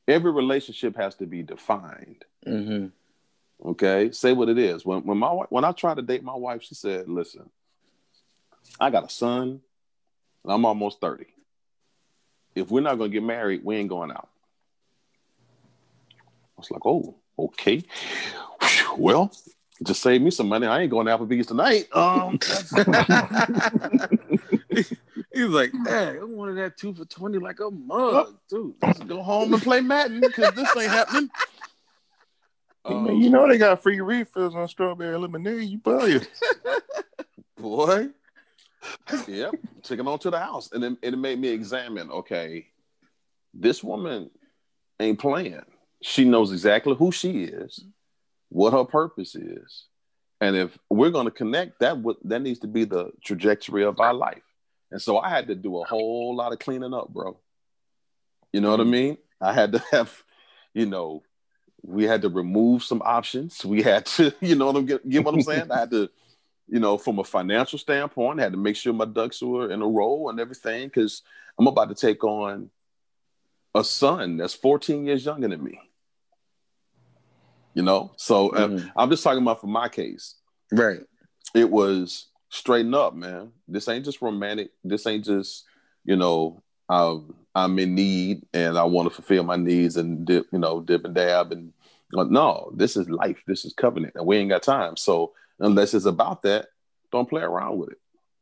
Every 0.07 0.31
relationship 0.31 0.95
has 0.95 1.15
to 1.15 1.25
be 1.25 1.43
defined. 1.43 2.23
Mm-hmm. 2.45 2.87
Okay, 3.69 4.11
say 4.11 4.33
what 4.33 4.49
it 4.49 4.57
is. 4.57 4.85
When 4.85 5.03
when 5.05 5.17
my 5.17 5.29
when 5.49 5.65
I 5.65 5.71
tried 5.71 5.95
to 5.97 6.03
date 6.03 6.23
my 6.23 6.35
wife, 6.35 6.63
she 6.63 6.75
said, 6.75 7.09
"Listen, 7.09 7.49
I 8.79 8.89
got 8.89 9.05
a 9.05 9.09
son, 9.09 9.61
and 10.47 10.53
I'm 10.53 10.65
almost 10.65 11.01
thirty. 11.01 11.27
If 12.55 12.71
we're 12.71 12.81
not 12.81 12.97
gonna 12.97 13.09
get 13.09 13.23
married, 13.23 13.63
we 13.63 13.75
ain't 13.75 13.89
going 13.89 14.11
out." 14.11 14.29
I 16.57 16.57
was 16.57 16.71
like, 16.71 16.85
"Oh, 16.85 17.15
okay. 17.37 17.83
Well, 18.97 19.31
just 19.83 20.01
save 20.01 20.21
me 20.21 20.31
some 20.31 20.47
money. 20.47 20.65
I 20.65 20.81
ain't 20.81 20.89
going 20.89 21.05
to 21.05 21.17
Applebee's 21.17 21.47
tonight." 21.47 21.87
Um, 21.95 22.39
He 25.37 25.43
was 25.43 25.53
like, 25.53 25.71
"Hey, 25.85 26.17
I 26.19 26.23
wanted 26.23 26.57
that 26.57 26.77
two 26.77 26.95
for 26.95 27.05
twenty 27.05 27.37
like 27.37 27.59
a 27.59 27.69
mug, 27.69 28.37
dude." 28.49 28.73
let's 28.81 28.97
go 28.99 29.21
home 29.21 29.53
and 29.53 29.61
play 29.61 29.81
Madden 29.81 30.19
because 30.19 30.55
this 30.55 30.75
ain't 30.75 30.91
happening. 30.91 31.29
Um, 32.85 33.03
Man, 33.03 33.17
you 33.17 33.29
know 33.29 33.45
they 33.45 33.57
got 33.57 33.83
free 33.83 33.99
refills 33.99 34.55
on 34.55 34.65
strawberry 34.69 35.17
lemonade. 35.17 35.67
You 35.67 35.77
buy 35.77 36.05
it. 36.05 36.29
boy. 37.57 38.07
Yep, 39.27 39.53
taking 39.83 40.07
on 40.07 40.19
to 40.19 40.29
the 40.29 40.39
house, 40.39 40.71
and 40.71 40.83
then 40.83 40.97
it 41.01 41.17
made 41.17 41.39
me 41.39 41.49
examine. 41.49 42.09
Okay, 42.11 42.67
this 43.53 43.83
woman 43.83 44.29
ain't 44.99 45.19
playing. 45.19 45.65
She 46.01 46.25
knows 46.25 46.51
exactly 46.51 46.95
who 46.95 47.11
she 47.11 47.43
is, 47.43 47.83
what 48.49 48.73
her 48.73 48.85
purpose 48.85 49.35
is, 49.35 49.85
and 50.39 50.55
if 50.55 50.77
we're 50.89 51.09
going 51.09 51.25
to 51.25 51.31
connect, 51.31 51.79
that 51.79 51.97
would 51.99 52.17
that 52.23 52.41
needs 52.41 52.59
to 52.59 52.67
be 52.67 52.83
the 52.83 53.11
trajectory 53.23 53.83
of 53.83 53.99
our 53.99 54.13
life. 54.13 54.43
And 54.91 55.01
so 55.01 55.17
I 55.17 55.29
had 55.29 55.47
to 55.47 55.55
do 55.55 55.77
a 55.77 55.85
whole 55.85 56.35
lot 56.35 56.53
of 56.53 56.59
cleaning 56.59 56.93
up, 56.93 57.09
bro. 57.09 57.37
You 58.53 58.61
know 58.61 58.71
what 58.71 58.79
I 58.79 58.83
mm-hmm. 58.83 58.91
mean? 58.91 59.17
I 59.41 59.53
had 59.53 59.73
to 59.73 59.79
have, 59.91 60.23
you 60.73 60.85
know, 60.85 61.23
we 61.83 62.03
had 62.03 62.21
to 62.23 62.29
remove 62.29 62.83
some 62.83 63.01
options. 63.03 63.63
We 63.65 63.81
had 63.81 64.05
to, 64.07 64.33
you 64.41 64.55
know 64.55 64.67
what 64.67 64.75
I'm 64.75 64.85
get, 64.85 65.07
get 65.07 65.23
what 65.23 65.33
I'm 65.33 65.41
saying? 65.41 65.71
I 65.71 65.79
had 65.79 65.91
to, 65.91 66.09
you 66.67 66.79
know, 66.79 66.97
from 66.97 67.19
a 67.19 67.23
financial 67.23 67.79
standpoint, 67.79 68.39
I 68.39 68.43
had 68.43 68.51
to 68.51 68.57
make 68.57 68.75
sure 68.75 68.93
my 68.93 69.05
ducks 69.05 69.41
were 69.41 69.71
in 69.71 69.81
a 69.81 69.87
row 69.87 70.29
and 70.29 70.39
everything 70.39 70.87
because 70.87 71.21
I'm 71.57 71.67
about 71.67 71.89
to 71.89 71.95
take 71.95 72.23
on 72.23 72.69
a 73.73 73.83
son 73.83 74.37
that's 74.37 74.53
14 74.53 75.05
years 75.05 75.25
younger 75.25 75.47
than 75.47 75.63
me. 75.63 75.79
You 77.73 77.83
know, 77.83 78.11
so 78.17 78.49
uh, 78.49 78.67
Mhm. 78.67 78.91
I'm 78.95 79.09
just 79.09 79.23
talking 79.23 79.41
about 79.41 79.61
for 79.61 79.67
my 79.67 79.87
case. 79.87 80.35
Right. 80.71 81.01
It 81.53 81.69
was 81.69 82.27
straighten 82.49 82.93
up, 82.93 83.13
man. 83.13 83.51
This 83.67 83.87
ain't 83.87 84.03
just 84.05 84.21
romantic. 84.21 84.71
This 84.83 85.05
ain't 85.05 85.23
just, 85.25 85.65
you 86.03 86.15
know, 86.15 86.63
um, 86.89 87.35
I'm 87.53 87.77
in 87.79 87.95
need 87.95 88.45
and 88.53 88.77
I 88.77 88.83
want 88.83 89.09
to 89.09 89.13
fulfill 89.13 89.43
my 89.43 89.57
needs 89.57 89.97
and 89.97 90.25
dip, 90.25 90.47
you 90.51 90.59
know, 90.59 90.81
dip 90.81 91.05
and 91.05 91.13
dab 91.13 91.51
and 91.51 91.71
uh, 92.15 92.23
no, 92.23 92.71
this 92.73 92.95
is 92.95 93.09
life. 93.09 93.43
This 93.47 93.65
is 93.65 93.73
covenant, 93.73 94.13
and 94.15 94.25
we 94.25 94.37
ain't 94.37 94.49
got 94.49 94.63
time. 94.63 94.95
So 94.95 95.33
unless 95.59 95.93
it's 95.93 96.05
about 96.05 96.41
that, 96.43 96.67
don't 97.11 97.29
play 97.29 97.41
around 97.41 97.77
with 97.77 97.89
it. 97.91 97.99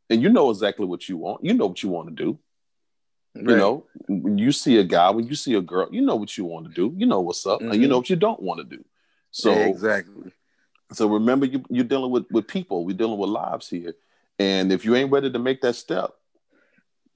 And 0.09 0.21
you 0.21 0.29
know 0.29 0.49
exactly 0.49 0.85
what 0.85 1.09
you 1.09 1.17
want. 1.17 1.43
You 1.43 1.53
know 1.53 1.65
what 1.65 1.81
you 1.81 1.89
want 1.89 2.09
to 2.09 2.13
do. 2.23 2.37
You 3.35 3.55
know, 3.57 3.85
when 4.07 4.37
you 4.37 4.51
see 4.53 4.77
a 4.77 4.83
guy, 4.83 5.09
when 5.09 5.27
you 5.27 5.35
see 5.35 5.55
a 5.55 5.61
girl, 5.61 5.89
you 5.91 6.01
know 6.01 6.15
what 6.15 6.37
you 6.37 6.45
want 6.45 6.67
to 6.67 6.71
do. 6.73 6.93
You 6.97 7.05
know 7.05 7.19
what's 7.19 7.45
up, 7.45 7.59
and 7.61 7.75
you 7.75 7.85
Mhm. 7.85 7.89
know 7.89 7.97
what 7.97 8.09
you 8.09 8.15
don't 8.15 8.41
want 8.41 8.59
to 8.61 8.77
do. 8.77 8.83
So 9.31 9.51
Yeah, 9.51 9.65
exactly. 9.65 10.31
so 10.93 11.07
remember, 11.07 11.45
you, 11.45 11.63
you're 11.69 11.83
dealing 11.83 12.11
with, 12.11 12.25
with 12.31 12.47
people. 12.47 12.85
We're 12.85 12.95
dealing 12.95 13.19
with 13.19 13.29
lives 13.29 13.67
here. 13.69 13.93
And 14.39 14.71
if 14.71 14.85
you 14.85 14.95
ain't 14.95 15.11
ready 15.11 15.29
to 15.31 15.39
make 15.39 15.59
that 15.61 15.75
step, 15.75 16.11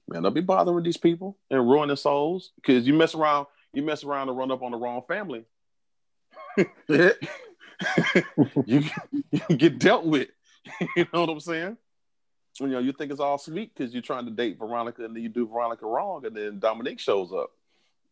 man, 0.08 0.22
don't 0.22 0.34
be 0.34 0.40
bothering 0.42 0.84
these 0.84 0.98
people 0.98 1.38
and 1.50 1.68
ruining 1.68 1.96
souls. 1.96 2.52
Because 2.56 2.86
you 2.86 2.92
mess 2.92 3.14
around, 3.14 3.46
you 3.72 3.82
mess 3.82 4.04
around 4.04 4.28
and 4.28 4.36
run 4.36 4.50
up 4.50 4.62
on 4.62 4.72
the 4.72 4.76
wrong 4.76 5.02
family. 5.08 5.46
you, 8.66 8.82
you 9.48 9.56
get 9.56 9.78
dealt 9.78 10.04
with. 10.04 10.28
you 10.96 11.06
know 11.12 11.20
what 11.22 11.30
I'm 11.30 11.40
saying? 11.40 11.76
You 12.60 12.66
know, 12.66 12.78
you 12.78 12.92
think 12.92 13.10
it's 13.10 13.20
all 13.20 13.38
sweet 13.38 13.72
because 13.74 13.92
you're 13.94 14.02
trying 14.02 14.26
to 14.26 14.30
date 14.30 14.58
Veronica 14.58 15.04
and 15.04 15.16
then 15.16 15.22
you 15.22 15.28
do 15.28 15.46
Veronica 15.46 15.86
wrong, 15.86 16.26
and 16.26 16.36
then 16.36 16.58
Dominique 16.58 17.00
shows 17.00 17.32
up. 17.32 17.50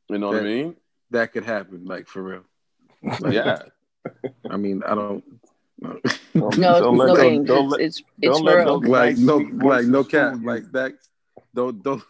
You 0.08 0.18
know 0.18 0.28
what 0.28 0.38
I 0.38 0.42
mean? 0.42 0.76
that 1.10 1.32
could 1.32 1.44
happen, 1.44 1.84
like 1.86 2.06
for 2.06 2.22
real. 2.22 2.42
Yeah. 3.30 3.62
I 4.50 4.56
mean, 4.56 4.82
I 4.86 4.94
don't. 4.94 5.24
No. 5.80 6.00
No, 6.34 6.50
Don't 6.50 6.54
it's 6.56 6.58
let 6.58 7.06
no 7.08 7.16
them- 7.16 7.16
games. 7.16 7.46
don't 7.48 7.68
let- 7.68 7.80
it's, 7.80 8.02
it's 8.20 8.36
don't 8.36 8.44
let 8.44 8.56
real. 8.56 8.80
those- 8.80 8.88
like 8.88 9.16
no, 9.18 9.38
sweet 9.38 9.54
like 9.62 9.84
no 9.86 10.02
voices 10.02 10.10
cap, 10.12 10.34
like 10.42 10.72
that. 10.72 10.92
Don't 11.54 11.82
don't 11.82 12.02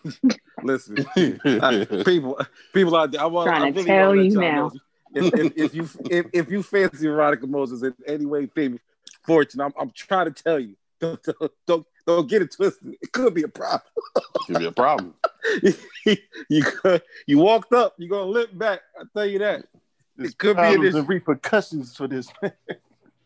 listen. 0.63 0.97
I- 1.17 1.87
people, 2.05 2.39
people 2.73 2.97
out 2.97 3.11
there. 3.13 3.21
I 3.23 3.27
want 3.27 3.49
Trying 3.49 3.63
I 3.63 3.71
to 3.71 3.75
really 3.77 3.87
tell 3.87 4.09
wanna 4.09 4.23
let 4.23 4.31
you 4.33 4.41
now. 4.41 4.55
know, 4.69 4.73
If, 5.15 5.35
if, 5.35 5.53
if 5.57 5.75
you 5.75 5.89
if, 6.11 6.27
if 6.33 6.51
you 6.51 6.63
fancy 6.63 7.07
Veronica 7.07 7.47
Moses 7.47 7.83
in 7.83 7.95
any 8.07 8.27
way, 8.27 8.47
baby, 8.47 8.79
fortune, 9.25 9.61
I'm 9.61 9.73
I'm 9.79 9.91
trying 9.91 10.33
to 10.33 10.43
tell 10.43 10.59
you. 10.59 10.77
Don't 11.01 11.23
don't 11.23 11.53
don't, 11.67 11.87
don't 12.07 12.29
get 12.29 12.43
it 12.43 12.53
twisted. 12.53 12.97
It 13.01 13.13
could 13.13 13.35
be 13.35 13.43
a 13.45 13.49
problem. 13.49 13.83
It 14.17 14.47
could 14.47 14.59
be 14.59 14.67
a 14.67 14.73
problem. 14.73 15.15
you 16.49 16.63
could, 16.63 17.03
you 17.27 17.39
walked 17.39 17.73
up, 17.73 17.95
you're 17.99 18.09
gonna 18.11 18.31
limp 18.31 18.57
back. 18.59 18.81
I 18.99 19.05
tell 19.15 19.27
you 19.27 19.39
that. 19.41 19.65
There's 20.17 20.33
It 20.33 20.39
could 20.39 20.57
be 20.57 20.75
an 20.75 20.83
issue. 20.85 21.03
repercussions 21.03 21.97
for 21.97 22.09
this. 22.09 22.29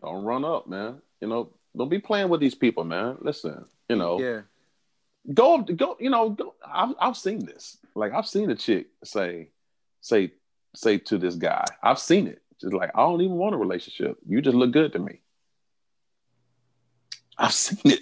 Don't 0.02 0.24
run 0.24 0.44
up, 0.44 0.66
man. 0.66 1.00
You 1.20 1.28
know, 1.28 1.50
don't 1.76 1.88
be 1.88 1.98
playing 1.98 2.28
with 2.28 2.40
these 2.40 2.54
people, 2.54 2.84
man. 2.84 3.16
Listen, 3.20 3.64
you 3.88 3.96
know, 3.96 4.20
Yeah. 4.20 4.40
go 5.32 5.62
go. 5.62 5.96
You 5.98 6.10
know, 6.10 6.30
go, 6.30 6.54
I've 6.66 6.94
I've 7.00 7.16
seen 7.16 7.44
this. 7.46 7.78
Like 7.94 8.12
I've 8.12 8.26
seen 8.26 8.50
a 8.50 8.54
chick 8.54 8.88
say, 9.04 9.48
say, 10.00 10.32
say 10.74 10.98
to 10.98 11.18
this 11.18 11.34
guy. 11.34 11.64
I've 11.82 11.98
seen 11.98 12.26
it. 12.26 12.42
Just 12.60 12.72
like 12.74 12.90
I 12.94 13.00
don't 13.00 13.20
even 13.20 13.36
want 13.36 13.54
a 13.54 13.58
relationship. 13.58 14.16
You 14.26 14.40
just 14.40 14.56
look 14.56 14.70
good 14.72 14.92
to 14.92 14.98
me. 14.98 15.20
I've 17.38 17.52
seen 17.52 17.92
it. 17.92 18.00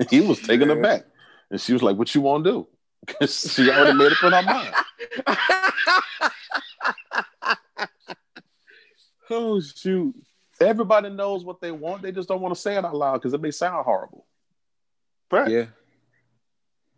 He 0.10 0.20
was 0.20 0.40
taken 0.40 0.68
Yeah. 0.68 0.76
aback, 0.76 1.02
and 1.50 1.60
she 1.60 1.72
was 1.72 1.82
like, 1.82 1.96
"What 1.96 2.14
you 2.14 2.20
want 2.20 2.44
to 2.44 2.50
do?" 2.50 2.68
Because 3.04 3.52
she 3.54 3.68
already 3.68 3.98
made 3.98 4.12
up 4.12 4.22
in 4.22 4.32
her 4.32 4.42
mind. 4.42 4.74
oh 9.30 9.60
shoot. 9.60 10.14
Everybody 10.60 11.10
knows 11.10 11.44
what 11.44 11.60
they 11.60 11.70
want. 11.70 12.02
They 12.02 12.12
just 12.12 12.28
don't 12.28 12.40
want 12.40 12.54
to 12.54 12.60
say 12.60 12.76
it 12.76 12.84
out 12.84 12.94
loud 12.94 13.14
because 13.14 13.32
it 13.34 13.40
may 13.40 13.50
sound 13.50 13.84
horrible. 13.84 14.26
Facts. 15.30 15.50
Yeah. 15.50 15.66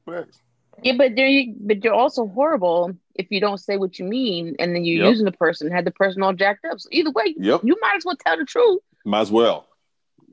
Facts. 0.07 0.39
Yeah, 0.83 0.95
but 0.97 1.15
they're 1.17 1.45
but 1.61 1.83
you're 1.85 1.95
also 1.95 2.27
horrible 2.29 2.93
if 3.15 3.27
you 3.31 3.41
don't 3.41 3.59
say 3.59 3.77
what 3.77 3.99
you 3.99 4.05
mean, 4.05 4.57
and 4.59 4.75
then 4.75 4.85
you're 4.85 5.03
Yep. 5.05 5.11
using 5.11 5.25
the 5.27 5.33
person, 5.33 5.71
had 5.71 5.85
the 5.85 5.91
person 5.91 6.23
all 6.23 6.33
jacked 6.33 6.65
up. 6.65 6.81
So 6.81 6.89
either 6.93 7.11
way, 7.11 7.35
Yep. 7.37 7.63
you 7.65 7.77
might 7.81 7.97
as 7.97 8.05
well 8.05 8.17
tell 8.17 8.37
the 8.37 8.45
truth. 8.45 8.81
Might 9.05 9.21
as 9.21 9.31
well. 9.31 9.67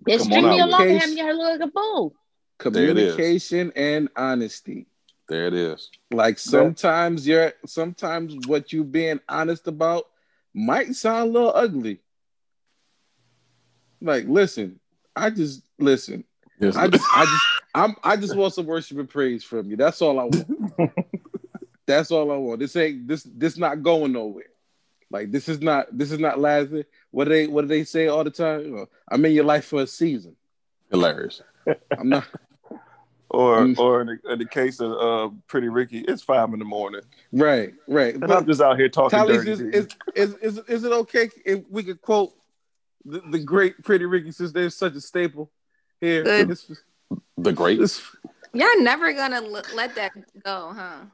And 0.07 0.19
Come 0.19 0.27
string 0.27 0.49
me 0.49 0.59
along 0.59 0.81
it. 0.83 0.89
and 0.91 0.99
have 1.01 1.09
me 1.09 1.33
look 1.33 1.59
like 1.59 1.69
a 1.69 1.71
fool. 1.71 2.13
There 2.59 2.89
it 2.89 2.97
is. 2.97 3.13
Communication 3.15 3.71
and 3.75 4.09
honesty. 4.15 4.87
There 5.27 5.47
it 5.47 5.53
is. 5.53 5.89
Like 6.11 6.39
sometimes 6.39 7.27
you're 7.27 7.53
sometimes 7.65 8.35
what 8.47 8.71
you 8.71 8.83
being 8.83 9.19
honest 9.27 9.67
about 9.67 10.05
might 10.53 10.95
sound 10.95 11.29
a 11.29 11.31
little 11.33 11.51
ugly. 11.53 11.99
Like, 14.01 14.25
listen, 14.27 14.79
I 15.15 15.29
just 15.29 15.63
listen. 15.79 16.23
I 16.61 16.87
just 16.87 17.05
I 17.15 17.25
just 17.25 17.45
I'm 17.77 17.95
I 18.03 18.15
just 18.17 18.35
want 18.35 18.53
some 18.53 18.65
worship 18.65 18.97
and 18.97 19.09
praise 19.09 19.43
from 19.43 19.69
you. 19.69 19.77
That's 19.77 20.01
all 20.01 20.19
I 20.19 20.23
want. 20.23 20.91
That's 21.85 22.11
all 22.11 22.31
I 22.31 22.37
want. 22.37 22.59
This 22.59 22.75
ain't 22.75 23.07
this 23.07 23.23
this 23.23 23.57
not 23.57 23.83
going 23.83 24.11
nowhere. 24.13 24.45
Like 25.09 25.31
this 25.31 25.47
is 25.47 25.61
not 25.61 25.95
this 25.97 26.11
is 26.11 26.19
not 26.19 26.39
lasting. 26.39 26.83
What 27.11 27.25
do 27.25 27.29
they 27.29 27.47
what 27.47 27.61
do 27.61 27.67
they 27.67 27.83
say 27.83 28.07
all 28.07 28.23
the 28.23 28.31
time? 28.31 28.61
You 28.65 28.71
know, 28.75 28.85
I'm 29.09 29.23
in 29.25 29.31
your 29.33 29.45
life 29.45 29.65
for 29.65 29.81
a 29.81 29.87
season. 29.87 30.35
Hilarious. 30.91 31.41
I'm 31.97 32.09
not 32.09 32.25
Or 33.29 33.57
Mm. 33.59 33.77
or 33.77 34.01
in 34.01 34.07
the, 34.07 34.31
in 34.31 34.39
the 34.39 34.45
case 34.45 34.79
of 34.79 34.91
uh, 34.93 35.33
Pretty 35.47 35.67
Ricky, 35.67 35.99
it's 36.07 36.23
five 36.23 36.53
in 36.53 36.59
the 36.59 36.65
morning, 36.65 37.01
right, 37.33 37.73
right. 37.85 38.15
and 38.15 38.31
I'm 38.31 38.45
just 38.45 38.61
out 38.61 38.77
here 38.77 38.87
talking 38.87 39.19
Tally's 39.19 39.43
dirty. 39.43 39.51
is, 39.51 39.59
to 39.59 39.65
you. 39.65 39.71
is, 39.73 39.87
is, 40.15 40.57
is, 40.57 40.57
is 40.69 40.83
it 40.85 40.93
okay 40.93 41.29
if 41.43 41.59
we 41.69 41.83
could 41.83 42.01
quote 42.01 42.31
the, 43.03 43.19
the 43.29 43.39
great 43.39 43.83
Pretty 43.83 44.05
Ricky 44.05 44.31
since 44.31 44.53
there's 44.53 44.75
such 44.75 44.95
a 44.95 45.01
staple 45.01 45.51
here? 45.99 46.23
Good. 46.23 46.57
This, 47.37 47.43
The 47.43 47.53
great. 47.53 47.79
this, 47.79 48.01
Y'all 48.53 48.67
never 48.79 49.13
gonna 49.13 49.37
l- 49.37 49.63
let 49.75 49.95
that 49.95 50.11
go, 50.45 50.73
huh? 50.75 51.05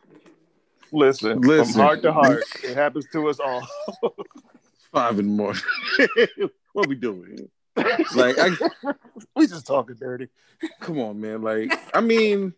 Listen, 0.91 1.41
Listen. 1.41 1.73
from 1.73 1.81
heart 1.81 2.01
to 2.03 2.13
heart, 2.13 2.43
it 2.63 2.75
happens 2.75 3.07
to 3.07 3.27
us 3.27 3.39
all. 3.39 3.67
five 4.93 5.17
in 5.19 5.25
the 5.25 5.31
morning. 5.33 5.61
what 6.73 6.87
we 6.87 6.95
doing? 6.95 7.49
Like, 8.13 8.37
I, 8.37 8.51
we 9.35 9.47
just 9.47 9.65
talking 9.65 9.95
dirty. 9.95 10.29
come 10.79 10.99
on, 10.99 11.19
man. 11.19 11.41
Like, 11.41 11.73
I 11.93 12.01
mean, 12.01 12.53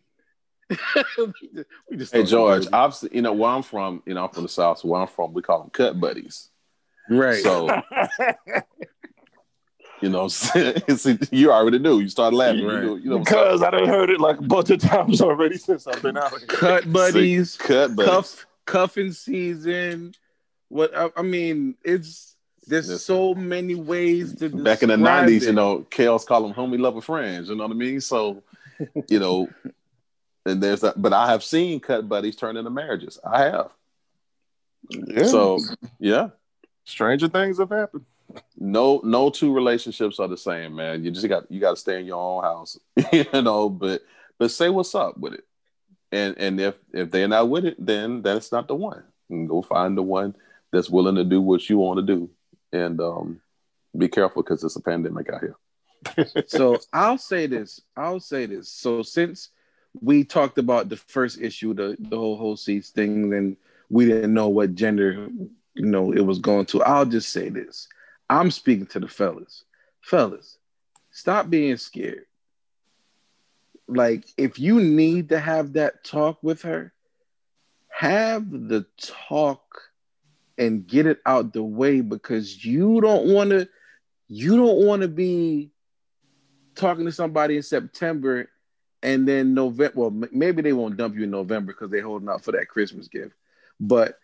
we 0.69 1.97
just, 1.97 2.13
Hey 2.13 2.23
George, 2.23 2.65
dirty. 2.65 2.73
I've 2.73 2.95
you 3.11 3.21
know 3.21 3.33
where 3.33 3.51
I'm 3.51 3.63
from. 3.63 4.03
You 4.05 4.13
know 4.15 4.25
I'm 4.25 4.31
from 4.31 4.43
the 4.43 4.49
south. 4.49 4.79
So 4.79 4.89
where 4.89 5.01
I'm 5.01 5.07
from, 5.07 5.33
we 5.33 5.41
call 5.41 5.61
them 5.61 5.69
cut 5.69 5.99
buddies. 5.99 6.49
right? 7.09 7.41
So 7.41 7.69
you 10.01 10.09
know, 10.09 10.27
see, 10.29 11.17
you 11.31 11.51
already 11.51 11.79
knew. 11.79 11.99
You 11.99 12.09
started 12.09 12.35
laughing. 12.35 12.59
You 12.61 12.71
Right. 12.71 12.83
knew, 12.83 12.95
you 12.97 13.09
know, 13.09 13.17
what's 13.17 13.29
because 13.29 13.61
I 13.63 13.71
done 13.71 13.87
heard 13.87 14.09
it 14.09 14.19
like 14.19 14.39
a 14.39 14.43
bunch 14.43 14.69
of 14.69 14.79
times 14.81 15.21
already 15.21 15.57
since 15.57 15.87
I've 15.87 16.01
been 16.01 16.17
out 16.17 16.29
here. 16.31 16.47
cut 16.47 16.91
buddies, 16.91 17.59
up. 17.59 17.65
cut 17.67 17.95
buddies. 17.95 18.09
cuff, 18.11 18.45
cuffing 18.65 19.11
season. 19.11 20.13
What 20.69 20.95
I, 20.97 21.09
I 21.17 21.21
mean, 21.21 21.75
it's 21.83 22.35
there's 22.67 22.89
Listen. 22.89 22.99
so 22.99 23.33
many 23.35 23.75
ways 23.75 24.35
to 24.37 24.49
Back 24.49 24.81
in 24.83 24.89
the 24.89 24.95
'90s, 24.95 25.27
it. 25.37 25.43
you 25.43 25.53
know, 25.53 25.85
Kales 25.91 26.25
call 26.25 26.41
them 26.41 26.53
homie 26.53 26.79
lover 26.79 27.01
friends. 27.01 27.49
You 27.49 27.55
know 27.55 27.63
what 27.67 27.71
I 27.71 27.75
mean? 27.75 28.01
So, 28.01 28.41
you 29.09 29.19
know, 29.19 29.47
and 30.47 30.61
there's 30.61 30.81
that. 30.81 30.99
But 31.01 31.13
I 31.13 31.27
have 31.31 31.43
seen 31.43 31.79
cut 31.79 32.09
buddies 32.09 32.35
turn 32.35 32.57
into 32.57 32.71
marriages. 32.71 33.19
I 33.23 33.43
have. 33.43 33.69
Yeah. 34.89 35.23
So 35.25 35.59
yeah, 35.99 36.29
stranger 36.83 37.27
things 37.27 37.59
have 37.59 37.69
happened. 37.69 38.05
No 38.57 39.01
no 39.03 39.29
two 39.29 39.53
relationships 39.53 40.19
are 40.19 40.27
the 40.27 40.37
same 40.37 40.75
man 40.75 41.03
you 41.03 41.11
just 41.11 41.27
got 41.27 41.49
you 41.51 41.59
got 41.59 41.71
to 41.71 41.75
stay 41.75 41.99
in 41.99 42.05
your 42.05 42.17
own 42.17 42.43
house 42.43 42.79
you 43.11 43.25
know 43.41 43.69
but 43.69 44.01
but 44.37 44.51
say 44.51 44.69
what's 44.69 44.95
up 44.95 45.17
with 45.17 45.33
it 45.33 45.43
and 46.11 46.37
and 46.37 46.59
if 46.59 46.75
if 46.93 47.11
they're 47.11 47.27
not 47.27 47.49
with 47.49 47.65
it 47.65 47.75
then 47.83 48.21
that's 48.21 48.51
not 48.51 48.67
the 48.67 48.75
one 48.75 49.03
and 49.29 49.49
go 49.49 49.61
find 49.61 49.97
the 49.97 50.03
one 50.03 50.35
that's 50.71 50.89
willing 50.89 51.15
to 51.15 51.23
do 51.23 51.41
what 51.41 51.69
you 51.69 51.77
want 51.77 51.99
to 51.99 52.05
do 52.05 52.29
and 52.71 52.99
um 52.99 53.39
be 53.97 54.07
careful 54.07 54.41
because 54.43 54.63
it's 54.63 54.75
a 54.75 54.81
pandemic 54.81 55.29
out 55.29 55.41
here 55.41 55.55
so 56.47 56.79
I'll 56.93 57.17
say 57.17 57.47
this. 57.47 57.81
I'll 57.95 58.19
say 58.19 58.45
this. 58.45 58.69
So 58.69 59.01
since 59.01 59.49
we 60.01 60.23
talked 60.23 60.57
about 60.57 60.89
the 60.89 60.97
first 60.97 61.39
issue, 61.41 61.73
the 61.73 61.95
the 61.99 62.17
whole 62.17 62.37
whole 62.37 62.57
seats 62.57 62.89
thing, 62.89 63.33
and 63.33 63.57
we 63.89 64.05
didn't 64.05 64.33
know 64.33 64.49
what 64.49 64.75
gender, 64.75 65.29
you 65.73 65.85
know, 65.85 66.11
it 66.11 66.21
was 66.21 66.39
going 66.39 66.65
to. 66.67 66.83
I'll 66.83 67.05
just 67.05 67.29
say 67.29 67.49
this. 67.49 67.87
I'm 68.29 68.51
speaking 68.51 68.87
to 68.87 68.99
the 68.99 69.07
fellas. 69.07 69.63
Fellas, 70.01 70.57
stop 71.11 71.49
being 71.49 71.77
scared. 71.77 72.25
Like, 73.87 74.25
if 74.37 74.59
you 74.59 74.81
need 74.81 75.29
to 75.29 75.39
have 75.39 75.73
that 75.73 76.03
talk 76.03 76.41
with 76.41 76.63
her, 76.63 76.93
have 77.89 78.49
the 78.49 78.85
talk 78.97 79.81
and 80.57 80.87
get 80.87 81.05
it 81.05 81.19
out 81.25 81.53
the 81.53 81.63
way 81.63 82.01
because 82.01 82.63
you 82.63 83.01
don't 83.01 83.27
want 83.27 83.51
to 83.51 83.67
you 84.27 84.57
don't 84.57 84.85
want 84.85 85.01
to 85.01 85.07
be 85.07 85.71
talking 86.75 87.05
to 87.05 87.11
somebody 87.11 87.57
in 87.57 87.63
September 87.63 88.49
and 89.03 89.27
then 89.27 89.53
November. 89.53 89.93
Well, 89.95 90.27
maybe 90.31 90.61
they 90.61 90.73
won't 90.73 90.97
dump 90.97 91.15
you 91.15 91.23
in 91.23 91.31
November 91.31 91.73
because 91.73 91.91
they're 91.91 92.01
holding 92.01 92.29
out 92.29 92.43
for 92.43 92.51
that 92.53 92.67
Christmas 92.69 93.07
gift. 93.07 93.33
But 93.79 94.17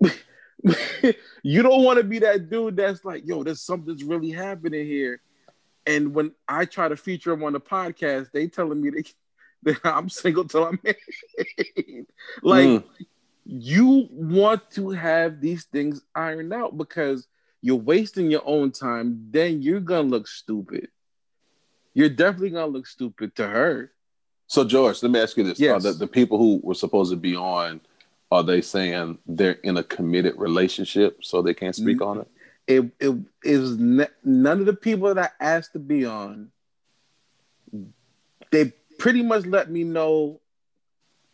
you 1.42 1.62
don't 1.62 1.84
want 1.84 1.98
to 1.98 2.04
be 2.04 2.18
that 2.20 2.48
dude 2.50 2.76
that's 2.76 3.04
like, 3.04 3.26
yo, 3.26 3.42
there's 3.42 3.60
something's 3.60 4.04
really 4.04 4.30
happening 4.30 4.86
here. 4.86 5.20
And 5.86 6.14
when 6.14 6.32
I 6.48 6.64
try 6.64 6.88
to 6.88 6.96
feature 6.96 7.30
them 7.30 7.44
on 7.44 7.52
the 7.52 7.60
podcast, 7.60 8.32
they 8.32 8.48
telling 8.48 8.80
me 8.80 8.90
that, 8.90 9.12
that 9.62 9.80
I'm 9.84 10.08
single 10.08 10.44
till 10.44 10.64
I'm 10.64 10.80
married. 10.82 12.06
like 12.42 12.66
mm. 12.66 12.84
you 13.44 14.08
want 14.10 14.70
to 14.72 14.90
have 14.90 15.40
these 15.40 15.64
things 15.64 16.02
ironed 16.14 16.52
out 16.52 16.76
because 16.76 17.26
you're 17.62 17.76
wasting 17.76 18.30
your 18.30 18.42
own 18.44 18.70
time, 18.70 19.28
then 19.30 19.62
you're 19.62 19.80
gonna 19.80 20.08
look 20.08 20.28
stupid. 20.28 20.88
You're 21.94 22.10
definitely 22.10 22.50
gonna 22.50 22.66
look 22.66 22.86
stupid 22.86 23.34
to 23.36 23.46
her. 23.48 23.92
So 24.46 24.64
George, 24.64 25.02
let 25.02 25.10
me 25.10 25.20
ask 25.20 25.36
you 25.36 25.44
this: 25.44 25.58
yes. 25.58 25.82
the, 25.82 25.92
the 25.92 26.06
people 26.06 26.38
who 26.38 26.60
were 26.62 26.74
supposed 26.74 27.10
to 27.10 27.16
be 27.16 27.34
on, 27.34 27.80
are 28.30 28.42
they 28.42 28.60
saying 28.60 29.18
they're 29.26 29.52
in 29.52 29.76
a 29.76 29.84
committed 29.84 30.34
relationship, 30.36 31.24
so 31.24 31.42
they 31.42 31.54
can't 31.54 31.74
speak 31.74 32.02
on 32.02 32.20
it? 32.20 32.28
It 32.66 32.90
it 32.98 33.16
is 33.44 33.78
ne- 33.78 34.08
none 34.24 34.60
of 34.60 34.66
the 34.66 34.74
people 34.74 35.14
that 35.14 35.32
I 35.40 35.44
asked 35.44 35.74
to 35.74 35.78
be 35.78 36.04
on. 36.04 36.50
They 38.50 38.72
pretty 38.98 39.22
much 39.22 39.46
let 39.46 39.70
me 39.70 39.84
know 39.84 40.40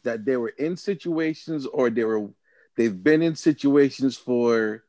that 0.02 0.24
they 0.24 0.36
were 0.36 0.50
in 0.50 0.76
situations 0.76 1.66
or 1.66 1.88
they 1.88 2.04
were 2.04 2.28
they've 2.76 3.02
been 3.02 3.22
in 3.22 3.36
situations 3.36 4.16
for 4.16 4.84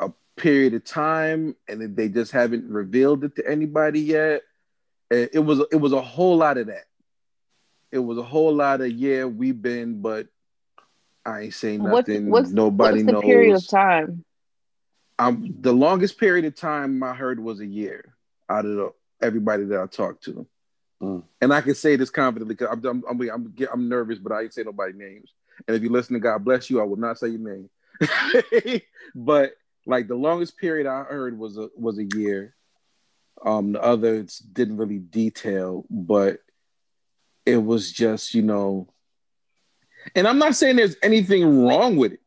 a 0.00 0.10
period 0.36 0.74
of 0.74 0.84
time 0.84 1.56
and 1.68 1.96
they 1.96 2.08
just 2.08 2.32
haven't 2.32 2.70
revealed 2.70 3.24
it 3.24 3.36
to 3.36 3.48
anybody 3.48 4.00
yet. 4.00 4.42
It 5.10 5.44
was 5.44 5.60
it 5.70 5.76
was 5.76 5.92
a 5.92 6.00
whole 6.00 6.38
lot 6.38 6.56
of 6.56 6.68
that. 6.68 6.86
It 7.92 7.98
was 7.98 8.16
a 8.16 8.22
whole 8.22 8.54
lot 8.54 8.80
of 8.80 8.90
yeah, 8.90 9.24
we've 9.24 9.60
been, 9.60 10.00
but 10.00 10.28
I 11.26 11.40
ain't 11.42 11.54
saying 11.54 11.82
nothing. 11.82 12.30
What's, 12.30 12.44
what's, 12.44 12.54
Nobody 12.54 13.02
what's 13.02 13.06
the 13.06 13.12
knows. 13.12 13.22
period 13.22 13.56
of 13.56 13.68
time? 13.68 14.24
Um, 15.18 15.54
the 15.60 15.72
longest 15.72 16.18
period 16.18 16.44
of 16.44 16.54
time 16.54 17.02
I 17.02 17.14
heard 17.14 17.40
was 17.40 17.60
a 17.60 17.66
year 17.66 18.14
out 18.48 18.64
of 18.64 18.76
the, 18.76 18.92
everybody 19.20 19.64
that 19.64 19.80
I 19.80 19.86
talked 19.86 20.24
to. 20.24 20.46
Mm. 21.02 21.24
And 21.40 21.52
I 21.52 21.60
can 21.60 21.74
say 21.74 21.96
this 21.96 22.10
confidently 22.10 22.54
because 22.54 22.68
I'm, 22.72 22.84
I'm, 22.86 23.04
I'm, 23.08 23.30
I'm, 23.30 23.54
I'm 23.72 23.88
nervous, 23.88 24.18
but 24.18 24.32
I 24.32 24.42
ain't 24.42 24.54
say 24.54 24.62
nobody 24.62 24.92
names. 24.92 25.32
And 25.66 25.76
if 25.76 25.82
you 25.82 25.90
listen 25.90 26.14
to 26.14 26.20
God 26.20 26.44
bless 26.44 26.70
you, 26.70 26.80
I 26.80 26.84
will 26.84 26.96
not 26.96 27.18
say 27.18 27.28
your 27.28 27.40
name. 27.40 27.70
but 29.14 29.52
like 29.86 30.08
the 30.08 30.14
longest 30.14 30.58
period 30.58 30.86
I 30.86 31.04
heard 31.04 31.38
was 31.38 31.56
a 31.56 31.68
was 31.76 31.98
a 31.98 32.04
year. 32.04 32.54
Um, 33.44 33.72
the 33.72 33.82
others 33.82 34.38
didn't 34.38 34.76
really 34.76 34.98
detail, 34.98 35.84
but 35.90 36.40
it 37.44 37.58
was 37.58 37.90
just 37.92 38.34
you 38.34 38.42
know. 38.42 38.88
And 40.14 40.26
I'm 40.26 40.38
not 40.38 40.54
saying 40.54 40.76
there's 40.76 40.96
anything 41.02 41.64
wrong 41.64 41.96
with 41.96 42.12
it. 42.12 42.20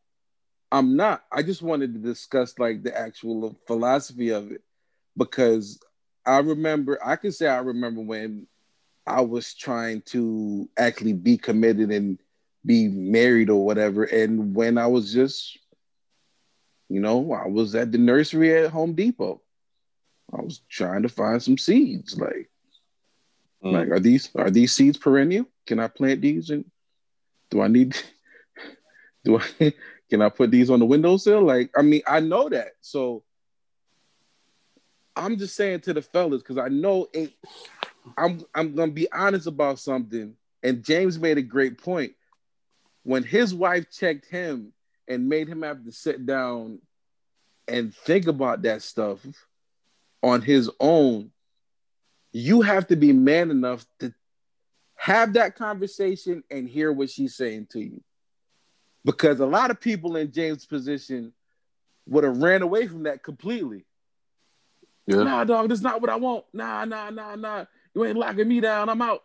I'm 0.72 0.95
not. 0.95 1.23
I 1.31 1.41
just 1.41 1.61
wanted 1.61 1.93
to 1.93 1.99
discuss 1.99 2.57
like 2.60 2.84
the 2.84 2.97
actual 2.97 3.57
philosophy 3.65 4.30
of 4.30 4.51
it 4.51 4.61
because 5.18 5.80
I 6.26 6.39
remember 6.39 6.99
I 7.03 7.15
can 7.15 7.31
say 7.31 7.47
I 7.47 7.57
remember 7.60 8.01
when 8.01 8.47
I 9.07 9.22
was 9.22 9.56
trying 9.56 10.01
to 10.07 10.69
actually 10.77 11.14
be 11.14 11.38
committed 11.38 11.91
and 11.91 12.19
be 12.65 12.88
married 12.88 13.49
or 13.49 13.65
whatever. 13.65 14.03
And 14.03 14.53
when 14.53 14.77
I 14.77 14.85
was 14.85 15.11
just, 15.11 15.57
you 16.89 16.99
know, 16.99 17.34
I 17.34 17.47
was 17.47 17.73
at 17.73 17.91
the 17.91 17.97
nursery 17.97 18.56
at 18.56 18.72
Home 18.72 18.93
Depot. 18.93 19.41
I 20.31 20.41
was 20.41 20.61
trying 20.69 21.01
to 21.03 21.10
find 21.10 21.41
some 21.41 21.57
seeds. 21.57 22.19
Like, 22.19 22.51
mm. 23.64 23.72
like 23.72 23.89
are 23.89 23.99
these 23.99 24.30
are 24.35 24.51
these 24.51 24.73
seeds 24.73 24.97
perennial? 24.97 25.45
Can 25.65 25.80
I 25.80 25.88
plant 25.88 26.22
these? 26.22 26.51
And 26.51 26.65
do 27.49 27.61
I 27.61 27.67
need? 27.67 27.97
Do 29.23 29.39
I? 29.39 29.73
Can 30.09 30.21
I 30.21 30.30
put 30.30 30.49
these 30.49 30.69
on 30.69 30.80
the 30.80 30.85
windowsill? 30.85 31.43
Like, 31.43 31.71
I 31.77 31.81
mean, 31.81 32.01
I 32.07 32.19
know 32.19 32.49
that. 32.49 32.71
So 32.81 33.23
I'm 35.15 35.38
just 35.38 35.55
saying 35.55 35.81
to 35.81 35.93
the 35.93 36.01
fellas 36.01 36.41
because 36.41 36.57
I 36.57 36.69
know 36.69 37.07
it. 37.13 37.34
I'm 38.17 38.41
I'm 38.55 38.76
gonna 38.76 38.91
be 38.91 39.11
honest 39.11 39.47
about 39.47 39.80
something. 39.80 40.35
And 40.63 40.84
James 40.84 41.19
made 41.19 41.38
a 41.38 41.43
great 41.43 41.77
point. 41.77 42.13
When 43.03 43.23
his 43.23 43.53
wife 43.53 43.91
checked 43.91 44.26
him 44.26 44.73
and 45.07 45.30
made 45.30 45.47
him 45.47 45.61
have 45.61 45.84
to 45.85 45.91
sit 45.91 46.26
down 46.26 46.80
and 47.67 47.93
think 47.93 48.27
about 48.27 48.63
that 48.63 48.81
stuff 48.81 49.19
on 50.23 50.41
his 50.41 50.69
own, 50.80 51.31
you 52.31 52.61
have 52.61 52.88
to 52.88 52.95
be 52.95 53.13
man 53.13 53.51
enough 53.51 53.85
to 53.99 54.13
have 54.99 55.34
that 55.34 55.55
conversation 55.55 56.43
and 56.51 56.67
hear 56.67 56.91
what 56.91 57.09
she's 57.09 57.34
saying 57.34 57.67
to 57.71 57.80
you. 57.80 58.03
Because 59.05 59.39
a 59.39 59.45
lot 59.45 59.71
of 59.71 59.80
people 59.80 60.17
in 60.17 60.30
James' 60.30 60.65
position 60.65 61.31
would 62.05 62.26
have 62.26 62.41
ran 62.41 62.61
away 62.61 62.85
from 62.85 63.03
that 63.03 63.23
completely. 63.23 63.85
Yeah. 65.07 65.23
Nah, 65.23 65.45
dog, 65.45 65.69
that's 65.69 65.80
not 65.80 66.01
what 66.01 66.09
I 66.09 66.17
want. 66.17 66.43
Nah, 66.51 66.84
nah, 66.84 67.11
nah, 67.11 67.35
nah. 67.35 67.63
You 67.95 68.03
ain't 68.03 68.17
locking 68.17 68.49
me 68.49 68.59
down. 68.59 68.89
I'm 68.89 69.01
out. 69.01 69.23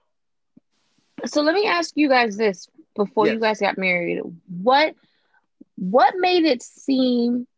So 1.26 1.42
let 1.42 1.56
me 1.56 1.66
ask 1.66 1.92
you 1.96 2.09
guys 2.09 2.36
this 2.36 2.68
before 2.94 3.26
yes. 3.26 3.34
you 3.34 3.40
guys 3.40 3.59
got 3.59 3.76
married. 3.76 4.22
What 4.46 4.94
what 5.74 6.14
made 6.16 6.44
it 6.44 6.62
seem 6.62 7.48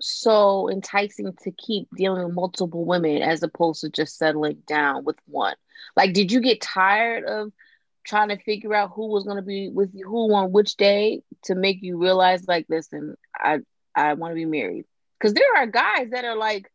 so 0.00 0.68
enticing 0.68 1.32
to 1.44 1.50
keep 1.50 1.88
dealing 1.96 2.26
with 2.26 2.34
multiple 2.34 2.84
women 2.84 3.22
as 3.22 3.42
opposed 3.42 3.80
to 3.80 3.88
just 3.88 4.18
settling 4.18 4.58
down 4.66 5.04
with 5.04 5.16
one? 5.24 5.54
Like, 5.96 6.12
did 6.12 6.32
you 6.32 6.40
get 6.40 6.60
tired 6.60 7.24
of 7.24 7.52
trying 8.04 8.28
to 8.28 8.36
figure 8.36 8.74
out 8.74 8.92
who 8.94 9.08
was 9.08 9.24
going 9.24 9.36
to 9.36 9.42
be 9.42 9.68
with 9.68 9.90
you, 9.94 10.06
who 10.06 10.32
on 10.34 10.52
which 10.52 10.76
day 10.76 11.22
to 11.44 11.54
make 11.54 11.82
you 11.82 11.98
realize, 11.98 12.46
like, 12.46 12.66
listen, 12.68 13.16
I 13.34 13.60
I 13.94 14.14
want 14.14 14.32
to 14.32 14.36
be 14.36 14.46
married? 14.46 14.84
Because 15.18 15.34
there 15.34 15.56
are 15.56 15.66
guys 15.66 16.10
that 16.10 16.24
are 16.24 16.36
like 16.36 16.70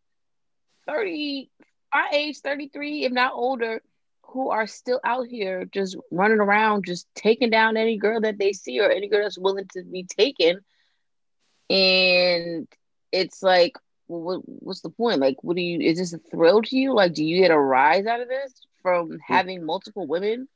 30, 0.87 1.49
our 1.93 2.07
age, 2.11 2.39
33, 2.39 3.05
if 3.05 3.11
not 3.11 3.33
older, 3.33 3.81
who 4.23 4.49
are 4.49 4.67
still 4.67 4.99
out 5.03 5.27
here 5.27 5.65
just 5.65 5.97
running 6.11 6.39
around, 6.39 6.85
just 6.85 7.07
taking 7.15 7.49
down 7.49 7.77
any 7.77 7.97
girl 7.97 8.21
that 8.21 8.37
they 8.37 8.53
see 8.53 8.79
or 8.79 8.89
any 8.89 9.07
girl 9.07 9.23
that's 9.23 9.37
willing 9.37 9.67
to 9.73 9.83
be 9.83 10.03
taken. 10.03 10.59
And 11.69 12.67
it's 13.11 13.43
like, 13.43 13.75
what, 14.07 14.41
what's 14.45 14.81
the 14.81 14.89
point? 14.89 15.19
Like, 15.19 15.43
what 15.43 15.55
do 15.55 15.61
you, 15.61 15.79
is 15.79 15.97
this 15.97 16.13
a 16.13 16.19
thrill 16.19 16.61
to 16.61 16.77
you? 16.77 16.93
Like, 16.93 17.13
do 17.13 17.23
you 17.23 17.41
get 17.41 17.51
a 17.51 17.59
rise 17.59 18.05
out 18.05 18.21
of 18.21 18.27
this 18.27 18.53
from 18.81 19.11
mm. 19.11 19.17
having 19.25 19.65
multiple 19.65 20.07
women? 20.07 20.47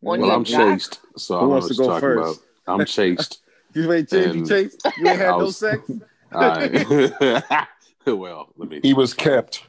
well, 0.00 0.30
I'm 0.30 0.44
chased, 0.44 1.00
so 1.16 1.38
Who 1.40 1.46
I 1.46 1.48
wants 1.48 1.68
to 1.68 1.74
go 1.74 2.00
first? 2.00 2.40
About. 2.66 2.80
I'm 2.80 2.86
chased. 2.86 3.42
you 3.74 3.92
ain't 3.92 4.08
chased, 4.08 4.34
you 4.34 4.46
chased? 4.46 4.82
You 4.98 5.08
ain't 5.08 5.18
had 5.18 5.34
was, 5.34 5.62
no 5.62 5.68
sex? 5.68 5.90
I, 6.32 7.66
well, 8.06 8.48
let 8.56 8.68
me. 8.68 8.80
He 8.82 8.94
was 8.94 9.14
kept 9.14 9.64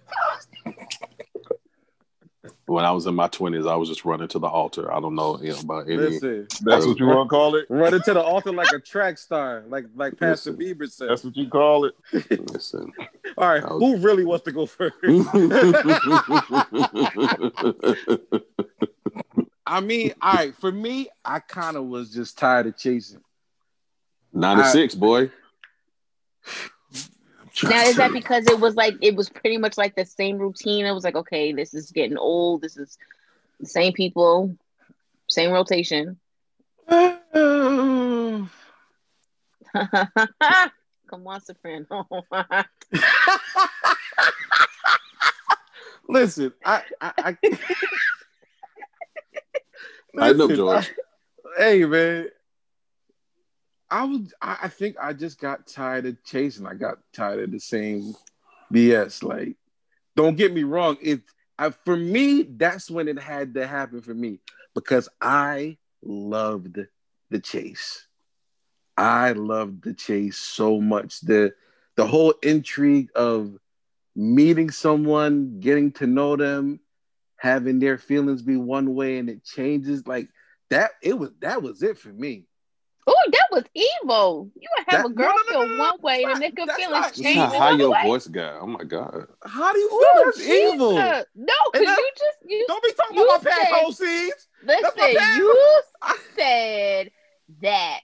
when 2.71 2.85
I 2.85 2.91
was 2.91 3.05
in 3.05 3.15
my 3.15 3.27
twenties, 3.27 3.65
I 3.65 3.75
was 3.75 3.89
just 3.89 4.05
running 4.05 4.27
to 4.29 4.39
the 4.39 4.47
altar. 4.47 4.93
I 4.93 4.99
don't 4.99 5.15
know 5.15 5.39
you 5.41 5.51
know, 5.51 5.59
about 5.59 5.87
any. 5.87 5.97
Listen, 5.97 6.47
that's 6.61 6.85
what 6.85 6.99
you 6.99 7.05
want 7.05 7.27
to 7.27 7.29
call 7.29 7.55
it. 7.55 7.65
Running 7.69 8.01
to 8.01 8.13
the 8.13 8.21
altar 8.21 8.51
like 8.51 8.71
a 8.71 8.79
track 8.79 9.17
star, 9.17 9.63
like 9.67 9.85
like 9.95 10.17
Pastor 10.17 10.51
Listen, 10.51 10.77
Bieber 10.77 10.89
said. 10.89 11.09
That's 11.09 11.23
what 11.23 11.35
you 11.35 11.49
call 11.49 11.85
it. 11.85 11.93
Listen. 12.51 12.91
All 13.37 13.49
right, 13.49 13.63
was... 13.63 13.79
who 13.79 13.97
really 13.97 14.23
wants 14.25 14.45
to 14.45 14.51
go 14.51 14.65
first? 14.65 14.95
I 19.65 19.79
mean, 19.79 20.13
all 20.21 20.33
right. 20.33 20.55
For 20.55 20.71
me, 20.71 21.09
I 21.23 21.39
kind 21.39 21.77
of 21.77 21.85
was 21.85 22.11
just 22.11 22.37
tired 22.37 22.67
of 22.67 22.77
chasing. 22.77 23.21
Ninety 24.33 24.63
six, 24.65 24.95
boy. 24.95 25.29
Now 27.63 27.83
is 27.83 27.95
that 27.97 28.13
because 28.13 28.47
it 28.47 28.59
was 28.59 28.75
like 28.75 28.95
it 29.01 29.15
was 29.15 29.29
pretty 29.29 29.57
much 29.57 29.77
like 29.77 29.95
the 29.95 30.05
same 30.05 30.37
routine? 30.37 30.85
It 30.85 30.93
was 30.93 31.03
like, 31.03 31.15
okay, 31.15 31.53
this 31.53 31.73
is 31.73 31.91
getting 31.91 32.17
old. 32.17 32.61
This 32.61 32.77
is 32.77 32.97
the 33.59 33.65
same 33.67 33.93
people, 33.93 34.55
same 35.27 35.51
rotation. 35.51 36.17
Come 36.89 38.49
on, 41.27 41.41
Soprano. 41.41 42.07
Listen, 46.09 46.53
I, 46.65 46.83
I, 46.99 47.13
I, 47.17 47.37
Listen, 50.13 50.19
I 50.19 50.31
know 50.33 50.55
George. 50.55 50.91
I, 51.57 51.61
hey 51.61 51.85
man, 51.85 52.27
I 53.91 54.05
was 54.05 54.33
I 54.41 54.69
think 54.69 54.95
I 55.01 55.11
just 55.11 55.37
got 55.39 55.67
tired 55.67 56.05
of 56.05 56.23
chasing. 56.23 56.65
I 56.65 56.75
got 56.75 56.99
tired 57.11 57.43
of 57.43 57.51
the 57.51 57.59
same 57.59 58.13
BS. 58.73 59.21
Like, 59.21 59.57
don't 60.15 60.37
get 60.37 60.53
me 60.53 60.63
wrong. 60.63 60.97
It 61.01 61.21
I, 61.59 61.71
for 61.71 61.97
me, 61.97 62.43
that's 62.43 62.89
when 62.89 63.09
it 63.09 63.19
had 63.19 63.53
to 63.55 63.67
happen 63.67 64.01
for 64.01 64.13
me 64.13 64.39
because 64.73 65.09
I 65.19 65.77
loved 66.01 66.79
the 67.29 67.39
chase. 67.39 68.07
I 68.97 69.33
loved 69.33 69.83
the 69.83 69.93
chase 69.93 70.37
so 70.37 70.79
much. 70.79 71.19
The 71.19 71.53
the 71.97 72.07
whole 72.07 72.33
intrigue 72.41 73.09
of 73.13 73.57
meeting 74.15 74.71
someone, 74.71 75.59
getting 75.59 75.91
to 75.93 76.07
know 76.07 76.37
them, 76.37 76.79
having 77.35 77.79
their 77.79 77.97
feelings 77.97 78.41
be 78.41 78.55
one 78.55 78.95
way 78.95 79.17
and 79.17 79.29
it 79.29 79.43
changes 79.43 80.07
like 80.07 80.29
that. 80.69 80.91
It 81.03 81.19
was 81.19 81.31
that 81.41 81.61
was 81.61 81.83
it 81.83 81.97
for 81.97 82.13
me 82.13 82.45
Oh, 83.07 83.15
that 83.31 83.47
was 83.51 83.63
evil. 83.73 84.49
You 84.55 84.69
would 84.77 84.85
have 84.93 85.03
That- 85.03 85.09
a 85.11 85.13
girl 85.13 85.27
no, 85.27 85.31
no, 85.31 85.37
no, 85.37 85.43
feel 85.43 85.67
no, 85.69 85.75
no, 85.75 85.83
one 85.91 86.01
way, 86.01 86.21
that's 86.23 86.31
and 86.33 86.39
make 86.39 86.59
her 86.59 86.65
that's 86.67 86.79
feelings 86.79 87.05
not- 87.05 87.13
change 87.15 87.27
is 87.27 87.35
how 87.35 87.47
high 87.49 87.67
another 87.69 87.83
your 87.83 87.91
way. 87.91 88.03
voice 88.03 88.27
got. 88.27 88.61
Oh 88.61 88.67
my 88.67 88.83
god. 88.83 89.27
How 89.43 89.73
do 89.73 89.79
you 89.79 89.89
feel 89.89 89.97
Ooh, 89.99 90.25
that's 90.25 90.41
evil? 90.41 90.93
No, 90.93 91.03
And 91.03 91.25
because 91.73 91.97
you 91.97 92.11
just 92.17 92.37
you 92.45 92.65
Don't 92.67 92.83
be 92.83 92.91
talking 92.93 93.17
You 93.17 93.23
about 93.25 93.43
my 93.43 93.49
past 93.51 93.61
said- 93.69 93.73
whole 93.73 93.91
scenes. 93.91 94.47
That's 94.63 94.95
my 94.97 95.07
listen. 95.13 95.37
You 95.37 95.81
I, 96.01 96.17
said 96.35 97.11
that 97.61 97.99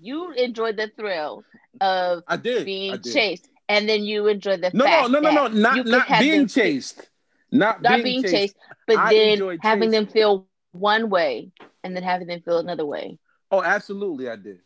you 0.00 0.32
enjoyed 0.32 0.76
the 0.78 0.90
thrill 0.96 1.44
of 1.80 2.22
I 2.26 2.36
did. 2.36 2.62
I 2.62 2.64
being 2.64 2.92
did. 2.98 3.12
chased, 3.12 3.48
and 3.68 3.86
then 3.88 4.04
you 4.04 4.26
enjoyed 4.28 4.62
the 4.62 4.70
No, 4.72 4.84
no, 4.84 4.90
fact 4.90 5.10
no, 5.10 5.20
no, 5.20 5.30
no, 5.30 5.48
that 5.48 5.54
not 5.54 5.86
not 5.86 6.20
being 6.20 6.46
chased. 6.46 7.08
Not, 7.52 7.80
not 7.82 8.02
being, 8.02 8.02
being 8.02 8.22
chased. 8.22 8.34
chased, 8.34 8.56
but 8.86 8.96
I 8.98 9.12
then 9.14 9.28
enjoyed 9.34 9.60
having 9.62 9.90
them 9.90 10.06
feel 10.06 10.48
one 10.72 11.10
way, 11.10 11.52
and 11.84 11.94
then 11.94 12.02
having 12.02 12.26
them 12.28 12.40
feel 12.42 12.58
another 12.58 12.84
way. 12.86 13.18
Oh, 13.50 13.62
absolutely, 13.62 14.28
I 14.28 14.36
did. 14.36 14.60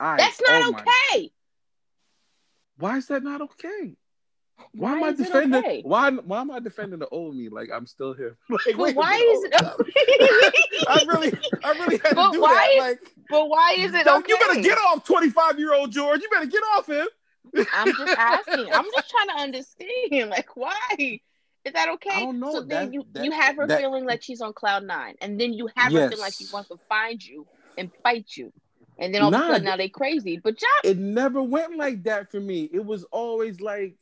I, 0.00 0.16
That's 0.16 0.40
not 0.40 0.62
oh 0.62 0.72
my- 0.72 0.80
okay. 0.80 1.30
Why 2.78 2.96
is 2.98 3.06
that 3.08 3.22
not 3.24 3.40
okay? 3.42 3.96
Why, 4.72 4.96
am 4.96 5.04
I 5.04 5.12
defending? 5.12 5.54
okay? 5.60 5.82
Why 5.84 6.10
why 6.10 6.40
am 6.40 6.50
I 6.50 6.58
defending 6.58 6.98
the 6.98 7.08
old 7.08 7.34
me? 7.36 7.48
Like 7.48 7.70
I'm 7.72 7.86
still 7.86 8.12
here. 8.12 8.36
Like, 8.50 8.76
But 8.76 8.94
why 8.96 9.14
is 9.16 9.44
it? 9.44 9.54
on. 9.54 9.72
I 10.88 11.04
really, 11.08 11.32
I 11.64 11.70
really 11.78 11.98
had 11.98 12.14
But 12.16 12.26
to 12.28 12.32
do 12.32 12.40
why 12.42 12.74
that. 12.76 12.80
Like, 12.80 13.14
but 13.30 13.48
why 13.48 13.76
is 13.78 13.94
it 13.94 14.06
okay? 14.06 14.24
you 14.28 14.38
better 14.38 14.60
get 14.60 14.78
off 14.78 15.04
25 15.04 15.58
year 15.58 15.74
old 15.74 15.90
George. 15.92 16.20
You 16.22 16.28
better 16.30 16.46
get 16.46 16.62
off 16.76 16.86
him. 16.88 17.06
I'm 17.72 17.92
just 17.92 18.18
asking. 18.18 18.72
I'm 18.72 18.84
just 18.94 19.10
trying 19.10 19.28
to 19.28 19.42
understand. 19.42 20.30
Like, 20.30 20.56
why 20.56 20.76
is 20.98 21.72
that 21.72 21.88
okay? 21.94 22.10
I 22.10 22.20
don't 22.20 22.40
know. 22.40 22.52
So 22.52 22.60
then 22.62 22.92
you 22.92 23.04
that- 23.12 23.24
you 23.24 23.30
have 23.30 23.56
her 23.56 23.66
that- 23.66 23.80
feeling 23.80 24.04
like 24.06 24.22
she's 24.22 24.40
on 24.40 24.52
cloud 24.52 24.84
nine, 24.84 25.14
and 25.20 25.40
then 25.40 25.52
you 25.52 25.68
have 25.76 25.92
her 25.92 26.08
feeling 26.08 26.18
like 26.20 26.34
she 26.34 26.46
wants 26.52 26.68
to 26.68 26.78
find 26.88 27.24
you 27.24 27.46
and 27.78 27.90
fight 28.02 28.26
you, 28.36 28.52
and 28.98 29.14
then 29.14 29.22
all 29.22 29.28
of 29.28 29.34
a 29.34 29.38
sudden 29.38 29.64
now 29.64 29.76
they 29.76 29.88
crazy. 29.88 30.40
But 30.42 30.60
y'all, 30.60 30.90
It 30.90 30.98
never 30.98 31.42
went 31.42 31.76
like 31.76 32.02
that 32.04 32.30
for 32.30 32.40
me. 32.40 32.68
It 32.72 32.84
was 32.84 33.04
always 33.04 33.60
like, 33.60 33.96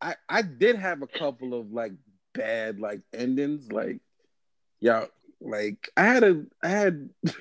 I 0.00 0.16
I 0.28 0.42
did 0.42 0.76
have 0.76 1.02
a 1.02 1.06
couple 1.06 1.58
of 1.58 1.72
like 1.72 1.92
bad 2.32 2.80
like 2.80 3.00
endings. 3.12 3.70
Like, 3.70 4.00
y'all 4.80 5.08
like 5.40 5.90
I 5.96 6.04
had 6.04 6.24
a 6.24 6.44
I 6.62 6.68
had. 6.68 7.10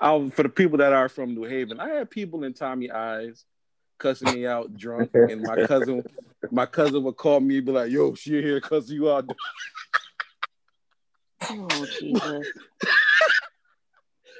Um, 0.00 0.30
for 0.30 0.44
the 0.44 0.48
people 0.48 0.78
that 0.78 0.92
are 0.92 1.08
from 1.08 1.34
New 1.34 1.42
Haven, 1.42 1.80
I 1.80 1.88
had 1.88 2.08
people 2.08 2.44
in 2.44 2.54
Tommy 2.54 2.90
eyes 2.90 3.44
cussing 3.98 4.32
me 4.32 4.46
out 4.46 4.74
drunk, 4.76 5.10
and 5.14 5.42
my 5.42 5.56
cousin, 5.66 6.04
my 6.50 6.66
cousin 6.66 7.02
would 7.02 7.16
call 7.16 7.40
me 7.40 7.58
and 7.58 7.66
be 7.66 7.72
like, 7.72 7.90
"Yo, 7.90 8.14
she 8.14 8.30
here 8.42 8.60
cussing 8.60 8.96
you 8.96 9.10
out." 9.10 9.28
oh 11.50 11.86
Jesus, 11.98 12.46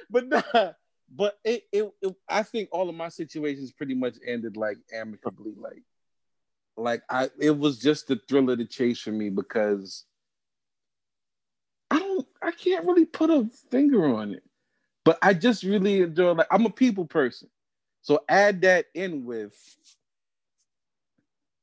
but 0.09 0.27
nah, 0.27 0.71
but 1.13 1.39
it, 1.43 1.63
it, 1.71 1.91
it 2.01 2.15
I 2.27 2.43
think 2.43 2.69
all 2.71 2.89
of 2.89 2.95
my 2.95 3.09
situations 3.09 3.71
pretty 3.71 3.95
much 3.95 4.15
ended 4.25 4.57
like 4.57 4.77
amicably, 4.93 5.53
like 5.57 5.83
like 6.75 7.01
I 7.09 7.29
it 7.39 7.57
was 7.57 7.79
just 7.79 8.07
the 8.07 8.19
thrill 8.27 8.49
of 8.49 8.57
the 8.59 8.65
chase 8.65 8.99
for 8.99 9.11
me 9.11 9.29
because 9.29 10.05
I 11.89 11.99
don't 11.99 12.27
I 12.41 12.51
can't 12.51 12.85
really 12.85 13.05
put 13.05 13.29
a 13.29 13.49
finger 13.69 14.05
on 14.15 14.33
it. 14.33 14.43
But 15.03 15.17
I 15.21 15.33
just 15.33 15.63
really 15.63 16.01
enjoy 16.01 16.33
like 16.33 16.47
I'm 16.51 16.65
a 16.65 16.69
people 16.69 17.05
person. 17.05 17.49
So 18.01 18.23
add 18.29 18.61
that 18.61 18.85
in 18.93 19.25
with 19.25 19.55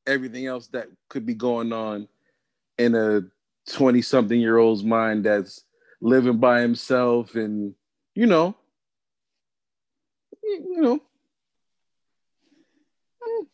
everything 0.06 0.46
else 0.46 0.66
that 0.68 0.88
could 1.08 1.24
be 1.24 1.34
going 1.34 1.72
on 1.72 2.08
in 2.78 2.94
a 2.94 3.22
20 3.72 4.02
something 4.02 4.38
year 4.38 4.58
old's 4.58 4.84
mind 4.84 5.24
that's 5.24 5.64
living 6.00 6.38
by 6.38 6.60
himself 6.60 7.34
and 7.34 7.74
you 8.14 8.26
know 8.26 8.54
you 10.42 10.80
know 10.80 10.96
mm, 13.22 13.46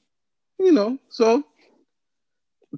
you 0.58 0.72
know 0.72 0.98
so 1.08 1.44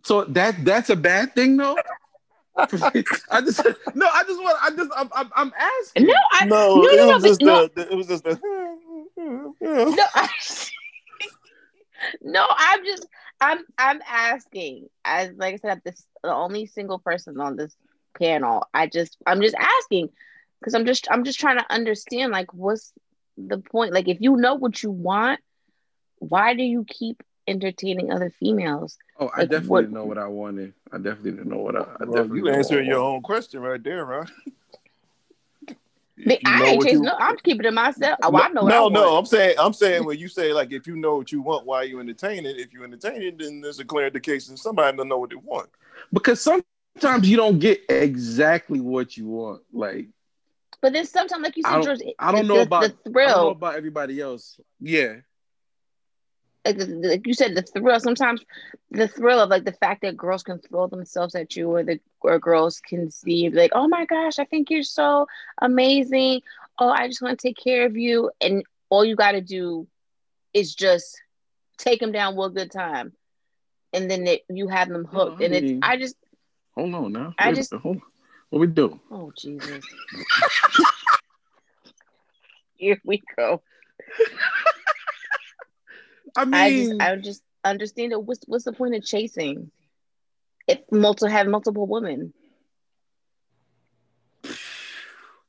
so 0.02 0.24
that 0.24 0.64
that's 0.64 0.90
a 0.90 0.96
bad 0.96 1.34
thing 1.34 1.56
though 1.56 1.76
i 2.56 3.40
just 3.40 3.64
no 3.94 4.06
i 4.12 4.22
just 4.24 4.42
want 4.42 4.59
i 4.62 4.70
just 4.76 4.90
i'm, 4.96 5.09
I'm, 5.14 5.30
I'm 5.34 5.52
asking 5.56 6.06
no, 6.06 6.14
I 6.32 6.46
No, 6.46 6.76
no, 6.76 6.88
it 6.88 6.96
no, 6.96 7.06
no, 7.06 7.12
was 7.14 7.22
but 7.22 7.28
just 7.28 7.42
no, 7.42 7.68
the, 7.74 7.92
it 7.92 7.96
was 7.96 8.06
just 8.06 8.24
the. 8.24 8.40
no, 9.60 10.04
I, 10.14 10.28
no, 12.22 12.46
I'm 12.48 12.84
just, 12.84 13.06
I'm, 13.40 13.59
I'm 13.78 14.00
asking. 14.09 14.88
As 15.04 15.30
like 15.36 15.54
I 15.54 15.56
said, 15.59 15.70
I'm 15.70 15.82
this 15.84 16.04
the 16.22 16.32
only 16.32 16.66
single 16.66 16.98
person 16.98 17.40
on 17.40 17.56
this 17.56 17.76
panel. 18.18 18.66
I 18.72 18.86
just, 18.86 19.16
I'm 19.26 19.40
just 19.40 19.54
asking 19.54 20.10
because 20.62 20.74
I'm 20.74 20.86
just, 20.86 21.09
I'm 21.10 21.24
just 21.24 21.40
trying 21.40 21.59
to 21.59 21.66
understand. 21.72 22.32
Like, 22.32 22.55
what's 22.55 22.93
the 23.36 23.59
point? 23.59 23.93
Like, 23.93 24.09
if 24.09 24.18
you 24.20 24.36
know 24.36 24.55
what 24.55 24.82
you 24.82 24.90
want, 24.90 25.40
why 26.18 26.55
do 26.55 26.62
you 26.62 26.84
keep 26.89 27.22
entertaining 27.48 28.12
other 28.12 28.30
females? 28.30 28.97
oh 29.18 29.28
i 29.34 29.40
like, 29.40 29.51
definitely 29.51 29.68
what- 29.68 29.90
know 29.90 30.05
what 30.06 30.16
i 30.18 30.26
wanted 30.28 30.72
i 30.93 30.97
definitely 30.97 31.32
didn't 31.32 31.48
know 31.48 31.59
what 31.59 31.74
i, 31.76 31.80
I 31.80 32.05
Well, 32.05 32.22
definitely 32.22 32.39
you 32.39 32.48
answering 32.51 32.86
your 32.89 33.01
own 33.01 33.20
question 33.22 33.60
right 33.60 33.82
there, 33.82 34.05
right? 34.05 34.30
But 36.24 36.43
you 36.43 36.48
I 36.52 36.66
ain't 36.66 36.82
chasing. 36.82 37.01
you- 37.01 37.05
No, 37.06 37.16
I'm 37.18 37.36
keeping 37.39 37.66
it 37.66 37.72
myself. 37.74 38.18
Oh, 38.22 38.36
I 38.36 38.48
know. 38.51 38.62
What 38.62 38.72
I 38.72 38.76
no, 38.76 38.82
want. 38.82 38.94
no. 38.94 39.16
I'm 39.16 39.26
saying, 39.26 39.56
I'm 39.59 39.72
saying 39.72 40.05
when 40.05 40.18
you 40.18 40.28
say 40.28 40.52
like, 40.52 40.72
if 40.72 40.86
you 40.86 40.94
know 40.97 41.16
what 41.16 41.32
you 41.32 41.43
want, 41.43 41.66
why 41.66 41.82
you 41.82 41.98
entertain 41.98 42.47
it? 42.47 42.59
If 42.59 42.72
you 42.72 42.84
entertain 42.84 43.22
it, 43.22 43.39
then 43.39 43.60
there's 43.60 43.80
a 43.80 43.84
clear 43.84 44.06
indication 44.06 44.56
somebody 44.56 44.97
don't 44.97 45.09
know 45.09 45.18
what 45.18 45.30
they 45.30 45.36
want. 45.36 45.68
because 46.12 46.40
sometimes 46.40 47.28
you 47.28 47.36
don't 47.36 47.59
get 47.59 47.80
exactly 47.89 48.80
what 48.80 49.16
you 49.16 49.26
want 49.26 49.62
like 49.72 50.06
But 50.82 50.92
then 50.92 51.06
sometimes, 51.06 51.42
like 51.42 51.56
you 51.56 51.62
said, 51.62 51.72
don't- 51.72 51.84
George, 51.84 52.00
I 52.18 52.32
don't 52.32 52.46
know 52.48 52.56
the, 52.56 52.62
about- 52.62 52.82
the 52.82 52.88
I 52.88 52.90
don't 52.90 53.06
know 53.06 53.12
thrill. 53.12 53.48
about 53.50 53.76
everybody 53.76 54.20
else 54.20 54.60
yeah 54.80 55.16
like, 56.64 56.76
like 56.78 57.26
you 57.26 57.34
said, 57.34 57.56
the 57.56 57.62
thrill. 57.62 57.98
Sometimes 57.98 58.44
the 58.90 59.09
thrill 59.09 59.40
of 59.40 59.50
like 59.50 59.64
the 59.64 59.72
fact 59.72 60.02
that 60.02 60.16
girls 60.16 60.42
can 60.44 60.59
throw 60.60 60.86
themselves 60.86 61.34
at 61.34 61.56
you, 61.56 61.68
or 61.70 61.82
the 61.82 61.98
or 62.20 62.38
girls 62.38 62.80
can 62.80 63.10
see 63.10 63.50
like, 63.50 63.72
oh 63.74 63.88
my 63.88 64.04
gosh, 64.06 64.38
I 64.38 64.44
think 64.44 64.70
you're 64.70 64.84
so 64.84 65.26
amazing. 65.60 66.42
Oh, 66.78 66.88
I 66.88 67.09
just 67.09 67.20
want 67.22 67.38
to 67.38 67.48
take 67.48 67.56
care 67.56 67.84
of 67.86 67.96
you, 67.96 68.30
and 68.40 68.62
all 68.90 69.04
you 69.04 69.16
got 69.16 69.32
to 69.32 69.40
do 69.40 69.88
is 70.54 70.74
just 70.74 71.20
take 71.78 71.98
them 72.00 72.12
down 72.12 72.38
a 72.38 72.48
good 72.50 72.70
time, 72.70 73.12
and 73.92 74.09
then 74.10 74.22
they, 74.24 74.42
you 74.48 74.68
have 74.68 74.88
them 74.88 75.04
hooked. 75.04 75.40
I 75.42 75.44
and 75.46 75.54
it's 75.54 75.78
I 75.82 75.96
just 75.96 76.16
hold 76.76 76.94
on 76.94 77.12
now 77.12 77.34
I 77.38 77.52
just- 77.52 77.72
hold 77.74 77.96
on. 77.96 78.02
What 78.53 78.61
we 78.61 78.66
do? 78.66 79.01
oh 79.11 79.33
Jesus. 79.35 79.83
Here 82.77 83.01
we 83.03 83.23
go. 83.39 83.62
i 86.37 86.43
I 86.43 86.70
just 86.70 86.93
I 87.01 87.16
just 87.16 87.43
understand 87.65 88.12
it. 88.12 88.23
What's 88.23 88.45
what's 88.47 88.65
the 88.65 88.74
point 88.74 88.95
of 88.95 89.03
chasing? 89.03 89.70
If 90.69 90.81
multiple 90.91 91.33
have 91.33 91.47
multiple 91.47 91.87
women, 91.87 92.35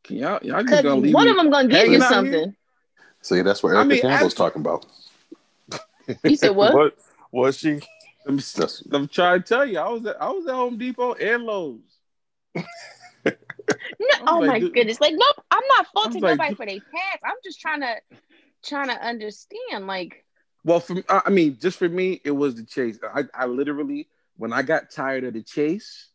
can 0.05 0.15
y'all, 0.15 0.39
y'all 0.41 0.63
just 0.63 0.83
gonna 0.83 1.01
leave 1.01 1.13
one 1.13 1.25
me 1.25 1.31
of 1.31 1.37
them 1.37 1.49
gonna 1.49 1.67
give 1.67 1.87
you 1.87 1.95
out 1.95 2.25
here? 2.25 2.39
something. 2.41 2.55
See, 3.21 3.41
that's 3.41 3.61
what 3.61 3.73
I 3.73 3.79
Erica 3.79 3.89
mean, 3.89 4.01
Campbell's 4.01 4.31
abs- 4.31 4.35
talking 4.35 4.61
about. 4.61 4.85
You 6.23 6.37
said 6.37 6.55
what? 6.55 6.73
What 6.73 6.95
was 7.31 7.57
she? 7.57 7.81
I'm, 8.25 8.37
That's- 8.37 8.81
I'm 8.93 9.09
trying 9.09 9.41
to 9.41 9.47
tell 9.47 9.65
you, 9.65 9.79
I 9.79 9.89
was 9.89 10.05
at 10.05 10.21
I 10.21 10.29
was 10.29 10.47
at 10.47 10.53
Home 10.53 10.77
Depot 10.77 11.15
and 11.15 11.43
Lowe's. 11.43 11.92
No, 12.55 12.65
oh 14.27 14.39
like, 14.39 14.47
my 14.47 14.59
dude- 14.59 14.73
goodness! 14.73 14.99
Like, 15.01 15.13
nope, 15.15 15.45
I'm 15.51 15.63
not 15.77 15.87
faulting 15.93 16.21
like, 16.21 16.37
nobody 16.37 16.55
for 16.55 16.65
their 16.65 16.79
past. 16.79 17.19
I'm 17.23 17.35
just 17.43 17.59
trying 17.59 17.81
to 17.81 17.95
trying 18.63 18.87
to 18.87 19.05
understand. 19.05 19.87
Like, 19.87 20.25
Well, 20.63 20.79
for 20.79 20.95
I 21.09 21.21
I 21.25 21.29
mean, 21.29 21.57
just 21.59 21.77
for 21.77 21.89
me, 21.89 22.21
it 22.23 22.31
was 22.31 22.55
the 22.55 22.63
chase. 22.63 22.99
I, 23.13 23.23
I 23.33 23.45
literally, 23.45 24.07
when 24.37 24.53
I 24.53 24.61
got 24.61 24.89
tired 24.89 25.23
of 25.25 25.33
the 25.33 25.43
chase, 25.43 26.07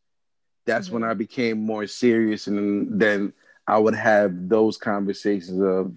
that's 0.64 0.90
when 0.90 1.02
Mhm. 1.02 1.10
I 1.10 1.14
became 1.14 1.58
more 1.58 1.86
serious, 1.86 2.46
and 2.46 3.00
then 3.00 3.32
I 3.66 3.78
would 3.78 3.94
have 3.94 4.48
those 4.48 4.76
conversations 4.78 5.60
of, 5.60 5.96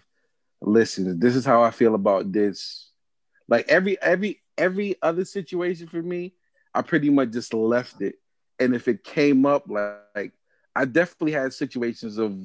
listen, 0.61 1.19
this 1.19 1.35
is 1.35 1.45
how 1.45 1.63
I 1.63 1.71
feel 1.71 1.95
about 1.95 2.31
this. 2.31 2.89
Like 3.47 3.67
every 3.69 3.99
every 4.01 4.41
every 4.57 4.95
other 5.01 5.25
situation 5.25 5.87
for 5.87 6.01
me, 6.01 6.33
I 6.73 6.81
pretty 6.81 7.09
much 7.09 7.31
just 7.31 7.53
left 7.53 8.01
it, 8.01 8.15
and 8.61 8.75
if 8.75 8.87
it 8.87 9.03
came 9.03 9.45
up, 9.45 9.65
like, 9.67 9.97
like 10.15 10.31
I 10.75 10.85
definitely 10.85 11.33
had 11.33 11.53
situations 11.53 12.17
of 12.17 12.37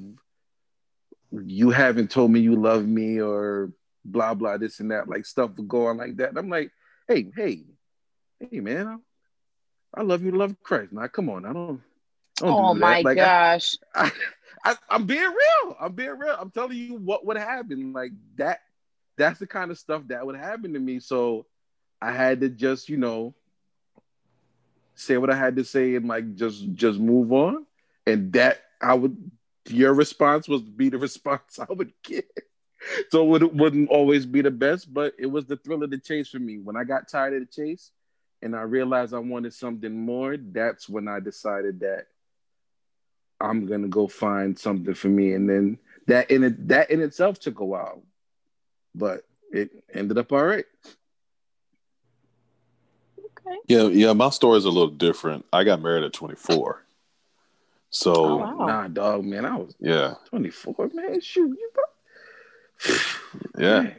you 1.31 1.71
haven't 1.71 2.11
told 2.11 2.31
me 2.31 2.41
you 2.41 2.57
love 2.57 2.87
me 2.87 3.21
or 3.21 3.73
blah 4.05 4.35
blah 4.35 4.57
this 4.57 4.79
and 4.81 4.91
that 4.93 5.09
like 5.09 5.27
stuff 5.27 5.51
going 5.67 5.97
like 5.97 6.17
that 6.17 6.29
and 6.29 6.39
i'm 6.39 6.49
like 6.49 6.71
hey 7.09 7.29
hey 7.35 7.65
hey 8.39 8.61
man 8.61 8.87
i, 8.87 10.01
I 10.01 10.05
love 10.05 10.23
you 10.23 10.31
love 10.31 10.55
christ 10.63 10.93
now 10.93 11.09
come 11.09 11.29
on 11.29 11.45
i 11.45 11.53
don't, 11.53 11.83
I 12.41 12.47
don't 12.47 12.65
oh 12.65 12.75
do 12.75 12.81
my 12.81 13.01
like, 13.01 13.17
gosh! 13.17 13.77
I, 13.95 14.13
I, 14.67 14.75
I'm 14.91 15.07
being 15.07 15.23
real. 15.23 15.77
I'm 15.81 15.93
being 15.93 16.19
real. 16.19 16.37
I'm 16.39 16.51
telling 16.51 16.77
you 16.77 16.97
what 16.97 17.25
would 17.25 17.37
happen. 17.37 17.93
Like 17.93 18.11
that. 18.37 18.61
That's 19.17 19.39
the 19.39 19.47
kind 19.47 19.71
of 19.71 19.79
stuff 19.79 20.03
that 20.09 20.27
would 20.27 20.37
happen 20.37 20.75
to 20.75 20.81
me. 20.81 20.99
So 21.01 21.47
I 22.03 22.13
had 22.13 22.41
to 22.41 22.49
just, 22.51 22.89
you 22.89 22.99
know, 22.99 23.35
say 24.97 25.19
what 25.19 25.31
I 25.31 25.37
had 25.37 25.57
to 25.57 25.65
say 25.65 25.95
and 25.95 26.09
like 26.09 26.35
just 26.35 26.73
just 26.75 26.99
move 26.99 27.33
on. 27.33 27.67
And 28.07 28.33
that 28.33 28.63
I 28.81 28.95
would 28.95 29.31
your 29.69 29.95
response 29.95 30.49
was 30.49 30.63
be 30.63 30.89
the 30.89 30.99
response 31.09 31.59
I 31.59 31.73
would 31.73 31.93
get. 32.03 32.27
So 33.11 33.35
it 33.35 33.55
wouldn't 33.55 33.91
always 33.91 34.27
be 34.27 34.43
the 34.43 34.51
best, 34.51 34.93
but 34.93 35.15
it 35.19 35.27
was 35.27 35.47
the 35.47 35.57
thrill 35.57 35.83
of 35.83 35.91
the 35.91 35.99
chase 35.99 36.29
for 36.29 36.39
me. 36.39 36.59
When 36.59 36.77
I 36.77 36.85
got 36.85 37.09
tired 37.09 37.35
of 37.35 37.41
the 37.41 37.47
chase 37.47 37.91
and 38.43 38.55
I 38.55 38.63
realized 38.63 39.13
I 39.13 39.19
wanted 39.19 39.55
something 39.55 39.93
more, 39.93 40.37
that's 40.37 40.89
when 40.89 41.09
I 41.09 41.21
decided 41.21 41.81
that 41.81 42.07
I'm 43.41 43.67
gonna 43.67 43.89
go 43.89 44.09
find 44.09 44.59
something 44.59 44.95
for 44.95 45.09
me. 45.09 45.33
And 45.33 45.49
then 45.49 45.79
that 46.07 46.31
in 46.31 46.45
it 46.45 46.69
that 46.69 46.91
in 46.91 47.01
itself 47.01 47.39
took 47.39 47.61
a 47.61 47.65
while. 47.65 48.03
But 48.95 49.25
it 49.53 49.71
ended 49.93 50.19
up 50.19 50.33
all 50.33 50.45
right. 50.45 50.65
Okay. 53.47 53.59
Yeah, 53.69 53.85
yeah. 53.85 54.13
My 54.13 54.31
story 54.31 54.59
is 54.59 54.65
a 54.65 54.71
little 54.71 54.91
different. 54.91 55.45
I 55.53 55.65
got 55.65 55.81
married 55.81 56.05
at 56.05 56.13
24. 56.13 56.83
So 57.91 58.15
Oh, 58.15 58.37
wow. 58.37 58.67
Nah, 58.67 58.89
dog, 58.89 59.25
man, 59.25 59.45
I 59.45 59.57
was 59.57 59.75
yeah, 59.79 60.15
24, 60.29 60.91
man. 60.93 61.21
Shoot, 61.21 61.57
you 61.59 62.99
yeah. 63.59 63.93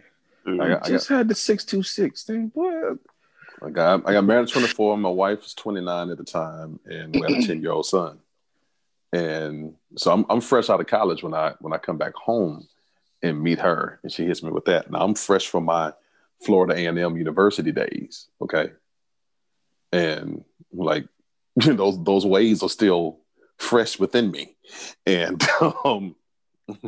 Man, 0.45 0.61
I 0.61 0.65
I, 0.65 0.67
got, 0.67 0.77
I 0.77 0.79
got, 0.79 0.87
just 0.87 1.07
had 1.09 1.27
the 1.27 1.35
626 1.35 2.23
thing, 2.23 2.47
boy. 2.49 2.95
I 3.63 3.69
got, 3.71 4.07
I 4.07 4.13
got 4.13 4.23
married 4.23 4.43
at 4.43 4.49
24. 4.49 4.97
My 4.97 5.09
wife 5.09 5.39
was 5.39 5.53
29 5.55 6.09
at 6.11 6.17
the 6.17 6.23
time, 6.23 6.79
and 6.85 7.13
we 7.13 7.21
had 7.21 7.31
a 7.31 7.41
10 7.47 7.61
year 7.61 7.71
old 7.71 7.85
son. 7.85 8.19
And 9.13 9.73
so 9.95 10.11
I'm, 10.11 10.25
I'm 10.29 10.41
fresh 10.41 10.69
out 10.69 10.79
of 10.79 10.87
college 10.87 11.23
when 11.23 11.33
I 11.33 11.53
when 11.59 11.73
I 11.73 11.77
come 11.77 11.97
back 11.97 12.13
home 12.13 12.67
and 13.23 13.41
meet 13.41 13.59
her, 13.59 13.99
and 14.03 14.11
she 14.11 14.25
hits 14.25 14.43
me 14.43 14.51
with 14.51 14.65
that. 14.65 14.91
Now 14.91 14.99
I'm 14.99 15.15
fresh 15.15 15.47
from 15.47 15.65
my 15.65 15.93
Florida 16.45 16.75
A&M 16.75 17.17
University 17.17 17.71
days, 17.71 18.27
okay, 18.41 18.71
and 19.91 20.43
like 20.73 21.07
those 21.55 22.03
those 22.03 22.25
ways 22.25 22.63
are 22.63 22.69
still 22.69 23.19
fresh 23.57 23.99
within 23.99 24.31
me, 24.31 24.55
and 25.05 25.43
um, 25.85 26.15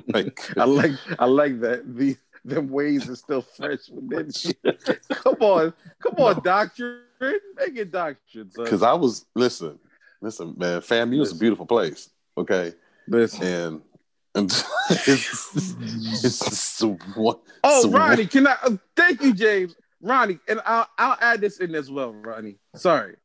like 0.08 0.40
I 0.58 0.66
like 0.66 0.92
I 1.18 1.26
like 1.26 1.60
that. 1.62 1.96
The 1.96 2.18
them 2.46 2.70
ways 2.70 3.10
are 3.10 3.16
still 3.16 3.42
fresh 3.42 3.90
within 3.90 4.32
you. 4.44 4.54
come 5.10 5.36
on, 5.40 5.74
come 6.02 6.16
on, 6.18 6.42
doctrine. 6.44 7.02
Make 7.20 7.76
it 7.76 7.92
doctrine, 7.92 8.50
because 8.56 8.84
I 8.84 8.94
was 8.94 9.26
listen, 9.36 9.78
listen, 10.22 10.54
man, 10.58 10.82
FAMU 10.82 11.22
is 11.22 11.34
a 11.34 11.36
beautiful 11.36 11.66
place, 11.66 12.10
okay, 12.38 12.74
Listen. 13.08 13.44
and 13.44 13.82
and 14.36 14.66
it's, 14.90 16.24
it's 16.24 16.82
one. 17.16 17.38
Oh, 17.64 17.90
Ronnie, 17.90 18.28
can 18.28 18.48
I? 18.48 18.56
Uh, 18.64 18.78
thank 18.96 19.22
you, 19.22 19.34
James. 19.34 19.76
Ronnie, 20.02 20.40
and 20.48 20.62
I'll 20.66 20.88
I'll 20.98 21.18
add 21.20 21.42
this 21.42 21.60
in 21.60 21.76
as 21.76 21.92
well, 21.92 22.14
Ronnie. 22.14 22.59
Sorry. 22.76 23.16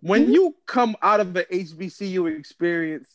When 0.00 0.32
you 0.32 0.54
come 0.66 0.96
out 1.02 1.20
of 1.20 1.32
the 1.34 1.44
HBCU 1.44 2.38
experience, 2.38 3.08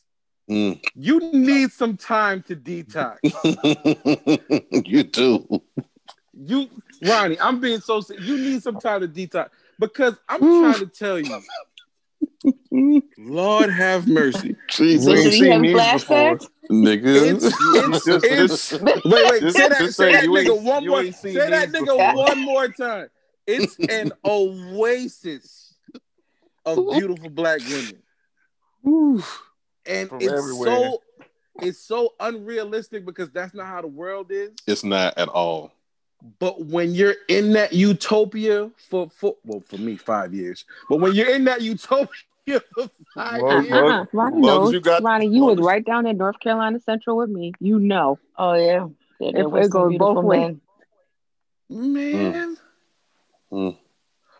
Mm. 0.49 0.81
you 0.95 1.19
need 1.31 1.71
some 1.71 1.95
time 1.95 2.41
to 2.47 2.55
detox. 2.55 3.17
you 4.87 5.03
do. 5.03 5.61
You, 6.33 6.67
Ronnie, 7.03 7.39
I'm 7.39 7.59
being 7.59 7.81
so. 7.81 8.01
se- 8.01 8.15
You 8.19 8.35
need 8.35 8.63
some 8.63 8.79
time 8.79 9.01
to 9.01 9.07
detox 9.07 9.49
because 9.77 10.15
I'm 10.27 10.39
trying 10.39 10.79
to 10.79 10.87
tell 10.87 11.19
you. 11.19 11.39
Lord 13.17 13.69
have 13.69 14.07
mercy. 14.07 14.55
Jesus, 14.69 15.05
So 15.05 15.11
We 15.11 15.17
did 15.17 15.25
ain't 15.25 15.33
seen 15.33 15.51
have 15.51 15.61
these 15.61 15.91
before. 16.01 16.37
flashbacks? 16.37 16.47
nigga. 16.71 17.35
It's, 17.35 17.45
it's, 18.25 18.71
it's, 18.73 18.81
wait, 18.81 19.03
wait, 19.05 19.53
say 19.53 19.69
that, 19.69 19.77
say 19.77 19.87
say 19.91 20.11
that 20.13 20.23
nigga 20.23 20.63
one 20.63 20.87
more, 20.87 21.03
ain't 21.03 21.15
say 21.15 21.33
that 21.35 21.69
nigga 21.69 22.15
one 22.15 22.39
more 22.39 22.67
time. 22.69 23.09
It's 23.49 23.77
an 23.89 24.11
oasis 24.25 25.73
of 26.65 26.77
beautiful 26.91 27.29
black 27.29 27.59
women. 27.67 29.23
And 29.85 30.09
From 30.09 30.21
it's 30.21 30.31
everywhere. 30.31 30.67
so 30.67 31.01
it's 31.61 31.79
so 31.79 32.13
unrealistic 32.19 33.05
because 33.05 33.29
that's 33.31 33.53
not 33.53 33.65
how 33.67 33.81
the 33.81 33.87
world 33.87 34.31
is. 34.31 34.51
It's 34.67 34.83
not 34.83 35.17
at 35.17 35.27
all. 35.29 35.71
But 36.39 36.65
when 36.65 36.93
you're 36.93 37.15
in 37.29 37.53
that 37.53 37.71
utopia 37.73 38.69
for, 38.89 39.09
for 39.09 39.35
well, 39.45 39.61
for 39.67 39.77
me, 39.77 39.95
five 39.95 40.33
years. 40.33 40.65
But 40.89 40.97
when 40.99 41.13
you're 41.15 41.33
in 41.33 41.45
that 41.45 41.61
utopia 41.61 42.11
for 42.75 42.89
five 43.15 43.41
Well, 43.41 43.61
years, 43.63 43.71
well. 43.71 43.87
Uh-huh. 43.89 44.05
Ronnie 44.13 44.41
knows. 44.41 44.73
you 44.73 44.79
got- 44.81 45.01
Ronnie, 45.01 45.27
you 45.27 45.41
long 45.45 45.55
was 45.57 45.65
right 45.65 45.83
down 45.85 46.05
in 46.07 46.17
North 46.17 46.39
Carolina 46.39 46.79
Central 46.81 47.17
with 47.17 47.29
me. 47.29 47.53
You 47.59 47.79
know. 47.79 48.19
Oh 48.37 48.53
yeah. 48.53 48.87
yeah 49.19 49.39
It- 49.39 49.49
was 49.51 49.67
it 49.67 49.71
some 49.71 49.89
goes 49.89 49.97
both 49.97 50.23
ways. 50.25 50.55
men. 51.69 51.93
man, 51.93 52.57
Mm. 53.51 53.77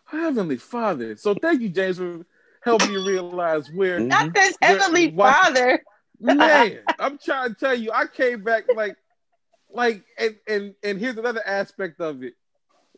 Heavenly 0.06 0.58
Father. 0.58 1.16
So 1.18 1.34
thank 1.36 1.62
you, 1.62 1.70
James, 1.70 1.98
for 1.98 2.26
helping 2.62 2.90
me 2.90 2.98
realize 2.98 3.72
where 3.72 4.00
Mhm. 4.00 4.08
Not 4.08 4.34
this 4.34 4.56
Where- 4.60 4.78
heavenly 4.78 5.12
why- 5.12 5.32
father. 5.34 5.84
man, 6.20 6.80
I'm 7.00 7.18
trying 7.18 7.50
to 7.54 7.56
tell 7.60 7.76
you, 7.76 7.92
I 7.92 8.06
came 8.08 8.44
back 8.44 8.66
like, 8.76 8.98
like, 9.72 10.04
and 10.18 10.36
and 10.48 10.76
and 10.84 11.00
here's 11.00 11.18
another 11.18 11.46
aspect 11.46 12.02
of 12.02 12.24
it. 12.24 12.34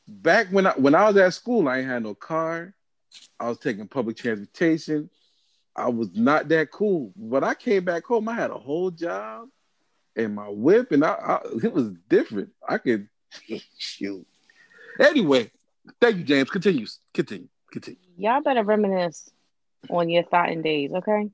Back 0.07 0.47
when 0.47 0.67
I 0.67 0.71
when 0.73 0.95
I 0.95 1.07
was 1.07 1.17
at 1.17 1.33
school, 1.33 1.67
I 1.67 1.79
ain't 1.79 1.87
had 1.87 2.03
no 2.03 2.15
car. 2.15 2.73
I 3.39 3.49
was 3.49 3.59
taking 3.59 3.87
public 3.87 4.17
transportation. 4.17 5.09
I 5.75 5.89
was 5.89 6.09
not 6.15 6.47
that 6.49 6.71
cool. 6.71 7.13
But 7.15 7.43
I 7.43 7.53
came 7.53 7.83
back 7.85 8.03
home, 8.05 8.27
I 8.29 8.33
had 8.35 8.51
a 8.51 8.57
whole 8.57 8.89
job 8.91 9.49
and 10.15 10.35
my 10.35 10.47
whip, 10.49 10.91
and 10.91 11.03
I, 11.05 11.11
I 11.11 11.41
it 11.63 11.71
was 11.73 11.91
different. 12.09 12.51
I 12.67 12.77
could 12.77 13.07
shoot. 13.77 14.25
Anyway, 14.99 15.51
thank 15.99 16.17
you, 16.17 16.23
James. 16.23 16.49
Continue, 16.49 16.85
continue, 17.13 17.47
continue. 17.71 17.99
Y'all 18.17 18.41
better 18.41 18.63
reminisce 18.63 19.29
on 19.89 20.09
your 20.09 20.23
thoughtin' 20.23 20.61
days, 20.61 20.91
okay? 20.93 21.29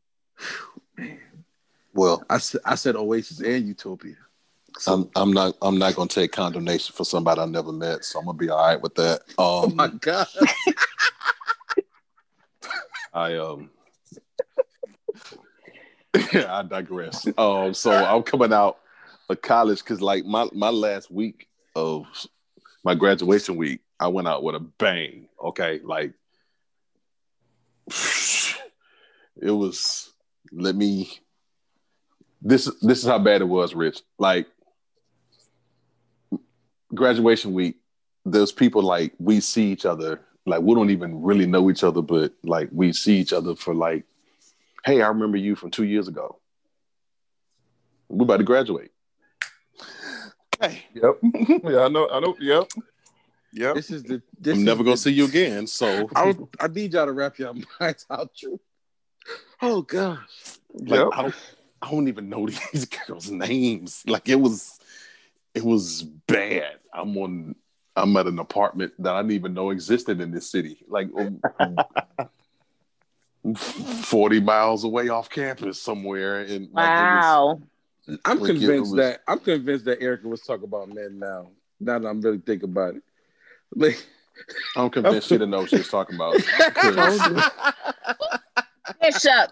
Well, 1.93 2.23
I 2.29 2.37
said 2.37 2.61
I 2.65 2.75
said 2.75 2.95
Oasis 2.95 3.41
and 3.41 3.67
Utopia. 3.67 4.15
I'm 4.85 5.09
I'm 5.15 5.33
not 5.33 5.55
I'm 5.61 5.79
not 5.79 5.95
gonna 5.95 6.07
take 6.07 6.31
condemnation 6.31 6.93
for 6.95 7.03
somebody 7.03 7.41
I 7.41 7.45
never 7.45 7.71
met, 7.71 8.05
so 8.05 8.19
I'm 8.19 8.25
gonna 8.25 8.37
be 8.37 8.49
all 8.49 8.59
right 8.59 8.81
with 8.81 8.95
that. 8.95 9.21
Oh 9.37 9.63
Um, 9.63 9.75
my 9.75 9.87
god. 9.87 10.27
I 13.13 13.35
um 13.37 13.71
I 16.13 16.63
digress. 16.69 17.27
Um 17.37 17.73
so 17.73 17.91
I'm 17.91 18.23
coming 18.23 18.53
out 18.53 18.77
of 19.29 19.41
college 19.41 19.79
because 19.79 20.01
like 20.01 20.25
my 20.25 20.47
my 20.53 20.69
last 20.69 21.09
week 21.09 21.47
of 21.75 22.05
my 22.83 22.93
graduation 22.93 23.55
week, 23.55 23.79
I 23.99 24.07
went 24.07 24.27
out 24.27 24.43
with 24.43 24.55
a 24.55 24.59
bang. 24.59 25.27
Okay, 25.43 25.79
like 25.83 26.13
it 29.41 29.51
was 29.51 30.11
let 30.51 30.75
me 30.75 31.09
this 32.41 32.65
this 32.81 32.99
is 32.99 33.05
how 33.05 33.19
bad 33.19 33.41
it 33.41 33.45
was, 33.45 33.73
Rich. 33.73 34.01
Like 34.17 34.47
graduation 36.93 37.53
week, 37.53 37.77
there's 38.25 38.51
people 38.51 38.81
like 38.81 39.13
we 39.19 39.39
see 39.39 39.71
each 39.71 39.85
other, 39.85 40.21
like 40.45 40.61
we 40.61 40.75
don't 40.75 40.91
even 40.91 41.21
really 41.21 41.45
know 41.45 41.69
each 41.69 41.83
other, 41.83 42.01
but 42.01 42.33
like 42.43 42.69
we 42.71 42.93
see 42.93 43.17
each 43.17 43.33
other 43.33 43.55
for 43.55 43.73
like, 43.73 44.05
hey, 44.85 45.01
I 45.01 45.07
remember 45.07 45.37
you 45.37 45.55
from 45.55 45.71
two 45.71 45.85
years 45.85 46.07
ago. 46.07 46.39
We're 48.09 48.23
about 48.23 48.37
to 48.37 48.43
graduate. 48.43 48.91
Okay. 50.55 50.85
Yep. 50.93 51.19
yeah, 51.63 51.81
I 51.81 51.87
know. 51.89 52.09
I 52.09 52.19
know. 52.19 52.35
Yep. 52.39 52.71
Yep. 53.53 53.75
This 53.75 53.91
is 53.91 54.03
the. 54.03 54.21
This 54.39 54.53
I'm 54.53 54.59
is 54.59 54.65
never 54.65 54.83
gonna 54.83 54.95
the- 54.95 55.01
see 55.01 55.11
you 55.13 55.25
again. 55.25 55.67
So 55.67 56.09
I, 56.15 56.35
I 56.59 56.67
need 56.67 56.93
y'all 56.93 57.05
to 57.05 57.11
wrap 57.13 57.37
your 57.39 57.53
minds 57.79 58.05
out. 58.09 58.31
True. 58.35 58.59
Oh 59.61 59.81
gosh. 59.81 60.19
like 60.73 60.99
Yep. 60.99 61.07
I 61.13 61.21
don't 61.23 61.35
I 61.81 61.91
don't 61.91 62.07
even 62.07 62.29
know 62.29 62.47
these 62.73 62.85
girls' 62.85 63.29
names. 63.31 64.03
Like 64.07 64.27
it 64.29 64.35
was 64.39 64.79
it 65.53 65.63
was 65.63 66.03
bad. 66.03 66.77
I'm 66.93 67.17
on 67.17 67.55
I'm 67.95 68.15
at 68.17 68.27
an 68.27 68.37
apartment 68.37 68.93
that 68.99 69.15
I 69.15 69.21
didn't 69.21 69.31
even 69.33 69.53
know 69.55 69.71
existed 69.71 70.21
in 70.21 70.29
this 70.31 70.51
city. 70.51 70.85
Like 70.87 71.09
um, 71.17 71.41
40 73.55 74.41
miles 74.41 74.83
away 74.83 75.09
off 75.09 75.29
campus 75.29 75.81
somewhere 75.81 76.43
in 76.43 76.69
like, 76.73 76.85
it 76.89 76.91
was- 77.15 77.23
Wow. 77.23 77.61
I'm 78.25 78.39
Like, 78.39 78.51
convinced 78.51 78.91
was- 78.91 78.97
that 78.97 79.21
I'm 79.27 79.39
convinced 79.39 79.85
that 79.85 80.01
Erica 80.01 80.27
was 80.27 80.41
talking 80.41 80.63
about 80.65 80.89
men 80.89 81.19
now. 81.19 81.49
Now 81.79 81.99
that 81.99 82.07
I'm 82.07 82.21
really 82.21 82.37
thinking 82.39 82.69
about 82.69 82.95
it. 82.95 83.03
Like, 83.76 84.06
I'm 84.76 84.89
convinced 84.89 85.27
she 85.27 85.35
didn't 85.35 85.49
know 85.52 85.60
what 85.61 85.69
she 85.69 85.77
was 85.77 85.89
talking 85.89 86.15
about. 86.15 86.35
'Cause- 86.76 87.52
Bishop. 89.02 89.52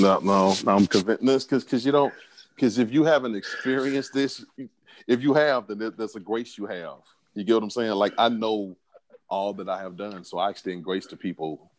No, 0.00 0.18
no, 0.20 0.54
no. 0.64 0.72
I'm 0.72 0.86
convinced 0.86 1.24
this 1.24 1.44
because 1.44 1.64
because 1.64 1.84
you 1.86 1.92
don't 1.92 2.12
because 2.54 2.78
if 2.78 2.92
you 2.92 3.04
haven't 3.04 3.34
experienced 3.34 4.12
this, 4.12 4.44
if 5.06 5.22
you 5.22 5.34
have, 5.34 5.66
then 5.66 5.78
there- 5.78 5.90
there's 5.90 6.16
a 6.16 6.20
grace 6.20 6.56
you 6.58 6.66
have. 6.66 6.98
You 7.34 7.44
get 7.44 7.54
what 7.54 7.62
I'm 7.62 7.70
saying? 7.70 7.92
Like 7.92 8.12
I 8.18 8.28
know 8.28 8.76
all 9.28 9.54
that 9.54 9.68
I 9.68 9.78
have 9.80 9.96
done, 9.96 10.24
so 10.24 10.38
I 10.38 10.50
extend 10.50 10.84
grace 10.84 11.06
to 11.06 11.16
people. 11.16 11.70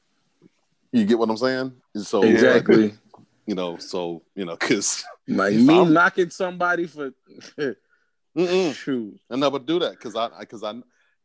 You 0.91 1.05
get 1.05 1.17
what 1.17 1.29
I'm 1.29 1.37
saying? 1.37 1.73
And 1.93 2.05
So 2.05 2.23
exactly. 2.23 2.93
you 3.45 3.55
know, 3.55 3.77
so 3.77 4.21
you 4.35 4.45
know, 4.45 4.55
because 4.55 5.03
Like 5.27 5.53
me 5.55 5.77
I'm- 5.77 5.93
knocking 5.93 6.29
somebody 6.31 6.87
for 6.87 7.11
true. 8.73 9.19
I 9.29 9.35
never 9.35 9.59
do 9.59 9.79
that 9.79 9.91
because 9.91 10.15
I 10.15 10.29
because 10.39 10.63
I 10.63 10.73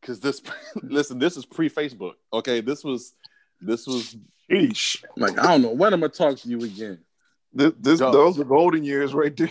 because 0.00 0.20
this 0.20 0.42
listen, 0.82 1.18
this 1.18 1.36
is 1.36 1.44
pre 1.44 1.68
Facebook. 1.70 2.14
Okay, 2.32 2.60
this 2.60 2.84
was 2.84 3.14
this 3.60 3.86
was 3.86 4.16
Sheesh. 4.50 5.02
Like 5.16 5.38
I 5.38 5.42
don't 5.52 5.62
know 5.62 5.70
when 5.72 5.92
I'm 5.92 6.00
gonna 6.00 6.12
talk 6.12 6.36
to 6.38 6.48
you 6.48 6.60
again. 6.62 6.98
This, 7.52 7.72
this 7.80 7.98
Duh. 8.00 8.10
those 8.10 8.38
are 8.38 8.44
golden 8.44 8.84
years 8.84 9.14
right 9.14 9.34
there. 9.36 9.50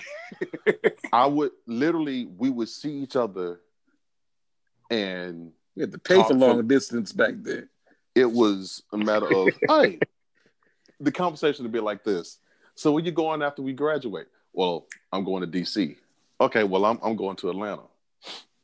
I 1.14 1.26
would 1.26 1.52
literally 1.66 2.26
we 2.38 2.50
would 2.50 2.70
see 2.70 2.92
each 3.00 3.16
other 3.16 3.60
and 4.90 5.52
We 5.76 5.82
had 5.82 5.92
to 5.92 6.00
pay 6.00 6.16
for 6.22 6.28
for- 6.30 6.34
long 6.36 6.68
distance 6.68 7.12
back 7.12 7.34
then. 7.38 7.70
it 8.16 8.26
was 8.32 8.84
a 8.94 8.98
matter 8.98 9.28
of 9.36 9.50
hey 9.68 10.00
the 11.00 11.12
conversation 11.12 11.64
would 11.64 11.72
be 11.72 11.80
like 11.80 12.04
this 12.04 12.38
so 12.76 12.92
where 12.92 13.04
you 13.04 13.12
going 13.12 13.42
after 13.44 13.62
we 13.62 13.74
graduate 13.74 14.28
well 14.54 14.88
i'm 15.12 15.24
going 15.24 15.42
to 15.42 15.48
dc 15.60 15.96
okay 16.40 16.64
well 16.64 16.86
i'm, 16.86 17.00
I'm 17.04 17.16
going 17.16 17.36
to 17.38 17.50
atlanta 17.50 17.84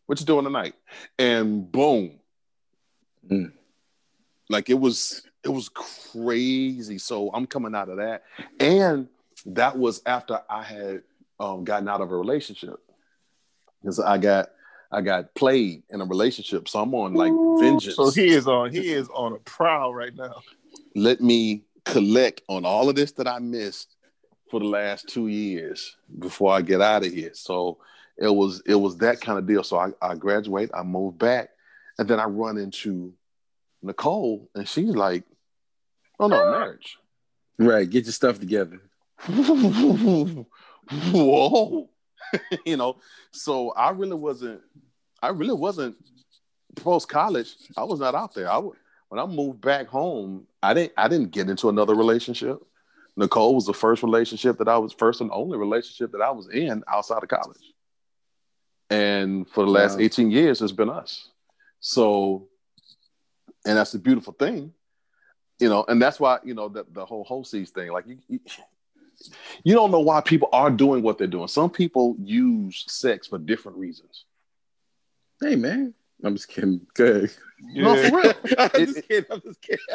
what 0.06 0.20
you 0.20 0.26
doing 0.26 0.46
tonight? 0.46 0.76
And 1.18 1.72
boom. 1.72 2.20
Mm. 3.30 3.54
like 4.50 4.70
it 4.70 4.78
was 4.78 5.24
it 5.46 5.50
was 5.50 5.70
crazy. 5.70 6.98
So 6.98 7.32
i'm 7.34 7.48
coming 7.48 7.74
out 7.74 7.90
of 7.90 7.98
that. 7.98 8.24
And 8.60 9.08
that 9.46 9.78
was 9.78 10.02
after 10.06 10.42
i 10.50 10.62
had 10.64 11.04
um, 11.40 11.64
gotten 11.64 11.88
out 11.88 12.02
of 12.02 12.12
a 12.12 12.18
relationship. 12.18 12.80
Because 13.82 14.00
i 14.00 14.18
got 14.18 14.50
i 14.92 15.02
got 15.02 15.34
played 15.36 15.84
in 15.90 16.02
a 16.02 16.06
relationship. 16.06 16.68
So 16.68 16.82
i'm 16.82 16.94
on 16.94 17.14
like 17.14 17.32
vengeance. 17.64 17.96
So 17.96 18.12
he 18.12 18.28
is 18.28 18.48
on 18.48 18.72
he 18.72 18.92
is 18.92 19.08
on 19.10 19.34
a 19.34 19.40
prowl 19.40 19.94
right 19.94 20.14
now. 20.16 20.42
let 20.96 21.22
me 21.22 21.64
collect 21.86 22.42
on 22.48 22.66
all 22.66 22.90
of 22.90 22.96
this 22.96 23.12
that 23.14 23.28
I 23.28 23.40
missed 23.40 23.96
for 24.50 24.60
the 24.60 24.66
last 24.66 25.08
two 25.08 25.28
years 25.28 25.98
before 26.20 26.54
I 26.54 26.62
get 26.62 26.82
out 26.82 27.06
of 27.06 27.12
here. 27.12 27.32
So 27.34 27.78
it 28.18 28.34
was 28.34 28.62
it 28.66 28.76
was 28.76 28.98
that 28.98 29.22
kind 29.22 29.38
of 29.38 29.48
deal. 29.48 29.64
So 29.64 29.78
I, 29.78 29.92
I 30.02 30.16
graduate, 30.16 30.72
I 30.74 30.84
move 30.84 31.18
back, 31.18 31.50
and 31.98 32.08
then 32.08 32.20
I 32.20 32.26
run 32.26 32.58
into 32.58 33.14
Nicole, 33.82 34.50
and 34.56 34.68
she's 34.68 34.96
like, 34.96 35.24
"Oh 36.20 36.28
no, 36.28 36.44
ah. 36.44 36.52
marriage." 36.52 36.98
Right. 37.58 37.90
Get 37.90 38.06
your 38.06 38.14
stuff 38.14 38.40
together. 38.40 38.82
Whoa, 41.12 41.90
you 42.66 42.78
know. 42.78 42.98
So 43.32 43.72
I 43.72 43.92
really 43.92 44.16
wasn't. 44.16 44.62
I 45.22 45.30
really 45.30 45.54
wasn't 45.54 45.96
post 46.76 47.08
college. 47.08 47.56
I 47.78 47.84
was 47.84 48.00
not 48.00 48.16
out 48.16 48.34
there. 48.34 48.52
I 48.52 48.58
would 48.58 48.78
when 49.10 49.20
I 49.20 49.26
moved 49.26 49.62
back 49.62 49.88
home. 49.88 50.48
I 50.62 50.74
didn't. 50.74 50.94
I 50.98 51.08
didn't 51.08 51.32
get 51.32 51.50
into 51.50 51.70
another 51.70 51.96
relationship. 51.96 52.60
Nicole 53.16 53.56
was 53.56 53.66
the 53.66 53.74
first 53.74 54.02
relationship 54.02 54.58
that 54.58 54.68
I 54.68 54.78
was 54.78 54.92
first 54.94 55.22
and 55.22 55.30
only 55.32 55.58
relationship 55.58 56.12
that 56.14 56.22
I 56.22 56.32
was 56.32 56.50
in 56.50 56.84
outside 56.88 57.22
of 57.22 57.30
college. 57.30 57.73
And 58.94 59.50
for 59.50 59.66
the 59.66 59.72
last 59.72 59.98
Wow. 59.98 60.04
18 60.04 60.30
years, 60.30 60.62
it's 60.62 60.72
been 60.72 60.90
us. 60.90 61.30
So, 61.80 62.48
and 63.66 63.78
that's 63.78 63.92
the 63.92 63.98
beautiful 64.00 64.34
thing, 64.34 64.72
you 65.60 65.68
know, 65.70 65.84
and 65.88 66.02
that's 66.02 66.20
why, 66.20 66.40
you 66.44 66.54
know, 66.54 66.70
the, 66.70 66.86
the 66.92 67.06
whole 67.06 67.24
Holsees 67.26 67.72
thing, 67.72 67.92
like 67.92 68.06
you, 68.08 68.18
you, 68.30 68.40
you 69.64 69.74
don't 69.74 69.90
know 69.92 70.00
why 70.00 70.22
people 70.22 70.50
are 70.54 70.70
doing 70.70 71.02
what 71.02 71.18
they're 71.18 71.28
doing. 71.28 71.48
Some 71.48 71.70
people 71.70 72.16
use 72.22 72.86
sex 72.88 73.28
for 73.28 73.38
different 73.40 73.78
reasons. 73.78 74.26
Hey 75.42 75.56
man. 75.56 75.94
I'm 76.24 76.36
just 76.36 76.48
kidding. 76.48 76.80
Good. 76.94 77.32
No, 77.60 77.96
for 77.96 78.16
real. 78.18 78.34
I'm 78.58 78.70
It- 78.76 78.86
just 78.94 79.08
kidding. 79.08 79.26
I'm 79.32 79.42
just 79.42 79.62
kidding. 79.62 79.86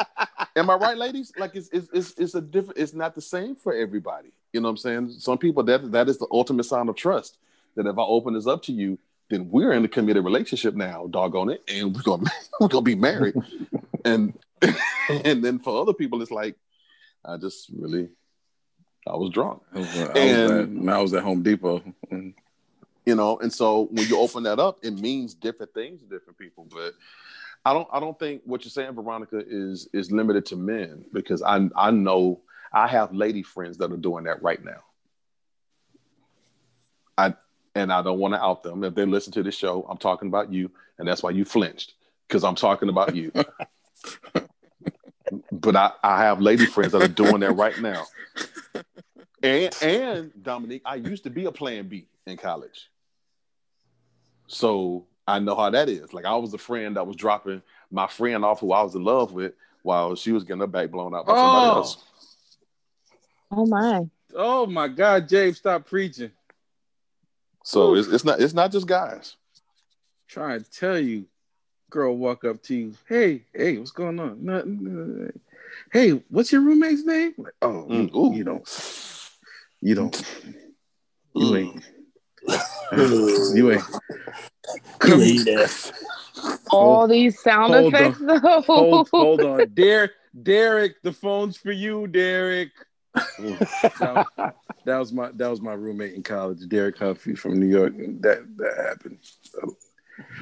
Am 0.56 0.68
I 0.68 0.74
right, 0.74 0.98
ladies? 0.98 1.32
Like 1.38 1.54
it's, 1.54 1.68
it's 1.72 1.88
it's 1.94 2.12
it's 2.18 2.34
a 2.34 2.40
different. 2.42 2.78
It's 2.78 2.92
not 2.92 3.14
the 3.14 3.22
same 3.22 3.54
for 3.56 3.72
everybody. 3.72 4.32
You 4.52 4.60
know 4.60 4.66
what 4.68 4.72
I'm 4.72 4.76
saying? 4.76 5.10
Some 5.18 5.38
people 5.38 5.62
that 5.62 5.90
that 5.92 6.08
is 6.10 6.18
the 6.18 6.26
ultimate 6.30 6.64
sign 6.64 6.88
of 6.90 6.96
trust. 6.96 7.38
That 7.76 7.86
if 7.86 7.98
I 7.98 8.02
open 8.02 8.34
this 8.34 8.46
up 8.46 8.62
to 8.64 8.72
you, 8.72 8.98
then 9.30 9.50
we're 9.50 9.72
in 9.72 9.84
a 9.84 9.88
committed 9.88 10.24
relationship 10.24 10.74
now. 10.74 11.06
Doggone 11.08 11.50
it, 11.50 11.62
and 11.68 11.94
we're 11.94 12.02
gonna 12.02 12.30
we're 12.60 12.68
gonna 12.68 12.82
be 12.82 12.94
married. 12.94 13.34
and 14.04 14.32
and 15.24 15.44
then 15.44 15.58
for 15.58 15.80
other 15.80 15.92
people, 15.94 16.20
it's 16.22 16.30
like 16.30 16.56
I 17.24 17.36
just 17.36 17.70
really 17.76 18.08
I 19.06 19.16
was 19.16 19.30
drunk. 19.30 19.62
I 19.74 19.78
was, 19.78 19.96
I 19.96 20.00
was 20.00 20.16
And- 20.16 20.88
at, 20.88 20.94
I 20.94 21.00
was 21.02 21.14
at 21.14 21.22
Home 21.22 21.42
Depot. 21.42 21.82
Mm. 22.12 22.34
you 23.06 23.14
know 23.14 23.38
and 23.38 23.52
so 23.52 23.88
when 23.90 24.06
you 24.08 24.18
open 24.18 24.42
that 24.42 24.58
up 24.58 24.78
it 24.82 24.92
means 24.98 25.32
different 25.34 25.72
things 25.72 26.00
to 26.00 26.06
different 26.06 26.36
people 26.38 26.66
but 26.70 26.92
i 27.64 27.72
don't 27.72 27.88
i 27.90 27.98
don't 27.98 28.18
think 28.18 28.42
what 28.44 28.64
you're 28.64 28.70
saying 28.70 28.94
veronica 28.94 29.42
is 29.48 29.88
is 29.94 30.10
limited 30.12 30.44
to 30.44 30.56
men 30.56 31.02
because 31.14 31.42
i 31.42 31.56
i 31.74 31.90
know 31.90 32.38
i 32.72 32.86
have 32.86 33.14
lady 33.14 33.42
friends 33.42 33.78
that 33.78 33.90
are 33.90 33.96
doing 33.96 34.24
that 34.24 34.42
right 34.42 34.62
now 34.62 34.82
and 37.78 37.92
i 37.92 38.02
don't 38.02 38.18
want 38.18 38.34
to 38.34 38.42
out 38.42 38.62
them 38.62 38.84
if 38.84 38.94
they 38.94 39.04
listen 39.04 39.32
to 39.32 39.42
this 39.42 39.56
show 39.56 39.84
i'm 39.88 39.98
talking 39.98 40.28
about 40.28 40.52
you 40.52 40.70
and 40.98 41.08
that's 41.08 41.22
why 41.22 41.30
you 41.30 41.44
flinched 41.44 41.94
because 42.26 42.44
i'm 42.44 42.54
talking 42.54 42.88
about 42.88 43.14
you 43.14 43.32
but 45.52 45.76
I, 45.76 45.92
I 46.02 46.22
have 46.24 46.40
lady 46.40 46.66
friends 46.66 46.92
that 46.92 47.02
are 47.02 47.08
doing 47.08 47.40
that 47.40 47.52
right 47.52 47.78
now 47.78 48.06
and 49.42 49.74
and 49.82 50.32
dominique 50.42 50.82
i 50.84 50.96
used 50.96 51.24
to 51.24 51.30
be 51.30 51.44
a 51.46 51.52
plan 51.52 51.88
b 51.88 52.06
in 52.26 52.36
college 52.36 52.90
so 54.46 55.06
I 55.26 55.40
know 55.40 55.54
how 55.54 55.68
that 55.68 55.90
is. 55.90 56.14
Like 56.14 56.24
I 56.24 56.34
was 56.36 56.54
a 56.54 56.58
friend 56.58 56.96
that 56.96 57.06
was 57.06 57.14
dropping 57.14 57.60
my 57.90 58.06
friend 58.06 58.46
off 58.46 58.60
who 58.60 58.72
I 58.72 58.80
was 58.80 58.94
in 58.94 59.04
love 59.04 59.30
with 59.30 59.52
while 59.82 60.16
she 60.16 60.32
was 60.32 60.42
getting 60.42 60.62
her 60.62 60.66
back 60.66 60.90
blown 60.90 61.14
out 61.14 61.26
by 61.26 61.34
somebody 61.34 61.66
Oh. 61.66 61.74
else. 61.74 62.02
Oh 63.50 63.66
my. 63.66 64.06
Oh 64.34 64.64
my 64.64 64.88
God, 64.88 65.28
James, 65.28 65.58
stop 65.58 65.86
preaching. 65.86 66.30
So 67.68 67.96
it's, 67.96 68.08
it's 68.08 68.24
not 68.24 68.40
it's 68.40 68.54
not 68.54 68.72
just 68.72 68.86
guys. 68.86 69.36
Trying 70.26 70.64
to 70.64 70.70
tell 70.70 70.98
you, 70.98 71.26
girl 71.90 72.16
walk 72.16 72.42
up 72.46 72.62
to 72.62 72.74
you, 72.74 72.94
hey, 73.06 73.42
hey, 73.52 73.76
what's 73.76 73.90
going 73.90 74.18
on? 74.18 74.42
Nothing. 74.42 75.38
Hey, 75.92 76.12
what's 76.30 76.50
your 76.50 76.62
roommate's 76.62 77.04
name? 77.04 77.34
Like, 77.36 77.52
oh, 77.60 77.86
Mm, 77.90 78.10
you, 78.10 78.18
ooh. 78.18 78.34
you 78.34 78.44
don't, 78.44 78.66
you 79.82 79.94
don't, 79.94 80.24
you 81.34 81.56
ain't, 81.56 81.82
Mm. 82.90 83.54
you 83.54 83.72
ain't. 83.72 83.84
All 86.70 86.96
Hold- 86.96 87.10
these 87.10 87.38
sound 87.38 87.74
hold 87.74 87.94
on. 87.94 88.00
effects 88.00 88.18
though. 88.20 88.62
Hold, 88.62 89.08
hold 89.10 89.40
on, 89.44 89.70
Derek, 89.74 90.12
Derek, 90.42 91.02
the 91.02 91.12
phone's 91.12 91.58
for 91.58 91.72
you, 91.72 92.06
Derek. 92.06 92.70
That, 93.38 94.26
that 94.84 94.98
was 94.98 95.12
my 95.12 95.30
that 95.34 95.48
was 95.48 95.60
my 95.60 95.74
roommate 95.74 96.14
in 96.14 96.22
college, 96.22 96.66
Derek 96.68 96.98
Humphrey 96.98 97.34
from 97.34 97.58
New 97.58 97.66
York. 97.66 97.94
That 98.20 98.46
that 98.56 98.86
happened. 98.88 99.18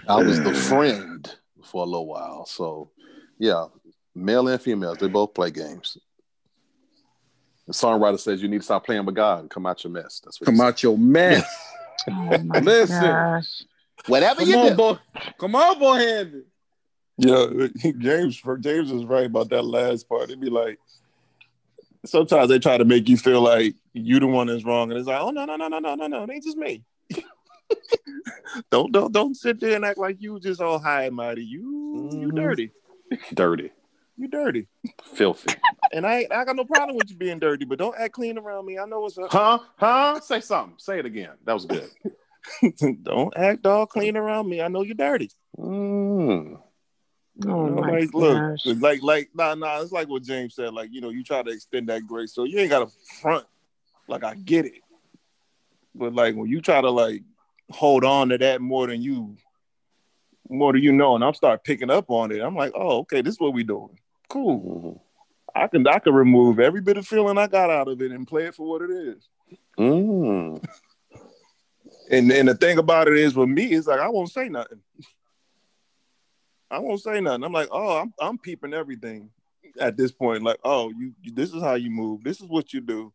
I 0.09 0.23
was 0.23 0.41
the 0.43 0.55
friend 0.55 1.35
for 1.65 1.83
a 1.83 1.87
little 1.87 2.07
while. 2.07 2.47
So 2.47 2.91
yeah, 3.39 3.67
male 4.15 4.49
and 4.49 4.61
females, 4.61 4.99
they 4.99 5.09
both 5.09 5.35
play 5.35 5.51
games. 5.51 5.99
The 7.67 7.73
songwriter 7.73 8.19
says 8.21 8.41
you 8.43 8.49
need 8.49 8.59
to 8.59 8.65
stop 8.65 8.87
playing 8.87 9.05
with 9.05 9.17
God 9.17 9.41
and 9.41 9.51
come 9.51 9.67
out 9.67 9.83
your 9.83 9.93
mess. 9.93 10.21
That's 10.25 10.41
what 10.41 10.47
Come 10.47 10.57
said. 10.57 10.65
out 10.65 10.83
your 10.83 10.99
mess. 10.99 11.45
Oh 12.09 12.37
Listen. 12.63 13.01
gosh. 13.01 13.65
Whatever 14.07 14.41
Come 14.43 14.49
you 14.51 14.59
on, 14.59 14.69
do. 14.69 14.77
boy. 14.77 14.99
Come 15.41 15.57
on, 15.57 15.79
boy, 15.79 15.95
Handy. 15.97 16.43
Yeah, 17.19 17.47
James 17.99 18.41
James 18.61 18.93
is 18.93 19.05
right 19.05 19.27
about 19.27 19.49
that 19.49 19.63
last 19.63 20.09
part. 20.09 20.25
It'd 20.25 20.41
be 20.41 20.51
like 20.51 20.79
sometimes 22.07 22.49
they 22.49 22.59
try 22.59 22.79
to 22.79 22.85
make 22.85 23.09
you 23.09 23.17
feel 23.17 23.41
like 23.41 23.75
you 23.93 24.19
the 24.21 24.27
one 24.27 24.47
that's 24.47 24.65
wrong, 24.65 24.91
and 24.91 24.99
it's 24.99 25.09
like, 25.09 25.21
oh 25.21 25.31
no, 25.31 25.45
no, 25.45 25.57
no, 25.57 25.69
no, 25.69 25.79
no, 25.79 25.95
no, 25.95 26.07
no, 26.07 26.23
it 26.25 26.31
ain't 26.31 26.45
just 26.45 26.57
me. 26.57 26.83
don't 28.71 28.93
don't 28.93 29.13
don't 29.13 29.37
sit 29.37 29.61
there 29.61 29.77
and 29.77 29.85
act 29.85 29.99
like 29.99 30.17
you 30.21 30.39
just 30.41 30.61
all 30.61 30.79
high 30.79 31.05
and 31.05 31.17
mighty. 31.17 31.45
You 31.45 32.09
you 32.13 32.29
Mhm. 32.29 32.37
dirty. 32.37 32.71
Dirty, 33.35 33.71
You 34.17 34.29
dirty. 34.29 34.67
filthy. 35.05 35.55
And 35.93 36.05
I 36.07 36.27
I 36.31 36.45
got 36.45 36.57
no 36.57 36.65
problem 36.65 36.97
with 36.97 37.09
you 37.11 37.17
being 37.17 37.39
dirty, 37.39 37.65
but 37.65 37.79
don't 37.79 37.95
act 37.97 38.15
clean 38.15 38.37
around 38.39 38.67
me. 38.67 38.79
I 38.79 38.85
know 38.87 39.01
what's 39.01 39.17
up. 39.17 39.31
Huh? 39.31 39.59
Huh? 39.77 40.21
Say 40.21 40.41
something. 40.41 40.75
Say 40.79 40.99
it 40.99 41.07
again. 41.07 41.31
That 41.45 41.55
was 41.55 41.67
good. 41.67 41.89
don't 43.03 43.33
act 43.37 43.65
all 43.67 43.87
clean 43.87 44.17
around 44.17 44.49
me. 44.49 44.61
I 44.61 44.69
know 44.69 44.83
you're 44.83 44.95
dirty. 44.95 45.31
Mm. 45.59 46.61
Oh 47.45 47.67
You 47.67 47.71
know, 47.71 47.83
my 47.83 47.91
like, 47.91 48.15
look, 48.15 48.35
gosh. 48.35 48.67
like, 48.81 49.03
like, 49.03 49.31
nah, 49.35 49.55
nah. 49.55 49.81
It's 49.81 49.93
like 49.93 50.09
what 50.09 50.23
James 50.23 50.55
said. 50.55 50.73
Like, 50.73 50.91
you 50.93 51.01
know, 51.01 51.11
you 51.11 51.23
try 51.23 51.43
to 51.43 51.51
extend 51.51 51.89
that 51.89 52.07
grace, 52.07 52.35
so 52.35 52.45
you 52.45 52.59
ain't 52.59 52.71
got 52.71 52.89
to 52.89 52.95
front. 53.21 53.45
Like, 54.09 54.25
I 54.25 54.35
get 54.35 54.65
it, 54.65 54.83
but 55.95 56.15
like 56.15 56.37
when 56.37 56.49
you 56.49 56.61
try 56.61 56.81
to 56.81 56.91
like 56.91 57.23
hold 57.71 58.05
on 58.05 58.29
to 58.29 58.39
that 58.39 58.61
more 58.61 58.87
than 58.87 59.03
you, 59.03 59.37
more 60.49 60.73
than 60.73 60.83
you 60.83 60.93
know, 60.93 61.15
and 61.15 61.25
I'm 61.25 61.35
start 61.35 61.65
picking 61.65 61.91
up 61.91 62.11
on 62.11 62.31
it. 62.31 62.41
I'm 62.41 62.55
like, 62.55 62.73
oh, 62.75 62.99
okay, 62.99 63.21
this 63.21 63.35
is 63.35 63.41
what 63.41 63.53
we 63.53 63.65
doing. 63.65 63.99
Cool. 64.29 65.03
I 65.55 65.67
can, 65.67 65.87
I 65.89 65.99
can 65.99 66.15
remove 66.15 66.61
every 66.61 66.81
bit 66.81 66.99
of 66.99 67.07
feeling 67.07 67.39
I 67.39 67.47
got 67.47 67.71
out 67.71 67.89
of 67.89 68.01
it 68.01 68.13
and 68.13 68.29
play 68.29 68.45
it 68.45 68.55
for 68.55 68.69
what 68.69 68.83
it 68.83 68.91
is. 68.91 69.29
Mm. 69.79 70.65
And 72.11 72.31
and 72.31 72.49
the 72.49 72.55
thing 72.55 72.79
about 72.79 73.09
it 73.09 73.17
is, 73.17 73.35
with 73.35 73.49
me, 73.49 73.65
it's 73.73 73.87
like 73.87 74.01
I 74.01 74.09
won't 74.09 74.31
say 74.31 74.49
nothing. 74.49 74.81
I 76.71 76.79
won't 76.79 77.01
say 77.01 77.21
nothing. 77.21 77.45
I'm 77.45 77.53
like, 77.53 77.69
oh, 77.71 77.99
I'm 77.99 78.13
I'm 78.21 78.39
peeping 78.39 78.75
everything 78.75 79.31
at 79.79 79.97
this 79.97 80.13
point. 80.13 80.43
Like, 80.43 80.59
oh, 80.65 80.91
you 80.91 81.13
this 81.33 81.53
is 81.53 81.63
how 81.63 81.75
you 81.75 81.91
move. 81.91 82.25
This 82.25 82.41
is 82.41 82.49
what 82.49 82.73
you 82.73 82.81
do. 82.81 83.13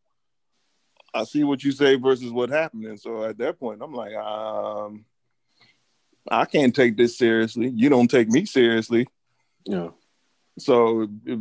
I 1.13 1.25
see 1.25 1.43
what 1.43 1.63
you 1.63 1.71
say 1.71 1.95
versus 1.95 2.31
what 2.31 2.49
happened. 2.49 2.85
And 2.85 2.99
so 2.99 3.25
at 3.25 3.37
that 3.39 3.59
point, 3.59 3.81
I'm 3.83 3.93
like, 3.93 4.13
um, 4.15 5.03
I 6.29 6.45
can't 6.45 6.73
take 6.73 6.95
this 6.95 7.17
seriously. 7.17 7.69
You 7.75 7.89
don't 7.89 8.09
take 8.09 8.29
me 8.29 8.45
seriously. 8.45 9.07
Yeah. 9.65 9.89
So 10.57 11.07
if- 11.25 11.39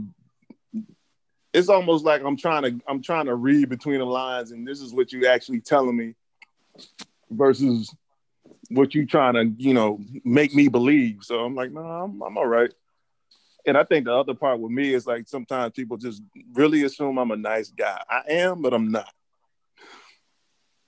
it's 1.52 1.68
almost 1.68 2.04
like 2.04 2.22
I'm 2.22 2.36
trying 2.36 2.62
to 2.62 2.84
I'm 2.86 3.02
trying 3.02 3.26
to 3.26 3.34
read 3.34 3.68
between 3.68 3.98
the 3.98 4.04
lines, 4.04 4.52
and 4.52 4.66
this 4.66 4.80
is 4.80 4.92
what 4.92 5.12
you 5.12 5.26
actually 5.26 5.60
telling 5.60 5.96
me 5.96 6.14
versus 7.28 7.92
what 8.70 8.94
you 8.94 9.04
trying 9.06 9.34
to 9.34 9.44
you 9.62 9.74
know 9.74 10.00
make 10.24 10.54
me 10.54 10.68
believe. 10.68 11.18
So 11.22 11.40
I'm 11.44 11.54
like, 11.54 11.72
no, 11.72 11.80
I'm 11.80 12.22
I'm 12.22 12.36
all 12.38 12.46
right. 12.46 12.72
And 13.66 13.76
I 13.76 13.84
think 13.84 14.06
the 14.06 14.14
other 14.14 14.32
part 14.34 14.58
with 14.58 14.72
me 14.72 14.94
is 14.94 15.06
like 15.06 15.28
sometimes 15.28 15.72
people 15.74 15.98
just 15.98 16.22
really 16.54 16.84
assume 16.84 17.18
I'm 17.18 17.30
a 17.30 17.36
nice 17.36 17.68
guy. 17.70 18.02
I 18.08 18.22
am, 18.28 18.62
but 18.62 18.72
I'm 18.72 18.90
not. 18.90 19.12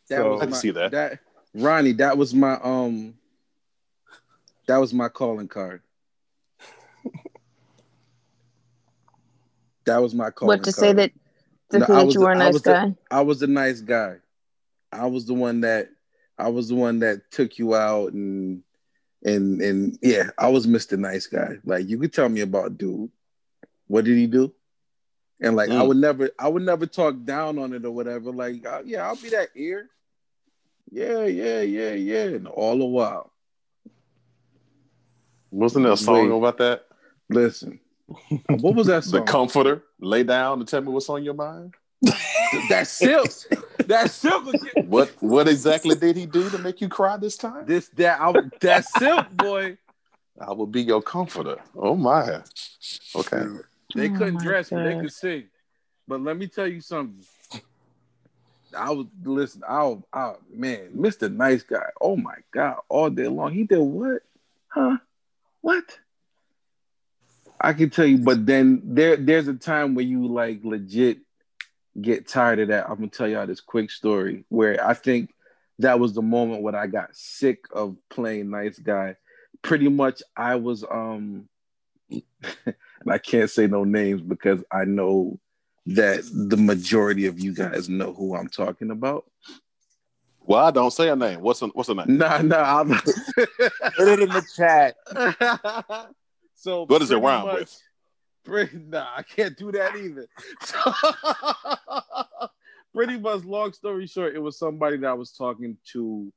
That 0.08 0.18
So- 0.18 0.30
was 0.32 0.40
I 0.42 0.46
can 0.46 0.54
see 0.54 0.70
that. 0.70 0.90
That 0.92 1.18
Ronnie, 1.54 1.92
that 1.92 2.16
was 2.16 2.34
my 2.34 2.58
um 2.62 3.14
that 4.66 4.78
was 4.78 4.94
my 4.94 5.08
calling 5.08 5.48
card. 5.48 5.82
that 9.84 9.98
was 9.98 10.14
my 10.14 10.30
calling 10.30 10.58
What 10.58 10.64
to 10.64 10.72
card. 10.72 10.74
say 10.74 10.92
that 10.92 11.12
to 11.70 11.78
No, 11.80 11.86
say 11.86 11.92
I 11.92 11.96
that 11.98 12.06
was 12.06 12.14
you 12.14 12.20
were 12.20 12.30
a 12.32 12.34
I 12.36 12.38
nice 12.38 12.52
was 12.54 12.62
the- 12.62 12.72
guy? 12.72 12.94
I 13.10 13.20
was 13.22 13.40
the 13.40 13.46
nice 13.48 13.80
guy. 13.80 14.16
I 14.92 15.06
was 15.06 15.26
the 15.26 15.34
one 15.34 15.60
that 15.62 15.88
I 16.42 16.48
was 16.48 16.68
the 16.68 16.74
one 16.74 16.98
that 17.00 17.30
took 17.30 17.58
you 17.58 17.74
out 17.74 18.12
and 18.12 18.62
and 19.24 19.60
and 19.62 19.98
yeah, 20.02 20.30
I 20.36 20.48
was 20.48 20.66
Mr. 20.66 20.98
Nice 20.98 21.26
Guy. 21.26 21.58
Like 21.64 21.88
you 21.88 21.98
could 21.98 22.12
tell 22.12 22.28
me 22.28 22.40
about 22.40 22.76
dude. 22.78 23.10
What 23.86 24.04
did 24.04 24.16
he 24.18 24.26
do? 24.26 24.52
And 25.40 25.54
like 25.56 25.70
I 25.70 25.74
Mm. 25.82 25.88
would 25.88 25.96
never 25.98 26.30
I 26.38 26.48
would 26.48 26.62
never 26.62 26.86
talk 26.86 27.22
down 27.24 27.58
on 27.58 27.72
it 27.72 27.84
or 27.84 27.92
whatever. 27.92 28.32
Like 28.32 28.66
uh, 28.66 28.82
yeah, 28.84 29.06
I'll 29.06 29.16
be 29.16 29.30
that 29.30 29.48
ear. 29.54 29.88
Yeah, 30.90 31.24
yeah, 31.26 31.60
yeah, 31.62 31.92
yeah. 31.92 32.24
And 32.24 32.46
all 32.48 32.76
the 32.78 32.84
while, 32.84 33.32
Wasn't 35.50 35.84
there 35.84 35.92
a 35.92 35.96
song 35.96 36.30
Wait. 36.30 36.36
about 36.38 36.58
that? 36.58 36.86
listen. 37.30 37.78
What 38.48 38.74
was 38.74 38.88
that 38.88 39.04
song? 39.10 39.24
The? 39.24 39.32
Comforter. 39.32 39.82
Lay 40.00 40.22
down 40.22 40.58
and 40.60 40.68
tell 40.68 40.80
me 40.82 40.88
what's 40.88 41.08
on 41.08 41.22
your 41.24 41.34
mind. 41.34 41.74
that 42.68 42.86
silk. 42.86 43.30
that 43.86 44.10
silk. 44.10 44.56
What 44.86 45.10
what 45.20 45.48
exactly 45.48 45.94
did 45.94 46.16
he 46.16 46.26
do 46.26 46.50
to 46.50 46.58
make 46.58 46.80
you 46.80 46.88
cry 46.88 47.16
this 47.16 47.36
time? 47.36 47.64
This 47.66 47.88
that 47.90 48.20
I, 48.20 48.34
that 48.60 48.84
silk 48.86 49.30
boy. 49.30 49.78
I 50.40 50.52
will 50.52 50.66
be 50.66 50.82
your 50.82 51.02
comforter. 51.02 51.58
Oh 51.76 51.94
my. 51.94 52.42
Okay. 53.14 53.44
They 53.94 54.08
Oh 54.08 54.10
couldn't 54.10 54.34
my 54.34 54.42
dress 54.42 54.70
but 54.70 54.82
they 54.82 55.00
could 55.00 55.12
sing. 55.12 55.44
But 56.08 56.22
let 56.22 56.36
me 56.36 56.48
tell 56.48 56.66
you 56.66 56.80
something. 56.80 57.24
I 58.76 58.90
was 58.90 59.06
listen, 59.22 59.62
I, 59.68 59.96
I 60.12 60.34
man, 60.52 60.92
Mr. 60.96 61.32
Nice 61.32 61.62
Guy. 61.62 61.84
Oh 62.00 62.16
my 62.16 62.36
God, 62.50 62.78
all 62.88 63.10
day 63.10 63.28
long. 63.28 63.52
He 63.52 63.64
did 63.64 63.78
what? 63.78 64.22
Huh? 64.68 64.96
What? 65.60 65.84
I 67.60 67.74
can 67.74 67.90
tell 67.90 68.06
you, 68.06 68.18
but 68.18 68.44
then 68.44 68.80
there 68.82 69.16
there's 69.16 69.46
a 69.46 69.54
time 69.54 69.94
where 69.94 70.04
you 70.04 70.26
like 70.26 70.60
legit 70.64 71.18
get 72.00 72.28
tired 72.28 72.60
of 72.60 72.68
that. 72.68 72.88
I'm 72.88 72.96
gonna 72.96 73.08
tell 73.08 73.28
y'all 73.28 73.46
this 73.46 73.60
quick 73.60 73.90
story 73.90 74.44
where 74.48 74.84
I 74.84 74.94
think 74.94 75.34
that 75.78 76.00
was 76.00 76.14
the 76.14 76.22
moment 76.22 76.62
when 76.62 76.74
I 76.74 76.86
got 76.86 77.14
sick 77.14 77.64
of 77.72 77.96
playing 78.10 78.50
nice 78.50 78.78
guy. 78.78 79.16
Pretty 79.62 79.88
much 79.88 80.22
I 80.36 80.56
was 80.56 80.84
um 80.84 81.48
and 82.10 82.72
I 83.08 83.18
can't 83.18 83.50
say 83.50 83.66
no 83.66 83.84
names 83.84 84.20
because 84.20 84.62
I 84.70 84.84
know 84.84 85.38
that 85.86 86.24
the 86.32 86.56
majority 86.56 87.26
of 87.26 87.40
you 87.40 87.54
guys 87.54 87.88
know 87.88 88.12
who 88.12 88.36
I'm 88.36 88.48
talking 88.48 88.90
about. 88.90 89.24
Well, 90.44 90.64
I 90.64 90.70
don't 90.70 90.90
say 90.92 91.08
a 91.08 91.16
name. 91.16 91.40
What's 91.40 91.62
a, 91.62 91.68
what's 91.68 91.88
a 91.88 91.94
name? 91.94 92.18
Nah, 92.18 92.38
nah, 92.42 92.56
I'll... 92.56 92.84
Put 92.84 94.08
it 94.08 94.20
in 94.20 94.28
the 94.28 94.44
chat. 94.56 94.96
so 96.54 96.84
what 96.86 97.00
is 97.00 97.10
it 97.10 97.14
pretty 97.14 97.26
rhyme 97.26 97.46
much- 97.46 97.58
with? 97.60 97.82
Pretty- 98.44 98.78
nah, 98.78 99.06
I 99.16 99.22
can't 99.22 99.56
do 99.56 99.72
that 99.72 99.96
either. 99.96 100.26
So, 100.62 100.78
pretty 102.94 103.18
much, 103.18 103.44
long 103.44 103.72
story 103.72 104.06
short, 104.06 104.34
it 104.34 104.38
was 104.38 104.58
somebody 104.58 104.96
that 104.98 105.08
I 105.08 105.14
was 105.14 105.32
talking 105.32 105.76
to 105.92 106.32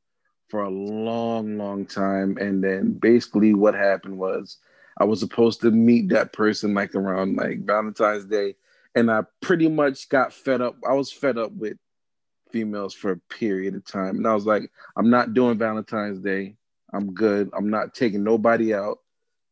for 0.50 0.62
a 0.62 0.70
long, 0.70 1.58
long 1.58 1.86
time, 1.86 2.38
and 2.40 2.64
then 2.64 2.94
basically 2.94 3.54
what 3.54 3.74
happened 3.74 4.18
was 4.18 4.58
I 5.00 5.04
was 5.04 5.20
supposed 5.20 5.62
to 5.62 5.72
meet 5.72 6.10
that 6.10 6.34
person 6.34 6.74
like 6.74 6.96
around 6.96 7.36
like 7.36 7.66
Valentine's 7.66 8.26
Day, 8.26 8.56
and 8.96 9.12
I 9.12 9.24
pretty 9.42 9.68
much 9.68 10.08
got 10.10 10.34
fed 10.34 10.62
up. 10.62 10.78
I 10.88 10.94
was 10.94 11.12
fed 11.12 11.38
up 11.38 11.52
with 11.52 11.78
females 12.52 12.94
for 12.94 13.12
a 13.12 13.18
period 13.34 13.76
of 13.76 13.86
time, 13.86 14.18
and 14.18 14.28
I 14.28 14.34
was 14.34 14.46
like, 14.46 14.72
I'm 14.96 15.10
not 15.10 15.34
doing 15.34 15.58
Valentine's 15.58 16.20
Day. 16.20 16.56
I'm 16.94 17.14
good. 17.14 17.50
I'm 17.54 17.70
not 17.70 17.94
taking 17.94 18.24
nobody 18.24 18.74
out. 18.74 19.00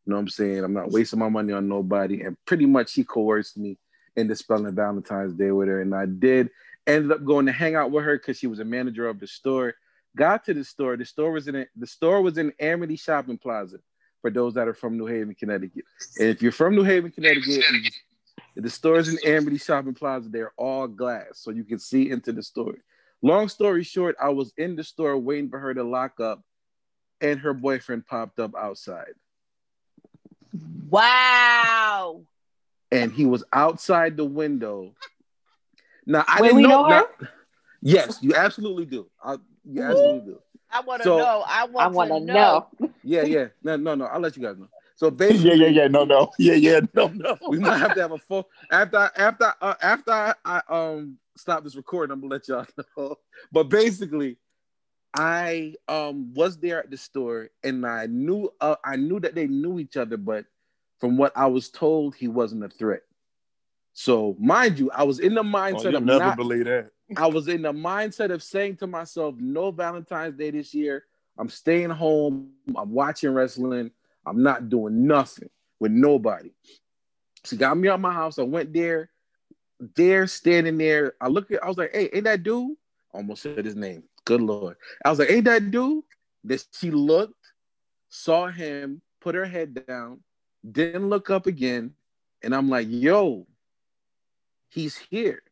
You 0.06 0.10
know 0.10 0.16
what 0.16 0.22
I'm 0.22 0.28
saying? 0.28 0.64
I'm 0.64 0.74
not 0.74 0.90
wasting 0.90 1.18
my 1.18 1.28
money 1.28 1.52
on 1.52 1.68
nobody. 1.68 2.22
And 2.22 2.36
pretty 2.44 2.66
much 2.66 2.92
he 2.92 3.04
coerced 3.04 3.56
me 3.56 3.78
into 4.16 4.36
spending 4.36 4.74
Valentine's 4.74 5.34
Day 5.34 5.50
with 5.50 5.68
her. 5.68 5.80
And 5.80 5.94
I 5.94 6.06
did. 6.06 6.50
Ended 6.86 7.12
up 7.12 7.24
going 7.24 7.46
to 7.46 7.52
hang 7.52 7.74
out 7.74 7.90
with 7.90 8.04
her 8.04 8.18
because 8.18 8.38
she 8.38 8.46
was 8.46 8.60
a 8.60 8.64
manager 8.64 9.08
of 9.08 9.18
the 9.18 9.26
store. 9.26 9.74
Got 10.16 10.44
to 10.44 10.54
the 10.54 10.64
store. 10.64 10.96
The 10.96 11.06
store 11.06 11.32
was 11.32 11.48
in 11.48 11.56
a, 11.56 11.66
the 11.76 11.86
store 11.86 12.20
was 12.20 12.36
in 12.36 12.52
Amity 12.60 12.96
Shopping 12.96 13.38
Plaza 13.38 13.78
for 14.20 14.30
those 14.30 14.54
that 14.54 14.68
are 14.68 14.74
from 14.74 14.96
New 14.96 15.06
Haven, 15.06 15.34
Connecticut. 15.34 15.84
And 16.18 16.28
if 16.28 16.40
you're 16.40 16.52
from 16.52 16.74
New 16.74 16.82
Haven, 16.82 17.10
Connecticut, 17.10 17.62
the 18.56 18.70
stores 18.70 19.08
in 19.08 19.18
Amity 19.22 19.58
Shopping 19.58 19.92
Plaza, 19.94 20.28
they're 20.30 20.54
all 20.56 20.86
glass, 20.86 21.26
so 21.34 21.50
you 21.50 21.64
can 21.64 21.78
see 21.78 22.10
into 22.10 22.32
the 22.32 22.42
store. 22.42 22.76
Long 23.20 23.48
story 23.48 23.82
short, 23.82 24.16
I 24.22 24.30
was 24.30 24.52
in 24.56 24.76
the 24.76 24.84
store 24.84 25.18
waiting 25.18 25.50
for 25.50 25.58
her 25.58 25.74
to 25.74 25.82
lock 25.82 26.20
up, 26.20 26.42
and 27.20 27.40
her 27.40 27.52
boyfriend 27.52 28.06
popped 28.06 28.38
up 28.38 28.54
outside. 28.54 29.12
Wow. 30.90 32.22
and 32.92 33.12
he 33.12 33.26
was 33.26 33.44
outside 33.52 34.16
the 34.16 34.24
window. 34.24 34.94
Now 36.06 36.24
I 36.28 36.40
Wait, 36.42 36.48
didn't 36.48 36.62
know. 36.62 36.68
know 36.68 36.84
her? 36.84 36.90
now- 37.20 37.28
yes, 37.82 38.18
you 38.22 38.34
absolutely 38.34 38.84
do. 38.86 39.06
I, 39.22 39.36
you 39.64 39.82
absolutely 39.82 40.32
do. 40.32 40.38
I 40.70 40.80
want 40.80 41.02
to 41.02 41.04
So- 41.04 41.18
know. 41.18 41.44
I 41.46 41.62
I 41.62 41.64
want, 41.66 41.94
want 41.94 42.10
to 42.10 42.20
to 42.20 42.24
know. 42.26 42.68
know. 42.80 42.90
Yeah, 43.02 43.22
yeah. 43.22 43.46
No, 43.62 43.76
no, 43.76 43.94
no. 43.94 44.04
I'll 44.06 44.20
let 44.20 44.36
you 44.36 44.42
guys 44.42 44.58
know. 44.58 44.68
So 44.96 45.10
basically, 45.22 45.50
yeah, 45.56 45.66
yeah, 45.66 45.82
yeah. 45.82 45.88
No, 45.88 46.04
no. 46.04 46.30
Yeah, 46.38 46.54
yeah. 46.54 46.80
No, 46.94 47.08
no. 47.08 47.36
we 47.48 47.58
might 47.58 47.78
have 47.78 47.94
to 47.94 48.00
have 48.02 48.12
a 48.12 48.18
full 48.18 48.48
after 48.70 48.98
I- 48.98 49.10
after 49.16 49.54
uh, 49.60 49.74
after 49.82 50.10
I, 50.12 50.34
I 50.44 50.62
um 50.68 51.18
stop 51.36 51.64
this 51.64 51.74
recording. 51.76 52.12
I'm 52.12 52.20
gonna 52.20 52.34
let 52.34 52.46
y'all 52.48 52.66
know. 52.96 53.16
But 53.50 53.64
basically, 53.64 54.36
I 55.14 55.74
um 55.86 56.34
was 56.34 56.58
there 56.58 56.80
at 56.80 56.90
the 56.90 56.96
store 56.96 57.50
and 57.62 57.86
I 57.86 58.06
knew 58.06 58.52
uh, 58.60 58.76
I 58.84 58.96
knew 58.96 59.20
that 59.20 59.34
they 59.34 59.46
knew 59.46 59.78
each 59.78 59.96
other, 59.96 60.16
but 60.16 60.44
from 60.98 61.16
what 61.16 61.32
I 61.36 61.46
was 61.46 61.70
told, 61.70 62.14
he 62.16 62.28
wasn't 62.28 62.64
a 62.64 62.68
threat. 62.68 63.02
So 63.92 64.36
mind 64.40 64.78
you, 64.78 64.90
I 64.90 65.04
was 65.04 65.20
in 65.20 65.34
the 65.34 65.42
Oh, 65.42 65.44
mindset 65.44 65.90
you'll 65.90 65.98
of 65.98 66.04
never 66.04 66.18
not, 66.18 66.36
believe 66.36 66.64
that. 66.64 66.90
I 67.16 67.28
was 67.28 67.46
in 67.46 67.62
the 67.62 67.72
mindset 67.72 68.32
of 68.32 68.42
saying 68.42 68.76
to 68.78 68.88
myself, 68.88 69.36
no 69.38 69.70
Valentine's 69.70 70.36
Day 70.36 70.50
this 70.50 70.74
year. 70.74 71.04
I'm 71.38 71.48
staying 71.48 71.90
home. 71.90 72.50
I'm 72.74 72.90
watching 72.90 73.30
wrestling. 73.30 73.92
I'm 74.26 74.42
not 74.42 74.68
doing 74.68 75.06
nothing 75.06 75.50
with 75.78 75.92
nobody. 75.92 76.50
She 77.44 77.56
got 77.56 77.76
me 77.76 77.88
out 77.88 78.00
my 78.00 78.12
house. 78.12 78.38
I 78.38 78.42
went 78.42 78.72
there, 78.72 79.10
there, 79.94 80.26
standing 80.26 80.78
there. 80.78 81.14
I 81.20 81.28
look 81.28 81.50
at, 81.50 81.62
I 81.62 81.68
was 81.68 81.76
like, 81.76 81.94
hey, 81.94 82.08
ain't 82.12 82.24
that 82.24 82.42
dude? 82.42 82.76
Almost 83.12 83.42
said 83.42 83.64
his 83.64 83.76
name. 83.76 84.02
Good 84.24 84.40
Lord. 84.40 84.76
I 85.04 85.10
was 85.10 85.18
like, 85.18 85.30
ain't 85.30 85.44
that 85.44 85.70
dude? 85.70 86.04
That 86.44 86.64
she 86.72 86.90
looked, 86.90 87.52
saw 88.08 88.48
him, 88.48 89.00
put 89.20 89.34
her 89.34 89.44
head 89.44 89.86
down, 89.86 90.20
didn't 90.70 91.08
look 91.08 91.30
up 91.30 91.46
again. 91.46 91.92
And 92.42 92.54
I'm 92.54 92.68
like, 92.68 92.86
yo, 92.90 93.46
he's 94.68 94.96
here. 94.96 95.42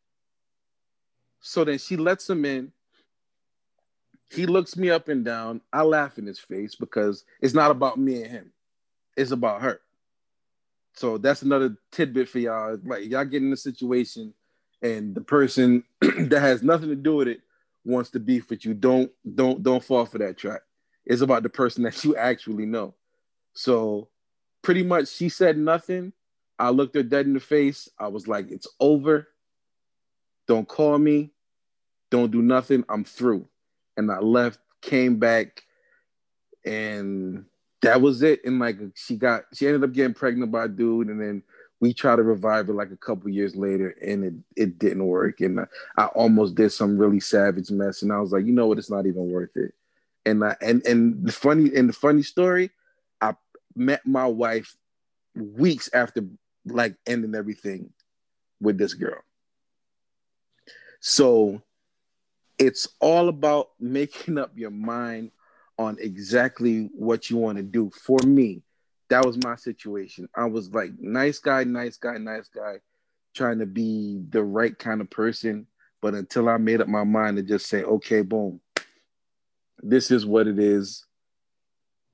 So 1.39 1.63
then 1.63 1.77
she 1.77 1.97
lets 1.97 2.29
him 2.29 2.45
in. 2.45 2.71
He 4.31 4.45
looks 4.45 4.77
me 4.77 4.89
up 4.89 5.09
and 5.09 5.25
down. 5.25 5.61
I 5.71 5.83
laugh 5.83 6.17
in 6.17 6.25
his 6.25 6.39
face 6.39 6.75
because 6.75 7.25
it's 7.41 7.53
not 7.53 7.71
about 7.71 7.97
me 7.97 8.23
and 8.23 8.31
him. 8.31 8.51
It's 9.17 9.31
about 9.31 9.61
her. 9.61 9.81
So 10.95 11.17
that's 11.17 11.41
another 11.41 11.75
tidbit 11.91 12.29
for 12.29 12.39
y'all. 12.39 12.77
Like 12.83 13.09
y'all 13.09 13.25
get 13.25 13.43
in 13.43 13.51
a 13.51 13.57
situation 13.57 14.33
and 14.81 15.13
the 15.13 15.21
person 15.21 15.83
that 16.01 16.39
has 16.39 16.63
nothing 16.63 16.89
to 16.89 16.95
do 16.95 17.15
with 17.15 17.27
it 17.27 17.41
wants 17.85 18.09
to 18.11 18.19
beef 18.19 18.49
with 18.49 18.65
you. 18.65 18.73
Don't 18.73 19.11
don't 19.35 19.61
don't 19.63 19.83
fall 19.83 20.05
for 20.05 20.17
that 20.19 20.37
trap. 20.37 20.61
It's 21.05 21.21
about 21.21 21.43
the 21.43 21.49
person 21.49 21.83
that 21.83 22.03
you 22.03 22.15
actually 22.15 22.65
know. 22.65 22.95
So 23.53 24.09
pretty 24.61 24.83
much 24.83 25.09
she 25.09 25.29
said 25.29 25.57
nothing. 25.57 26.13
I 26.57 26.69
looked 26.69 26.95
her 26.95 27.03
dead 27.03 27.25
in 27.25 27.33
the 27.33 27.39
face. 27.39 27.89
I 27.99 28.07
was 28.07 28.27
like, 28.27 28.49
it's 28.51 28.67
over. 28.79 29.27
Don't 30.47 30.67
call 30.67 30.97
me. 30.97 31.31
Don't 32.09 32.31
do 32.31 32.41
nothing. 32.41 32.83
I'm 32.89 33.03
through. 33.03 33.47
And 33.97 34.11
I 34.11 34.19
left, 34.19 34.59
came 34.81 35.17
back, 35.17 35.63
and 36.65 37.45
that 37.81 38.01
was 38.01 38.21
it. 38.23 38.41
And 38.45 38.59
like 38.59 38.77
she 38.95 39.17
got, 39.17 39.43
she 39.53 39.67
ended 39.67 39.83
up 39.83 39.93
getting 39.93 40.13
pregnant 40.13 40.51
by 40.51 40.65
a 40.65 40.67
dude, 40.67 41.07
and 41.07 41.21
then 41.21 41.43
we 41.83 41.93
tried 41.93 42.15
to 42.15 42.23
revive 42.23 42.69
it 42.69 42.73
like 42.75 42.91
a 42.91 42.97
couple 42.97 43.29
years 43.29 43.57
later, 43.57 43.89
and 44.01 44.23
it 44.23 44.33
it 44.55 44.79
didn't 44.79 45.05
work. 45.05 45.41
And 45.41 45.59
I, 45.59 45.65
I 45.97 46.05
almost 46.05 46.55
did 46.55 46.71
some 46.71 46.97
really 46.97 47.19
savage 47.19 47.69
mess, 47.71 48.03
and 48.03 48.13
I 48.13 48.19
was 48.19 48.31
like, 48.31 48.45
you 48.45 48.53
know 48.53 48.67
what? 48.67 48.77
It's 48.77 48.89
not 48.89 49.05
even 49.05 49.29
worth 49.29 49.57
it. 49.57 49.73
And 50.25 50.45
I, 50.45 50.55
and 50.61 50.81
and 50.85 51.27
the 51.27 51.33
funny 51.33 51.75
and 51.75 51.89
the 51.89 51.93
funny 51.93 52.23
story, 52.23 52.71
I 53.19 53.35
met 53.75 54.05
my 54.05 54.25
wife 54.25 54.77
weeks 55.35 55.89
after 55.93 56.25
like 56.65 56.95
ending 57.05 57.35
everything 57.35 57.89
with 58.61 58.77
this 58.77 58.93
girl. 58.93 59.19
So 61.01 61.61
it's 62.57 62.87
all 63.01 63.27
about 63.27 63.71
making 63.77 64.37
up 64.37 64.51
your 64.55 64.71
mind 64.71 65.31
on 65.77 65.97
exactly 65.99 66.89
what 66.95 67.29
you 67.29 67.35
want 67.35 67.57
to 67.57 67.63
do. 67.63 67.91
For 68.05 68.19
me, 68.25 68.61
that 69.09 69.25
was 69.25 69.37
my 69.43 69.55
situation. 69.55 70.27
I 70.35 70.45
was 70.45 70.73
like, 70.73 70.91
nice 70.99 71.39
guy, 71.39 71.63
nice 71.63 71.97
guy, 71.97 72.17
nice 72.17 72.47
guy, 72.47 72.79
trying 73.35 73.59
to 73.59 73.65
be 73.65 74.23
the 74.29 74.43
right 74.43 74.77
kind 74.77 75.01
of 75.01 75.09
person. 75.09 75.67
But 76.01 76.13
until 76.13 76.49
I 76.49 76.57
made 76.57 76.81
up 76.81 76.87
my 76.87 77.03
mind 77.03 77.37
to 77.37 77.43
just 77.43 77.67
say, 77.67 77.83
okay, 77.83 78.21
boom, 78.21 78.59
this 79.81 80.11
is 80.11 80.25
what 80.25 80.47
it 80.47 80.59
is. 80.59 81.05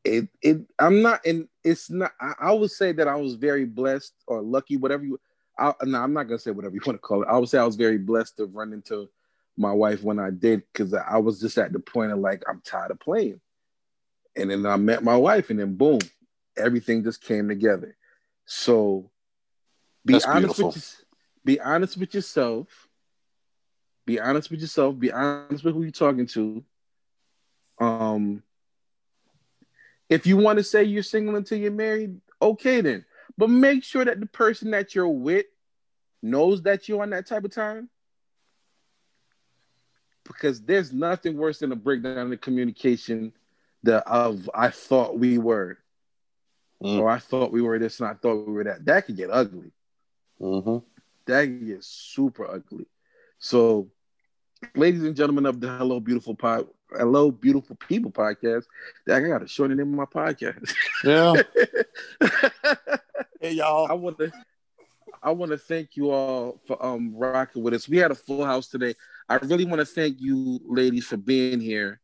It 0.06 0.30
it 0.42 0.62
I'm 0.80 1.02
not 1.02 1.26
and 1.26 1.50
it's 1.64 1.90
not 1.90 2.14
I, 2.20 2.34
I 2.40 2.52
would 2.54 2.72
say 2.72 2.94
that 2.94 3.08
I 3.08 3.16
was 3.16 3.36
very 3.36 3.66
blessed 3.66 4.14
or 4.28 4.42
lucky, 4.42 4.78
whatever 4.78 5.04
you 5.04 5.20
I, 5.58 5.74
no, 5.84 6.00
I'm 6.00 6.14
not 6.14 6.24
gonna 6.24 6.40
say 6.40 6.52
whatever 6.52 6.76
you 6.76 6.82
want 6.86 6.96
to 6.96 7.02
call 7.02 7.24
it. 7.24 7.28
I 7.30 7.38
would 7.38 7.50
say 7.50 7.58
I 7.58 7.66
was 7.66 7.76
very 7.76 7.98
blessed 7.98 8.38
to 8.38 8.46
run 8.46 8.74
into 8.74 9.10
my 9.58 9.74
wife 9.74 10.02
when 10.02 10.20
I 10.20 10.30
did 10.30 10.64
because 10.72 10.94
I 10.94 11.18
was 11.18 11.40
just 11.40 11.58
at 11.58 11.74
the 11.74 11.80
point 11.80 12.14
of 12.14 12.20
like 12.20 12.44
I'm 12.50 12.62
tired 12.62 12.92
of 12.92 13.00
playing. 13.00 13.42
And 14.36 14.50
then 14.50 14.66
I 14.66 14.78
met 14.78 15.04
my 15.04 15.18
wife, 15.18 15.50
and 15.50 15.60
then 15.60 15.76
boom, 15.76 16.00
everything 16.60 17.04
just 17.04 17.22
came 17.22 17.48
together. 17.48 17.96
So 18.46 19.10
be 20.06 20.14
That's 20.14 20.26
honest 20.26 20.42
beautiful. 20.58 20.68
with 20.68 20.76
your- 20.76 21.06
be 21.46 21.60
honest 21.62 21.98
with 21.98 22.14
yourself. 22.14 22.88
Be 24.06 24.20
honest 24.20 24.52
with 24.52 24.60
yourself. 24.62 24.98
Be 25.00 25.12
honest 25.12 25.64
with 25.64 25.74
who 25.74 25.84
you're 25.84 25.92
talking 25.92 26.26
to. 26.28 26.64
Um, 27.80 28.44
if 30.10 30.26
you 30.26 30.38
want 30.38 30.58
to 30.58 30.64
say 30.64 30.84
you're 30.84 31.04
single 31.04 31.36
until 31.36 31.58
you're 31.60 31.72
married, 31.72 32.20
okay 32.42 32.82
then. 32.82 33.06
But 33.38 33.50
make 33.50 33.84
sure 33.84 34.04
that 34.04 34.20
the 34.20 34.26
person 34.26 34.72
that 34.72 34.96
you're 34.96 35.08
with 35.08 35.46
knows 36.22 36.64
that 36.64 36.90
you're 36.90 37.02
on 37.02 37.12
that 37.12 37.28
type 37.28 37.46
of 37.46 37.52
time. 37.52 37.90
Because 40.26 40.62
there's 40.62 40.92
nothing 40.92 41.38
worse 41.38 41.60
than 41.60 41.72
a 41.72 41.76
breakdown 41.76 42.18
in 42.18 42.30
the 42.30 42.38
communication 42.38 43.34
that 43.84 44.06
of 44.08 44.50
I 44.54 44.70
thought 44.70 45.18
we 45.18 45.38
were, 45.38 45.78
Mm. 46.84 47.00
or 47.00 47.10
I 47.10 47.20
thought 47.20 47.52
we 47.52 47.62
were 47.62 47.78
this 47.78 48.00
and 48.00 48.10
I 48.10 48.14
thought 48.14 48.48
we 48.48 48.54
were 48.54 48.64
that. 48.64 48.86
That 48.86 49.06
could 49.06 49.18
get 49.18 49.30
ugly. 49.32 49.72
hmm 50.40 50.78
That 51.26 51.44
could 51.46 51.68
get 51.68 51.84
super 51.84 52.50
ugly. 52.50 52.86
So, 53.38 53.90
ladies 54.76 55.04
and 55.04 55.16
gentlemen 55.16 55.46
of 55.46 55.60
the 55.60 55.68
Hello 55.70 56.00
Beautiful 56.00 56.36
Pod, 56.36 56.68
Hello 56.92 57.32
Beautiful 57.32 57.76
People 57.76 58.12
podcast, 58.12 58.64
I 59.10 59.20
got 59.20 59.40
to 59.40 59.48
shorten 59.48 59.78
the 59.78 59.84
name 59.84 60.00
of 60.00 60.10
my 60.10 60.22
podcast. 60.22 60.74
Yeah. 61.04 61.42
Hey 63.42 63.54
y'all. 63.54 63.88
I 63.90 63.94
want 63.94 64.18
to 64.18 64.32
I 65.24 65.32
want 65.32 65.52
to 65.52 65.58
thank 65.58 65.96
you 65.96 66.12
all 66.12 66.60
for 66.68 66.84
um 66.86 67.14
rocking 67.16 67.64
with 67.64 67.74
us. 67.74 67.88
We 67.88 67.98
had 67.98 68.12
a 68.12 68.16
full 68.16 68.44
house 68.44 68.68
today. 68.68 68.96
I 69.30 69.36
really 69.36 69.64
want 69.64 69.80
to 69.80 69.86
thank 69.86 70.20
you 70.20 70.60
ladies 70.66 71.06
for 71.06 71.16
being 71.16 71.62
here. 71.62 72.02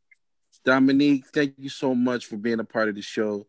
Dominique, 0.63 1.25
thank 1.33 1.55
you 1.57 1.67
so 1.69 1.93
much 1.93 2.27
for 2.27 2.37
being 2.37 2.61
a 2.61 2.63
part 2.63 2.87
of 2.87 2.95
the 2.95 3.01
show. 3.01 3.45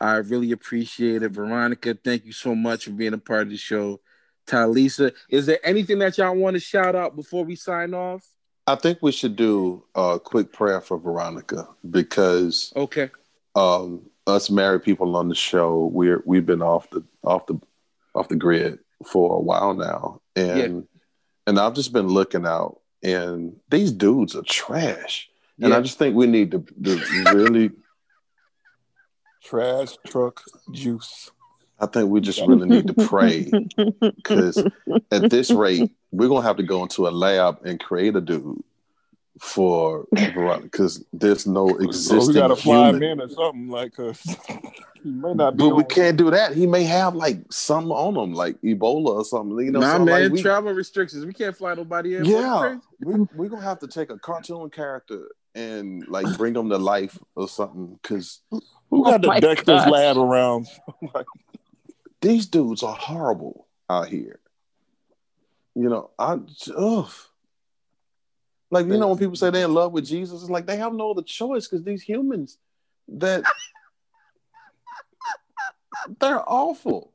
I 0.00 0.16
really 0.16 0.52
appreciate 0.52 1.22
it. 1.22 1.30
Veronica, 1.30 1.96
thank 2.02 2.24
you 2.24 2.32
so 2.32 2.54
much 2.54 2.84
for 2.84 2.90
being 2.90 3.14
a 3.14 3.18
part 3.18 3.42
of 3.42 3.50
the 3.50 3.56
show. 3.56 4.00
Talisa, 4.46 5.12
is 5.28 5.46
there 5.46 5.58
anything 5.64 5.98
that 5.98 6.18
y'all 6.18 6.34
want 6.36 6.54
to 6.54 6.60
shout 6.60 6.94
out 6.94 7.16
before 7.16 7.44
we 7.44 7.56
sign 7.56 7.94
off? 7.94 8.24
I 8.66 8.74
think 8.76 8.98
we 9.00 9.12
should 9.12 9.36
do 9.36 9.84
a 9.94 10.18
quick 10.22 10.52
prayer 10.52 10.80
for 10.80 10.98
Veronica 10.98 11.68
because 11.88 12.72
Okay. 12.76 13.10
um, 13.54 14.02
us 14.26 14.50
married 14.50 14.82
people 14.82 15.16
on 15.16 15.28
the 15.28 15.34
show, 15.34 15.86
we're 15.92 16.22
we've 16.26 16.46
been 16.46 16.62
off 16.62 16.90
the 16.90 17.02
off 17.22 17.46
the 17.46 17.58
off 18.14 18.28
the 18.28 18.36
grid 18.36 18.78
for 19.06 19.36
a 19.36 19.40
while 19.40 19.74
now, 19.74 20.20
and 20.34 20.86
and 21.46 21.60
I've 21.60 21.74
just 21.74 21.92
been 21.92 22.08
looking 22.08 22.44
out, 22.44 22.80
and 23.04 23.54
these 23.70 23.92
dudes 23.92 24.34
are 24.34 24.42
trash, 24.42 25.28
and 25.60 25.72
I 25.72 25.80
just 25.80 25.98
think 25.98 26.16
we 26.16 26.26
need 26.26 26.50
to, 26.50 26.64
to 26.84 27.34
really. 27.34 27.70
Trash 29.46 29.96
truck 30.06 30.42
juice. 30.72 31.30
I 31.78 31.86
think 31.86 32.10
we 32.10 32.20
just 32.20 32.40
really 32.40 32.68
need 32.68 32.86
to 32.86 32.94
pray 33.06 33.50
because 34.00 34.56
at 35.10 35.30
this 35.30 35.50
rate, 35.50 35.90
we're 36.10 36.28
gonna 36.28 36.46
have 36.46 36.56
to 36.56 36.62
go 36.62 36.82
into 36.82 37.06
a 37.06 37.10
lab 37.10 37.58
and 37.64 37.78
create 37.78 38.16
a 38.16 38.20
dude 38.20 38.62
for 39.38 40.06
Veronica 40.14 40.62
because 40.62 41.04
there's 41.12 41.46
no 41.46 41.68
So 41.68 41.76
existing 41.76 42.28
we 42.28 42.34
gotta 42.34 42.56
fly 42.56 42.88
him 42.90 43.02
in 43.02 43.20
or 43.20 43.28
something 43.28 43.68
like 43.68 43.98
us. 43.98 44.22
he 45.02 45.10
may 45.10 45.34
not 45.34 45.56
be 45.56 45.64
But 45.64 45.76
we 45.76 45.82
on- 45.82 45.88
can't 45.90 46.16
do 46.16 46.30
that. 46.30 46.54
He 46.54 46.66
may 46.66 46.84
have 46.84 47.14
like 47.14 47.40
something 47.50 47.92
on 47.92 48.16
him, 48.16 48.32
like 48.34 48.60
Ebola 48.62 49.08
or 49.08 49.24
something. 49.26 49.58
You 49.64 49.72
know, 49.72 49.80
nah, 49.80 49.92
something 49.92 50.06
man, 50.06 50.22
like 50.24 50.32
we, 50.32 50.42
travel 50.42 50.72
restrictions. 50.72 51.26
We 51.26 51.34
can't 51.34 51.54
fly 51.56 51.74
nobody 51.74 52.16
in. 52.16 52.24
yeah, 52.24 52.78
we, 53.00 53.26
we're 53.34 53.50
gonna 53.50 53.60
have 53.62 53.80
to 53.80 53.88
take 53.88 54.08
a 54.10 54.18
cartoon 54.18 54.70
character 54.70 55.28
and 55.54 56.06
like 56.08 56.26
bring 56.38 56.56
him 56.56 56.70
to 56.70 56.78
life 56.78 57.18
or 57.34 57.48
something 57.48 57.98
because 58.02 58.40
Who 58.90 59.00
oh 59.00 59.10
got 59.10 59.20
the 59.20 59.28
Oh 59.28 59.30
my 59.30 59.40
Dexter's 59.40 59.66
gosh. 59.66 59.90
lab 59.90 60.16
around? 60.16 60.66
like, 61.14 61.26
these 62.20 62.46
dudes 62.46 62.82
are 62.82 62.94
horrible 62.94 63.66
out 63.90 64.08
here. 64.08 64.40
You 65.74 65.88
know, 65.88 66.10
I 66.18 66.38
ugh. 66.76 67.10
Like 68.70 68.86
you 68.86 68.98
know 68.98 69.08
when 69.08 69.18
people 69.18 69.36
say 69.36 69.50
they're 69.50 69.64
in 69.66 69.74
love 69.74 69.92
with 69.92 70.06
Jesus, 70.06 70.40
it's 70.40 70.50
like 70.50 70.66
they 70.66 70.76
have 70.76 70.92
no 70.92 71.10
other 71.10 71.22
choice 71.22 71.68
because 71.68 71.84
these 71.84 72.02
humans 72.02 72.58
that 73.08 73.44
they're 76.20 76.48
awful. 76.48 77.12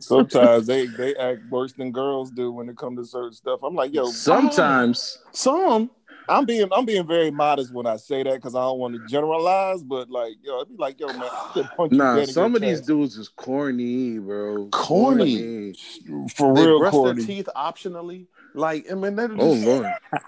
sometimes 0.00 0.66
they 0.66 0.86
they 0.86 1.14
act 1.16 1.40
worse 1.50 1.72
than 1.72 1.92
girls 1.92 2.30
do 2.30 2.52
when 2.52 2.68
it 2.68 2.76
comes 2.78 2.98
to 2.98 3.04
certain 3.04 3.32
stuff. 3.32 3.60
I'm 3.62 3.74
like, 3.74 3.92
yo, 3.92 4.06
Sometimes. 4.06 5.18
Some 5.32 5.90
I'm 6.28 6.44
being 6.44 6.68
I'm 6.72 6.84
being 6.84 7.06
very 7.06 7.30
modest 7.30 7.72
when 7.72 7.86
I 7.86 7.96
say 7.96 8.22
that 8.22 8.34
because 8.34 8.54
I 8.54 8.60
don't 8.60 8.78
want 8.78 8.94
to 8.94 9.00
generalize, 9.00 9.82
but 9.82 10.10
like, 10.10 10.34
yo, 10.42 10.60
I'd 10.60 10.68
be 10.68 10.76
like, 10.76 11.00
yo, 11.00 11.06
man, 11.12 11.22
I 11.22 11.50
could 11.54 11.68
punch 11.76 11.92
you 11.92 11.98
Nah, 11.98 12.16
dead 12.16 12.28
some 12.28 12.52
your 12.52 12.56
of 12.56 12.62
these 12.62 12.80
dudes 12.80 13.16
is 13.16 13.28
corny, 13.28 14.18
bro. 14.18 14.68
Corny. 14.70 15.74
for 16.34 16.54
they 16.54 16.66
real 16.66 16.78
brush 16.80 16.90
corny. 16.92 17.22
their 17.22 17.26
teeth 17.36 17.48
optionally. 17.56 18.26
Like 18.54 18.90
I 18.90 18.94
mean, 18.94 19.16
they're 19.16 19.28
just, 19.28 19.40
Oh 19.40 19.52
lord. 19.52 19.92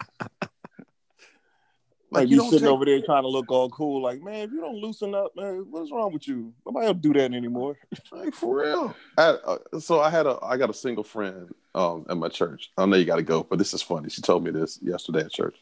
Like, 2.12 2.28
you 2.28 2.38
you 2.38 2.42
sitting 2.50 2.60
take- 2.60 2.68
over 2.68 2.84
there 2.84 3.00
trying 3.02 3.22
to 3.22 3.28
look 3.28 3.52
all 3.52 3.70
cool, 3.70 4.02
like, 4.02 4.20
man, 4.20 4.40
if 4.40 4.50
you 4.50 4.60
don't 4.60 4.74
loosen 4.74 5.14
up, 5.14 5.30
man, 5.36 5.64
what's 5.70 5.92
wrong 5.92 6.12
with 6.12 6.26
you? 6.26 6.52
Nobody 6.66 6.88
will 6.88 6.94
do 6.94 7.12
that 7.12 7.32
anymore. 7.32 7.76
Like 8.12 8.34
for 8.34 8.62
real. 8.62 8.96
I, 9.16 9.22
uh, 9.28 9.78
so 9.78 10.00
I 10.00 10.10
had 10.10 10.26
a 10.26 10.36
I 10.42 10.56
got 10.56 10.68
a 10.70 10.74
single 10.74 11.04
friend 11.04 11.48
um 11.76 12.04
at 12.10 12.16
my 12.16 12.28
church. 12.28 12.72
I 12.76 12.84
know 12.86 12.96
you 12.96 13.04
got 13.04 13.16
to 13.16 13.22
go, 13.22 13.44
but 13.48 13.60
this 13.60 13.72
is 13.72 13.82
funny. 13.82 14.08
She 14.10 14.20
told 14.22 14.42
me 14.42 14.50
this 14.50 14.80
yesterday 14.82 15.20
at 15.20 15.30
church. 15.30 15.54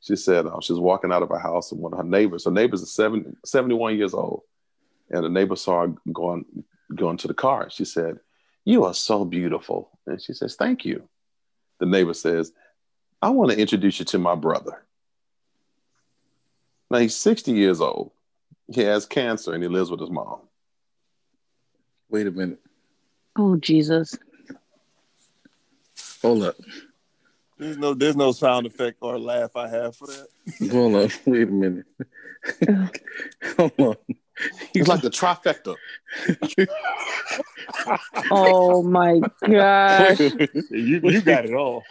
She 0.00 0.16
said 0.16 0.46
uh, 0.46 0.60
she 0.60 0.72
was 0.72 0.80
walking 0.80 1.12
out 1.12 1.22
of 1.22 1.28
her 1.28 1.38
house 1.38 1.72
and 1.72 1.80
one 1.80 1.92
of 1.92 1.98
her 1.98 2.04
neighbors. 2.04 2.44
Her 2.44 2.50
neighbors 2.50 2.82
are 2.82 2.86
seven, 2.86 3.36
71 3.44 3.96
years 3.96 4.14
old, 4.14 4.42
and 5.10 5.24
the 5.24 5.28
neighbor 5.28 5.56
saw 5.56 5.86
her 5.86 5.94
going 6.12 6.44
going 6.94 7.16
to 7.18 7.28
the 7.28 7.34
car. 7.34 7.68
She 7.70 7.84
said, 7.84 8.20
"You 8.64 8.84
are 8.84 8.94
so 8.94 9.24
beautiful," 9.24 9.90
and 10.06 10.20
she 10.20 10.32
says, 10.32 10.56
"Thank 10.56 10.84
you." 10.84 11.08
The 11.80 11.86
neighbor 11.86 12.14
says, 12.14 12.52
"I 13.20 13.30
want 13.30 13.50
to 13.50 13.58
introduce 13.58 13.98
you 13.98 14.04
to 14.06 14.18
my 14.18 14.34
brother." 14.34 14.82
Now 16.90 16.98
he's 16.98 17.16
60 17.16 17.52
years 17.52 17.80
old. 17.80 18.12
He 18.72 18.82
has 18.82 19.06
cancer 19.06 19.52
and 19.52 19.62
he 19.62 19.68
lives 19.68 19.90
with 19.90 20.00
his 20.00 20.10
mom. 20.10 20.40
Wait 22.08 22.26
a 22.26 22.30
minute. 22.30 22.60
Oh 23.36 23.56
Jesus. 23.56 24.16
Hold 26.22 26.42
up. 26.44 26.56
There's 27.58 27.76
no 27.76 27.92
there's 27.94 28.16
no 28.16 28.32
sound 28.32 28.66
effect 28.66 28.98
or 29.00 29.18
laugh 29.18 29.56
I 29.56 29.68
have 29.68 29.96
for 29.96 30.06
that. 30.06 30.28
Hold 30.70 30.94
on. 30.94 31.10
Wait 31.26 31.42
a 31.42 31.50
minute. 31.50 31.86
Hold 33.56 33.72
on. 33.78 33.96
He's 34.72 34.86
like 34.86 35.00
the 35.00 35.10
trifecta. 35.10 35.74
Oh 38.30 38.82
my 38.82 39.20
gosh. 39.40 40.20
you 40.70 41.00
you 41.02 41.20
got 41.20 41.44
it 41.44 41.54
all. 41.54 41.82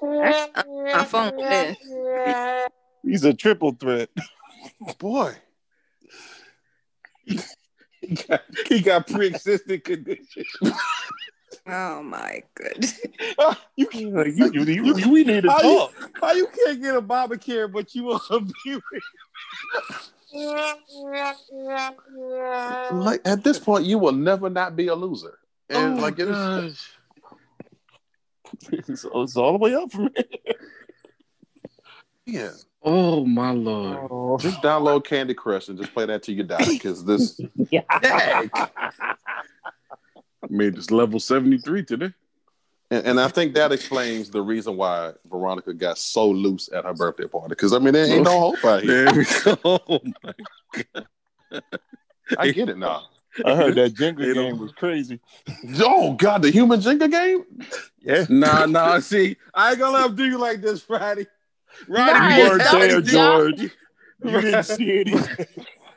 My 0.00 1.04
phone 1.04 1.32
is. 1.40 1.76
He's 3.02 3.24
a 3.24 3.34
triple 3.34 3.72
threat. 3.72 4.10
Boy, 4.98 5.34
he 8.00 8.14
got, 8.14 8.42
he 8.68 8.80
got 8.80 9.06
pre-existing 9.06 9.80
conditions. 9.80 10.46
Oh 11.70 12.02
my 12.02 12.42
goodness. 12.54 13.00
Ah, 13.38 13.58
you, 13.76 13.86
can- 13.86 14.14
like, 14.14 14.28
you, 14.34 14.50
you, 14.52 14.62
you, 14.64 14.96
you- 14.96 15.10
we 15.10 15.22
need 15.24 15.42
to 15.42 15.50
How 15.50 15.60
you- 15.62 15.78
talk. 15.78 16.10
How 16.20 16.32
you 16.32 16.48
can't 16.64 16.80
get 16.82 16.94
a 16.96 17.02
Obamacare, 17.02 17.70
but 17.70 17.94
you 17.94 18.04
want 18.04 18.22
to 18.28 18.40
be 18.64 18.80
like 22.92 23.20
at 23.24 23.42
this 23.44 23.58
point, 23.58 23.84
you 23.84 23.98
will 23.98 24.12
never 24.12 24.50
not 24.50 24.76
be 24.76 24.88
a 24.88 24.94
loser. 24.94 25.38
And 25.70 25.98
Oh, 25.98 26.02
like 26.02 26.14
it's, 26.18 26.30
gosh. 26.30 26.92
it's 28.72 29.04
all 29.36 29.52
the 29.52 29.58
way 29.58 29.74
up 29.74 29.90
from 29.92 30.10
here. 30.14 30.54
yeah, 32.26 32.50
Oh 32.82 33.24
my 33.24 33.50
lord. 33.50 34.08
Oh. 34.10 34.38
just 34.38 34.60
download 34.62 35.04
Candy 35.04 35.34
Crush 35.34 35.68
and 35.68 35.78
just 35.78 35.92
play 35.92 36.06
that 36.06 36.22
till 36.22 36.34
you 36.34 36.44
die. 36.44 36.64
Because 36.66 37.04
this, 37.04 37.40
Yeah. 37.70 37.82
I 40.42 40.46
made 40.50 40.74
this 40.76 40.90
level 40.90 41.18
73 41.20 41.84
today. 41.84 42.12
And, 42.90 43.06
and 43.06 43.20
I 43.20 43.28
think 43.28 43.54
that 43.54 43.70
explains 43.72 44.30
the 44.30 44.40
reason 44.40 44.76
why 44.76 45.12
Veronica 45.30 45.74
got 45.74 45.98
so 45.98 46.30
loose 46.30 46.70
at 46.72 46.84
her 46.84 46.94
birthday 46.94 47.26
party. 47.26 47.50
Because 47.50 47.72
I 47.72 47.78
mean, 47.78 47.92
there 47.92 48.06
ain't 48.06 48.24
no 48.24 48.38
hope 48.40 48.64
out 48.64 48.82
here. 48.82 49.04
There 49.06 49.14
we 49.14 49.24
go. 49.24 49.78
Oh 49.88 50.00
my 50.22 51.62
I 52.38 52.50
get 52.50 52.68
it 52.68 52.76
now. 52.76 53.04
I 53.44 53.54
heard 53.56 53.74
that 53.76 53.94
Jenga 53.94 54.18
They 54.18 54.34
game 54.34 54.34
don't- 54.34 54.58
was 54.58 54.72
crazy. 54.72 55.18
Oh 55.80 56.12
God, 56.14 56.42
the 56.42 56.50
human 56.50 56.80
Jenga 56.80 57.10
game. 57.10 57.44
Yeah. 58.00 58.26
Nah, 58.28 58.66
nah. 58.66 58.98
See, 59.00 59.36
I 59.54 59.70
ain't 59.70 59.78
gonna 59.78 59.96
let 59.96 60.10
him 60.10 60.16
do 60.16 60.24
you 60.26 60.38
like 60.38 60.60
this, 60.60 60.82
Friday. 60.82 61.26
Right. 61.88 62.12
Roddy, 62.12 62.34
You 62.42 62.48
weren't 62.48 62.70
there, 62.70 63.00
George. 63.00 63.60
You 63.62 63.70
didn't 64.40 64.62
see 64.64 64.90
it. 65.06 65.48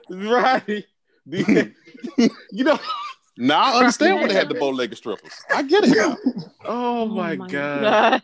Roddy. 0.09 0.85
you 1.25 2.63
know. 2.63 2.79
Now 3.37 3.61
I 3.61 3.77
understand 3.79 4.19
when 4.19 4.27
they 4.29 4.33
had 4.35 4.49
the 4.49 4.55
bow-legged 4.59 4.97
strippers. 4.97 5.31
I 5.53 5.63
get 5.63 5.83
it 5.85 5.95
now. 5.95 6.17
Oh 6.63 7.07
my, 7.07 7.33
oh 7.33 7.37
my 7.37 7.47
god. 7.47 7.81
gosh. 7.81 8.21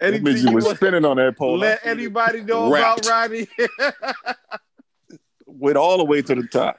That 0.00 0.22
you 0.42 0.52
was 0.52 0.66
spinning 0.70 1.04
on 1.04 1.18
that 1.18 1.36
pole. 1.36 1.58
Let 1.58 1.84
anybody 1.84 2.40
know 2.42 2.72
Wrapped. 2.72 3.04
about 3.06 3.10
Roddy? 3.30 3.46
Went 5.46 5.76
all 5.76 5.98
the 5.98 6.04
way 6.04 6.22
to 6.22 6.34
the 6.34 6.46
top. 6.46 6.78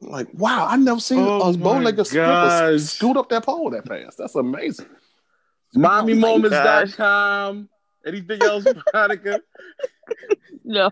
Like, 0.00 0.28
wow, 0.32 0.66
I 0.68 0.76
never 0.76 0.98
seen 0.98 1.18
Oh 1.20 1.42
a 1.42 1.52
my 1.52 1.58
bow-legged 1.62 1.96
gosh. 1.98 2.06
strippers 2.08 2.90
scoot 2.92 3.16
up 3.18 3.28
that 3.28 3.44
pole 3.44 3.68
that 3.70 3.86
fast. 3.86 4.16
That's 4.16 4.34
amazing. 4.34 4.86
MommyMoments.com. 5.76 7.68
Anything 8.06 8.42
else, 8.42 8.64
Veronica? 8.94 9.40
No. 10.64 10.90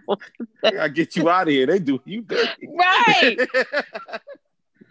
I 0.63 0.89
get 0.89 1.17
you 1.17 1.29
out 1.31 1.49
of 1.49 1.53
here. 1.53 1.67
They 1.67 1.79
do 1.79 2.01
you 2.05 2.21
dirty. 2.21 2.69
Right. 2.69 3.39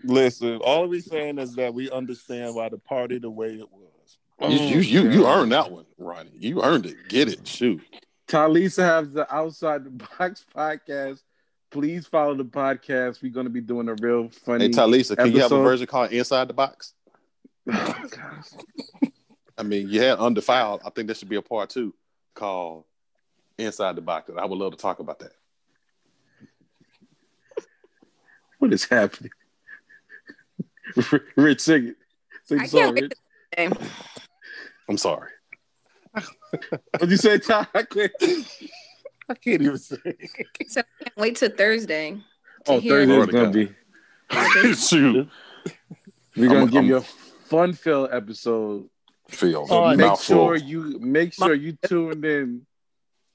Listen, 0.03 0.57
all 0.57 0.87
we're 0.87 1.01
saying 1.01 1.39
is 1.39 1.55
that 1.55 1.73
we 1.73 1.89
understand 1.89 2.55
why 2.55 2.69
the 2.69 2.77
party 2.77 3.17
the 3.17 3.29
way 3.29 3.55
it 3.55 3.71
was. 3.71 4.17
Oh, 4.39 4.49
you, 4.49 4.59
you, 4.59 4.79
you, 4.79 5.09
you 5.09 5.27
earned 5.27 5.51
that 5.51 5.71
one, 5.71 5.85
Ronnie. 5.97 6.31
You 6.37 6.61
earned 6.61 6.85
it. 6.85 6.95
Get 7.09 7.27
it. 7.27 7.47
Shoot. 7.47 7.81
Talisa 8.27 8.83
has 8.83 9.11
the 9.11 9.33
Outside 9.33 9.83
the 9.83 9.89
Box 9.89 10.45
podcast. 10.55 11.21
Please 11.71 12.05
follow 12.05 12.35
the 12.35 12.45
podcast. 12.45 13.21
We're 13.21 13.31
going 13.31 13.45
to 13.45 13.51
be 13.51 13.61
doing 13.61 13.89
a 13.89 13.95
real 13.95 14.29
funny. 14.29 14.65
Hey, 14.65 14.71
Talisa, 14.71 15.17
can 15.17 15.31
you 15.31 15.41
have 15.41 15.51
a 15.51 15.61
version 15.61 15.87
called 15.87 16.11
Inside 16.11 16.47
the 16.47 16.53
Box? 16.53 16.93
Oh. 17.69 17.93
I 19.57 19.63
mean, 19.63 19.89
you 19.89 19.99
had 20.01 20.19
Undefiled. 20.19 20.81
I 20.85 20.91
think 20.91 21.07
there 21.07 21.15
should 21.15 21.29
be 21.29 21.35
a 21.35 21.41
part 21.41 21.71
two 21.71 21.93
called 22.35 22.85
Inside 23.57 23.95
the 23.95 24.01
Box. 24.01 24.31
I 24.37 24.45
would 24.45 24.57
love 24.57 24.71
to 24.71 24.77
talk 24.77 24.99
about 24.99 25.19
that. 25.19 25.31
What 28.59 28.71
is 28.71 28.85
happening? 28.85 29.31
Rich, 31.35 31.61
sing 31.61 31.87
it. 31.89 31.95
Sing 32.45 32.57
the 32.59 32.63
I 32.63 32.67
song, 32.67 32.79
can't 32.81 32.95
wait 32.95 33.01
Rich. 33.03 33.11
to 33.11 33.69
the 33.69 33.89
I'm 34.89 34.97
sorry. 34.97 35.29
What'd 36.93 37.09
you 37.11 37.17
say, 37.17 37.37
Ty? 37.39 37.67
I 37.73 37.83
can't- 37.83 38.11
I 39.29 39.33
can't 39.33 39.61
even 39.61 39.77
say. 39.77 39.97
So 40.69 40.79
I 40.81 41.03
can't 41.03 41.17
wait 41.17 41.35
till 41.35 41.49
Thursday. 41.51 42.11
to 42.11 42.21
Oh, 42.71 42.79
hear 42.79 43.05
Thursday's 43.05 43.33
going 43.33 43.51
to 43.51 43.65
got 44.29 44.63
be. 44.63 44.73
Shoot. 44.75 45.29
We're 46.37 46.47
going 46.47 46.57
I'm- 46.59 46.67
to 46.67 46.71
give 46.71 46.77
I'm- 46.79 46.85
you 46.85 46.95
a 46.97 47.01
fun 47.01 47.73
fill 47.73 48.07
episode. 48.11 48.89
Phil. 49.27 49.67
So 49.67 49.83
Oh, 49.83 49.93
make 49.95 50.17
sure 50.21 50.55
you 50.55 50.99
make 51.01 51.33
sure 51.33 51.53
you 51.53 51.77
tuned 51.85 52.23
in. 52.23 52.65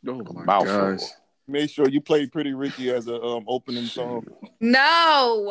Oh 0.09 0.23
my 0.33 0.45
Mouthful. 0.45 0.93
gosh. 0.97 1.01
Make 1.47 1.69
sure 1.69 1.87
you 1.87 2.01
play 2.01 2.27
Pretty 2.27 2.55
Ricky 2.55 2.89
as 2.91 3.09
a 3.09 3.21
um, 3.21 3.45
opening 3.47 3.85
song. 3.85 4.27
No. 4.61 5.51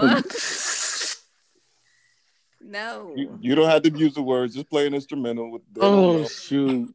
No. 2.63 3.13
You, 3.15 3.37
you 3.41 3.55
don't 3.55 3.69
have 3.69 3.83
to 3.83 3.89
use 3.91 4.13
the 4.13 4.21
words. 4.21 4.55
Just 4.55 4.69
play 4.69 4.87
an 4.87 4.93
instrumental 4.93 5.51
with. 5.51 5.61
The, 5.73 5.81
Oh 5.81 6.27
shoot. 6.27 6.93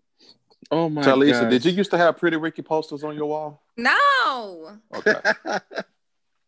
Oh 0.70 0.88
my 0.88 1.02
Talisa, 1.02 1.43
god. 1.43 1.51
did 1.51 1.64
you 1.64 1.72
used 1.72 1.90
to 1.93 1.98
have 1.98 2.16
Pretty 2.18 2.36
Ricky 2.36 2.62
posters 2.62 3.05
on 3.05 3.14
your 3.14 3.26
wall? 3.26 3.62
No. 3.76 4.78
Okay. 4.94 5.14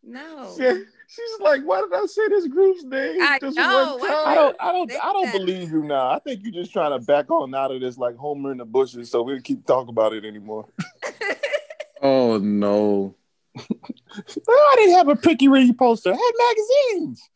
No. 0.01 0.53
She- 0.57 0.83
She's 1.11 1.39
like, 1.39 1.63
why 1.63 1.81
did 1.81 1.91
I 1.91 2.05
say 2.05 2.27
this 2.27 2.45
group's 2.45 2.83
name? 2.83 3.19
I 3.19 3.39
this 3.41 3.55
know, 3.55 3.97
one 3.97 4.07
time? 4.11 4.27
I 4.27 4.35
don't. 4.35 4.55
I 4.59 4.71
don't. 4.71 4.91
I 4.91 5.11
don't 5.11 5.31
believe 5.31 5.71
you 5.71 5.81
now. 5.83 6.11
I 6.11 6.19
think 6.19 6.41
you're 6.43 6.51
just 6.53 6.71
trying 6.71 6.91
to 6.91 7.03
back 7.03 7.31
on 7.31 7.53
out 7.55 7.71
of 7.71 7.81
this 7.81 7.97
like 7.97 8.15
Homer 8.15 8.51
in 8.51 8.59
the 8.59 8.65
bushes, 8.65 9.09
so 9.09 9.23
we 9.23 9.33
don't 9.33 9.43
keep 9.43 9.65
talking 9.65 9.89
about 9.89 10.13
it 10.13 10.23
anymore. 10.23 10.67
Oh 12.03 12.37
no. 12.37 13.15
Oh, 13.59 14.69
I 14.71 14.75
didn't 14.77 14.95
have 14.95 15.07
a 15.09 15.15
Pretty 15.15 15.47
Ricky 15.47 15.73
poster. 15.73 16.11
I 16.11 16.15
had 16.15 16.97
magazines. 16.99 17.29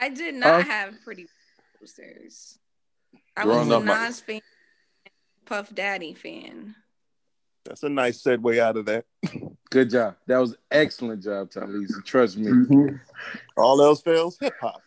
I 0.00 0.08
did 0.08 0.34
not 0.34 0.60
Uh, 0.60 0.62
have 0.64 0.94
pretty 1.04 1.26
posters. 1.78 2.58
I 3.36 3.44
Growing 3.44 3.60
was 3.60 3.68
a 3.70 3.76
up, 3.76 3.84
my- 3.84 4.06
Nas 4.06 4.20
fan, 4.20 4.40
Puff 5.46 5.74
Daddy 5.74 6.14
fan. 6.14 6.74
That's 7.64 7.82
a 7.82 7.88
nice 7.88 8.22
segue 8.22 8.58
out 8.58 8.76
of 8.78 8.86
that. 8.86 9.04
Good 9.70 9.90
job. 9.90 10.16
That 10.26 10.38
was 10.38 10.56
excellent 10.70 11.22
job, 11.22 11.50
Talisa. 11.50 12.02
Trust 12.04 12.38
me. 12.38 12.90
All 13.56 13.82
else 13.82 14.00
fails, 14.00 14.38
hip 14.40 14.54
hop. 14.60 14.82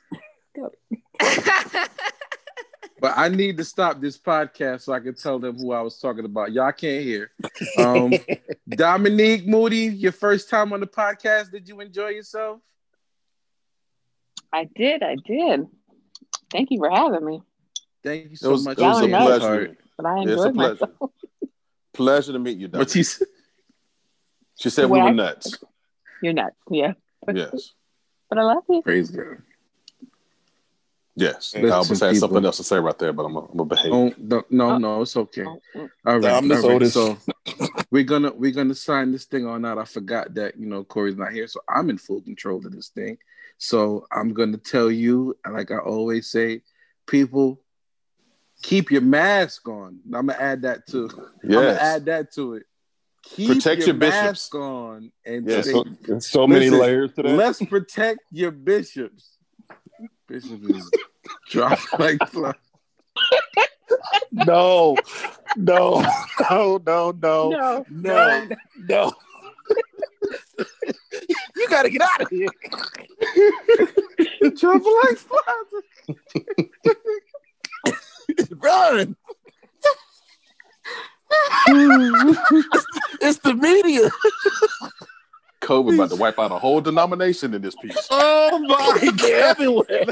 But 3.00 3.14
I 3.18 3.30
need 3.30 3.58
to 3.58 3.64
stop 3.66 4.00
this 4.00 4.16
podcast 4.16 4.82
so 4.82 4.94
I 4.94 5.00
can 5.00 5.16
tell 5.16 5.40
them 5.40 5.58
who 5.58 5.72
I 5.72 5.82
was 5.82 5.98
talking 5.98 6.24
about. 6.24 6.52
Y'all 6.52 6.72
can't 6.72 7.04
hear. 7.04 7.32
Um, 7.80 8.14
Dominique 8.70 9.48
Moody, 9.48 9.88
your 9.88 10.12
first 10.12 10.52
time 10.52 10.72
on 10.72 10.82
the 10.82 10.86
podcast. 10.86 11.50
Did 11.50 11.68
you 11.68 11.80
enjoy 11.80 12.10
yourself? 12.10 12.60
I 14.54 14.66
did. 14.76 15.04
I 15.04 15.16
did. 15.16 15.68
Thank 16.52 16.72
you 16.72 16.80
for 16.80 16.90
having 16.90 17.26
me. 17.26 17.42
Thank 18.04 18.26
you 18.26 18.32
It 18.32 18.38
so 18.40 18.52
was, 18.52 18.66
much. 18.66 18.78
it 18.78 18.82
was 18.82 19.02
a 19.02 19.08
know. 19.08 19.26
pleasure. 19.26 19.78
But 19.98 20.06
I 20.06 20.18
It's 20.24 20.28
a 20.28 20.32
enjoyed 20.32 20.54
pleasure. 20.56 20.74
myself. 20.86 21.12
Pleasure 21.94 22.32
to 22.34 22.40
meet 22.40 22.58
you, 22.58 22.68
But 22.70 22.88
Dominique. 22.88 22.94
she 22.94 23.04
said, 23.04 23.28
She 24.58 24.70
said 24.70 24.90
we 24.90 25.02
were 25.02 25.12
nuts. 25.14 25.58
You're 26.22 26.32
nuts. 26.34 26.56
Yeah. 26.70 26.94
Yes. 27.32 27.74
But 28.30 28.40
I 28.40 28.44
love 28.44 28.64
you. 28.70 28.82
praise 28.82 29.12
God. 29.12 29.42
Yes. 31.16 31.54
I 31.56 31.60
Listen, 31.60 31.72
almost 31.74 31.90
had 32.02 32.14
people. 32.14 32.20
something 32.30 32.46
else 32.46 32.58
to 32.58 32.64
say 32.64 32.80
right 32.80 32.98
there, 32.98 33.12
but 33.12 33.26
I'm 33.26 33.34
going 33.34 33.58
to 33.58 33.66
behave. 33.66 33.92
Oh, 33.92 34.14
no, 34.18 34.44
no, 34.50 34.78
no, 34.78 35.02
it's 35.02 35.18
okay. 35.18 35.44
Oh, 35.46 35.60
mm. 35.76 35.90
All 36.06 36.20
right, 36.20 36.34
I'm 36.34 36.48
the 36.48 36.56
all 36.56 36.62
right. 36.62 36.72
oldest. 36.72 36.94
So 36.94 37.18
we're 37.92 38.04
gonna 38.04 38.32
we're 38.32 38.52
gonna 38.54 38.74
sign 38.74 39.12
this 39.12 39.26
thing 39.26 39.46
on 39.46 39.66
out. 39.66 39.78
I 39.78 39.84
forgot 39.84 40.34
that 40.36 40.58
you 40.58 40.66
know 40.66 40.86
Corey's 40.86 41.18
not 41.18 41.34
here, 41.34 41.48
so 41.48 41.60
I'm 41.68 41.90
in 41.90 41.98
full 41.98 42.22
control 42.22 42.66
of 42.66 42.72
this 42.72 42.88
thing. 42.90 43.18
So 43.66 44.08
I'm 44.12 44.34
gonna 44.34 44.58
tell 44.58 44.90
you, 44.90 45.38
like 45.48 45.70
I 45.70 45.78
always 45.78 46.28
say, 46.32 46.64
people, 47.06 47.62
keep 48.64 48.90
your 48.90 49.02
mask 49.02 49.68
on. 49.68 50.00
I'm 50.06 50.26
gonna 50.26 50.34
add 50.34 50.64
that 50.64 50.88
too. 50.88 51.10
I'm 51.44 51.50
gonna 51.52 51.68
Yes. 51.68 51.80
add 51.80 52.06
that 52.06 52.34
to 52.34 52.56
it. 52.56 52.64
Keep 53.22 53.50
Protect 53.58 53.86
your 53.86 53.94
bishops. 53.94 54.26
mask 54.26 54.56
on 54.56 55.12
and 55.24 55.48
Yes. 55.48 55.66
stay- 55.66 55.74
So, 55.74 55.86
there's 56.02 56.26
so 56.26 56.48
many 56.48 56.72
Listen, 56.72 56.80
layers 56.80 57.14
to 57.14 57.22
that. 57.22 57.36
let's 57.36 57.62
protect 57.64 58.22
your 58.32 58.50
bishops. 58.50 59.38
Bishops 60.28 60.66
is 60.66 60.92
drop 61.48 61.78
like 62.00 62.28
fly. 62.30 62.56
No, 64.32 64.98
no, 65.56 66.02
no, 66.50 66.78
no, 66.84 67.12
no, 67.12 67.50
No. 67.52 67.86
no, 67.92 68.48
no. 68.88 69.12
you 71.72 71.78
got 71.78 71.84
to 71.84 71.90
get 71.90 72.02
out 72.02 72.22
of 72.22 72.30
here. 72.30 72.50
Drop 74.56 74.82
like 75.04 75.18
flies. 75.18 75.72
Run. 78.58 79.16
it's 83.22 83.38
the 83.40 83.54
media. 83.54 84.10
COVID 85.62 85.94
about 85.94 86.10
to 86.10 86.16
wipe 86.16 86.40
out 86.40 86.52
a 86.52 86.58
whole 86.58 86.82
denomination 86.82 87.54
in 87.54 87.62
this 87.62 87.76
piece. 87.76 88.08
Oh 88.10 88.60
my 88.60 89.12
They're 89.18 89.50
everywhere. 89.52 90.06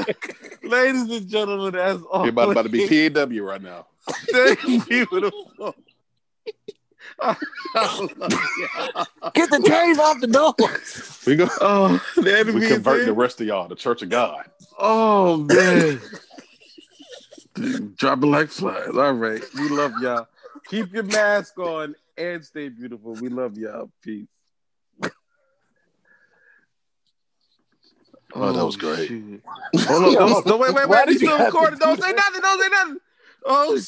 Ladies 0.62 1.10
and 1.10 1.28
gentlemen, 1.28 1.72
that's 1.72 2.02
all. 2.10 2.20
Everybody 2.20 2.52
about 2.52 2.62
to 2.62 2.68
be 2.68 3.10
PAW 3.10 3.44
right 3.44 3.60
now. 3.60 3.86
Thank 4.32 4.88
you 4.88 5.04
for 5.06 5.20
the 5.20 5.30
phone. 5.58 5.72
I 5.72 5.72
love 5.72 5.74
y'all. 5.74 5.74
Get 9.34 9.50
the 9.50 9.62
trays 9.64 9.98
off 9.98 10.20
the 10.20 10.26
door. 10.26 10.54
We 11.26 11.36
go. 11.36 11.48
oh, 11.60 12.02
the 12.16 12.38
enemy 12.38 12.60
We 12.60 12.66
is 12.66 12.72
convert 12.72 13.04
the 13.04 13.12
rest 13.12 13.40
of 13.40 13.46
y'all 13.46 13.68
to 13.68 13.74
Church 13.74 14.02
of 14.02 14.08
God. 14.08 14.46
Oh 14.78 15.36
man. 15.38 16.00
Drop 17.96 18.22
it 18.22 18.26
like 18.26 18.48
flies. 18.48 18.88
All 18.96 19.12
right. 19.12 19.42
We 19.54 19.68
love 19.68 19.92
y'all. 20.00 20.26
Keep 20.68 20.94
your 20.94 21.02
mask 21.02 21.58
on 21.58 21.94
and 22.16 22.44
stay 22.44 22.68
beautiful. 22.68 23.14
We 23.14 23.28
love 23.28 23.58
y'all. 23.58 23.90
Peace. 24.02 24.26
Oh, 28.32 28.52
that 28.52 28.64
was 28.64 28.76
oh, 28.76 28.78
great. 28.78 29.08
shit. 29.08 29.42
Hold 29.86 30.04
on. 30.04 30.14
Don't, 30.14 30.46
don't- 30.46 30.60
wait, 30.60 30.74
wait, 30.74 30.88
wait. 30.88 31.06
We 31.06 31.12
you 31.14 31.18
still 31.18 31.44
recording. 31.44 31.78
do 31.78 31.84
Don't 31.84 32.00
say 32.00 32.12
nothing. 32.12 32.40
Don't 32.40 32.62
say 32.62 32.68
nothing. 32.68 32.98
Oh 33.44 33.80